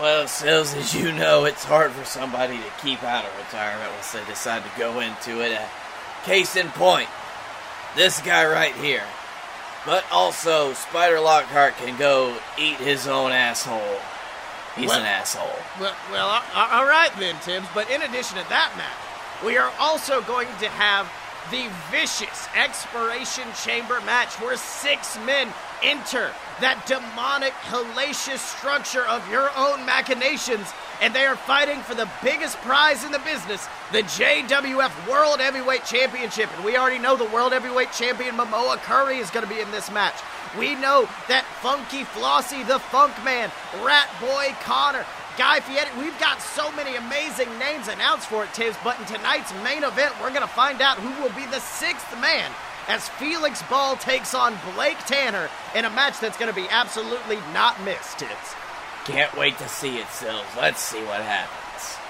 Well, 0.00 0.26
Sills, 0.26 0.74
as 0.74 0.94
you 0.94 1.12
know, 1.12 1.44
it's 1.44 1.64
hard 1.64 1.92
for 1.92 2.04
somebody 2.04 2.56
to 2.56 2.64
keep 2.82 3.02
out 3.04 3.24
of 3.24 3.36
retirement 3.38 3.92
once 3.92 4.12
they 4.12 4.24
decide 4.24 4.62
to 4.64 4.70
go 4.78 5.00
into 5.00 5.40
it. 5.44 5.52
Uh, 5.52 5.66
case 6.24 6.56
in 6.56 6.68
point, 6.70 7.08
this 7.94 8.20
guy 8.22 8.46
right 8.46 8.74
here. 8.76 9.02
But 9.84 10.04
also, 10.10 10.72
Spider 10.74 11.20
Lockhart 11.20 11.76
can 11.76 11.98
go 11.98 12.36
eat 12.56 12.76
his 12.76 13.06
own 13.06 13.32
asshole. 13.32 13.98
He's 14.76 14.88
Well- 14.88 15.00
an 15.00 15.06
asshole. 15.06 15.58
Well, 15.78 15.94
well, 16.10 16.42
all 16.54 16.86
right 16.86 17.10
then, 17.18 17.38
Tibbs. 17.40 17.66
But 17.74 17.90
in 17.90 18.00
addition 18.02 18.38
to 18.38 18.48
that 18.48 18.70
match, 18.76 19.44
we 19.44 19.58
are 19.58 19.72
also 19.78 20.20
going 20.22 20.48
to 20.60 20.68
have 20.68 21.06
the 21.50 21.68
vicious 21.90 22.48
expiration 22.54 23.44
chamber 23.64 24.00
match 24.02 24.34
where 24.40 24.56
six 24.56 25.18
men 25.26 25.48
enter 25.82 26.30
that 26.60 26.86
demonic, 26.86 27.52
hellacious 27.66 28.38
structure 28.38 29.04
of 29.06 29.28
your 29.28 29.50
own 29.56 29.84
machinations, 29.84 30.72
and 31.00 31.14
they 31.14 31.26
are 31.26 31.36
fighting 31.36 31.80
for 31.80 31.94
the 31.94 32.08
biggest 32.22 32.56
prize 32.58 33.04
in 33.04 33.10
the 33.10 33.18
business, 33.20 33.66
the 33.90 34.02
JWF 34.02 35.10
World 35.10 35.40
Heavyweight 35.40 35.84
Championship. 35.84 36.48
And 36.54 36.64
we 36.64 36.76
already 36.76 36.98
know 36.98 37.16
the 37.16 37.28
World 37.30 37.52
Heavyweight 37.52 37.92
Champion 37.92 38.36
Momoa 38.36 38.76
Curry 38.78 39.18
is 39.18 39.30
going 39.30 39.46
to 39.46 39.52
be 39.52 39.60
in 39.60 39.70
this 39.72 39.90
match. 39.90 40.14
We 40.56 40.74
know 40.76 41.08
that 41.28 41.44
Funky 41.60 42.04
Flossie, 42.04 42.66
the 42.66 42.78
Funk 42.78 43.12
Man, 43.24 43.50
Rat 43.82 44.08
Boy 44.20 44.54
Connor, 44.62 45.04
Guy 45.38 45.60
Fieri. 45.60 45.88
We've 45.98 46.18
got 46.18 46.40
so 46.40 46.70
many 46.72 46.96
amazing 46.96 47.48
names 47.58 47.88
announced 47.88 48.26
for 48.28 48.44
it, 48.44 48.52
Tibbs. 48.52 48.76
But 48.84 48.98
in 49.00 49.06
tonight's 49.06 49.52
main 49.62 49.84
event, 49.84 50.14
we're 50.20 50.30
going 50.30 50.42
to 50.42 50.46
find 50.46 50.80
out 50.80 50.98
who 50.98 51.22
will 51.22 51.34
be 51.34 51.46
the 51.46 51.60
sixth 51.60 52.10
man 52.20 52.50
as 52.88 53.08
Felix 53.10 53.62
Ball 53.64 53.96
takes 53.96 54.34
on 54.34 54.58
Blake 54.74 54.98
Tanner 55.06 55.48
in 55.74 55.84
a 55.84 55.90
match 55.90 56.20
that's 56.20 56.36
going 56.36 56.52
to 56.52 56.54
be 56.54 56.68
absolutely 56.70 57.38
not 57.52 57.82
missed, 57.84 58.18
Tibbs. 58.18 58.54
Can't 59.04 59.34
wait 59.36 59.58
to 59.58 59.68
see 59.68 59.98
it, 59.98 60.06
Sills. 60.08 60.44
Let's 60.56 60.80
see 60.80 61.02
what 61.04 61.20
happens. 61.22 61.58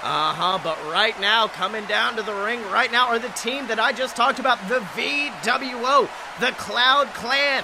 Uh 0.03 0.33
huh, 0.33 0.59
but 0.63 0.77
right 0.91 1.19
now, 1.21 1.47
coming 1.47 1.85
down 1.85 2.17
to 2.17 2.23
the 2.23 2.33
ring 2.33 2.61
right 2.69 2.91
now 2.91 3.07
are 3.07 3.19
the 3.19 3.29
team 3.29 3.67
that 3.67 3.79
I 3.79 3.93
just 3.93 4.15
talked 4.15 4.37
about, 4.37 4.59
the 4.67 4.79
VWO, 4.79 6.09
the 6.39 6.51
Cloud 6.57 7.07
Clan. 7.13 7.63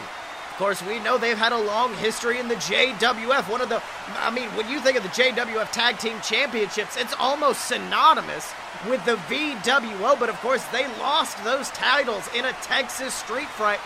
Course, 0.60 0.84
we 0.84 1.00
know 1.00 1.18
they've 1.18 1.38
had 1.38 1.54
a 1.54 1.58
long 1.58 1.94
history 1.94 2.38
in 2.38 2.50
the 2.50 2.56
JWF. 2.56 3.50
One 3.50 3.62
of 3.62 3.70
the, 3.70 3.82
I 4.18 4.30
mean, 4.30 4.50
when 4.58 4.70
you 4.70 4.82
think 4.82 4.98
of 4.98 5.04
the 5.04 5.10
JWF 5.10 5.72
Tag 5.72 5.98
Team 6.00 6.20
Championships, 6.20 6.98
it's 6.98 7.14
almost 7.18 7.64
synonymous 7.64 8.52
with 8.90 9.04
the 9.06 9.16
VWO, 9.32 10.20
but 10.20 10.28
of 10.28 10.36
course, 10.42 10.62
they 10.74 10.86
lost 10.98 11.42
those 11.46 11.70
titles 11.70 12.28
in 12.36 12.44
a 12.44 12.52
Texas 12.62 13.14
street 13.14 13.48
fight, 13.48 13.80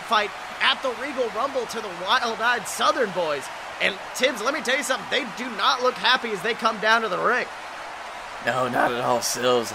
at 0.60 0.82
the 0.82 0.90
Regal 1.00 1.28
Rumble 1.28 1.64
to 1.66 1.80
the 1.80 1.90
Wild 2.02 2.40
Eyed 2.40 2.66
Southern 2.66 3.10
Boys. 3.12 3.44
And 3.80 3.94
Tibbs, 4.16 4.42
let 4.42 4.52
me 4.52 4.60
tell 4.60 4.76
you 4.76 4.82
something, 4.82 5.06
they 5.12 5.24
do 5.38 5.48
not 5.56 5.80
look 5.80 5.94
happy 5.94 6.32
as 6.32 6.42
they 6.42 6.54
come 6.54 6.80
down 6.80 7.02
to 7.02 7.08
the 7.08 7.18
ring. 7.18 7.46
No, 8.44 8.68
not 8.68 8.90
at 8.90 9.00
all, 9.00 9.22
Sills. 9.22 9.72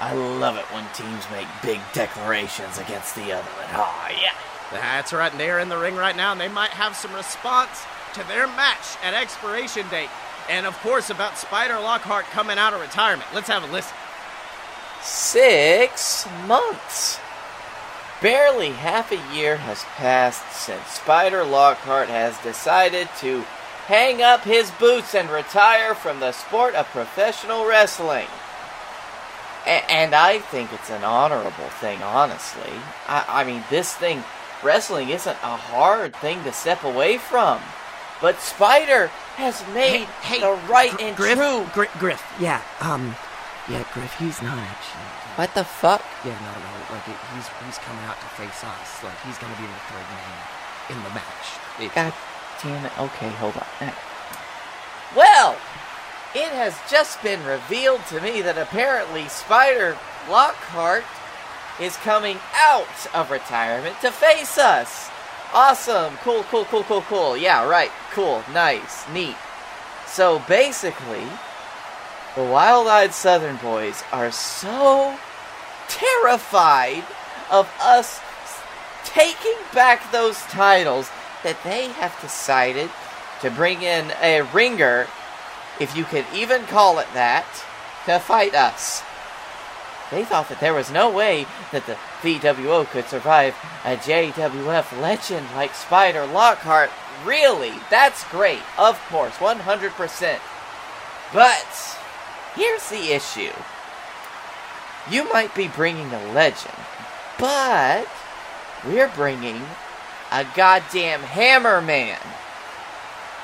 I, 0.00 0.10
I 0.10 0.14
love 0.14 0.56
it 0.56 0.64
when 0.72 0.84
teams 0.92 1.24
make 1.30 1.46
big 1.62 1.80
declarations 1.92 2.78
against 2.78 3.14
the 3.14 3.30
other 3.30 3.48
one. 3.50 3.68
Oh, 3.74 4.08
yeah. 4.20 4.32
That's 4.72 5.12
right, 5.12 5.30
and 5.30 5.40
they're 5.40 5.58
in 5.58 5.68
the 5.68 5.78
ring 5.78 5.96
right 5.96 6.16
now, 6.16 6.32
and 6.32 6.40
they 6.40 6.48
might 6.48 6.70
have 6.70 6.94
some 6.94 7.12
response 7.14 7.84
to 8.14 8.26
their 8.28 8.46
match 8.46 8.96
at 9.02 9.14
expiration 9.14 9.88
date. 9.88 10.10
And 10.48 10.66
of 10.66 10.76
course, 10.78 11.10
about 11.10 11.38
Spider 11.38 11.78
Lockhart 11.78 12.24
coming 12.26 12.58
out 12.58 12.74
of 12.74 12.80
retirement. 12.80 13.28
Let's 13.34 13.48
have 13.48 13.62
a 13.62 13.72
listen. 13.72 13.96
Six 15.02 16.26
months. 16.46 17.18
Barely 18.20 18.70
half 18.70 19.12
a 19.12 19.34
year 19.34 19.56
has 19.56 19.82
passed 19.96 20.52
since 20.52 20.86
Spider 20.88 21.42
Lockhart 21.42 22.08
has 22.08 22.36
decided 22.38 23.08
to 23.20 23.40
hang 23.86 24.22
up 24.22 24.42
his 24.42 24.70
boots 24.72 25.14
and 25.14 25.30
retire 25.30 25.94
from 25.94 26.20
the 26.20 26.32
sport 26.32 26.74
of 26.74 26.86
professional 26.88 27.66
wrestling. 27.66 28.26
A- 29.64 29.90
and 29.90 30.14
I 30.14 30.38
think 30.38 30.72
it's 30.72 30.90
an 30.90 31.02
honorable 31.02 31.70
thing, 31.80 32.02
honestly. 32.02 32.72
I, 33.08 33.24
I 33.26 33.44
mean, 33.44 33.64
this 33.70 33.94
thing, 33.94 34.22
wrestling 34.62 35.10
isn't 35.10 35.36
a 35.42 35.56
hard 35.56 36.14
thing 36.16 36.42
to 36.44 36.52
step 36.52 36.84
away 36.84 37.18
from. 37.18 37.60
But 38.20 38.40
Spider 38.40 39.06
has 39.36 39.64
made 39.72 40.04
Hey, 40.20 40.36
hey, 40.36 40.40
the 40.40 40.52
right 40.68 40.92
Gr- 40.92 41.00
and 41.02 41.16
Griff, 41.16 41.38
true. 41.38 41.66
Gri- 41.72 41.94
Griff, 41.98 42.22
yeah, 42.38 42.60
um, 42.80 43.14
yeah, 43.68 43.82
Griff, 43.94 44.12
he's 44.18 44.42
not 44.42 44.58
actually. 44.58 45.08
What 45.36 45.54
the 45.54 45.64
fuck? 45.64 46.04
Yeah, 46.24 46.36
no, 46.44 46.52
no, 46.52 46.70
like 46.92 47.08
it, 47.08 47.16
he's 47.34 47.48
he's 47.64 47.78
coming 47.78 48.04
out 48.04 48.20
to 48.20 48.26
face 48.36 48.62
us. 48.62 49.02
Like 49.02 49.16
he's 49.24 49.38
gonna 49.38 49.56
be 49.56 49.64
the 49.64 49.82
third 49.88 50.04
man 50.12 50.36
in 50.90 51.02
the 51.04 51.10
match. 51.16 51.46
It- 51.80 51.94
God 51.94 52.12
damn 52.62 52.84
it. 52.84 52.92
Okay, 53.00 53.30
hold 53.40 53.56
on. 53.56 53.92
Well, 55.16 55.56
it 56.34 56.48
has 56.52 56.76
just 56.90 57.22
been 57.22 57.42
revealed 57.46 58.04
to 58.08 58.20
me 58.20 58.42
that 58.42 58.58
apparently 58.58 59.28
Spider 59.28 59.96
Lockhart 60.28 61.04
is 61.78 61.96
coming 61.98 62.38
out 62.54 63.14
of 63.14 63.30
retirement 63.30 63.96
to 64.00 64.10
face 64.10 64.58
us. 64.58 65.10
Awesome. 65.52 66.16
Cool, 66.18 66.44
cool, 66.44 66.64
cool, 66.66 66.84
cool, 66.84 67.02
cool. 67.02 67.36
Yeah, 67.36 67.68
right. 67.68 67.90
Cool. 68.12 68.42
Nice. 68.52 69.08
Neat. 69.10 69.36
So 70.06 70.40
basically, 70.48 71.26
the 72.36 72.44
Wild 72.44 72.86
Eyed 72.86 73.12
Southern 73.12 73.56
Boys 73.56 74.02
are 74.12 74.30
so 74.30 75.16
terrified 75.88 77.04
of 77.50 77.68
us 77.80 78.20
taking 79.04 79.56
back 79.74 80.12
those 80.12 80.40
titles 80.42 81.10
that 81.42 81.62
they 81.64 81.88
have 81.88 82.18
decided 82.20 82.90
to 83.40 83.50
bring 83.50 83.82
in 83.82 84.12
a 84.22 84.42
ringer, 84.52 85.08
if 85.80 85.96
you 85.96 86.04
could 86.04 86.26
even 86.34 86.62
call 86.66 86.98
it 86.98 87.08
that, 87.14 87.46
to 88.04 88.18
fight 88.18 88.54
us. 88.54 89.02
They 90.10 90.24
thought 90.24 90.48
that 90.48 90.60
there 90.60 90.74
was 90.74 90.90
no 90.90 91.10
way 91.10 91.46
that 91.70 91.86
the 91.86 91.96
VWO 92.22 92.86
could 92.86 93.06
survive 93.06 93.54
a 93.84 93.96
JWF 93.96 95.00
legend 95.00 95.46
like 95.54 95.74
Spider 95.74 96.26
Lockhart. 96.26 96.90
Really? 97.24 97.72
That's 97.90 98.24
great. 98.24 98.62
Of 98.76 99.00
course, 99.08 99.34
100%. 99.36 100.38
But 101.32 101.98
here's 102.56 102.88
the 102.90 103.12
issue. 103.12 103.52
You 105.10 105.30
might 105.32 105.54
be 105.54 105.68
bringing 105.68 106.12
a 106.12 106.32
legend, 106.32 106.74
but 107.38 108.08
we're 108.84 109.08
bringing 109.08 109.62
a 110.32 110.44
goddamn 110.56 111.20
hammer 111.20 111.80
man. 111.80 112.18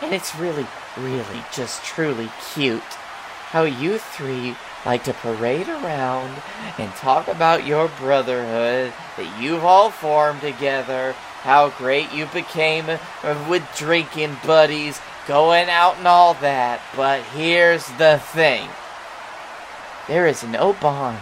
And 0.02 0.12
it's 0.12 0.34
really, 0.36 0.66
really 0.98 1.42
just 1.52 1.84
truly 1.84 2.30
cute 2.52 2.82
how 2.82 3.62
you 3.62 3.98
three 3.98 4.56
like 4.86 5.02
to 5.04 5.12
parade 5.12 5.68
around 5.68 6.32
and 6.78 6.90
talk 6.92 7.26
about 7.26 7.66
your 7.66 7.88
brotherhood 7.98 8.92
that 9.16 9.42
you've 9.42 9.64
all 9.64 9.90
formed 9.90 10.40
together, 10.40 11.12
how 11.42 11.70
great 11.70 12.12
you 12.12 12.24
became 12.26 12.86
with 13.48 13.68
drinking 13.76 14.36
buddies, 14.46 15.00
going 15.26 15.68
out 15.68 15.98
and 15.98 16.06
all 16.06 16.34
that. 16.34 16.80
But 16.94 17.22
here's 17.34 17.86
the 17.98 18.22
thing 18.32 18.68
there 20.06 20.28
is 20.28 20.44
no 20.44 20.72
bond 20.72 21.18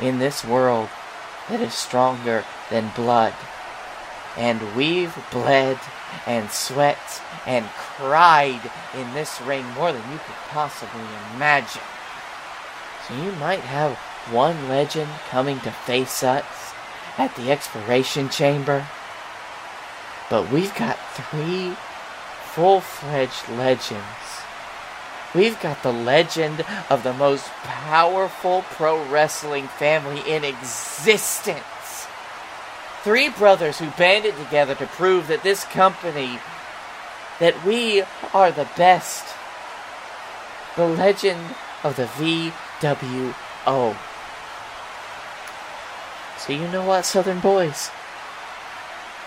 in 0.00 0.20
this 0.20 0.44
world 0.44 0.88
that 1.48 1.60
is 1.60 1.74
stronger 1.74 2.44
than 2.70 2.92
blood. 2.94 3.34
And 4.36 4.76
we've 4.76 5.14
bled 5.32 5.78
and 6.24 6.50
sweat 6.50 7.20
and 7.46 7.66
cried 7.66 8.70
in 8.94 9.12
this 9.12 9.40
ring 9.40 9.66
more 9.72 9.92
than 9.92 10.10
you 10.12 10.18
could 10.18 10.36
possibly 10.50 11.02
imagine. 11.34 11.82
So 13.06 13.14
you 13.14 13.32
might 13.32 13.60
have 13.60 13.96
one 14.30 14.68
legend 14.68 15.10
coming 15.28 15.58
to 15.60 15.70
face 15.72 16.22
us 16.22 16.72
at 17.18 17.34
the 17.36 17.50
expiration 17.50 18.28
chamber, 18.28 18.86
but 20.30 20.50
we've 20.50 20.74
got 20.76 20.98
three 21.14 21.74
full 22.54 22.80
fledged 22.80 23.48
legends. 23.48 24.02
We've 25.34 25.60
got 25.60 25.82
the 25.82 25.92
legend 25.92 26.64
of 26.90 27.02
the 27.02 27.14
most 27.14 27.48
powerful 27.64 28.62
pro 28.70 29.02
wrestling 29.08 29.66
family 29.66 30.20
in 30.30 30.44
existence. 30.44 32.06
Three 33.02 33.30
brothers 33.30 33.78
who 33.78 33.90
banded 33.92 34.36
together 34.36 34.74
to 34.76 34.86
prove 34.86 35.28
that 35.28 35.42
this 35.42 35.64
company, 35.64 36.38
that 37.40 37.64
we 37.64 38.04
are 38.32 38.52
the 38.52 38.68
best. 38.76 39.34
The 40.76 40.86
legend 40.86 41.54
of 41.82 41.96
the 41.96 42.06
VWO. 42.82 43.96
So 46.38 46.52
you 46.52 46.66
know 46.68 46.84
what, 46.84 47.04
Southern 47.04 47.40
Boys? 47.40 47.90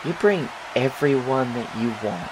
You 0.04 0.14
bring 0.14 0.50
everyone 0.76 1.54
that 1.54 1.76
you 1.78 1.94
want. 2.04 2.30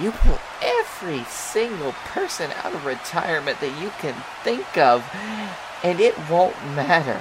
You 0.00 0.10
pull 0.12 0.38
every 0.62 1.24
single 1.24 1.92
person 2.06 2.50
out 2.64 2.72
of 2.72 2.86
retirement 2.86 3.60
that 3.60 3.80
you 3.80 3.90
can 3.98 4.14
think 4.42 4.78
of, 4.78 5.04
and 5.84 6.00
it 6.00 6.16
won't 6.30 6.56
matter. 6.74 7.20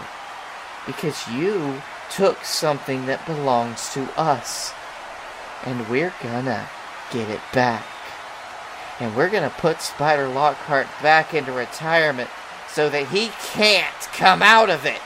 Because 0.87 1.27
you 1.27 1.81
took 2.09 2.43
something 2.43 3.05
that 3.05 3.25
belongs 3.25 3.93
to 3.93 4.07
us. 4.17 4.73
And 5.65 5.87
we're 5.89 6.13
gonna 6.23 6.69
get 7.11 7.29
it 7.29 7.41
back. 7.53 7.85
And 8.99 9.15
we're 9.15 9.29
gonna 9.29 9.51
put 9.51 9.81
Spider 9.81 10.27
Lockhart 10.27 10.87
back 11.03 11.33
into 11.33 11.51
retirement 11.51 12.29
so 12.73 12.89
that 12.89 13.07
he 13.07 13.27
can't 13.51 14.01
come 14.15 14.41
out 14.41 14.69
of 14.69 14.85
it. 14.85 15.01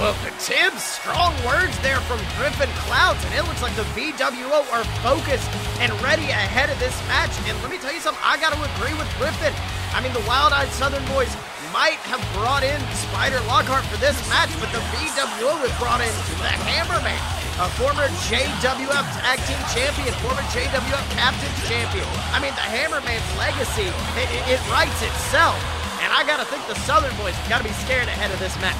Well, 0.00 0.16
the 0.24 0.32
Tibbs, 0.40 0.80
strong 0.80 1.36
words 1.44 1.76
there 1.84 2.00
from 2.08 2.16
Griffin 2.40 2.72
Clouds, 2.88 3.20
and 3.28 3.36
it 3.36 3.44
looks 3.44 3.60
like 3.60 3.76
the 3.76 3.84
VWO 3.92 4.64
are 4.72 4.84
focused 5.04 5.46
and 5.84 5.92
ready 6.00 6.32
ahead 6.32 6.72
of 6.72 6.80
this 6.80 6.96
match. 7.12 7.30
And 7.44 7.52
let 7.60 7.68
me 7.68 7.76
tell 7.76 7.92
you 7.92 8.00
something, 8.00 8.24
I 8.24 8.40
got 8.40 8.56
to 8.56 8.60
agree 8.72 8.96
with 8.96 9.04
Griffin. 9.20 9.52
I 9.92 10.00
mean, 10.00 10.16
the 10.16 10.24
Wild 10.24 10.56
Eyed 10.56 10.72
Southern 10.72 11.04
Boys 11.12 11.28
might 11.76 12.00
have 12.08 12.24
brought 12.32 12.64
in 12.64 12.80
Spider 12.96 13.36
Lockhart 13.44 13.84
for 13.92 14.00
this 14.00 14.16
match, 14.32 14.48
but 14.56 14.72
the 14.72 14.80
VWO 14.96 15.60
has 15.60 15.72
brought 15.76 16.00
in 16.00 16.12
the 16.40 16.52
Hammerman, 16.64 17.20
a 17.60 17.68
former 17.76 18.08
JWF 18.32 19.06
Tag 19.20 19.38
Team 19.44 19.60
Champion, 19.76 20.12
former 20.24 20.44
JWF 20.56 21.04
Captain's 21.12 21.60
Champion. 21.68 22.08
I 22.32 22.40
mean, 22.40 22.56
the 22.56 22.64
Hammerman's 22.64 23.28
legacy, 23.36 23.92
it, 24.16 24.28
it, 24.32 24.56
it 24.56 24.60
writes 24.72 24.96
itself. 25.04 25.81
I 26.12 26.24
gotta 26.24 26.44
think 26.44 26.66
the 26.68 26.74
Southern 26.84 27.16
Boys 27.16 27.34
gotta 27.48 27.64
be 27.64 27.72
scared 27.72 28.06
ahead 28.06 28.30
of 28.30 28.38
this 28.38 28.54
match. 28.60 28.76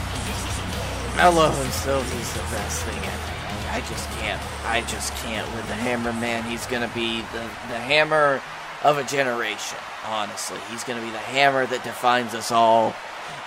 Mello 1.16 1.50
himself 1.50 2.04
is 2.20 2.32
the 2.34 2.44
best 2.54 2.84
thing 2.84 2.98
ever. 2.98 3.32
I 3.72 3.80
just 3.88 4.08
can't. 4.20 4.42
I 4.66 4.82
just 4.82 5.14
can't 5.24 5.50
with 5.56 5.66
the 5.66 5.74
Hammer 5.74 6.12
Man. 6.12 6.44
He's 6.44 6.66
gonna 6.66 6.90
be 6.94 7.22
the 7.32 7.40
the 7.72 7.80
hammer 7.80 8.42
of 8.84 8.98
a 8.98 9.04
generation. 9.04 9.78
Honestly, 10.04 10.58
he's 10.70 10.84
gonna 10.84 11.00
be 11.00 11.10
the 11.10 11.18
hammer 11.18 11.64
that 11.64 11.82
defines 11.84 12.34
us 12.34 12.52
all, 12.52 12.94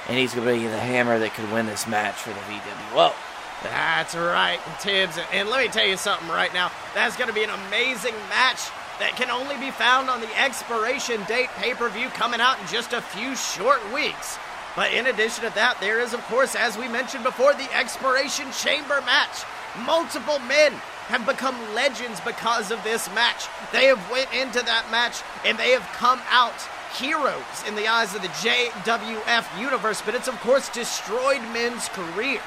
and 0.09 0.17
he's 0.17 0.33
gonna 0.33 0.51
be 0.51 0.65
the 0.65 0.79
hammer 0.79 1.19
that 1.19 1.35
could 1.35 1.51
win 1.51 1.67
this 1.67 1.85
match 1.85 2.15
for 2.15 2.29
the 2.29 2.41
VWO. 2.49 3.13
That's 3.61 4.15
right, 4.15 4.59
Tibbs. 4.79 5.19
And 5.31 5.47
let 5.49 5.63
me 5.63 5.71
tell 5.71 5.85
you 5.85 5.97
something 5.97 6.27
right 6.29 6.53
now. 6.55 6.71
That's 6.95 7.15
to 7.17 7.33
be 7.33 7.43
an 7.43 7.51
amazing 7.51 8.15
match 8.29 8.71
that 8.99 9.15
can 9.15 9.29
only 9.29 9.57
be 9.57 9.71
found 9.71 10.09
on 10.09 10.21
the 10.21 10.39
expiration 10.39 11.23
date 11.25 11.49
pay 11.57 11.73
per 11.73 11.89
view 11.89 12.09
coming 12.09 12.39
out 12.39 12.59
in 12.59 12.67
just 12.67 12.93
a 12.93 13.01
few 13.01 13.35
short 13.35 13.81
weeks. 13.93 14.37
But 14.75 14.91
in 14.91 15.07
addition 15.07 15.45
to 15.45 15.55
that, 15.55 15.79
there 15.79 16.01
is, 16.01 16.13
of 16.13 16.21
course, 16.25 16.55
as 16.55 16.77
we 16.77 16.87
mentioned 16.87 17.23
before, 17.23 17.53
the 17.53 17.71
expiration 17.73 18.51
chamber 18.51 18.99
match. 19.01 19.43
Multiple 19.85 20.39
men 20.39 20.73
have 21.07 21.25
become 21.25 21.55
legends 21.73 22.19
because 22.21 22.71
of 22.71 22.83
this 22.83 23.13
match. 23.13 23.47
They 23.71 23.85
have 23.85 24.09
went 24.11 24.33
into 24.33 24.61
that 24.65 24.89
match 24.91 25.21
and 25.45 25.57
they 25.57 25.71
have 25.71 25.87
come 25.93 26.19
out 26.29 26.55
heroes 26.97 27.43
in 27.67 27.75
the 27.75 27.87
eyes 27.87 28.15
of 28.15 28.21
the 28.21 28.29
JWF 28.29 29.59
universe, 29.59 30.01
but 30.01 30.15
it's 30.15 30.27
of 30.27 30.39
course 30.41 30.69
destroyed 30.69 31.41
men's 31.53 31.89
careers. 31.89 32.41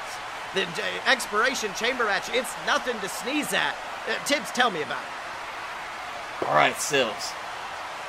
The 0.53 0.67
expiration 1.07 1.71
chamber 1.75 2.05
match, 2.05 2.29
it's 2.33 2.53
nothing 2.65 2.99
to 2.99 3.09
sneeze 3.09 3.53
at. 3.53 3.75
Uh, 4.07 4.17
Tibbs, 4.25 4.51
tell 4.51 4.71
me 4.71 4.81
about 4.81 5.01
it. 5.01 5.18
All 6.47 6.55
right, 6.55 6.79
Sills. 6.79 7.33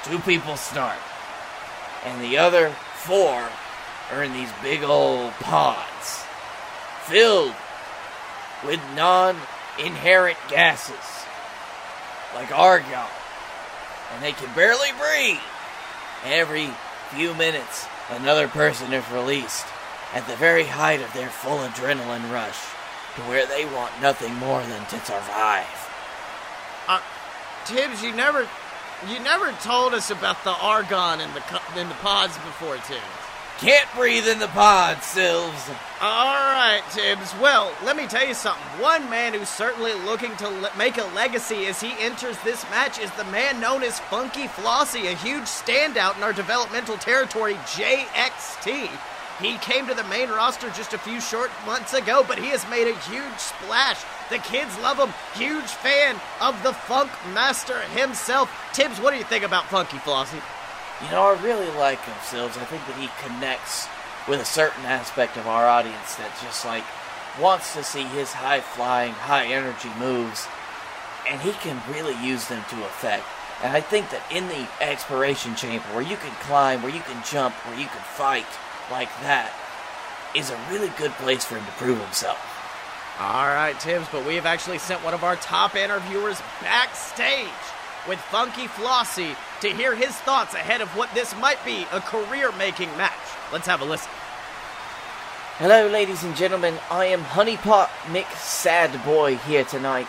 Two 0.04 0.18
people 0.20 0.56
start, 0.56 0.98
and 2.04 2.22
the 2.22 2.38
other 2.38 2.70
four 2.94 3.48
are 4.10 4.24
in 4.24 4.32
these 4.32 4.50
big 4.62 4.82
old 4.82 5.32
pods 5.32 6.24
filled 7.04 7.54
with 8.64 8.80
non-inherent 8.94 10.38
gases 10.48 10.94
like 12.34 12.56
argon, 12.56 13.06
and 14.14 14.22
they 14.22 14.32
can 14.32 14.54
barely 14.54 14.90
breathe. 14.92 15.40
Every 16.24 16.70
few 17.10 17.34
minutes, 17.34 17.86
another 18.10 18.46
person 18.46 18.92
is 18.92 19.08
released 19.10 19.66
at 20.14 20.26
the 20.26 20.36
very 20.36 20.64
height 20.64 21.00
of 21.00 21.12
their 21.12 21.28
full 21.28 21.58
adrenaline 21.58 22.30
rush 22.32 22.58
to 23.16 23.22
where 23.22 23.46
they 23.46 23.64
want 23.64 24.00
nothing 24.00 24.34
more 24.36 24.62
than 24.62 24.84
to 24.86 25.00
survive. 25.00 25.66
Uh, 26.86 27.00
Tibbs, 27.66 28.02
you 28.02 28.12
never, 28.12 28.48
you 29.08 29.20
never 29.20 29.52
told 29.62 29.94
us 29.94 30.10
about 30.10 30.42
the 30.44 30.52
argon 30.52 31.20
in 31.20 31.30
the 31.34 31.60
in 31.80 31.88
the 31.88 31.94
pods 31.96 32.36
before, 32.38 32.76
Tibbs. 32.78 33.00
Can't 33.58 33.88
breathe 33.94 34.26
in 34.26 34.38
the 34.38 34.48
pod, 34.48 35.02
Sills. 35.02 35.68
All 36.00 36.34
right, 36.34 36.80
Tibbs. 36.92 37.34
Well, 37.42 37.70
let 37.84 37.94
me 37.94 38.06
tell 38.06 38.26
you 38.26 38.32
something. 38.32 38.64
One 38.80 39.10
man 39.10 39.34
who's 39.34 39.50
certainly 39.50 39.92
looking 39.92 40.34
to 40.36 40.48
le- 40.48 40.70
make 40.78 40.96
a 40.96 41.04
legacy 41.14 41.66
as 41.66 41.78
he 41.78 41.92
enters 42.00 42.38
this 42.38 42.64
match 42.70 42.98
is 42.98 43.10
the 43.12 43.24
man 43.24 43.60
known 43.60 43.82
as 43.82 44.00
Funky 44.00 44.48
Flossie, 44.48 45.12
a 45.12 45.14
huge 45.14 45.44
standout 45.44 46.16
in 46.16 46.22
our 46.22 46.32
developmental 46.32 46.96
territory, 46.96 47.52
JXT. 47.66 48.88
He 49.40 49.56
came 49.58 49.86
to 49.86 49.94
the 49.94 50.04
main 50.04 50.28
roster 50.28 50.68
just 50.70 50.92
a 50.92 50.98
few 50.98 51.20
short 51.20 51.50
months 51.64 51.94
ago, 51.94 52.22
but 52.26 52.38
he 52.38 52.48
has 52.48 52.68
made 52.68 52.86
a 52.86 52.98
huge 53.08 53.38
splash. 53.38 54.02
The 54.28 54.38
kids 54.38 54.78
love 54.80 54.98
him. 54.98 55.14
Huge 55.34 55.64
fan 55.64 56.20
of 56.40 56.62
the 56.62 56.74
Funk 56.74 57.10
Master 57.32 57.80
himself. 57.80 58.52
Tibbs, 58.74 59.00
what 59.00 59.12
do 59.12 59.16
you 59.16 59.24
think 59.24 59.44
about 59.44 59.64
Funky 59.66 59.96
Flossie? 59.98 60.42
You 61.02 61.10
know, 61.10 61.22
I 61.22 61.42
really 61.42 61.70
like 61.78 62.00
him, 62.04 62.14
Sills. 62.22 62.58
I 62.58 62.64
think 62.64 62.86
that 62.86 62.96
he 62.96 63.08
connects 63.24 63.88
with 64.28 64.40
a 64.42 64.44
certain 64.44 64.84
aspect 64.84 65.38
of 65.38 65.46
our 65.46 65.66
audience 65.66 66.16
that 66.16 66.30
just 66.42 66.66
like 66.66 66.84
wants 67.40 67.72
to 67.74 67.82
see 67.82 68.04
his 68.04 68.32
high 68.32 68.60
flying, 68.60 69.12
high 69.12 69.46
energy 69.46 69.90
moves, 69.98 70.46
and 71.26 71.40
he 71.40 71.52
can 71.52 71.80
really 71.90 72.14
use 72.22 72.46
them 72.48 72.62
to 72.68 72.84
effect. 72.84 73.24
And 73.62 73.74
I 73.74 73.80
think 73.80 74.10
that 74.10 74.22
in 74.30 74.48
the 74.48 74.68
expiration 74.82 75.54
chamber, 75.54 75.84
where 75.94 76.02
you 76.02 76.16
can 76.16 76.32
climb, 76.44 76.82
where 76.82 76.92
you 76.92 77.00
can 77.00 77.22
jump, 77.24 77.54
where 77.66 77.78
you 77.78 77.86
can 77.86 78.02
fight 78.02 78.46
like 78.90 79.08
that, 79.20 79.52
is 80.34 80.50
a 80.50 80.60
really 80.70 80.90
good 80.96 81.12
place 81.12 81.44
for 81.44 81.56
him 81.56 81.66
to 81.66 81.72
prove 81.72 82.00
himself. 82.00 82.38
All 83.18 83.46
right, 83.46 83.78
Tibbs, 83.78 84.08
but 84.10 84.26
we 84.26 84.36
have 84.36 84.46
actually 84.46 84.78
sent 84.78 85.04
one 85.04 85.12
of 85.12 85.24
our 85.24 85.36
top 85.36 85.76
interviewers 85.76 86.40
backstage 86.62 87.48
with 88.08 88.18
Funky 88.18 88.66
Flossie 88.66 89.36
to 89.60 89.68
hear 89.68 89.94
his 89.94 90.16
thoughts 90.16 90.54
ahead 90.54 90.80
of 90.80 90.88
what 90.96 91.12
this 91.12 91.36
might 91.36 91.62
be 91.64 91.86
a 91.92 92.00
career 92.00 92.50
making 92.52 92.88
match. 92.96 93.12
Let's 93.52 93.66
have 93.66 93.82
a 93.82 93.84
listen. 93.84 94.10
Hello, 95.58 95.86
ladies 95.88 96.24
and 96.24 96.34
gentlemen. 96.34 96.78
I 96.90 97.06
am 97.06 97.22
Honeypot 97.22 97.88
Mick 98.06 98.24
Sadboy 98.24 99.38
here 99.40 99.64
tonight 99.64 100.08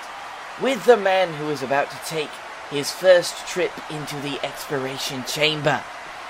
with 0.62 0.86
the 0.86 0.96
man 0.96 1.34
who 1.34 1.50
is 1.50 1.64
about 1.64 1.92
to 1.92 1.98
take 2.06 2.30
his 2.70 2.92
first 2.92 3.46
trip 3.46 3.72
into 3.92 4.16
the 4.22 4.40
expiration 4.46 5.26
chamber 5.26 5.84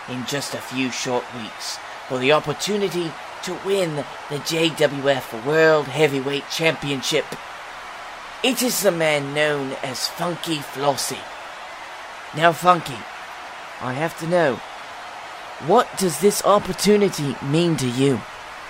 in 0.09 0.25
just 0.25 0.55
a 0.55 0.57
few 0.57 0.89
short 0.89 1.23
weeks 1.35 1.77
for 2.11 2.19
the 2.19 2.33
opportunity 2.33 3.09
to 3.41 3.57
win 3.65 3.95
the 3.95 4.35
JWF 4.35 5.45
World 5.45 5.87
Heavyweight 5.87 6.43
Championship. 6.51 7.23
It 8.43 8.61
is 8.61 8.81
the 8.81 8.91
man 8.91 9.33
known 9.33 9.71
as 9.81 10.09
Funky 10.09 10.57
Flossie. 10.57 11.23
Now, 12.35 12.51
Funky, 12.51 12.97
I 13.79 13.93
have 13.93 14.19
to 14.19 14.27
know, 14.27 14.55
what 15.67 15.87
does 15.97 16.19
this 16.19 16.43
opportunity 16.43 17.33
mean 17.41 17.77
to 17.77 17.87
you? 17.87 18.19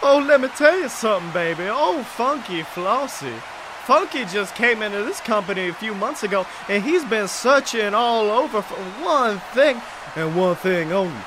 Oh, 0.04 0.20
let 0.20 0.40
me 0.40 0.48
tell 0.50 0.78
you 0.78 0.88
something, 0.88 1.32
baby. 1.32 1.64
Oh, 1.68 2.04
Funky 2.04 2.62
Flossie. 2.62 3.42
Funky 3.88 4.26
just 4.26 4.54
came 4.54 4.84
into 4.84 5.04
this 5.04 5.20
company 5.20 5.70
a 5.70 5.74
few 5.74 5.96
months 5.96 6.22
ago, 6.22 6.46
and 6.70 6.84
he's 6.84 7.04
been 7.06 7.28
searching 7.28 7.96
all 7.96 8.30
over 8.30 8.62
for 8.62 8.76
one 9.04 9.40
thing 9.56 9.82
and 10.16 10.36
one 10.36 10.56
thing 10.58 10.92
only 10.94 11.24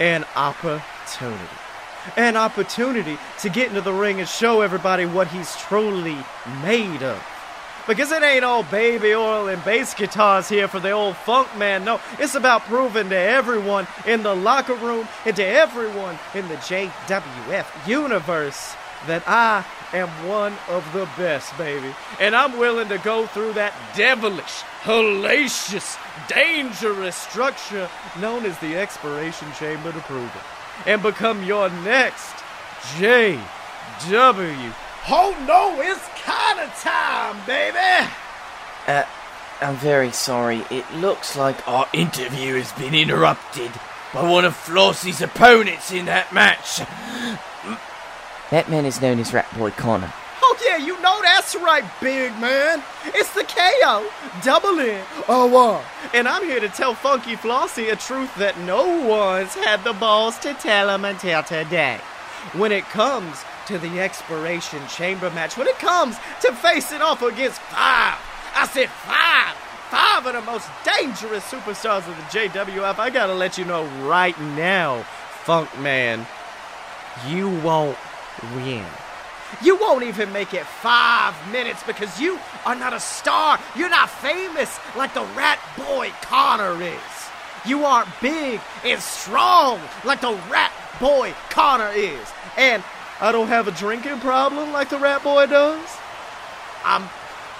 an 0.00 0.26
opportunity. 0.36 0.84
An 2.16 2.36
opportunity 2.36 3.18
to 3.40 3.48
get 3.50 3.68
into 3.68 3.80
the 3.80 3.92
ring 3.92 4.20
and 4.20 4.28
show 4.28 4.62
everybody 4.62 5.04
what 5.04 5.28
he's 5.28 5.54
truly 5.56 6.16
made 6.62 7.02
of. 7.02 7.22
Because 7.86 8.12
it 8.12 8.22
ain't 8.22 8.44
all 8.44 8.62
baby 8.62 9.14
oil 9.14 9.48
and 9.48 9.64
bass 9.64 9.94
guitars 9.94 10.48
here 10.48 10.68
for 10.68 10.80
the 10.80 10.90
old 10.90 11.16
funk 11.16 11.48
man. 11.56 11.84
No, 11.84 12.00
it's 12.18 12.34
about 12.34 12.62
proving 12.62 13.08
to 13.08 13.16
everyone 13.16 13.86
in 14.06 14.22
the 14.22 14.34
locker 14.34 14.74
room 14.74 15.08
and 15.24 15.34
to 15.36 15.44
everyone 15.44 16.18
in 16.34 16.46
the 16.48 16.56
JWF 16.56 17.88
universe 17.88 18.76
that 19.06 19.22
I 19.26 19.64
am 19.92 20.08
one 20.28 20.54
of 20.68 20.90
the 20.92 21.08
best, 21.16 21.56
baby. 21.56 21.94
And 22.20 22.36
I'm 22.36 22.58
willing 22.58 22.88
to 22.90 22.98
go 22.98 23.26
through 23.26 23.54
that 23.54 23.74
devilish, 23.96 24.62
hellacious, 24.82 25.98
dangerous 26.28 27.16
structure 27.16 27.88
known 28.20 28.44
as 28.44 28.58
the 28.58 28.76
expiration 28.76 29.48
chamber 29.58 29.90
to 29.90 30.00
prove 30.00 30.24
it. 30.24 30.59
And 30.86 31.02
become 31.02 31.44
your 31.44 31.68
next 31.68 32.34
JW. 32.96 33.40
Oh 35.08 35.44
no, 35.46 35.80
it's 35.80 36.06
kind 36.22 36.60
of 36.60 36.74
time, 36.80 37.36
baby! 37.46 38.10
Uh, 38.86 39.04
I'm 39.60 39.76
very 39.76 40.10
sorry. 40.12 40.64
It 40.70 40.90
looks 40.94 41.36
like 41.36 41.66
our 41.68 41.86
interview 41.92 42.54
has 42.54 42.72
been 42.72 42.94
interrupted 42.94 43.70
by 44.14 44.28
one 44.28 44.44
of 44.44 44.54
Flossie's 44.54 45.20
opponents 45.20 45.92
in 45.92 46.06
that 46.06 46.32
match. 46.32 46.78
That 48.50 48.68
man 48.68 48.84
is 48.84 49.00
known 49.00 49.20
as 49.20 49.32
Rat 49.32 49.46
Boy 49.56 49.70
Connor. 49.70 50.12
Oh 50.52 50.56
yeah, 50.66 50.78
you 50.78 51.00
know 51.00 51.22
that's 51.22 51.54
right, 51.54 51.84
big 52.00 52.36
man. 52.40 52.82
It's 53.06 53.32
the 53.34 53.44
KO, 53.44 54.10
double 54.42 54.80
in, 54.80 55.00
oh 55.28 55.46
one. 55.46 55.84
And 56.12 56.26
I'm 56.26 56.42
here 56.42 56.58
to 56.58 56.68
tell 56.68 56.92
Funky 56.92 57.36
Flossie 57.36 57.92
a 57.92 57.94
truth 57.94 58.34
that 58.34 58.58
no 58.58 59.06
one's 59.06 59.54
had 59.54 59.84
the 59.84 59.92
balls 59.92 60.40
to 60.40 60.52
tell 60.54 60.92
him 60.92 61.04
until 61.04 61.44
today. 61.44 62.00
When 62.54 62.72
it 62.72 62.82
comes 62.86 63.44
to 63.68 63.78
the 63.78 64.00
expiration 64.00 64.84
chamber 64.88 65.30
match, 65.30 65.56
when 65.56 65.68
it 65.68 65.78
comes 65.78 66.16
to 66.40 66.52
facing 66.54 67.00
off 67.00 67.22
against 67.22 67.60
five, 67.60 68.18
I 68.56 68.68
said 68.72 68.88
five, 68.88 69.54
five 69.88 70.26
of 70.26 70.32
the 70.32 70.50
most 70.50 70.68
dangerous 70.84 71.44
superstars 71.48 72.08
of 72.08 72.16
the 72.16 72.48
JWF, 72.48 72.98
I 72.98 73.08
gotta 73.10 73.34
let 73.34 73.56
you 73.56 73.64
know 73.66 73.86
right 74.02 74.38
now, 74.40 75.04
Funk 75.44 75.78
Man, 75.78 76.26
you 77.28 77.48
won't 77.60 77.96
win. 78.56 78.84
You 79.62 79.76
won't 79.76 80.04
even 80.04 80.32
make 80.32 80.54
it 80.54 80.64
five 80.64 81.34
minutes 81.52 81.82
because 81.82 82.20
you 82.20 82.38
are 82.64 82.74
not 82.74 82.94
a 82.94 83.00
star. 83.00 83.58
You're 83.76 83.90
not 83.90 84.08
famous 84.08 84.78
like 84.96 85.12
the 85.12 85.24
rat 85.36 85.58
boy 85.76 86.10
Connor 86.22 86.82
is. 86.82 86.98
You 87.66 87.84
aren't 87.84 88.08
big 88.22 88.60
and 88.84 89.00
strong 89.00 89.80
like 90.04 90.22
the 90.22 90.38
rat 90.50 90.72
boy 90.98 91.34
Connor 91.50 91.90
is. 91.90 92.32
And 92.56 92.82
I 93.20 93.32
don't 93.32 93.48
have 93.48 93.68
a 93.68 93.72
drinking 93.72 94.20
problem 94.20 94.72
like 94.72 94.88
the 94.88 94.98
rat 94.98 95.22
boy 95.22 95.46
does. 95.46 95.86
I'm 96.84 97.08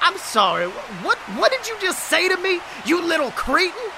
I'm 0.01 0.17
sorry. 0.17 0.67
What 1.05 1.19
what 1.37 1.53
did 1.53 1.69
you 1.69 1.77
just 1.81 2.05
say 2.05 2.29
to 2.29 2.37
me? 2.39 2.61
You 2.87 3.05
little 3.05 3.31
cretin? 3.33 3.91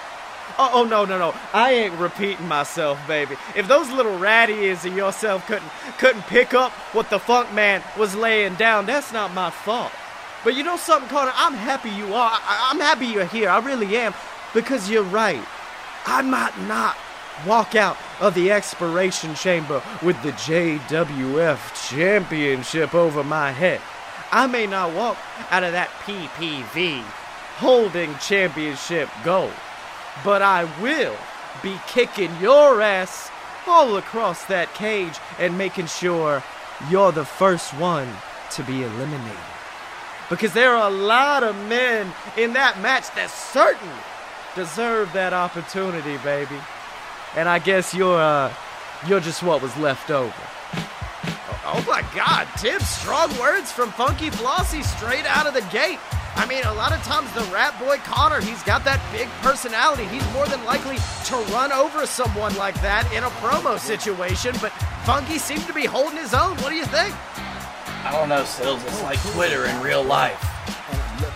Oh, 0.58 0.70
oh 0.74 0.84
no 0.84 1.04
no 1.04 1.18
no! 1.18 1.34
I 1.52 1.72
ain't 1.72 1.94
repeating 1.94 2.46
myself, 2.46 2.98
baby. 3.06 3.36
If 3.56 3.68
those 3.68 3.90
little 3.90 4.18
ratty 4.18 4.54
ears 4.54 4.84
of 4.84 4.96
yourself 4.96 5.46
couldn't 5.46 5.70
couldn't 5.98 6.22
pick 6.22 6.54
up 6.54 6.72
what 6.92 7.10
the 7.10 7.18
funk 7.18 7.52
man 7.52 7.82
was 7.98 8.14
laying 8.14 8.54
down, 8.54 8.86
that's 8.86 9.12
not 9.12 9.32
my 9.34 9.50
fault. 9.50 9.92
But 10.44 10.54
you 10.54 10.64
know 10.64 10.76
something, 10.76 11.08
Connor? 11.08 11.32
I'm 11.34 11.54
happy 11.54 11.90
you 11.90 12.14
are. 12.14 12.30
I, 12.32 12.70
I'm 12.70 12.80
happy 12.80 13.06
you're 13.06 13.24
here. 13.24 13.48
I 13.48 13.60
really 13.60 13.96
am, 13.96 14.14
because 14.54 14.90
you're 14.90 15.02
right. 15.04 15.42
I 16.04 16.22
might 16.22 16.58
not 16.66 16.96
walk 17.46 17.74
out 17.74 17.96
of 18.20 18.34
the 18.34 18.50
expiration 18.50 19.34
chamber 19.34 19.82
with 20.02 20.20
the 20.22 20.32
JWF 20.32 21.88
championship 21.88 22.94
over 22.94 23.22
my 23.24 23.52
head. 23.52 23.80
I 24.30 24.46
may 24.46 24.66
not 24.66 24.94
walk 24.94 25.16
out 25.50 25.62
of 25.62 25.72
that 25.72 25.90
PPV 26.04 27.02
holding 27.56 28.16
championship 28.16 29.08
gold, 29.24 29.52
but 30.24 30.42
I 30.42 30.64
will 30.80 31.16
be 31.62 31.78
kicking 31.86 32.30
your 32.40 32.80
ass 32.80 33.30
all 33.66 33.96
across 33.96 34.44
that 34.46 34.74
cage 34.74 35.18
and 35.38 35.56
making 35.56 35.86
sure 35.86 36.42
you're 36.90 37.12
the 37.12 37.24
first 37.24 37.72
one 37.74 38.08
to 38.52 38.62
be 38.62 38.82
eliminated. 38.82 39.38
Because 40.28 40.52
there 40.52 40.74
are 40.74 40.90
a 40.90 40.94
lot 40.94 41.42
of 41.42 41.54
men 41.68 42.12
in 42.36 42.54
that 42.54 42.80
match 42.80 43.14
that 43.14 43.30
certainly 43.30 43.94
deserve 44.54 45.12
that 45.12 45.32
opportunity, 45.32 46.16
baby. 46.18 46.58
And 47.36 47.48
I 47.48 47.58
guess 47.58 47.94
you're 47.94 48.18
uh 48.18 48.52
you're 49.06 49.20
just 49.20 49.42
what 49.42 49.62
was 49.62 49.76
left 49.76 50.10
over. 50.10 50.32
Oh 51.64 51.84
my 51.86 52.02
god, 52.14 52.48
Tim, 52.56 52.80
strong 52.80 53.30
words 53.38 53.72
from 53.72 53.90
Funky 53.92 54.30
Flossie 54.30 54.82
straight 54.82 55.24
out 55.26 55.46
of 55.46 55.54
the 55.54 55.62
gate. 55.72 55.98
I 56.36 56.46
mean, 56.46 56.64
a 56.64 56.74
lot 56.74 56.92
of 56.92 57.02
times 57.02 57.32
the 57.32 57.44
rat 57.52 57.78
boy 57.78 57.98
Connor, 57.98 58.40
he's 58.40 58.62
got 58.62 58.84
that 58.84 59.00
big 59.12 59.28
personality. 59.42 60.04
He's 60.06 60.26
more 60.32 60.46
than 60.46 60.64
likely 60.64 60.96
to 60.96 61.36
run 61.52 61.72
over 61.72 62.06
someone 62.06 62.54
like 62.56 62.80
that 62.80 63.10
in 63.12 63.24
a 63.24 63.30
promo 63.40 63.78
situation, 63.78 64.54
but 64.60 64.72
Funky 65.04 65.38
seems 65.38 65.66
to 65.66 65.72
be 65.72 65.84
holding 65.84 66.18
his 66.18 66.34
own. 66.34 66.56
What 66.58 66.70
do 66.70 66.76
you 66.76 66.86
think? 66.86 67.14
I 68.04 68.12
don't 68.12 68.28
know, 68.28 68.44
Sills. 68.44 68.82
It's 68.84 69.02
like 69.02 69.20
Twitter 69.32 69.66
in 69.66 69.80
real 69.80 70.02
life. 70.02 70.51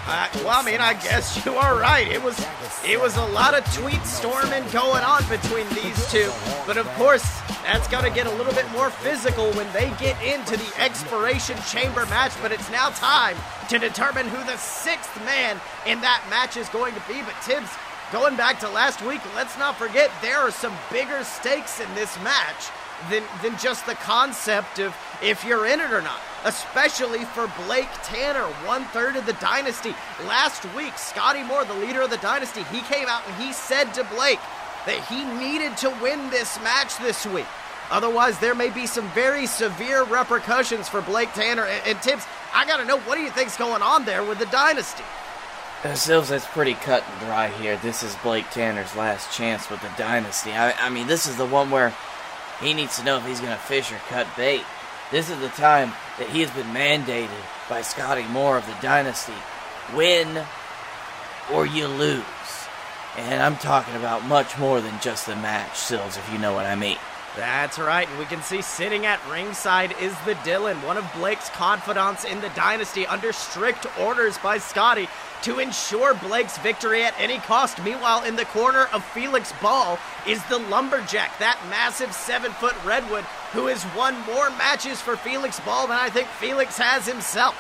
Uh, 0.08 0.28
well, 0.36 0.50
I 0.50 0.62
mean, 0.62 0.80
I 0.80 0.94
guess 0.94 1.44
you 1.44 1.54
are 1.56 1.80
right. 1.80 2.06
It 2.06 2.22
was, 2.22 2.38
it 2.84 3.00
was 3.00 3.16
a 3.16 3.26
lot 3.26 3.54
of 3.54 3.64
tweet 3.74 4.02
storming 4.04 4.62
going 4.70 5.02
on 5.02 5.28
between 5.28 5.68
these 5.70 5.98
two. 6.12 6.30
But 6.64 6.76
of 6.76 6.86
course, 6.94 7.26
that's 7.64 7.88
going 7.88 8.04
to 8.04 8.10
get 8.10 8.28
a 8.28 8.34
little 8.36 8.52
bit 8.52 8.70
more 8.70 8.90
physical 8.90 9.50
when 9.54 9.66
they 9.72 9.90
get 9.98 10.14
into 10.22 10.56
the 10.56 10.72
expiration 10.80 11.56
chamber 11.66 12.06
match. 12.06 12.30
But 12.40 12.52
it's 12.52 12.70
now 12.70 12.90
time 12.90 13.36
to 13.68 13.80
determine 13.80 14.28
who 14.28 14.38
the 14.44 14.56
sixth 14.56 15.16
man 15.24 15.60
in 15.86 16.00
that 16.02 16.24
match 16.30 16.56
is 16.56 16.68
going 16.68 16.94
to 16.94 17.02
be. 17.08 17.22
But 17.22 17.34
Tibbs, 17.42 17.70
going 18.12 18.36
back 18.36 18.60
to 18.60 18.68
last 18.68 19.02
week, 19.02 19.22
let's 19.34 19.58
not 19.58 19.76
forget 19.76 20.12
there 20.22 20.38
are 20.38 20.52
some 20.52 20.74
bigger 20.92 21.24
stakes 21.24 21.80
in 21.80 21.92
this 21.96 22.16
match 22.22 22.70
than 23.10 23.22
than 23.42 23.56
just 23.58 23.86
the 23.86 23.94
concept 23.94 24.78
of 24.78 24.94
if 25.22 25.44
you're 25.44 25.66
in 25.66 25.80
it 25.80 25.92
or 25.92 26.02
not. 26.02 26.20
Especially 26.44 27.24
for 27.24 27.50
Blake 27.64 27.88
Tanner, 28.04 28.44
one 28.64 28.84
third 28.86 29.16
of 29.16 29.26
the 29.26 29.32
dynasty. 29.34 29.94
Last 30.26 30.64
week, 30.74 30.96
Scotty 30.96 31.42
Moore, 31.42 31.64
the 31.64 31.74
leader 31.74 32.02
of 32.02 32.10
the 32.10 32.18
dynasty, 32.18 32.62
he 32.64 32.80
came 32.82 33.08
out 33.08 33.26
and 33.26 33.42
he 33.42 33.52
said 33.52 33.92
to 33.94 34.04
Blake 34.04 34.40
that 34.86 35.04
he 35.08 35.24
needed 35.24 35.76
to 35.78 35.90
win 36.00 36.30
this 36.30 36.60
match 36.62 36.96
this 36.98 37.26
week. 37.26 37.46
Otherwise, 37.90 38.38
there 38.38 38.54
may 38.54 38.70
be 38.70 38.86
some 38.86 39.08
very 39.10 39.46
severe 39.46 40.04
repercussions 40.04 40.88
for 40.88 41.00
Blake 41.02 41.32
Tanner. 41.32 41.64
And, 41.64 41.86
and 41.86 42.02
Tibbs, 42.02 42.26
I 42.54 42.66
gotta 42.66 42.84
know, 42.84 42.98
what 43.00 43.16
do 43.16 43.22
you 43.22 43.30
think's 43.30 43.56
going 43.56 43.82
on 43.82 44.04
there 44.04 44.24
with 44.24 44.38
the 44.38 44.46
dynasty? 44.46 45.04
Uh, 45.84 45.94
Sills, 45.94 46.30
that's 46.30 46.46
pretty 46.46 46.74
cut 46.74 47.04
and 47.08 47.20
dry 47.20 47.48
here. 47.48 47.76
This 47.76 48.02
is 48.02 48.16
Blake 48.16 48.48
Tanner's 48.50 48.96
last 48.96 49.32
chance 49.36 49.70
with 49.70 49.80
the 49.82 49.90
dynasty. 49.96 50.52
I, 50.52 50.72
I 50.72 50.88
mean, 50.88 51.06
this 51.06 51.26
is 51.26 51.36
the 51.36 51.46
one 51.46 51.70
where 51.70 51.94
he 52.60 52.74
needs 52.74 52.98
to 52.98 53.04
know 53.04 53.18
if 53.18 53.26
he's 53.26 53.40
going 53.40 53.52
to 53.52 53.58
fish 53.58 53.92
or 53.92 53.98
cut 54.08 54.26
bait. 54.36 54.62
This 55.10 55.30
is 55.30 55.38
the 55.40 55.48
time 55.50 55.92
that 56.18 56.28
he 56.28 56.40
has 56.40 56.50
been 56.50 56.66
mandated 56.74 57.28
by 57.68 57.82
Scotty 57.82 58.24
Moore 58.24 58.58
of 58.58 58.66
the 58.66 58.76
Dynasty. 58.80 59.34
Win 59.94 60.44
or 61.52 61.66
you 61.66 61.86
lose. 61.86 62.24
And 63.16 63.42
I'm 63.42 63.56
talking 63.56 63.94
about 63.94 64.24
much 64.26 64.58
more 64.58 64.80
than 64.80 64.98
just 65.00 65.26
the 65.26 65.36
match, 65.36 65.76
Sills, 65.76 66.16
if 66.16 66.32
you 66.32 66.38
know 66.38 66.52
what 66.52 66.66
I 66.66 66.74
mean. 66.74 66.98
That's 67.36 67.78
right, 67.78 68.08
and 68.08 68.18
we 68.18 68.24
can 68.24 68.40
see 68.40 68.62
sitting 68.62 69.04
at 69.04 69.20
ringside 69.30 69.94
is 70.00 70.14
the 70.24 70.36
Dylan, 70.36 70.82
one 70.82 70.96
of 70.96 71.04
Blake's 71.12 71.50
confidants 71.50 72.24
in 72.24 72.40
the 72.40 72.48
dynasty, 72.50 73.06
under 73.06 73.30
strict 73.30 73.86
orders 74.00 74.38
by 74.38 74.56
Scotty 74.56 75.06
to 75.42 75.58
ensure 75.58 76.14
Blake's 76.14 76.56
victory 76.56 77.04
at 77.04 77.12
any 77.20 77.36
cost. 77.36 77.84
Meanwhile, 77.84 78.24
in 78.24 78.36
the 78.36 78.46
corner 78.46 78.86
of 78.90 79.04
Felix 79.04 79.52
Ball 79.60 79.98
is 80.26 80.42
the 80.46 80.58
Lumberjack, 80.58 81.38
that 81.38 81.60
massive 81.68 82.14
seven 82.14 82.52
foot 82.52 82.74
redwood 82.86 83.24
who 83.52 83.66
has 83.66 83.84
won 83.94 84.18
more 84.24 84.48
matches 84.50 85.02
for 85.02 85.14
Felix 85.14 85.60
Ball 85.60 85.88
than 85.88 85.98
I 85.98 86.08
think 86.08 86.28
Felix 86.28 86.78
has 86.78 87.06
himself. 87.06 87.54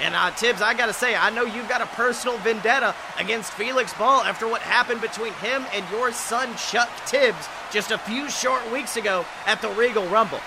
And 0.00 0.14
uh, 0.14 0.30
Tibbs, 0.30 0.62
I 0.62 0.74
gotta 0.74 0.92
say, 0.92 1.16
I 1.16 1.30
know 1.30 1.42
you've 1.42 1.68
got 1.68 1.80
a 1.80 1.86
personal 1.86 2.38
vendetta 2.38 2.94
against 3.18 3.52
Felix 3.52 3.92
Ball 3.94 4.22
after 4.22 4.46
what 4.46 4.62
happened 4.62 5.00
between 5.00 5.32
him 5.34 5.64
and 5.72 5.84
your 5.90 6.12
son 6.12 6.54
Chuck 6.56 6.88
Tibbs 7.06 7.48
just 7.72 7.90
a 7.90 7.98
few 7.98 8.30
short 8.30 8.70
weeks 8.70 8.96
ago 8.96 9.24
at 9.46 9.60
the 9.60 9.70
Regal 9.70 10.06
Rumble. 10.06 10.40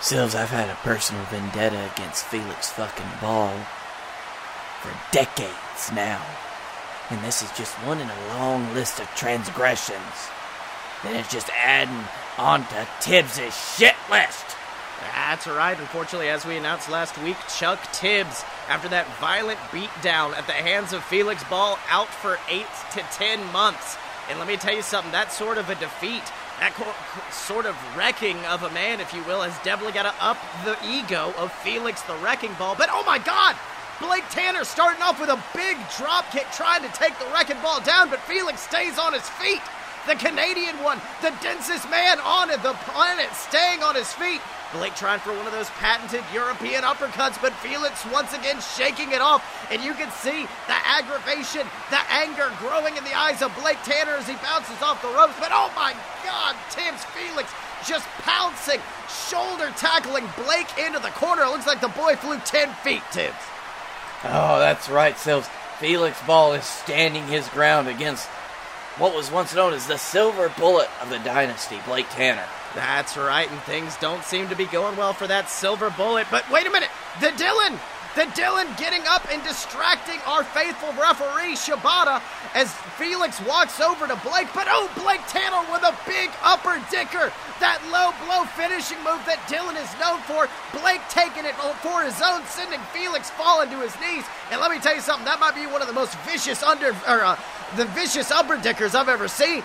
Sills, 0.00 0.34
I've 0.34 0.48
had 0.48 0.70
a 0.70 0.74
personal 0.76 1.22
vendetta 1.24 1.90
against 1.94 2.24
Felix 2.24 2.70
fucking 2.70 3.20
Ball 3.20 3.52
for 4.80 4.90
decades 5.12 5.92
now. 5.92 6.24
And 7.10 7.22
this 7.22 7.42
is 7.42 7.50
just 7.52 7.74
one 7.84 8.00
in 8.00 8.08
a 8.08 8.26
long 8.38 8.72
list 8.72 9.00
of 9.00 9.06
transgressions. 9.14 10.30
Then 11.02 11.16
it's 11.16 11.30
just 11.30 11.50
adding 11.50 12.04
on 12.38 12.66
to 12.68 12.88
Tibbs' 13.00 13.76
shit 13.76 13.96
list. 14.10 14.49
That's 15.00 15.46
right. 15.46 15.78
Unfortunately, 15.78 16.28
as 16.28 16.44
we 16.44 16.56
announced 16.56 16.90
last 16.90 17.16
week, 17.18 17.36
Chuck 17.48 17.80
Tibbs, 17.92 18.44
after 18.68 18.88
that 18.88 19.06
violent 19.18 19.58
beatdown 19.70 20.36
at 20.36 20.46
the 20.46 20.52
hands 20.52 20.92
of 20.92 21.02
Felix 21.04 21.42
Ball, 21.44 21.78
out 21.88 22.08
for 22.08 22.38
eight 22.48 22.66
to 22.92 23.00
ten 23.12 23.40
months. 23.52 23.96
And 24.28 24.38
let 24.38 24.46
me 24.46 24.56
tell 24.56 24.74
you 24.74 24.82
something, 24.82 25.12
that 25.12 25.32
sort 25.32 25.58
of 25.58 25.70
a 25.70 25.74
defeat, 25.76 26.22
that 26.60 26.74
sort 27.32 27.66
of 27.66 27.74
wrecking 27.96 28.36
of 28.46 28.62
a 28.62 28.70
man, 28.70 29.00
if 29.00 29.14
you 29.14 29.22
will, 29.24 29.40
has 29.40 29.56
definitely 29.64 29.94
got 29.94 30.04
to 30.04 30.14
up 30.24 30.36
the 30.64 30.76
ego 30.86 31.32
of 31.38 31.52
Felix 31.52 32.02
the 32.02 32.14
Wrecking 32.16 32.52
Ball. 32.58 32.74
But 32.76 32.90
oh 32.92 33.02
my 33.04 33.18
God! 33.18 33.56
Blake 34.00 34.24
Tanner 34.30 34.64
starting 34.64 35.02
off 35.02 35.20
with 35.20 35.30
a 35.30 35.42
big 35.54 35.76
drop 35.96 36.30
kick, 36.30 36.46
trying 36.52 36.82
to 36.82 36.92
take 36.92 37.18
the 37.18 37.26
Wrecking 37.32 37.60
Ball 37.62 37.80
down, 37.80 38.08
but 38.08 38.20
Felix 38.20 38.60
stays 38.60 38.98
on 38.98 39.12
his 39.12 39.28
feet. 39.28 39.62
The 40.06 40.14
Canadian 40.14 40.82
one, 40.82 41.00
the 41.20 41.34
densest 41.42 41.88
man 41.90 42.18
on 42.20 42.48
the 42.48 42.76
planet, 42.88 43.28
staying 43.34 43.82
on 43.82 43.94
his 43.94 44.12
feet. 44.12 44.40
Blake 44.72 44.94
trying 44.94 45.20
for 45.20 45.34
one 45.34 45.46
of 45.46 45.52
those 45.52 45.68
patented 45.82 46.22
European 46.32 46.82
uppercuts, 46.82 47.40
but 47.42 47.52
Felix 47.54 48.04
once 48.06 48.32
again 48.32 48.60
shaking 48.76 49.12
it 49.12 49.20
off. 49.20 49.42
And 49.70 49.82
you 49.82 49.94
can 49.94 50.10
see 50.12 50.46
the 50.66 50.78
aggravation, 50.86 51.66
the 51.90 52.00
anger 52.10 52.50
growing 52.58 52.96
in 52.96 53.04
the 53.04 53.14
eyes 53.14 53.42
of 53.42 53.54
Blake 53.60 53.82
Tanner 53.82 54.12
as 54.12 54.28
he 54.28 54.34
bounces 54.36 54.80
off 54.82 55.02
the 55.02 55.08
ropes. 55.08 55.34
But 55.40 55.50
oh 55.52 55.72
my 55.74 55.94
God, 56.24 56.54
Tibbs 56.70 57.04
Felix 57.06 57.50
just 57.86 58.06
pouncing, 58.22 58.80
shoulder 59.08 59.72
tackling 59.76 60.28
Blake 60.44 60.78
into 60.78 60.98
the 60.98 61.10
corner. 61.10 61.42
It 61.42 61.50
looks 61.50 61.66
like 61.66 61.80
the 61.80 61.88
boy 61.88 62.16
flew 62.16 62.38
10 62.38 62.72
feet, 62.84 63.02
Tibbs. 63.10 63.34
Oh, 64.24 64.58
that's 64.58 64.88
right, 64.88 65.18
Sills. 65.18 65.48
Felix 65.78 66.20
Ball 66.26 66.52
is 66.52 66.64
standing 66.64 67.26
his 67.26 67.48
ground 67.48 67.88
against 67.88 68.28
what 68.98 69.14
was 69.14 69.30
once 69.30 69.54
known 69.54 69.72
as 69.72 69.86
the 69.86 69.96
silver 69.96 70.52
bullet 70.58 70.90
of 71.00 71.08
the 71.08 71.18
dynasty, 71.20 71.78
Blake 71.86 72.08
Tanner. 72.10 72.44
That's 72.74 73.16
right, 73.16 73.50
and 73.50 73.60
things 73.62 73.96
don't 73.96 74.22
seem 74.24 74.48
to 74.48 74.56
be 74.56 74.66
going 74.66 74.96
well 74.96 75.12
for 75.12 75.26
that 75.26 75.50
silver 75.50 75.90
bullet. 75.90 76.26
But 76.30 76.48
wait 76.50 76.66
a 76.66 76.70
minute, 76.70 76.90
the 77.20 77.28
Dylan! 77.28 77.78
The 78.16 78.26
Dylan 78.34 78.66
getting 78.76 79.06
up 79.06 79.24
and 79.30 79.40
distracting 79.44 80.18
our 80.26 80.42
faithful 80.42 80.90
referee 80.94 81.54
Shibata 81.54 82.20
as 82.54 82.72
Felix 82.98 83.40
walks 83.46 83.80
over 83.80 84.08
to 84.08 84.16
Blake. 84.16 84.48
But 84.52 84.66
oh, 84.68 84.90
Blake 85.00 85.20
Tanner 85.28 85.62
with 85.70 85.84
a 85.84 85.96
big 86.08 86.28
upper 86.42 86.82
dicker. 86.90 87.30
That 87.60 87.78
low 87.86 88.10
blow 88.26 88.50
finishing 88.58 88.98
move 89.06 89.22
that 89.30 89.38
Dylan 89.46 89.78
is 89.78 89.90
known 90.02 90.18
for. 90.26 90.50
Blake 90.82 91.02
taking 91.08 91.46
it 91.46 91.54
for 91.86 92.02
his 92.02 92.18
own, 92.20 92.42
sending 92.46 92.80
Felix 92.90 93.30
falling 93.30 93.70
to 93.70 93.78
his 93.78 93.94
knees. 94.00 94.24
And 94.50 94.60
let 94.60 94.72
me 94.72 94.80
tell 94.80 94.94
you 94.94 95.02
something, 95.02 95.26
that 95.26 95.38
might 95.38 95.54
be 95.54 95.70
one 95.70 95.80
of 95.80 95.86
the 95.86 95.94
most 95.94 96.18
vicious 96.26 96.64
under 96.64 96.90
or 97.06 97.22
uh, 97.22 97.38
the 97.76 97.84
vicious 97.94 98.32
upper 98.32 98.58
dickers 98.58 98.96
I've 98.96 99.08
ever 99.08 99.28
seen. 99.28 99.62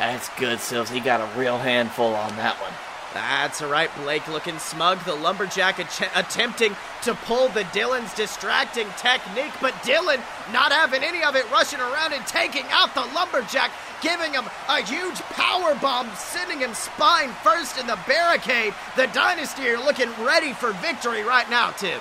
That's 0.00 0.30
good, 0.38 0.60
Sills. 0.60 0.88
He 0.88 0.98
got 0.98 1.20
a 1.20 1.38
real 1.38 1.58
handful 1.58 2.14
on 2.14 2.34
that 2.36 2.58
one. 2.58 2.72
That's 3.12 3.60
right, 3.60 3.90
Blake 3.98 4.26
looking 4.28 4.58
smug. 4.58 5.04
The 5.04 5.14
lumberjack 5.14 5.78
ach- 5.78 6.08
attempting 6.14 6.74
to 7.02 7.14
pull 7.14 7.48
the 7.48 7.64
Dylan's 7.64 8.14
distracting 8.14 8.86
technique, 8.96 9.52
but 9.60 9.74
Dylan 9.82 10.22
not 10.54 10.72
having 10.72 11.04
any 11.04 11.22
of 11.22 11.36
it, 11.36 11.50
rushing 11.50 11.80
around 11.80 12.14
and 12.14 12.26
taking 12.26 12.64
out 12.70 12.94
the 12.94 13.04
lumberjack, 13.14 13.72
giving 14.00 14.32
him 14.32 14.46
a 14.70 14.80
huge 14.80 15.20
power 15.36 15.74
bomb, 15.74 16.08
sending 16.16 16.60
him 16.60 16.72
spine 16.72 17.28
first 17.42 17.78
in 17.78 17.86
the 17.86 17.98
barricade. 18.06 18.72
The 18.96 19.08
Dynasty 19.08 19.68
are 19.68 19.76
looking 19.76 20.08
ready 20.24 20.54
for 20.54 20.72
victory 20.72 21.24
right 21.24 21.48
now, 21.50 21.72
Tibbs. 21.72 22.00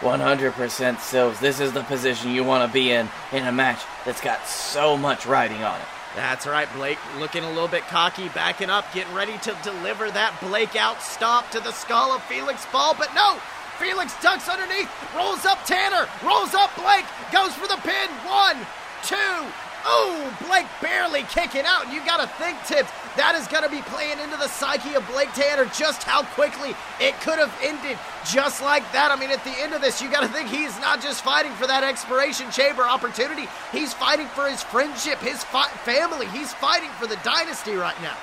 100% 0.00 1.00
Sills. 1.00 1.40
This 1.40 1.58
is 1.58 1.72
the 1.72 1.84
position 1.84 2.32
you 2.32 2.44
want 2.44 2.68
to 2.68 2.72
be 2.72 2.90
in 2.90 3.08
in 3.32 3.46
a 3.46 3.52
match 3.52 3.80
that's 4.04 4.20
got 4.20 4.46
so 4.46 4.94
much 4.94 5.24
riding 5.24 5.62
on 5.62 5.80
it. 5.80 5.86
That's 6.14 6.46
right, 6.46 6.68
Blake 6.74 6.98
looking 7.18 7.42
a 7.42 7.48
little 7.48 7.68
bit 7.68 7.82
cocky, 7.88 8.28
backing 8.28 8.68
up, 8.68 8.84
getting 8.92 9.14
ready 9.14 9.38
to 9.38 9.56
deliver 9.62 10.10
that 10.10 10.38
Blake 10.40 10.76
out 10.76 11.00
stop 11.00 11.50
to 11.52 11.60
the 11.60 11.72
skull 11.72 12.12
of 12.12 12.22
Felix 12.24 12.66
Ball, 12.66 12.94
but 12.98 13.14
no! 13.14 13.38
Felix 13.78 14.14
ducks 14.20 14.48
underneath, 14.48 14.90
rolls 15.16 15.46
up 15.46 15.64
Tanner, 15.64 16.06
rolls 16.22 16.54
up 16.54 16.70
Blake, 16.76 17.06
goes 17.32 17.54
for 17.54 17.66
the 17.66 17.80
pin. 17.80 18.10
One, 18.28 18.58
two, 19.02 19.48
Oh, 19.84 20.38
Blake 20.46 20.66
barely 20.80 21.22
kicking 21.24 21.64
out. 21.64 21.92
You 21.92 22.04
got 22.06 22.20
to 22.20 22.26
think, 22.38 22.56
Tibbs, 22.66 22.90
that 23.16 23.34
is 23.34 23.46
going 23.48 23.64
to 23.64 23.70
be 23.70 23.82
playing 23.82 24.18
into 24.20 24.36
the 24.36 24.48
psyche 24.48 24.94
of 24.94 25.06
Blake 25.08 25.32
Tanner 25.34 25.64
just 25.76 26.02
how 26.02 26.22
quickly 26.22 26.74
it 27.00 27.18
could 27.20 27.38
have 27.38 27.52
ended 27.62 27.98
just 28.24 28.62
like 28.62 28.84
that. 28.92 29.10
I 29.10 29.16
mean, 29.16 29.30
at 29.30 29.42
the 29.44 29.54
end 29.58 29.74
of 29.74 29.80
this, 29.80 30.00
you 30.00 30.10
got 30.10 30.22
to 30.22 30.28
think 30.28 30.48
he's 30.48 30.78
not 30.80 31.02
just 31.02 31.22
fighting 31.22 31.52
for 31.52 31.66
that 31.66 31.84
expiration 31.84 32.50
chamber 32.50 32.82
opportunity, 32.82 33.46
he's 33.72 33.92
fighting 33.92 34.28
for 34.28 34.48
his 34.48 34.62
friendship, 34.62 35.18
his 35.18 35.42
fi- 35.44 35.68
family. 35.84 36.26
He's 36.28 36.52
fighting 36.54 36.90
for 36.98 37.06
the 37.06 37.16
dynasty 37.24 37.74
right 37.74 38.00
now. 38.02 38.16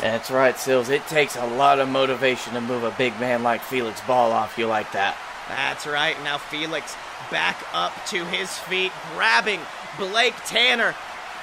That's 0.00 0.30
right, 0.30 0.56
Sills. 0.56 0.88
It 0.88 1.06
takes 1.08 1.36
a 1.36 1.46
lot 1.46 1.78
of 1.78 1.88
motivation 1.88 2.54
to 2.54 2.60
move 2.60 2.84
a 2.84 2.90
big 2.92 3.18
man 3.20 3.42
like 3.42 3.62
Felix 3.62 4.00
Ball 4.02 4.32
off 4.32 4.56
you 4.56 4.66
like 4.66 4.90
that. 4.92 5.16
That's 5.48 5.86
right. 5.86 6.16
Now 6.24 6.38
Felix 6.38 6.96
back 7.30 7.56
up 7.74 7.92
to 8.06 8.24
his 8.26 8.56
feet, 8.60 8.92
grabbing 9.14 9.60
Blake 10.00 10.34
Tanner. 10.46 10.94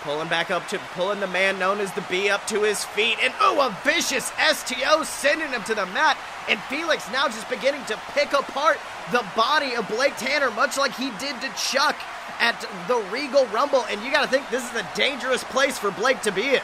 Pulling 0.02 0.30
back 0.30 0.52
up 0.52 0.68
to 0.70 0.80
pulling 0.94 1.20
the 1.20 1.28
man 1.28 1.60
known 1.60 1.80
as 1.80 1.92
the 1.94 2.06
B 2.10 2.30
up 2.30 2.46
to 2.48 2.64
his 2.64 2.84
feet, 2.84 3.18
and 3.22 3.34
oh, 3.40 3.60
a 3.62 3.78
vicious 3.84 4.32
STO 4.52 5.04
sending 5.04 5.50
him 5.50 5.64
to 5.64 5.76
the 5.76 5.86
mat. 5.88 6.18
And 6.50 6.60
Felix 6.64 7.12
now 7.12 7.28
just 7.28 7.50
beginning 7.50 7.84
to 7.86 8.00
pick 8.14 8.34
apart 8.34 8.78
the 9.12 9.26
body 9.36 9.76
of 9.76 9.88
Blake 9.88 10.16
Tanner, 10.18 10.50
much 10.52 10.78
like 10.78 10.94
he 10.96 11.12
did 11.20 11.40
to 11.42 11.50
Chuck 11.56 11.96
at 12.40 12.60
the 12.88 12.98
Regal 13.12 13.46
Rumble. 13.48 13.86
And 13.90 14.02
you 14.04 14.12
got 14.12 14.22
to 14.22 14.28
think 14.28 14.50
this 14.50 14.68
is 14.70 14.76
a 14.80 14.88
dangerous 14.96 15.44
place 15.44 15.78
for 15.78 15.92
Blake 15.92 16.22
to 16.22 16.32
be 16.32 16.56
in. 16.56 16.62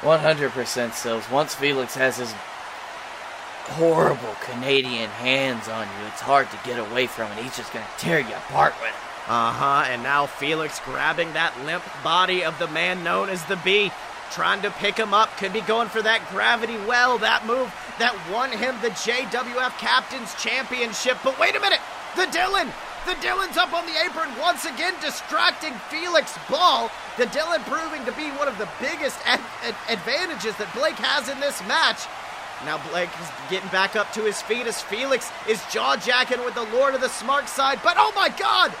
100% 0.00 0.92
Sills. 0.92 1.30
Once 1.30 1.54
Felix 1.54 1.94
has 1.94 2.18
his 2.18 2.32
horrible 3.74 4.36
Canadian 4.42 5.10
hands 5.10 5.68
on 5.68 5.86
you, 5.86 6.06
it's 6.06 6.20
hard 6.20 6.50
to 6.50 6.58
get 6.64 6.78
away 6.78 7.06
from 7.06 7.32
it. 7.32 7.38
He's 7.38 7.56
just 7.56 7.72
going 7.72 7.84
to 7.84 8.04
tear 8.04 8.20
you 8.20 8.34
apart 8.34 8.74
with 8.80 8.90
it. 8.90 9.05
Uh 9.28 9.50
huh, 9.50 9.84
and 9.88 10.04
now 10.04 10.26
Felix 10.26 10.78
grabbing 10.84 11.32
that 11.32 11.52
limp 11.64 11.82
body 12.04 12.44
of 12.44 12.56
the 12.60 12.68
man 12.68 13.02
known 13.02 13.28
as 13.28 13.44
the 13.46 13.56
Bee, 13.56 13.90
trying 14.30 14.62
to 14.62 14.70
pick 14.70 14.96
him 14.96 15.12
up. 15.12 15.36
Could 15.36 15.52
be 15.52 15.62
going 15.62 15.88
for 15.88 16.00
that 16.00 16.22
gravity 16.30 16.76
well, 16.86 17.18
that 17.18 17.44
move 17.44 17.74
that 17.98 18.14
won 18.30 18.52
him 18.52 18.76
the 18.82 18.90
JWF 18.90 19.78
Captain's 19.78 20.34
Championship. 20.36 21.18
But 21.24 21.40
wait 21.40 21.56
a 21.56 21.60
minute, 21.60 21.80
the 22.14 22.26
Dylan! 22.26 22.70
The 23.06 23.14
Dylan's 23.22 23.56
up 23.56 23.72
on 23.72 23.86
the 23.86 23.98
apron 24.04 24.30
once 24.38 24.64
again, 24.64 24.94
distracting 25.00 25.72
Felix 25.90 26.36
Ball. 26.50 26.90
The 27.16 27.26
Dylan 27.26 27.64
proving 27.66 28.04
to 28.04 28.12
be 28.12 28.30
one 28.30 28.48
of 28.48 28.58
the 28.58 28.68
biggest 28.80 29.18
ad- 29.24 29.40
ad- 29.62 29.76
advantages 29.88 30.56
that 30.56 30.74
Blake 30.74 30.98
has 30.98 31.28
in 31.28 31.38
this 31.38 31.60
match. 31.66 32.06
Now 32.64 32.78
Blake 32.90 33.10
is 33.20 33.28
getting 33.50 33.68
back 33.70 33.94
up 33.94 34.12
to 34.14 34.22
his 34.22 34.42
feet 34.42 34.66
as 34.66 34.82
Felix 34.82 35.30
is 35.48 35.62
jaw 35.70 35.96
jacking 35.96 36.44
with 36.44 36.54
the 36.54 36.66
Lord 36.74 36.94
of 36.94 37.00
the 37.00 37.08
Smart 37.08 37.48
Side. 37.48 37.80
But 37.82 37.94
oh 37.96 38.12
my 38.16 38.28
God! 38.28 38.74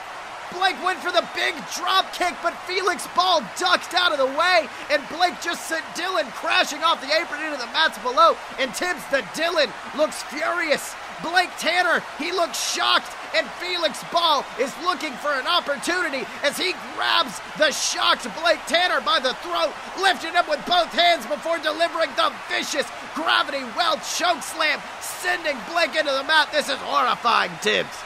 Blake 0.52 0.82
went 0.84 0.98
for 0.98 1.10
the 1.10 1.26
big 1.34 1.54
drop 1.74 2.12
kick, 2.12 2.34
but 2.42 2.54
Felix 2.66 3.06
Ball 3.14 3.42
ducked 3.58 3.94
out 3.94 4.12
of 4.12 4.18
the 4.18 4.38
way, 4.38 4.68
and 4.90 5.02
Blake 5.08 5.40
just 5.40 5.66
sent 5.68 5.84
Dylan 5.94 6.30
crashing 6.32 6.82
off 6.82 7.00
the 7.00 7.12
apron 7.12 7.42
into 7.42 7.58
the 7.58 7.70
mats 7.72 7.98
below. 7.98 8.36
And 8.58 8.74
Tibbs, 8.74 9.02
the 9.10 9.22
Dylan, 9.34 9.70
looks 9.96 10.22
furious. 10.24 10.94
Blake 11.22 11.50
Tanner, 11.58 12.02
he 12.18 12.30
looks 12.30 12.72
shocked, 12.72 13.10
and 13.34 13.46
Felix 13.52 14.04
Ball 14.12 14.44
is 14.60 14.72
looking 14.84 15.12
for 15.14 15.32
an 15.32 15.46
opportunity 15.46 16.26
as 16.42 16.56
he 16.56 16.74
grabs 16.94 17.40
the 17.58 17.70
shocked 17.72 18.28
Blake 18.40 18.60
Tanner 18.66 19.00
by 19.00 19.18
the 19.20 19.34
throat, 19.40 19.72
lifting 20.00 20.32
him 20.32 20.44
with 20.48 20.64
both 20.66 20.92
hands 20.92 21.26
before 21.26 21.58
delivering 21.58 22.10
the 22.16 22.32
vicious 22.48 22.86
gravity 23.14 23.64
well 23.76 23.96
choke 23.96 24.42
slam, 24.42 24.80
sending 25.00 25.56
Blake 25.72 25.96
into 25.96 26.12
the 26.12 26.24
mat. 26.24 26.52
This 26.52 26.68
is 26.68 26.76
horrifying, 26.78 27.52
Tibbs. 27.62 28.05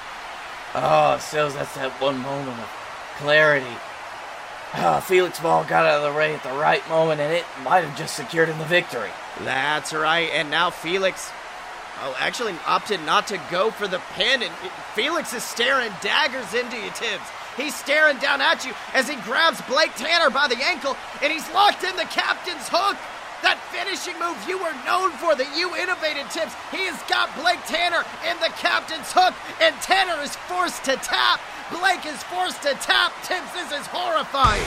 Oh, 0.74 1.18
Sills, 1.18 1.54
that's 1.54 1.74
that 1.74 1.90
one 2.00 2.18
moment 2.18 2.58
of 2.58 2.70
clarity. 3.18 3.74
Oh, 4.76 5.00
Felix 5.00 5.40
Ball 5.40 5.64
got 5.64 5.84
out 5.84 6.04
of 6.04 6.12
the 6.12 6.16
ring 6.16 6.32
at 6.32 6.44
the 6.44 6.52
right 6.52 6.86
moment, 6.88 7.20
and 7.20 7.32
it 7.32 7.44
might 7.64 7.82
have 7.82 7.98
just 7.98 8.14
secured 8.14 8.48
him 8.48 8.58
the 8.58 8.64
victory. 8.64 9.10
That's 9.40 9.92
right, 9.92 10.30
and 10.32 10.48
now 10.48 10.70
Felix, 10.70 11.28
oh, 12.02 12.14
actually 12.20 12.54
opted 12.66 13.02
not 13.02 13.26
to 13.28 13.40
go 13.50 13.72
for 13.72 13.88
the 13.88 14.00
pin, 14.12 14.44
and 14.44 14.54
Felix 14.94 15.34
is 15.34 15.42
staring 15.42 15.90
daggers 16.00 16.54
into 16.54 16.76
you, 16.76 16.90
Tibbs. 16.92 17.26
He's 17.56 17.74
staring 17.74 18.18
down 18.18 18.40
at 18.40 18.64
you 18.64 18.72
as 18.94 19.08
he 19.08 19.16
grabs 19.16 19.60
Blake 19.62 19.94
Tanner 19.96 20.30
by 20.30 20.46
the 20.46 20.62
ankle, 20.62 20.96
and 21.20 21.32
he's 21.32 21.50
locked 21.52 21.82
in 21.82 21.96
the 21.96 22.04
captain's 22.04 22.68
hook. 22.70 22.96
That 23.42 23.58
finishing 23.72 24.18
move 24.20 24.36
you 24.46 24.58
were 24.58 24.76
known 24.84 25.10
for 25.16 25.34
that 25.34 25.56
you 25.56 25.72
innovated, 25.76 26.28
Tibbs. 26.30 26.52
He 26.70 26.84
has 26.86 27.00
got 27.08 27.32
Blake 27.40 27.60
Tanner 27.64 28.04
in 28.28 28.36
the 28.40 28.52
captain's 28.60 29.10
hook, 29.12 29.34
and 29.60 29.74
Tanner 29.80 30.20
is 30.22 30.36
forced 30.44 30.84
to 30.84 30.96
tap. 31.00 31.40
Blake 31.72 32.04
is 32.04 32.22
forced 32.24 32.62
to 32.62 32.74
tap. 32.84 33.12
Tibbs, 33.24 33.52
this 33.56 33.72
is 33.72 33.86
horrifying. 33.88 34.66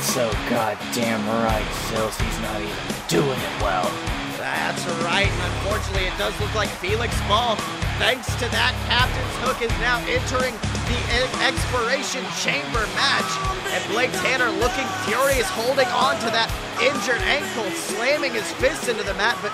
So 0.00 0.30
goddamn 0.48 1.26
right, 1.44 1.66
Sills. 1.90 2.16
He's 2.18 2.40
not 2.40 2.60
even 2.60 2.76
doing 3.08 3.38
it 3.38 3.62
well. 3.62 4.19
That's 4.50 4.82
right, 5.06 5.30
unfortunately, 5.30 6.10
it 6.10 6.18
does 6.18 6.34
look 6.40 6.54
like 6.54 6.68
Felix 6.82 7.14
Ball, 7.30 7.54
thanks 8.02 8.26
to 8.42 8.50
that 8.50 8.74
captain's 8.90 9.36
hook, 9.46 9.62
is 9.62 9.70
now 9.78 10.02
entering 10.10 10.54
the 10.90 10.98
expiration 11.46 12.26
chamber 12.42 12.82
match. 12.98 13.30
And 13.70 13.82
Blake 13.94 14.10
Tanner 14.26 14.50
looking 14.58 14.86
furious, 15.06 15.46
holding 15.54 15.86
on 15.94 16.18
to 16.26 16.30
that 16.34 16.50
injured 16.82 17.22
ankle, 17.30 17.70
slamming 17.94 18.34
his 18.34 18.50
fists 18.58 18.88
into 18.88 19.04
the 19.04 19.14
mat. 19.14 19.38
But 19.38 19.52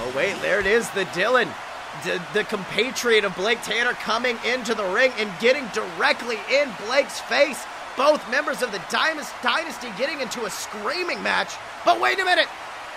oh 0.00 0.12
wait, 0.16 0.40
there 0.40 0.60
it 0.60 0.66
is, 0.66 0.88
the 0.90 1.04
Dylan. 1.12 1.52
The, 2.04 2.20
the 2.32 2.44
compatriot 2.44 3.24
of 3.24 3.36
Blake 3.36 3.60
Tanner 3.62 3.92
coming 3.92 4.38
into 4.44 4.74
the 4.74 4.84
ring 4.84 5.12
and 5.18 5.30
getting 5.40 5.66
directly 5.76 6.38
in 6.52 6.72
Blake's 6.86 7.20
face. 7.20 7.64
Both 7.96 8.20
members 8.30 8.60
of 8.62 8.72
the 8.72 8.80
Dynasty 8.90 9.88
getting 9.96 10.20
into 10.20 10.44
a 10.44 10.50
screaming 10.50 11.22
match. 11.22 11.54
But 11.84 11.98
wait 12.00 12.20
a 12.20 12.24
minute, 12.24 12.48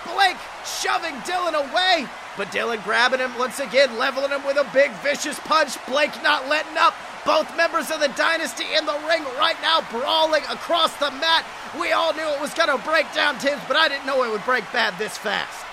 Blake 0.06 0.38
shoving 0.66 1.16
Dylan 1.22 1.54
away. 1.54 2.08
But 2.38 2.50
Dylan 2.50 2.84
grabbing 2.84 3.20
him 3.20 3.38
once 3.38 3.60
again, 3.60 3.98
leveling 3.98 4.32
him 4.32 4.46
with 4.46 4.58
a 4.58 4.70
big 4.74 4.92
vicious 5.04 5.40
punch. 5.40 5.78
Blake 5.88 6.12
not 6.24 6.48
letting 6.48 6.78
up. 6.78 6.94
Both 7.26 7.56
members 7.58 7.92
of 7.92 8.00
the 8.00 8.08
dynasty 8.10 8.66
in 8.78 8.86
the 8.86 8.98
ring 9.08 9.24
right 9.38 9.58
now, 9.62 9.82
brawling 9.92 10.44
across 10.44 10.96
the 10.98 11.12
mat. 11.12 11.46
We 11.80 11.92
all 11.92 12.14
knew 12.14 12.28
it 12.28 12.40
was 12.40 12.54
going 12.54 12.70
to 12.70 12.84
break 12.86 13.14
down, 13.14 13.38
Tibbs, 13.40 13.62
but 13.68 13.76
I 13.76 13.90
didn't 13.90 14.06
know 14.06 14.24
it 14.24 14.32
would 14.32 14.46
break 14.46 14.64
bad 14.72 14.98
this 14.98 15.18
fast. 15.18 15.66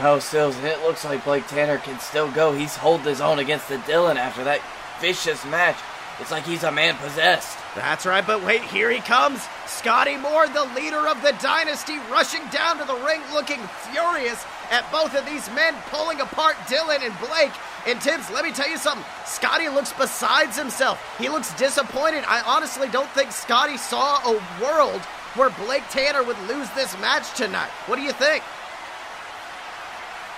No, 0.00 0.20
Sills, 0.20 0.56
and 0.56 0.66
it 0.66 0.80
looks 0.82 1.04
like 1.04 1.24
Blake 1.24 1.46
Tanner 1.48 1.78
can 1.78 1.98
still 1.98 2.30
go. 2.30 2.52
He's 2.52 2.76
holding 2.76 3.06
his 3.06 3.20
own 3.20 3.40
against 3.40 3.68
the 3.68 3.78
Dylan 3.78 4.14
after 4.14 4.44
that 4.44 4.60
vicious 5.00 5.44
match. 5.46 5.76
It's 6.22 6.30
like 6.30 6.44
he's 6.44 6.62
a 6.62 6.70
man 6.70 6.94
possessed. 6.98 7.58
That's 7.74 8.06
right, 8.06 8.24
but 8.24 8.44
wait, 8.44 8.62
here 8.62 8.88
he 8.92 9.00
comes. 9.00 9.44
Scotty 9.66 10.16
Moore, 10.16 10.46
the 10.46 10.70
leader 10.76 11.08
of 11.08 11.20
the 11.20 11.34
dynasty, 11.42 11.98
rushing 12.12 12.46
down 12.52 12.78
to 12.78 12.84
the 12.84 12.94
ring 12.94 13.20
looking 13.32 13.58
furious 13.90 14.46
at 14.70 14.88
both 14.92 15.16
of 15.16 15.26
these 15.26 15.50
men 15.50 15.74
pulling 15.90 16.20
apart 16.20 16.54
Dylan 16.68 17.04
and 17.04 17.18
Blake. 17.18 17.50
And 17.88 18.00
Tibbs, 18.00 18.30
let 18.30 18.44
me 18.44 18.52
tell 18.52 18.70
you 18.70 18.78
something. 18.78 19.04
Scotty 19.24 19.68
looks 19.68 19.92
besides 19.92 20.56
himself. 20.56 21.02
He 21.18 21.28
looks 21.28 21.52
disappointed. 21.54 22.22
I 22.28 22.40
honestly 22.42 22.88
don't 22.88 23.10
think 23.10 23.32
Scotty 23.32 23.76
saw 23.76 24.18
a 24.18 24.40
world 24.62 25.00
where 25.34 25.50
Blake 25.66 25.88
Tanner 25.90 26.22
would 26.22 26.38
lose 26.46 26.70
this 26.70 26.96
match 27.00 27.34
tonight. 27.36 27.70
What 27.86 27.96
do 27.96 28.02
you 28.02 28.12
think? 28.12 28.44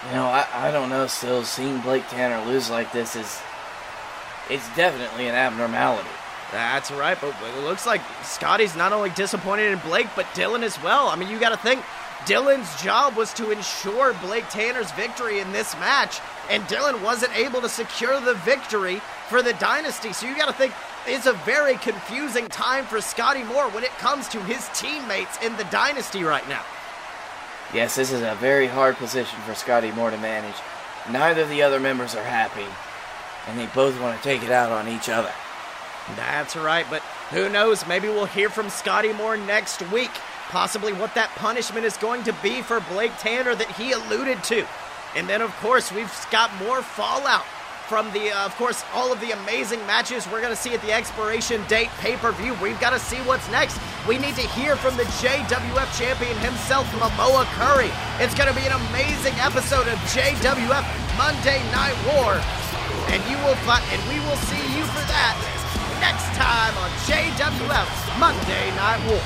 You 0.09 0.15
know, 0.15 0.25
I, 0.25 0.47
I 0.55 0.71
don't 0.71 0.89
know, 0.89 1.07
still 1.09 1.45
seeing 1.45 1.79
Blake 1.81 2.09
Tanner 2.09 2.43
lose 2.47 2.71
like 2.71 2.91
this 2.91 3.17
is 3.17 3.43
it's 4.51 4.67
definitely 4.77 5.29
an 5.29 5.35
abnormality. 5.35 6.09
That's 6.53 6.91
right, 6.93 7.19
but 7.21 7.35
it 7.43 7.65
looks 7.65 7.87
like 7.87 8.01
Scotty's 8.23 8.77
not 8.77 8.93
only 8.93 9.11
disappointed 9.11 9.73
in 9.73 9.79
Blake, 9.81 10.07
but 10.15 10.27
Dylan 10.27 10.63
as 10.63 10.81
well. 10.83 11.09
I 11.09 11.17
mean, 11.17 11.29
you 11.29 11.41
got 11.41 11.49
to 11.51 11.57
think 11.57 11.83
Dylan's 12.27 12.83
job 12.83 13.17
was 13.17 13.35
to 13.35 13.51
ensure 13.51 14.15
Blake 14.15 14.49
Tanner's 14.51 14.91
victory 14.93 15.41
in 15.41 15.53
this 15.53 15.75
match, 15.75 16.21
and 16.49 16.63
Dylan 16.65 17.03
wasn't 17.03 17.37
able 17.37 17.61
to 17.61 17.69
secure 17.69 18.21
the 18.21 18.35
victory 18.35 19.01
for 19.29 19.43
the 19.43 19.53
Dynasty. 19.55 20.13
So 20.13 20.27
you 20.27 20.37
got 20.37 20.47
to 20.47 20.53
think 20.53 20.73
it's 21.07 21.27
a 21.27 21.33
very 21.33 21.77
confusing 21.77 22.49
time 22.49 22.85
for 22.85 23.01
Scotty 23.01 23.43
Moore 23.45 23.69
when 23.71 23.85
it 23.85 23.91
comes 23.99 24.29
to 24.29 24.41
his 24.41 24.69
teammates 24.75 25.43
in 25.43 25.57
the 25.57 25.65
Dynasty 25.65 26.23
right 26.23 26.49
now. 26.49 26.63
Yes, 27.75 27.97
this 27.97 28.13
is 28.13 28.23
a 28.23 28.37
very 28.37 28.69
hard 28.69 28.97
position 28.97 29.39
for 29.41 29.55
Scotty 29.55 29.91
Moore 29.93 30.11
to 30.11 30.19
manage. 30.19 30.55
Neither 31.11 31.43
of 31.43 31.51
the 31.51 31.63
other 31.63 31.81
members 31.81 32.15
are 32.15 32.23
happy, 32.23 32.67
and 33.49 33.59
they 33.59 33.67
both 33.67 33.99
want 34.01 34.17
to 34.17 34.23
take 34.23 34.43
it 34.43 34.51
out 34.51 34.73
on 34.73 34.89
each 34.89 35.09
other. 35.09 35.33
That's 36.17 36.55
right, 36.57 36.87
but 36.91 37.03
who 37.31 37.49
knows? 37.49 37.87
Maybe 37.87 38.09
we'll 38.09 38.27
hear 38.27 38.51
from 38.51 38.69
Scotty 38.69 39.13
Moore 39.13 39.37
next 39.37 39.81
week. 39.91 40.11
Possibly 40.49 40.93
what 40.93 41.15
that 41.15 41.31
punishment 41.31 41.87
is 41.87 41.97
going 41.97 42.23
to 42.25 42.33
be 42.43 42.63
for 42.63 42.81
Blake 42.93 43.17
Tanner 43.19 43.55
that 43.55 43.71
he 43.73 43.93
alluded 43.93 44.45
to. 44.45 44.67
And 45.17 45.29
then, 45.29 45.41
of 45.41 45.55
course, 45.57 45.91
we've 45.91 46.13
got 46.31 46.55
more 46.57 46.83
fallout 46.83 47.45
from 47.89 48.11
the, 48.13 48.31
uh, 48.31 48.47
of 48.47 48.55
course, 48.57 48.85
all 48.95 49.13
of 49.13 49.21
the 49.21 49.31
amazing 49.33 49.79
matches 49.87 50.27
we're 50.27 50.41
going 50.41 50.55
to 50.55 50.61
see 50.61 50.73
at 50.73 50.81
the 50.83 50.93
expiration 50.93 51.63
date 51.67 51.89
pay 51.99 52.17
per 52.17 52.33
view. 52.33 52.55
We've 52.63 52.81
got 52.81 52.91
to 52.91 52.99
see 52.99 53.19
what's 53.19 53.49
next. 53.51 53.79
We 54.09 54.19
need 54.19 54.35
to 54.37 54.47
hear 54.49 54.77
from 54.77 54.97
the 54.97 55.05
JWF 55.05 55.99
champion 55.99 56.37
himself, 56.39 56.87
Momoa 56.93 57.45
Curry. 57.57 57.91
It's 58.23 58.35
going 58.35 58.53
to 58.53 58.59
be 58.59 58.67
an 58.67 58.73
amazing 58.89 59.35
episode 59.41 59.87
of 59.89 59.99
JWF 60.13 60.85
Monday 61.19 61.61
Night 61.73 61.97
War. 62.15 62.64
And 63.13 63.23
you 63.31 63.37
will 63.45 63.57
find, 63.67 63.85
and 63.93 64.03
we 64.09 64.19
will 64.27 64.37
see 64.49 64.65
you 64.77 64.85
for 64.85 65.05
that 65.07 65.37
next 66.01 66.27
time 66.37 66.75
on 66.79 66.91
JWF 67.07 68.19
Monday 68.19 68.71
Night 68.77 69.01
War. 69.09 69.23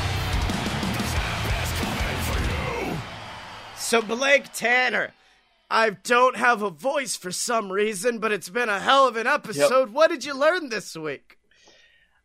So 3.76 4.02
Blake 4.02 4.52
Tanner, 4.52 5.12
I 5.70 5.90
don't 5.90 6.36
have 6.36 6.62
a 6.62 6.70
voice 6.70 7.16
for 7.16 7.32
some 7.32 7.72
reason, 7.72 8.18
but 8.18 8.32
it's 8.32 8.50
been 8.50 8.68
a 8.68 8.80
hell 8.80 9.08
of 9.08 9.16
an 9.16 9.26
episode. 9.26 9.90
What 9.90 10.10
did 10.10 10.24
you 10.24 10.34
learn 10.34 10.68
this 10.68 10.94
week? 10.94 11.38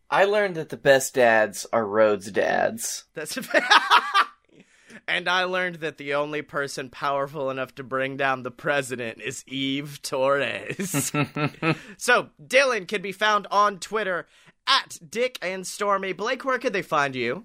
I 0.10 0.26
learned 0.26 0.56
that 0.56 0.70
the 0.70 0.78
best 0.78 1.16
dads 1.16 1.66
are 1.72 1.88
Rhodes 1.88 2.32
dads. 2.32 3.06
That's 3.14 3.38
And 5.08 5.28
I 5.28 5.44
learned 5.44 5.76
that 5.76 5.98
the 5.98 6.14
only 6.14 6.42
person 6.42 6.90
powerful 6.90 7.50
enough 7.50 7.76
to 7.76 7.84
bring 7.84 8.16
down 8.16 8.44
the 8.44 8.52
president 8.52 9.22
is 9.22 9.44
Eve 9.48 10.02
Torres. 10.02 11.12
so, 11.98 12.30
Dylan 12.42 12.88
can 12.88 13.02
be 13.02 13.12
found 13.12 13.46
on 13.52 13.80
Twitter 13.80 14.28
at 14.66 14.98
Dick 15.10 15.38
and 15.42 15.68
Stormy. 15.68 16.14
Blake, 16.14 16.46
where 16.46 16.60
could 16.60 16.74
they 16.74 16.82
find 16.82 17.16
you? 17.16 17.44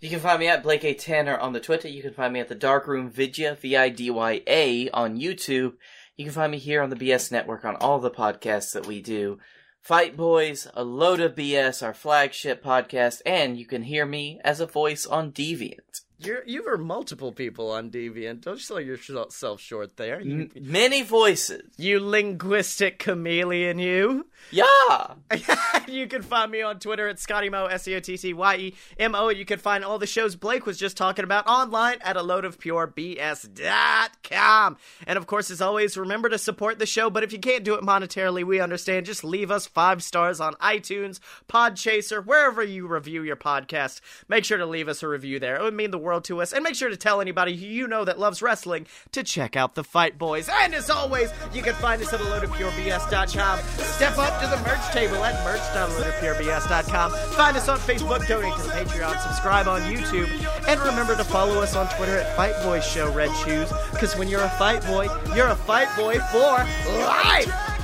You 0.00 0.10
can 0.10 0.20
find 0.20 0.38
me 0.38 0.48
at 0.48 0.62
Blake 0.62 0.84
A. 0.84 0.94
Tanner 0.94 1.36
on 1.36 1.54
the 1.54 1.60
Twitter. 1.60 1.88
You 1.88 2.02
can 2.02 2.14
find 2.14 2.32
me 2.32 2.40
at 2.40 2.48
the 2.48 2.54
Darkroom 2.54 3.10
Vidya, 3.10 3.56
V-I-D-Y-A, 3.60 4.90
on 4.90 5.18
YouTube. 5.18 5.72
You 6.16 6.24
can 6.24 6.34
find 6.34 6.52
me 6.52 6.58
here 6.58 6.82
on 6.82 6.90
the 6.90 6.96
BS 6.96 7.32
Network 7.32 7.64
on 7.64 7.74
all 7.76 7.98
the 7.98 8.10
podcasts 8.10 8.72
that 8.72 8.86
we 8.86 9.00
do. 9.00 9.38
Fight 9.82 10.16
Boys, 10.16 10.68
A 10.74 10.84
Load 10.84 11.20
of 11.20 11.34
BS, 11.34 11.82
our 11.82 11.94
flagship 11.94 12.62
podcast, 12.62 13.22
and 13.24 13.58
you 13.58 13.66
can 13.66 13.84
hear 13.84 14.04
me 14.04 14.40
as 14.44 14.60
a 14.60 14.66
voice 14.66 15.06
on 15.06 15.32
Deviant. 15.32 16.02
You're 16.20 16.42
you 16.46 16.64
were 16.64 16.76
multiple 16.76 17.30
people 17.30 17.70
on 17.70 17.90
Deviant. 17.90 18.40
Don't 18.40 18.58
sell 18.58 18.80
yourself 18.80 19.60
short 19.60 19.96
there. 19.96 20.20
You, 20.20 20.50
many 20.60 21.02
voices. 21.02 21.62
you 21.76 22.00
linguistic 22.00 22.98
chameleon, 22.98 23.78
you. 23.78 24.26
Yeah! 24.50 25.14
you 25.88 26.08
can 26.08 26.22
find 26.22 26.50
me 26.50 26.62
on 26.62 26.80
Twitter 26.80 27.06
at 27.06 27.20
Scotty 27.20 27.50
Mo, 27.50 27.66
S 27.66 27.86
E 27.86 27.94
O 27.94 28.00
T 28.00 28.16
T 28.16 28.34
Y 28.34 28.56
E 28.56 28.74
M 28.98 29.14
O. 29.14 29.28
You 29.28 29.44
can 29.44 29.60
find 29.60 29.84
all 29.84 30.00
the 30.00 30.08
shows 30.08 30.34
Blake 30.34 30.66
was 30.66 30.76
just 30.76 30.96
talking 30.96 31.22
about 31.24 31.46
online 31.46 31.98
at 32.00 32.16
a 32.16 32.22
load 32.22 32.44
of 32.44 32.58
pure 32.58 32.88
BS.com. 32.88 34.76
And 35.06 35.18
of 35.18 35.26
course, 35.28 35.52
as 35.52 35.60
always, 35.60 35.96
remember 35.96 36.28
to 36.30 36.38
support 36.38 36.80
the 36.80 36.86
show. 36.86 37.10
But 37.10 37.22
if 37.22 37.32
you 37.32 37.38
can't 37.38 37.62
do 37.62 37.74
it 37.74 37.82
monetarily, 37.82 38.42
we 38.42 38.58
understand. 38.58 39.06
Just 39.06 39.22
leave 39.22 39.52
us 39.52 39.66
five 39.66 40.02
stars 40.02 40.40
on 40.40 40.54
iTunes, 40.54 41.20
Podchaser, 41.48 42.26
wherever 42.26 42.62
you 42.62 42.88
review 42.88 43.22
your 43.22 43.36
podcast. 43.36 44.00
Make 44.26 44.44
sure 44.44 44.58
to 44.58 44.66
leave 44.66 44.88
us 44.88 45.04
a 45.04 45.08
review 45.08 45.38
there. 45.38 45.56
It 45.56 45.62
would 45.62 45.74
mean 45.74 45.92
the 45.92 45.98
world 45.98 46.07
to 46.24 46.40
us. 46.42 46.52
And 46.52 46.64
make 46.64 46.74
sure 46.74 46.88
to 46.88 46.96
tell 46.96 47.20
anybody 47.20 47.56
who 47.56 47.66
you 47.66 47.86
know 47.86 48.04
that 48.04 48.18
loves 48.18 48.42
wrestling 48.42 48.86
to 49.12 49.22
check 49.22 49.56
out 49.56 49.74
the 49.74 49.84
Fight 49.84 50.18
Boys. 50.18 50.48
And 50.48 50.74
as 50.74 50.90
always, 50.90 51.30
you 51.52 51.62
can 51.62 51.74
find 51.74 52.02
us 52.02 52.12
at 52.12 52.20
a 52.20 52.24
load 52.24 52.44
of 52.44 52.52
pure 52.54 52.70
Step 52.70 54.18
up 54.18 54.40
to 54.40 54.46
the 54.46 54.56
merch 54.58 54.92
table 54.92 55.24
at 55.24 55.44
merch.loadofpurebs.com. 55.44 57.12
Find 57.12 57.56
us 57.56 57.68
on 57.68 57.78
Facebook, 57.78 58.26
donate 58.26 58.54
to 58.56 58.62
the 58.62 58.70
Patreon, 58.70 59.20
subscribe 59.22 59.68
on 59.68 59.82
YouTube, 59.82 60.28
and 60.66 60.80
remember 60.80 61.16
to 61.16 61.24
follow 61.24 61.60
us 61.60 61.76
on 61.76 61.88
Twitter 61.96 62.18
at 62.18 62.36
Fight 62.36 62.54
Boys 62.62 62.84
Show 62.84 63.12
Red 63.12 63.34
Shoes. 63.44 63.70
Because 63.92 64.16
when 64.16 64.28
you're 64.28 64.42
a 64.42 64.50
fight 64.50 64.84
boy, 64.86 65.08
you're 65.34 65.48
a 65.48 65.56
fight 65.56 65.88
boy 65.96 66.18
for 66.30 66.64
life. 67.02 67.77